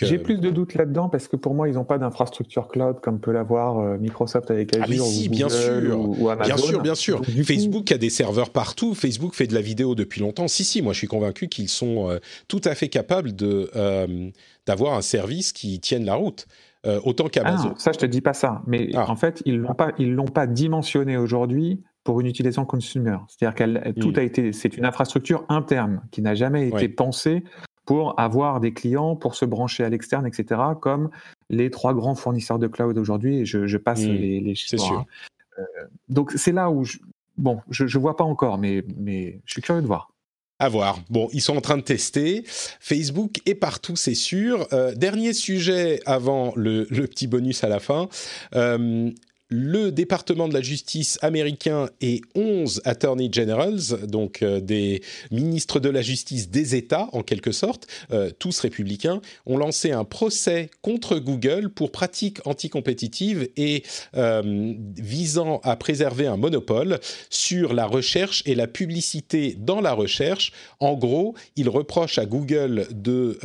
J'ai 0.00 0.18
euh, 0.18 0.22
plus 0.22 0.38
de 0.38 0.50
doutes 0.50 0.74
là-dedans 0.74 1.08
parce 1.08 1.28
que 1.28 1.36
pour 1.36 1.54
moi, 1.54 1.68
ils 1.68 1.74
n'ont 1.74 1.84
pas 1.84 1.98
d'infrastructure 1.98 2.68
cloud 2.68 3.00
comme 3.00 3.20
peut 3.20 3.32
l'avoir 3.32 3.78
euh, 3.78 3.98
Microsoft 3.98 4.50
avec 4.50 4.74
Azure 4.76 4.84
ah 4.84 4.88
mais 4.88 4.98
si, 4.98 5.28
ou 5.28 5.30
bien 5.30 5.48
sûr. 5.48 6.00
Ou, 6.00 6.28
Amazon. 6.28 6.54
Bien 6.54 6.56
sûr, 6.56 6.82
bien 6.82 6.94
sûr. 6.94 7.24
Facebook 7.44 7.92
a 7.92 7.98
des 7.98 8.10
serveurs 8.10 8.50
partout. 8.50 8.94
Facebook 8.94 9.34
fait 9.34 9.46
de 9.46 9.54
la 9.54 9.60
vidéo 9.60 9.94
depuis 9.94 10.20
longtemps. 10.20 10.48
Si, 10.48 10.64
si, 10.64 10.82
moi 10.82 10.92
je 10.92 10.98
suis 10.98 11.06
convaincu 11.06 11.48
qu'ils 11.48 11.68
sont 11.68 12.10
euh, 12.10 12.18
tout 12.48 12.60
à 12.64 12.74
fait 12.74 12.88
capables 12.88 13.34
de 13.34 13.70
d'avoir 14.66 14.94
un 14.94 15.02
service 15.02 15.52
qui 15.52 15.80
tienne 15.80 16.04
la 16.04 16.14
route. 16.14 16.46
autant 17.04 17.28
qu'Amazon. 17.28 17.72
Ah, 17.72 17.78
ça, 17.78 17.92
je 17.92 17.98
te 17.98 18.06
dis 18.06 18.20
pas 18.20 18.34
ça. 18.34 18.62
Mais 18.66 18.90
ah. 18.94 19.10
en 19.10 19.16
fait, 19.16 19.42
ils 19.44 19.58
l'ont 19.58 19.74
pas, 19.74 19.92
ils 19.98 20.12
l'ont 20.12 20.26
pas 20.26 20.46
dimensionné 20.46 21.16
aujourd'hui 21.16 21.82
pour 22.04 22.20
une 22.20 22.26
utilisation 22.26 22.64
consumer. 22.64 23.16
C'est-à-dire 23.28 23.54
qu'elle, 23.54 23.94
tout 24.00 24.12
hmm. 24.12 24.18
a 24.18 24.22
été, 24.22 24.52
c'est 24.52 24.76
une 24.76 24.84
infrastructure 24.84 25.44
interne 25.48 26.02
qui 26.10 26.22
n'a 26.22 26.34
jamais 26.34 26.68
été 26.68 26.88
pensée 26.88 27.44
pour 27.88 28.20
avoir 28.20 28.60
des 28.60 28.74
clients, 28.74 29.16
pour 29.16 29.34
se 29.34 29.46
brancher 29.46 29.82
à 29.82 29.88
l'externe, 29.88 30.26
etc., 30.26 30.60
comme 30.78 31.08
les 31.48 31.70
trois 31.70 31.94
grands 31.94 32.14
fournisseurs 32.14 32.58
de 32.58 32.66
cloud 32.66 32.98
aujourd'hui, 32.98 33.38
et 33.38 33.44
je, 33.46 33.76
passe 33.78 34.02
mmh. 34.02 34.08
les, 34.08 34.40
les 34.40 34.54
chiffres. 34.54 34.84
Sûr. 34.84 34.98
Hein. 34.98 35.06
Euh, 35.58 35.62
donc 36.10 36.32
c'est 36.32 36.52
là 36.52 36.70
où, 36.70 36.84
je, 36.84 36.98
bon, 37.38 37.60
je 37.70 37.84
ne 37.84 38.02
vois 38.02 38.14
pas 38.14 38.24
encore, 38.24 38.58
mais, 38.58 38.84
mais 38.98 39.40
je 39.46 39.52
suis 39.54 39.62
curieux 39.62 39.80
de 39.80 39.86
voir. 39.86 40.10
À 40.58 40.68
voir. 40.68 40.98
Bon, 41.08 41.30
ils 41.32 41.40
sont 41.40 41.56
en 41.56 41.62
train 41.62 41.78
de 41.78 41.82
tester. 41.82 42.42
Facebook 42.46 43.40
est 43.46 43.54
partout, 43.54 43.96
c'est 43.96 44.14
sûr. 44.14 44.66
Euh, 44.74 44.94
dernier 44.94 45.32
sujet 45.32 46.00
avant 46.04 46.52
le, 46.56 46.86
le, 46.90 47.06
petit 47.06 47.26
bonus 47.26 47.64
à 47.64 47.70
la 47.70 47.80
fin. 47.80 48.10
Euh, 48.54 49.10
le 49.50 49.90
département 49.90 50.46
de 50.46 50.52
la 50.52 50.60
justice 50.60 51.18
américain 51.22 51.88
et 52.00 52.20
11 52.34 52.82
attorney 52.84 53.30
generals, 53.32 54.06
donc 54.06 54.42
euh, 54.42 54.60
des 54.60 55.02
ministres 55.30 55.80
de 55.80 55.88
la 55.88 56.02
justice 56.02 56.50
des 56.50 56.74
États 56.74 57.08
en 57.12 57.22
quelque 57.22 57.52
sorte, 57.52 57.86
euh, 58.12 58.30
tous 58.38 58.60
républicains, 58.60 59.22
ont 59.46 59.56
lancé 59.56 59.90
un 59.90 60.04
procès 60.04 60.70
contre 60.82 61.18
Google 61.18 61.70
pour 61.70 61.90
pratiques 61.92 62.46
anticompétitives 62.46 63.48
et 63.56 63.84
euh, 64.16 64.74
visant 64.96 65.60
à 65.64 65.76
préserver 65.76 66.26
un 66.26 66.36
monopole 66.36 67.00
sur 67.30 67.72
la 67.72 67.86
recherche 67.86 68.42
et 68.44 68.54
la 68.54 68.66
publicité 68.66 69.56
dans 69.58 69.80
la 69.80 69.94
recherche. 69.94 70.52
En 70.78 70.94
gros, 70.94 71.34
ils 71.56 71.68
reprochent 71.68 72.18
à 72.18 72.26
Google 72.26 72.86
de, 72.90 73.38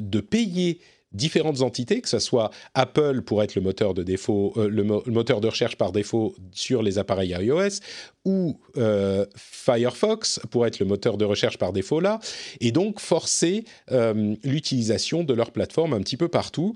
de 0.00 0.20
payer 0.20 0.80
différentes 1.12 1.62
entités, 1.62 2.00
que 2.00 2.08
ce 2.08 2.18
soit 2.18 2.50
Apple 2.74 3.22
pour 3.22 3.42
être 3.42 3.54
le 3.54 3.62
moteur 3.62 3.94
de 3.94 4.02
défaut, 4.02 4.52
euh, 4.56 4.68
le, 4.68 4.82
moteur 4.82 5.40
de 5.40 5.48
recherche 5.48 5.76
par 5.76 5.92
défaut 5.92 6.34
sur 6.52 6.82
les 6.82 6.98
appareils 6.98 7.30
iOS, 7.30 7.80
ou 8.24 8.60
euh, 8.76 9.24
Firefox 9.36 10.40
pour 10.50 10.66
être 10.66 10.78
le 10.78 10.86
moteur 10.86 11.16
de 11.16 11.24
recherche 11.24 11.56
par 11.56 11.72
défaut 11.72 12.00
là, 12.00 12.20
et 12.60 12.72
donc 12.72 13.00
forcer 13.00 13.64
euh, 13.90 14.34
l'utilisation 14.44 15.24
de 15.24 15.32
leur 15.32 15.50
plateforme 15.50 15.94
un 15.94 16.00
petit 16.00 16.16
peu 16.16 16.28
partout. 16.28 16.74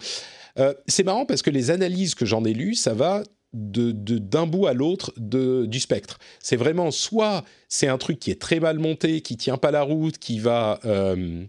c'est 0.86 1.04
marrant 1.04 1.24
parce 1.24 1.42
que 1.42 1.50
les 1.50 1.70
analyses 1.70 2.14
que 2.14 2.26
j'en 2.26 2.44
ai 2.44 2.52
lues, 2.52 2.74
ça 2.74 2.94
va 2.94 3.22
de, 3.52 3.92
d'un 3.92 4.46
bout 4.46 4.66
à 4.66 4.72
l'autre 4.72 5.12
du 5.18 5.80
spectre. 5.80 6.18
C'est 6.40 6.56
vraiment 6.56 6.90
soit 6.90 7.44
c'est 7.72 7.88
un 7.88 7.96
truc 7.96 8.18
qui 8.18 8.30
est 8.30 8.38
très 8.38 8.60
mal 8.60 8.78
monté, 8.78 9.22
qui 9.22 9.38
tient 9.38 9.56
pas 9.56 9.70
la 9.70 9.80
route, 9.80 10.18
qui 10.18 10.38
va 10.38 10.78
euh, 10.84 11.44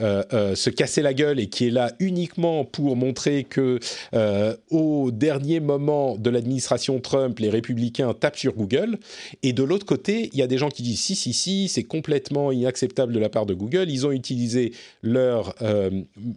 euh, 0.00 0.24
euh, 0.32 0.56
se 0.56 0.70
casser 0.70 1.02
la 1.02 1.14
gueule 1.14 1.38
et 1.38 1.46
qui 1.46 1.68
est 1.68 1.70
là 1.70 1.92
uniquement 2.00 2.64
pour 2.64 2.96
montrer 2.96 3.44
que 3.44 3.78
au 4.70 5.12
dernier 5.12 5.60
moment 5.60 6.16
de 6.16 6.30
l'administration 6.30 6.98
Trump, 6.98 7.38
les 7.38 7.48
républicains 7.48 8.12
tapent 8.12 8.36
sur 8.36 8.54
Google. 8.54 8.98
Et 9.44 9.52
de 9.52 9.62
l'autre 9.62 9.86
côté, 9.86 10.30
il 10.32 10.38
y 10.40 10.42
a 10.42 10.48
des 10.48 10.58
gens 10.58 10.68
qui 10.68 10.82
disent 10.82 11.00
si 11.00 11.14
si 11.14 11.32
si, 11.32 11.68
c'est 11.68 11.84
complètement 11.84 12.50
inacceptable 12.50 13.12
de 13.12 13.20
la 13.20 13.28
part 13.28 13.46
de 13.46 13.54
Google. 13.54 13.88
Ils 13.88 14.04
ont 14.04 14.12
utilisé 14.12 14.72
leur 15.02 15.54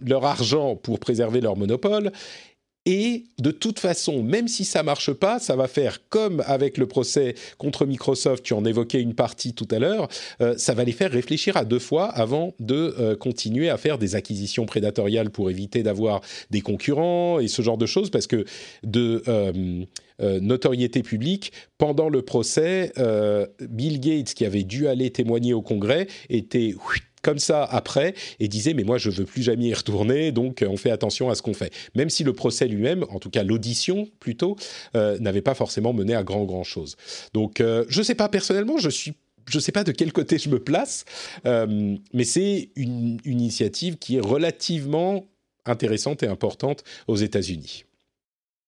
leur 0.06 0.24
argent 0.24 0.76
pour 0.76 1.00
préserver 1.00 1.42
leur 1.42 1.58
monopole 1.58 2.12
Et 2.88 3.26
de 3.40 3.52
toute 3.52 3.80
façon, 3.80 4.24
même 4.24 4.48
si 4.48 4.66
ça 4.66 4.82
marche 4.82 5.14
pas, 5.14 5.38
ça 5.38 5.56
va 5.56 5.68
faire 5.68 6.00
comme 6.10 6.42
avec 6.48 6.80
le 6.80 6.88
procès 6.88 7.36
contre 7.60 7.86
Microsoft, 7.86 8.44
tu 8.44 8.54
en 8.54 8.66
évoquais 8.66 9.00
une 9.00 9.14
partie 9.14 9.54
tout 9.54 9.68
à 9.70 9.78
l'heure, 9.78 10.08
euh, 10.42 10.56
ça 10.58 10.74
va 10.74 10.84
les 10.84 10.92
faire 10.92 11.12
réfléchir 11.12 11.58
à 11.58 11.66
deux 11.66 11.78
fois 11.78 12.06
avant 12.06 12.56
de 12.60 12.96
euh, 13.00 13.16
continuer 13.16 13.70
à 13.70 13.78
faire 13.78 14.00
des 14.00 14.16
acquisitions 14.16 14.66
prédatoriales 14.66 15.30
pour 15.30 15.52
éviter 15.52 15.84
d'avoir 15.84 16.22
des 16.50 16.62
concurrents 16.62 17.40
et 17.40 17.48
ce 17.48 17.62
genre 17.62 17.78
de 17.78 17.86
choses, 17.86 18.10
parce 18.10 18.26
que 18.26 18.46
de 18.84 19.22
euh, 19.28 19.86
notoriété 20.40 21.04
publique, 21.04 21.52
pendant 21.78 22.10
le 22.10 22.22
procès, 22.22 22.94
Bill 23.60 24.00
Gates, 24.00 24.36
qui 24.36 24.46
avait 24.46 24.64
dû 24.64 24.88
aller 24.88 25.10
témoigner 25.10 25.54
au 25.56 25.64
Congrès, 25.64 26.06
était 26.30 26.76
comme 27.22 27.40
ça 27.40 27.64
après 27.64 28.14
et 28.40 28.48
disait 28.48 28.74
mais 28.74 28.84
moi 28.84 28.98
je 28.98 29.10
veux 29.10 29.26
plus 29.26 29.44
jamais 29.44 29.68
y 29.68 29.74
retourner 29.74 30.32
donc 30.32 30.64
on 30.68 30.78
fait 30.78 30.92
attention 30.92 31.30
à 31.30 31.36
ce 31.36 31.42
qu'on 31.42 31.54
fait. 31.54 31.74
Même 31.96 32.10
si 32.10 32.24
le 32.24 32.34
procès 32.34 32.68
lui-même 32.68 33.06
en 33.10 33.20
tout 33.20 33.30
cas 33.30 33.44
l'audition 33.44 34.08
plutôt 34.20 34.56
euh, 34.96 35.18
n'avait 35.20 35.42
pas 35.42 35.54
forcément 35.54 35.94
mené 35.94 36.16
à 36.16 36.24
grand 36.24 36.46
grand 36.46 36.64
chose. 36.64 36.96
Donc 37.34 37.62
euh, 37.62 37.86
je 37.90 38.02
sais 38.02 38.16
pas 38.16 38.30
personnellement 38.30 38.78
je 38.78 38.90
suis 38.90 39.14
je 39.50 39.60
sais 39.60 39.72
pas 39.72 39.84
de 39.84 39.92
quel 39.92 40.14
côté 40.14 40.38
je 40.38 40.50
me 40.50 40.60
place 40.60 41.06
euh, 41.46 41.96
mais 42.14 42.24
c'est 42.24 42.70
une 42.76 43.18
initiative 43.26 43.98
qui 43.98 44.18
est 44.18 44.22
relativement 44.22 45.26
intéressante 45.66 46.24
et 46.24 46.28
importante 46.28 46.84
aux 47.08 47.16
États-Unis 47.16 47.86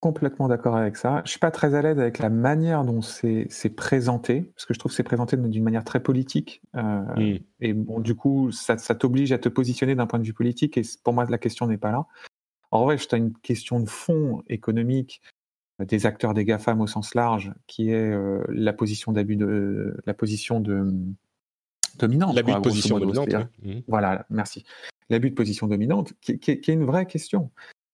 complètement 0.04 0.50
d'accord 0.50 0.76
avec 0.76 0.98
ça. 0.98 1.22
Je 1.24 1.30
suis 1.32 1.40
pas 1.40 1.50
très 1.50 1.76
à 1.76 1.82
l'aise 1.82 1.98
avec 1.98 2.20
la 2.20 2.30
manière 2.30 2.84
dont 2.84 3.00
c'est 3.02 3.70
présenté, 3.74 4.42
parce 4.42 4.66
que 4.66 4.74
je 4.74 4.80
trouve 4.80 4.92
que 4.92 4.98
c'est 4.98 5.02
présenté 5.02 5.38
d'une 5.38 5.64
manière 5.64 5.86
très 5.86 6.04
politique. 6.04 6.62
Euh, 6.76 6.82
mm. 7.16 7.40
Et 7.62 7.72
bon, 7.72 8.02
du 8.02 8.14
coup, 8.14 8.52
ça, 8.52 8.76
t'oblige 8.96 9.32
à 9.32 9.38
te 9.38 9.48
positionner 9.48 9.96
d'un 9.96 10.06
point 10.06 10.20
de 10.20 10.26
vue 10.26 10.34
politique, 10.34 10.78
et 10.78 10.82
pour 11.06 11.14
moi, 11.14 11.26
la 11.30 11.38
question 11.38 11.68
n'est 11.68 11.78
pas 11.78 11.94
là. 11.94 12.06
En 12.70 12.84
vrai, 12.84 12.98
tu 12.98 13.16
as 13.16 13.18
une 13.18 13.32
question 13.32 13.80
de 13.80 13.88
fond 13.88 14.44
économique 14.50 15.22
euh, 15.80 15.86
des 15.86 16.06
acteurs 16.06 16.34
des 16.34 16.44
GAFAM 16.44 16.82
au 16.82 16.88
sens 16.88 17.16
large, 17.16 17.54
qui 17.66 17.90
est 17.92 18.12
euh, 18.12 18.44
la 18.50 18.74
position 18.74 19.14
d'abus 19.14 19.38
de 19.38 19.96
la 20.06 20.14
position 20.14 20.60
de 20.60 20.92
dominante. 21.98 22.36
L'abus 22.36 22.52
de 22.52 22.60
position 22.60 23.00
dominante. 23.00 23.34
Mm. 23.64 23.80
Voilà, 23.88 24.26
merci. 24.30 24.66
L'abus 25.10 25.30
de 25.30 25.36
position 25.36 25.68
dominante, 25.68 26.12
qui, 26.20 26.40
qui, 26.40 26.52
est 26.52 26.68
une 26.68 26.84
vraie 26.84 27.06
question. 27.06 27.52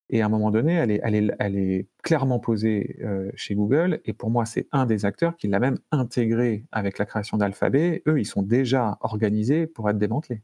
Et 0.10 0.22
à 0.22 0.26
un 0.26 0.30
moment 0.30 0.50
donné, 0.52 0.74
elle 0.74 0.92
est, 0.92 1.02
elle 1.04 1.16
est, 1.16 1.32
elle 1.40 1.56
est 1.56 1.88
clairement 2.02 2.40
posée 2.40 2.98
euh, 3.04 3.32
chez 3.36 3.54
Google. 3.54 4.02
Et 4.06 4.14
pour 4.14 4.32
moi, 4.32 4.46
c'est 4.46 4.68
un 4.72 4.86
des 4.86 5.06
acteurs 5.06 5.36
qui 5.38 5.48
l'a 5.48 5.60
même 5.60 5.78
intégré 5.92 6.66
avec 6.72 6.98
la 6.98 7.06
création 7.06 7.38
d'Alphabet. 7.38 8.02
Eux, 8.08 8.20
ils 8.20 8.26
sont 8.26 8.42
déjà 8.42 8.98
organisés 9.02 9.68
pour 9.68 9.90
être 9.90 10.00
démantelés. 10.00 10.42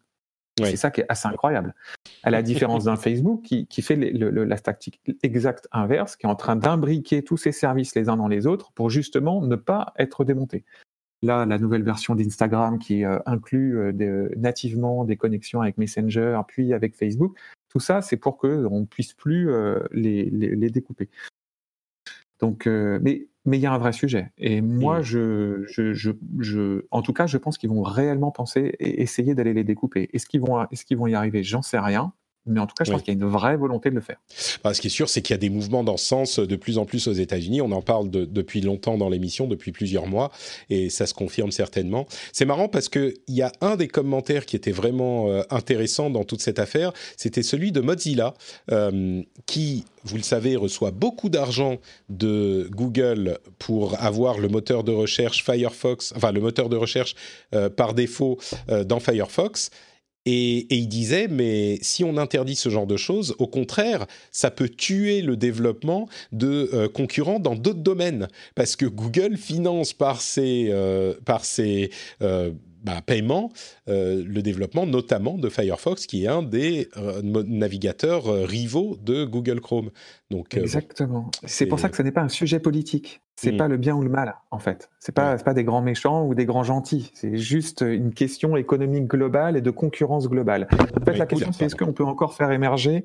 C'est 0.63 0.77
ça 0.77 0.89
qui 0.89 1.01
est 1.01 1.05
assez 1.09 1.27
incroyable. 1.27 1.75
À 2.23 2.29
la 2.29 2.41
différence 2.41 2.85
d'un 2.85 2.95
Facebook 2.95 3.41
qui, 3.41 3.67
qui 3.67 3.81
fait 3.81 3.97
le, 3.97 4.29
la 4.29 4.57
tactique 4.57 5.01
exacte 5.21 5.67
inverse, 5.73 6.15
qui 6.15 6.25
est 6.25 6.29
en 6.29 6.35
train 6.35 6.55
d'imbriquer 6.55 7.23
tous 7.23 7.35
ses 7.35 7.51
services 7.51 7.93
les 7.95 8.07
uns 8.07 8.15
dans 8.15 8.29
les 8.29 8.47
autres 8.47 8.71
pour 8.71 8.89
justement 8.89 9.41
ne 9.41 9.57
pas 9.57 9.93
être 9.97 10.23
démonté. 10.23 10.63
Là, 11.21 11.45
la 11.45 11.57
nouvelle 11.57 11.83
version 11.83 12.15
d'Instagram 12.15 12.79
qui 12.79 13.03
euh, 13.03 13.19
inclut 13.25 13.79
euh, 13.79 14.29
nativement 14.37 15.03
des 15.03 15.17
connexions 15.17 15.59
avec 15.59 15.77
Messenger, 15.77 16.39
puis 16.47 16.73
avec 16.73 16.95
Facebook, 16.95 17.37
tout 17.75 17.81
ça, 17.81 18.01
c'est 18.01 18.15
pour 18.15 18.37
qu'on 18.37 18.79
ne 18.79 18.85
puisse 18.85 19.11
plus 19.11 19.51
euh, 19.51 19.81
les, 19.91 20.29
découper. 20.69 21.09
Donc, 22.39 22.67
euh, 22.67 22.99
mais 23.01 23.27
mais 23.43 23.57
il 23.57 23.61
y 23.61 23.65
a 23.65 23.73
un 23.73 23.77
vrai 23.77 23.91
sujet. 23.91 24.31
Et 24.37 24.61
moi, 24.61 25.01
je, 25.01 25.65
je, 25.67 26.85
en 26.89 27.01
tout 27.01 27.11
cas, 27.11 27.27
je 27.27 27.37
pense 27.37 27.57
qu'ils 27.57 27.69
vont 27.69 27.83
réellement 27.83 28.31
penser 28.31 28.75
et 28.79 29.01
essayer 29.01 29.35
d'aller 29.35 29.53
les 29.53 29.65
découper. 29.65 30.09
Est-ce 30.13 30.25
qu'ils 30.25 30.39
vont, 30.39 30.65
est-ce 30.71 30.85
qu'ils 30.85 30.95
vont 30.95 31.07
y 31.07 31.15
arriver? 31.15 31.43
J'en 31.43 31.61
sais 31.61 31.77
rien. 31.77 32.13
Mais 32.45 32.59
en 32.59 32.67
tout 32.67 32.75
cas, 32.75 32.83
je 32.83 32.91
pense 32.91 33.01
qu'il 33.01 33.13
y 33.13 33.17
a 33.17 33.19
une 33.19 33.29
vraie 33.29 33.57
volonté 33.57 33.89
de 33.89 33.95
le 33.95 34.01
faire. 34.01 34.17
Bah, 34.63 34.73
ce 34.73 34.81
qui 34.81 34.87
est 34.87 34.91
sûr, 34.91 35.09
c'est 35.09 35.21
qu'il 35.21 35.33
y 35.33 35.35
a 35.35 35.39
des 35.39 35.49
mouvements 35.49 35.83
dans 35.83 35.97
ce 35.97 36.05
sens 36.05 36.39
de 36.39 36.55
plus 36.55 36.77
en 36.77 36.85
plus 36.85 37.07
aux 37.07 37.13
États-Unis. 37.13 37.61
On 37.61 37.71
en 37.71 37.81
parle 37.81 38.09
depuis 38.09 38.61
longtemps 38.61 38.97
dans 38.97 39.09
l'émission, 39.09 39.47
depuis 39.47 39.71
plusieurs 39.71 40.05
mois, 40.05 40.31
et 40.69 40.89
ça 40.89 41.07
se 41.07 41.13
confirme 41.13 41.51
certainement. 41.51 42.05
C'est 42.33 42.45
marrant 42.45 42.67
parce 42.67 42.89
qu'il 42.89 43.13
y 43.27 43.41
a 43.41 43.51
un 43.61 43.75
des 43.75 43.87
commentaires 43.87 44.45
qui 44.45 44.55
était 44.55 44.71
vraiment 44.71 45.29
euh, 45.29 45.41
intéressant 45.49 46.09
dans 46.09 46.23
toute 46.23 46.41
cette 46.41 46.59
affaire, 46.59 46.93
c'était 47.17 47.43
celui 47.43 47.71
de 47.71 47.81
Mozilla, 47.81 48.35
euh, 48.71 49.23
qui, 49.45 49.85
vous 50.03 50.17
le 50.17 50.23
savez, 50.23 50.55
reçoit 50.55 50.91
beaucoup 50.91 51.29
d'argent 51.29 51.77
de 52.09 52.69
Google 52.71 53.39
pour 53.57 54.01
avoir 54.01 54.37
le 54.37 54.49
moteur 54.49 54.83
de 54.83 54.91
recherche 54.91 55.43
Firefox, 55.43 56.13
enfin 56.15 56.31
le 56.31 56.41
moteur 56.41 56.69
de 56.69 56.75
recherche 56.75 57.15
euh, 57.53 57.69
par 57.69 57.93
défaut 57.93 58.37
dans 58.85 58.99
Firefox. 58.99 59.71
Et, 60.25 60.65
il 60.75 60.87
disait, 60.87 61.27
mais 61.27 61.77
si 61.81 62.03
on 62.03 62.17
interdit 62.17 62.55
ce 62.55 62.69
genre 62.69 62.87
de 62.87 62.97
choses, 62.97 63.35
au 63.37 63.47
contraire, 63.47 64.07
ça 64.31 64.49
peut 64.49 64.69
tuer 64.69 65.21
le 65.21 65.37
développement 65.37 66.07
de 66.31 66.69
euh, 66.73 66.89
concurrents 66.89 67.39
dans 67.39 67.55
d'autres 67.55 67.81
domaines, 67.81 68.27
parce 68.55 68.75
que 68.75 68.85
Google 68.85 69.37
finance 69.37 69.93
par 69.93 70.21
ses, 70.21 70.69
euh, 70.71 71.13
euh, 72.21 72.51
bah, 72.85 73.01
paiement 73.03 73.51
euh, 73.89 74.23
le 74.23 74.41
développement 74.43 74.85
notamment 74.85 75.39
de 75.39 75.49
Firefox, 75.49 76.05
qui 76.05 76.25
est 76.25 76.27
un 76.27 76.43
des 76.43 76.87
euh, 76.97 77.21
navigateurs 77.23 78.27
euh, 78.27 78.45
rivaux 78.45 78.97
de 79.01 79.25
Google 79.25 79.59
Chrome. 79.59 79.89
Donc, 80.29 80.55
Exactement. 80.55 81.31
c'est 81.45 81.65
pour 81.65 81.79
ça 81.79 81.89
que 81.89 81.97
ce 81.97 82.03
n'est 82.03 82.11
pas 82.11 82.21
un 82.21 82.29
sujet 82.29 82.59
politique. 82.59 83.21
C'est 83.37 83.47
n'est 83.47 83.55
hmm. 83.55 83.57
pas 83.57 83.67
le 83.67 83.77
bien 83.77 83.95
ou 83.95 84.03
le 84.03 84.09
mal, 84.09 84.35
en 84.51 84.59
fait. 84.59 84.89
C'est 84.99 85.13
pas, 85.13 85.35
pas 85.37 85.53
des 85.55 85.63
grands 85.63 85.81
méchants 85.81 86.25
ou 86.25 86.35
des 86.35 86.45
grands 86.45 86.63
gentils. 86.63 87.11
C'est 87.15 87.37
juste 87.37 87.81
une 87.81 88.13
question 88.13 88.55
économique 88.55 89.07
globale 89.07 89.57
et 89.57 89.61
de 89.61 89.71
concurrence 89.71 90.29
globale. 90.29 90.67
En 90.71 91.03
fait, 91.03 91.17
la 91.17 91.25
question, 91.25 91.51
c'est 91.51 91.65
est-ce 91.65 91.75
qu'on 91.75 91.91
peut 91.91 92.05
encore 92.05 92.35
faire 92.35 92.51
émerger 92.51 93.03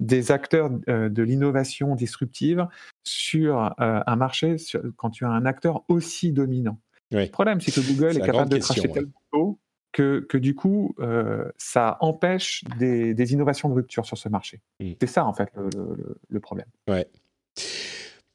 des 0.00 0.32
acteurs 0.32 0.70
de 0.70 1.22
l'innovation 1.22 1.94
disruptive 1.94 2.66
sur 3.04 3.74
un 3.78 4.16
marché 4.16 4.56
quand 4.96 5.10
tu 5.10 5.24
as 5.24 5.30
un 5.30 5.46
acteur 5.46 5.84
aussi 5.88 6.32
dominant? 6.32 6.78
Le 7.10 7.26
problème, 7.26 7.60
c'est 7.60 7.72
que 7.72 7.80
Google 7.80 8.16
est, 8.16 8.20
capable 8.20 8.50
de 8.50 8.58
cracher 8.58 8.88
tellement 8.88 9.12
tôt 9.32 9.58
que, 9.92 10.24
que, 10.28 10.38
du 10.38 10.54
coup, 10.54 10.94
euh, 11.00 11.44
ça 11.58 11.96
empêche 12.00 12.62
des, 12.78 13.14
des, 13.14 13.32
innovations 13.32 13.68
de 13.68 13.74
rupture 13.74 14.06
sur 14.06 14.16
ce 14.16 14.28
marché. 14.28 14.60
Mm. 14.80 14.92
C'est 15.00 15.08
ça, 15.08 15.24
en 15.26 15.32
fait, 15.32 15.50
le, 15.56 16.16
le, 16.28 16.40
problème. 16.40 16.66
Ouais. 16.88 17.08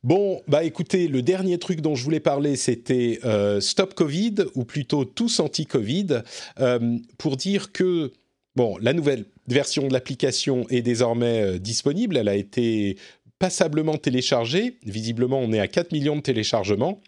Bon, 0.03 0.41
bah 0.47 0.63
écoutez, 0.63 1.07
le 1.07 1.21
dernier 1.21 1.57
truc 1.57 1.81
dont 1.81 1.95
je 1.95 2.03
voulais 2.03 2.19
parler, 2.19 2.55
c'était 2.57 3.19
euh, 3.23 3.61
Stop 3.61 3.93
Covid, 3.93 4.35
ou 4.53 4.65
plutôt 4.65 5.05
Tous 5.05 5.39
Anti-Covid, 5.39 6.21
euh, 6.59 6.97
pour 7.17 7.37
dire 7.37 7.71
que, 7.71 8.11
bon, 8.55 8.77
la 8.81 8.93
nouvelle 8.93 9.25
version 9.47 9.87
de 9.87 9.93
l'application 9.93 10.65
est 10.69 10.81
désormais 10.81 11.57
disponible, 11.59 12.17
elle 12.17 12.27
a 12.27 12.35
été 12.35 12.97
passablement 13.39 13.97
téléchargée, 13.97 14.77
visiblement 14.85 15.39
on 15.39 15.51
est 15.53 15.59
à 15.59 15.67
4 15.67 15.91
millions 15.91 16.15
de 16.15 16.21
téléchargements, 16.21 17.01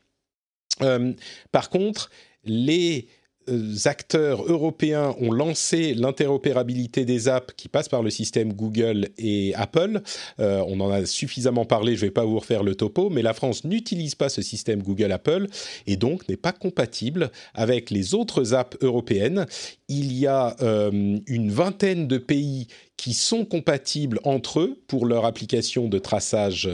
euh, 0.82 1.14
par 1.52 1.70
contre, 1.70 2.10
les 2.44 3.08
euh, 3.50 3.76
acteurs 3.86 4.44
européens 4.46 5.16
ont 5.20 5.32
lancé 5.32 5.94
l'interopérabilité 5.94 7.06
des 7.06 7.30
apps 7.30 7.54
qui 7.56 7.70
passent 7.70 7.90
par 7.90 8.04
le 8.04 8.10
système 8.10 8.54
Google 8.54 9.10
et 9.18 9.56
Apple. 9.56 10.02
Euh, 10.40 10.64
on 10.68 10.80
en 10.82 10.92
a 10.92 11.06
suffisamment 11.06 11.66
parlé, 11.66 11.96
je 11.96 12.02
ne 12.02 12.08
vais 12.08 12.14
pas 12.14 12.26
vous 12.26 12.40
refaire 12.40 12.64
le 12.64 12.76
topo, 12.76 13.10
mais 13.10 13.22
la 13.22 13.34
France 13.34 13.64
n'utilise 13.64 14.16
pas 14.16 14.30
ce 14.30 14.42
système 14.42 14.84
Google-Apple 14.84 15.48
et 15.86 15.96
donc 15.96 16.28
n'est 16.28 16.38
pas 16.38 16.52
compatible 16.52 17.32
avec 17.54 17.90
les 17.90 18.14
autres 18.14 18.54
apps 18.54 18.78
européennes. 18.82 19.46
Il 19.88 20.12
y 20.14 20.28
a 20.28 20.56
une 20.60 21.50
vingtaine 21.50 22.08
de 22.08 22.18
pays 22.18 22.68
qui 22.98 23.14
sont 23.14 23.46
compatibles 23.46 24.20
entre 24.24 24.60
eux 24.60 24.82
pour 24.88 25.06
leur 25.06 25.24
application 25.24 25.88
de 25.88 25.98
traçage, 25.98 26.70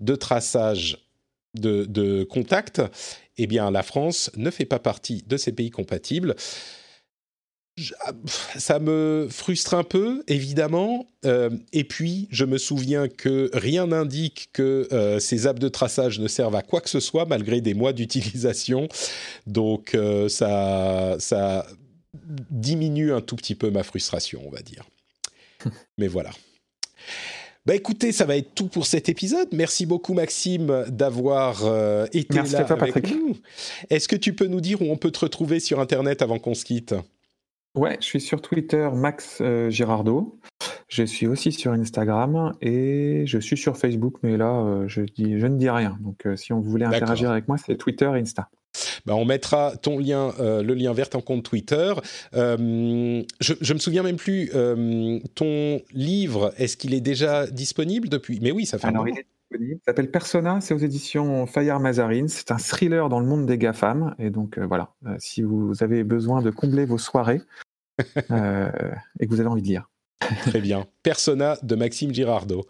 de 0.00 0.16
traçage 0.16 1.04
de, 1.54 2.24
contact 2.24 2.82
eh 3.38 3.46
bien 3.46 3.70
la 3.70 3.82
France 3.82 4.30
ne 4.36 4.50
fait 4.50 4.64
pas 4.64 4.78
partie 4.78 5.22
de 5.26 5.36
ces 5.36 5.52
pays 5.52 5.70
compatibles. 5.70 6.34
Ah, 8.00 8.12
ça 8.56 8.78
me 8.78 9.26
frustre 9.28 9.74
un 9.74 9.82
peu, 9.82 10.22
évidemment. 10.28 11.08
Euh, 11.24 11.50
et 11.72 11.82
puis, 11.82 12.28
je 12.30 12.44
me 12.44 12.56
souviens 12.56 13.08
que 13.08 13.50
rien 13.52 13.88
n'indique 13.88 14.50
que 14.52 14.86
euh, 14.92 15.18
ces 15.18 15.48
apps 15.48 15.58
de 15.58 15.68
traçage 15.68 16.20
ne 16.20 16.28
servent 16.28 16.54
à 16.54 16.62
quoi 16.62 16.80
que 16.80 16.88
ce 16.88 17.00
soit, 17.00 17.26
malgré 17.26 17.60
des 17.60 17.74
mois 17.74 17.92
d'utilisation. 17.92 18.86
Donc, 19.48 19.94
euh, 19.96 20.28
ça, 20.28 21.16
ça 21.18 21.66
diminue 22.50 23.12
un 23.12 23.20
tout 23.20 23.34
petit 23.34 23.56
peu 23.56 23.70
ma 23.70 23.82
frustration, 23.82 24.42
on 24.46 24.50
va 24.50 24.62
dire. 24.62 24.84
Mais 25.98 26.06
voilà. 26.06 26.30
Bah 27.66 27.74
écoutez, 27.74 28.12
ça 28.12 28.26
va 28.26 28.36
être 28.36 28.54
tout 28.54 28.68
pour 28.68 28.84
cet 28.84 29.08
épisode. 29.08 29.48
Merci 29.52 29.86
beaucoup 29.86 30.12
Maxime 30.12 30.84
d'avoir 30.88 31.64
euh, 31.64 32.04
été 32.12 32.42
là 32.42 32.66
avec 32.68 33.10
nous. 33.10 33.36
Est-ce 33.88 34.06
que 34.06 34.16
tu 34.16 34.34
peux 34.34 34.46
nous 34.46 34.60
dire 34.60 34.82
où 34.82 34.84
on 34.90 34.98
peut 34.98 35.10
te 35.10 35.20
retrouver 35.20 35.60
sur 35.60 35.80
Internet 35.80 36.20
avant 36.20 36.38
qu'on 36.38 36.52
se 36.52 36.66
quitte? 36.66 36.94
Ouais, 37.74 37.96
je 38.00 38.04
suis 38.04 38.20
sur 38.20 38.42
Twitter 38.42 38.86
Max 38.92 39.38
euh, 39.40 39.70
Girardot. 39.70 40.38
Je 40.88 41.04
suis 41.04 41.26
aussi 41.26 41.52
sur 41.52 41.72
Instagram 41.72 42.52
et 42.60 43.24
je 43.26 43.38
suis 43.38 43.56
sur 43.56 43.78
Facebook, 43.78 44.16
mais 44.22 44.36
là, 44.36 44.52
euh, 44.52 44.86
je, 44.86 45.00
dis, 45.00 45.40
je 45.40 45.46
ne 45.46 45.56
dis 45.56 45.70
rien. 45.70 45.96
Donc, 46.02 46.28
si 46.36 46.52
on 46.52 46.60
voulait 46.60 46.84
interagir 46.84 47.30
avec 47.30 47.48
moi, 47.48 47.56
c'est 47.56 47.76
Twitter 47.76 48.10
et 48.14 48.20
Insta. 48.20 48.50
Bah, 49.06 49.14
on 49.14 49.24
mettra 49.24 49.76
ton 49.76 49.98
lien, 49.98 50.32
le 50.38 50.74
lien 50.74 50.92
vers 50.92 51.10
ton 51.10 51.20
compte 51.20 51.44
Twitter. 51.44 51.94
je, 52.32 53.24
je 53.40 53.74
me 53.74 53.78
souviens 53.78 54.02
même 54.02 54.16
plus. 54.16 54.50
ton 55.34 55.80
livre, 55.92 56.52
est-ce 56.56 56.76
qu'il 56.76 56.94
est 56.94 57.00
déjà 57.00 57.46
disponible 57.46 58.08
depuis? 58.08 58.40
Mais 58.40 58.50
oui, 58.50 58.66
ça 58.66 58.78
fait 58.78 58.88
un 58.88 58.92
moment. 58.92 59.12
Il 59.60 59.78
s'appelle 59.86 60.10
Persona, 60.10 60.60
c'est 60.60 60.74
aux 60.74 60.78
éditions 60.78 61.46
Fayard 61.46 61.80
Mazarine. 61.80 62.28
C'est 62.28 62.50
un 62.50 62.58
thriller 62.58 63.08
dans 63.08 63.20
le 63.20 63.26
monde 63.26 63.46
des 63.46 63.58
GAFAM. 63.58 64.14
Et 64.18 64.30
donc 64.30 64.58
voilà, 64.58 64.94
si 65.18 65.42
vous 65.42 65.82
avez 65.82 66.02
besoin 66.04 66.42
de 66.42 66.50
combler 66.50 66.84
vos 66.84 66.98
soirées 66.98 67.42
et 68.00 69.26
que 69.26 69.28
vous 69.28 69.40
avez 69.40 69.48
envie 69.48 69.62
de 69.62 69.68
lire. 69.68 69.88
Très 70.46 70.60
bien. 70.60 70.86
Persona 71.02 71.58
de 71.62 71.74
Maxime 71.74 72.14
Girardot. 72.14 72.66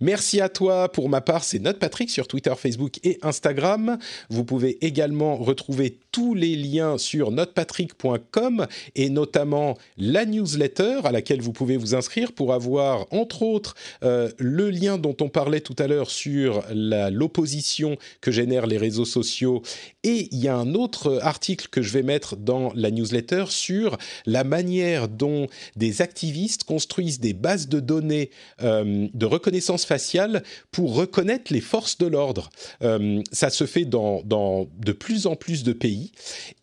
Merci 0.00 0.40
à 0.40 0.48
toi. 0.48 0.90
Pour 0.90 1.08
ma 1.08 1.20
part, 1.20 1.44
c'est 1.44 1.58
Note 1.58 1.78
Patrick 1.78 2.10
sur 2.10 2.28
Twitter, 2.28 2.52
Facebook 2.56 2.98
et 3.04 3.18
Instagram. 3.22 3.98
Vous 4.28 4.44
pouvez 4.44 4.84
également 4.84 5.36
retrouver 5.36 5.98
tous 6.12 6.34
les 6.34 6.56
liens 6.56 6.98
sur 6.98 7.30
notepatrick.com 7.30 8.66
et 8.94 9.10
notamment 9.10 9.76
la 9.96 10.24
newsletter 10.24 11.00
à 11.04 11.12
laquelle 11.12 11.40
vous 11.40 11.52
pouvez 11.52 11.76
vous 11.76 11.94
inscrire 11.94 12.32
pour 12.32 12.52
avoir, 12.52 13.06
entre 13.12 13.42
autres, 13.42 13.74
euh, 14.02 14.30
le 14.38 14.70
lien 14.70 14.98
dont 14.98 15.16
on 15.20 15.28
parlait 15.28 15.60
tout 15.60 15.76
à 15.78 15.86
l'heure 15.86 16.10
sur 16.10 16.64
l'opposition 16.70 17.96
que 18.20 18.30
génèrent 18.30 18.66
les 18.66 18.78
réseaux 18.78 19.04
sociaux. 19.04 19.62
Et 20.02 20.28
il 20.32 20.38
y 20.38 20.48
a 20.48 20.56
un 20.56 20.74
autre 20.74 21.20
article 21.22 21.68
que 21.70 21.82
je 21.82 21.92
vais 21.92 22.02
mettre 22.02 22.36
dans 22.36 22.72
la 22.74 22.90
newsletter 22.90 23.44
sur 23.48 23.98
la 24.26 24.44
manière 24.44 25.08
dont 25.08 25.46
des 25.76 26.02
activistes 26.02 26.64
construisent 26.64 27.20
des 27.20 27.32
bases 27.32 27.68
de 27.68 27.80
données 27.80 28.30
euh, 28.62 29.08
de 29.12 29.26
reconnaissance 29.26 29.84
faciale 29.84 30.42
pour 30.70 30.94
reconnaître 30.94 31.52
les 31.52 31.60
forces 31.60 31.98
de 31.98 32.06
l'ordre. 32.06 32.50
Euh, 32.82 33.22
ça 33.32 33.50
se 33.50 33.66
fait 33.66 33.84
dans, 33.84 34.22
de 34.24 34.92
plus 34.92 35.26
en 35.26 35.36
plus 35.36 35.62
de 35.62 35.72
pays 35.72 35.99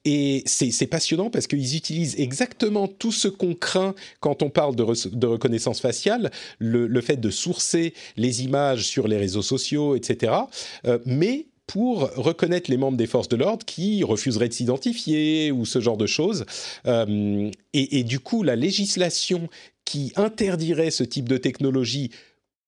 et 0.05 0.43
c'est 0.45 0.88
passionnant 0.88 1.30
parce 1.30 1.47
qu'ils 1.47 1.76
utilisent 1.76 2.19
exactement 2.19 2.88
tout 2.88 3.11
ce 3.11 3.27
qu'on 3.27 3.53
craint 3.53 3.93
quand 4.19 4.43
on 4.43 4.49
parle 4.49 4.76
de, 4.76 4.84
reconnaissance 5.27 5.80
faciale, 5.80 6.31
le, 6.59 7.01
fait 7.01 7.18
de 7.18 7.30
sourcer 7.30 7.93
les 8.15 8.43
images 8.43 8.85
sur 8.85 9.07
les 9.07 9.18
réseaux 9.18 9.41
sociaux, 9.41 9.95
etc. 9.95 10.34
Euh, 10.85 10.99
mais 11.05 11.47
pour 11.68 12.09
reconnaître 12.15 12.72
les 12.72 12.77
membres 12.77 12.97
des 12.97 13.07
forces 13.07 13.27
de 13.27 13.35
l'ordre 13.35 13.65
qui 13.65 14.03
refuseraient 14.03 14.47
de 14.47 14.53
s'identifier 14.53 15.51
ou 15.51 15.65
ce 15.65 15.80
genre 15.81 15.97
de 15.97 16.07
choses. 16.07 16.45
Euh, 16.85 17.51
et, 17.73 18.03
du 18.03 18.19
coup, 18.19 18.41
la 18.41 18.55
législation 18.55 19.49
qui 19.84 20.14
interdirait 20.15 20.91
ce 20.91 21.03
type 21.03 21.30
de 21.30 21.38
technologie 21.38 22.09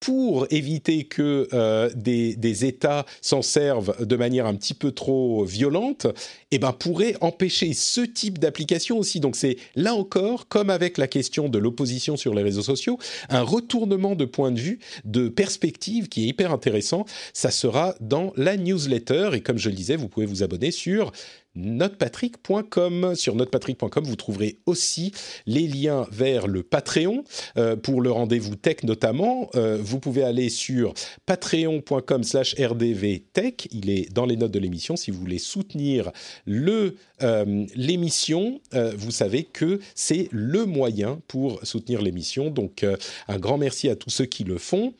pour 0.00 0.46
éviter 0.50 1.04
que 1.04 1.46
euh, 1.52 1.90
des, 1.94 2.34
des, 2.34 2.64
États 2.64 3.04
s'en 3.20 3.42
servent 3.42 4.04
de 4.04 4.16
manière 4.16 4.46
un 4.46 4.54
petit 4.54 4.72
peu 4.72 4.92
trop 4.92 5.44
violente, 5.44 6.06
eh 6.50 6.58
ben, 6.58 6.72
pourrait 6.72 7.16
empêcher 7.20 7.74
ce 7.74 8.00
type 8.00 8.38
d'application 8.38 8.98
aussi. 8.98 9.20
Donc 9.20 9.36
c'est 9.36 9.58
là 9.76 9.94
encore, 9.94 10.48
comme 10.48 10.70
avec 10.70 10.96
la 10.96 11.06
question 11.06 11.50
de 11.50 11.58
l'opposition 11.58 12.16
sur 12.16 12.34
les 12.34 12.42
réseaux 12.42 12.62
sociaux, 12.62 12.98
un 13.28 13.42
retournement 13.42 14.16
de 14.16 14.24
point 14.24 14.50
de 14.50 14.58
vue, 14.58 14.78
de 15.04 15.28
perspective 15.28 16.08
qui 16.08 16.24
est 16.24 16.28
hyper 16.28 16.50
intéressant. 16.50 17.04
Ça 17.34 17.50
sera 17.50 17.94
dans 18.00 18.32
la 18.36 18.56
newsletter 18.56 19.30
et 19.34 19.42
comme 19.42 19.58
je 19.58 19.68
le 19.68 19.74
disais, 19.74 19.96
vous 19.96 20.08
pouvez 20.08 20.26
vous 20.26 20.42
abonner 20.42 20.70
sur 20.70 21.12
notepatrick.com. 21.54 23.14
Sur 23.14 23.34
notepatrick.com, 23.34 24.04
vous 24.04 24.16
trouverez 24.16 24.58
aussi 24.66 25.12
les 25.46 25.66
liens 25.66 26.06
vers 26.10 26.46
le 26.46 26.62
Patreon 26.62 27.24
euh, 27.56 27.76
pour 27.76 28.00
le 28.00 28.10
rendez-vous 28.10 28.56
tech 28.56 28.82
notamment. 28.84 29.50
Euh, 29.54 29.78
vous 29.80 29.98
pouvez 30.00 30.22
aller 30.22 30.48
sur 30.48 30.94
patreon.com 31.26 32.24
slash 32.24 32.54
rdvtech. 32.58 33.68
Il 33.72 33.90
est 33.90 34.12
dans 34.12 34.26
les 34.26 34.36
notes 34.36 34.52
de 34.52 34.58
l'émission. 34.58 34.96
Si 34.96 35.10
vous 35.10 35.18
voulez 35.18 35.38
soutenir 35.38 36.10
euh, 36.48 37.66
l'émission, 37.74 38.60
vous 38.72 39.10
savez 39.10 39.44
que 39.44 39.80
c'est 39.94 40.28
le 40.30 40.64
moyen 40.64 41.20
pour 41.28 41.60
soutenir 41.64 42.02
l'émission. 42.02 42.50
Donc 42.50 42.84
un 43.28 43.38
grand 43.38 43.58
merci 43.58 43.88
à 43.88 43.96
tous 43.96 44.10
ceux 44.10 44.26
qui 44.26 44.44
le 44.44 44.58
font 44.58 44.94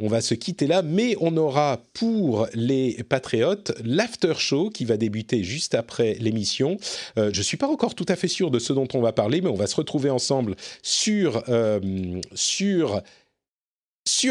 on 0.00 0.08
va 0.08 0.20
se 0.20 0.34
quitter 0.34 0.66
là, 0.66 0.82
mais 0.82 1.16
on 1.20 1.36
aura 1.36 1.80
pour 1.92 2.46
les 2.54 3.02
patriotes 3.08 3.72
l'after 3.84 4.34
show 4.36 4.70
qui 4.70 4.84
va 4.84 4.96
débuter 4.96 5.42
juste 5.42 5.74
après 5.74 6.14
l'émission. 6.20 6.76
Euh, 7.18 7.30
je 7.32 7.42
suis 7.42 7.56
pas 7.56 7.68
encore 7.68 7.94
tout 7.94 8.06
à 8.08 8.16
fait 8.16 8.28
sûr 8.28 8.50
de 8.50 8.58
ce 8.58 8.72
dont 8.72 8.88
on 8.94 9.00
va 9.00 9.12
parler, 9.12 9.40
mais 9.40 9.48
on 9.48 9.54
va 9.54 9.66
se 9.66 9.76
retrouver 9.76 10.10
ensemble 10.10 10.56
sur 10.82 11.42
euh, 11.48 11.80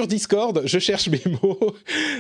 Discord, 0.07 0.61
je 0.65 0.80
cherche 0.80 1.10
mes 1.10 1.22
mots. 1.44 1.76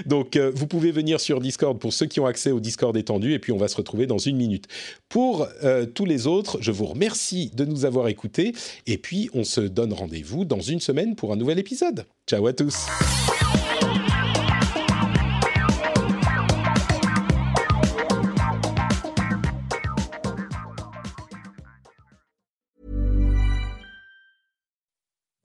Donc, 0.05 0.35
euh, 0.35 0.51
vous 0.53 0.67
pouvez 0.67 0.91
venir 0.91 1.19
sur 1.19 1.39
Discord 1.39 1.77
pour 1.79 1.93
ceux 1.93 2.05
qui 2.05 2.19
ont 2.19 2.25
accès 2.25 2.51
au 2.51 2.59
Discord 2.59 2.95
étendu, 2.95 3.33
et 3.33 3.39
puis 3.39 3.51
on 3.51 3.57
va 3.57 3.67
se 3.67 3.75
retrouver 3.75 4.07
dans 4.07 4.17
une 4.17 4.37
minute. 4.37 4.67
Pour 5.09 5.47
euh, 5.63 5.85
tous 5.85 6.05
les 6.05 6.27
autres, 6.27 6.57
je 6.61 6.71
vous 6.71 6.85
remercie 6.85 7.51
de 7.55 7.65
nous 7.65 7.85
avoir 7.85 8.07
écoutés, 8.07 8.53
et 8.85 8.97
puis 8.97 9.29
on 9.33 9.43
se 9.43 9.61
donne 9.61 9.93
rendez-vous 9.93 10.45
dans 10.45 10.61
une 10.61 10.79
semaine 10.79 11.15
pour 11.15 11.33
un 11.33 11.35
nouvel 11.35 11.59
épisode. 11.59 12.05
Ciao 12.27 12.45
à 12.47 12.53
tous. 12.53 12.85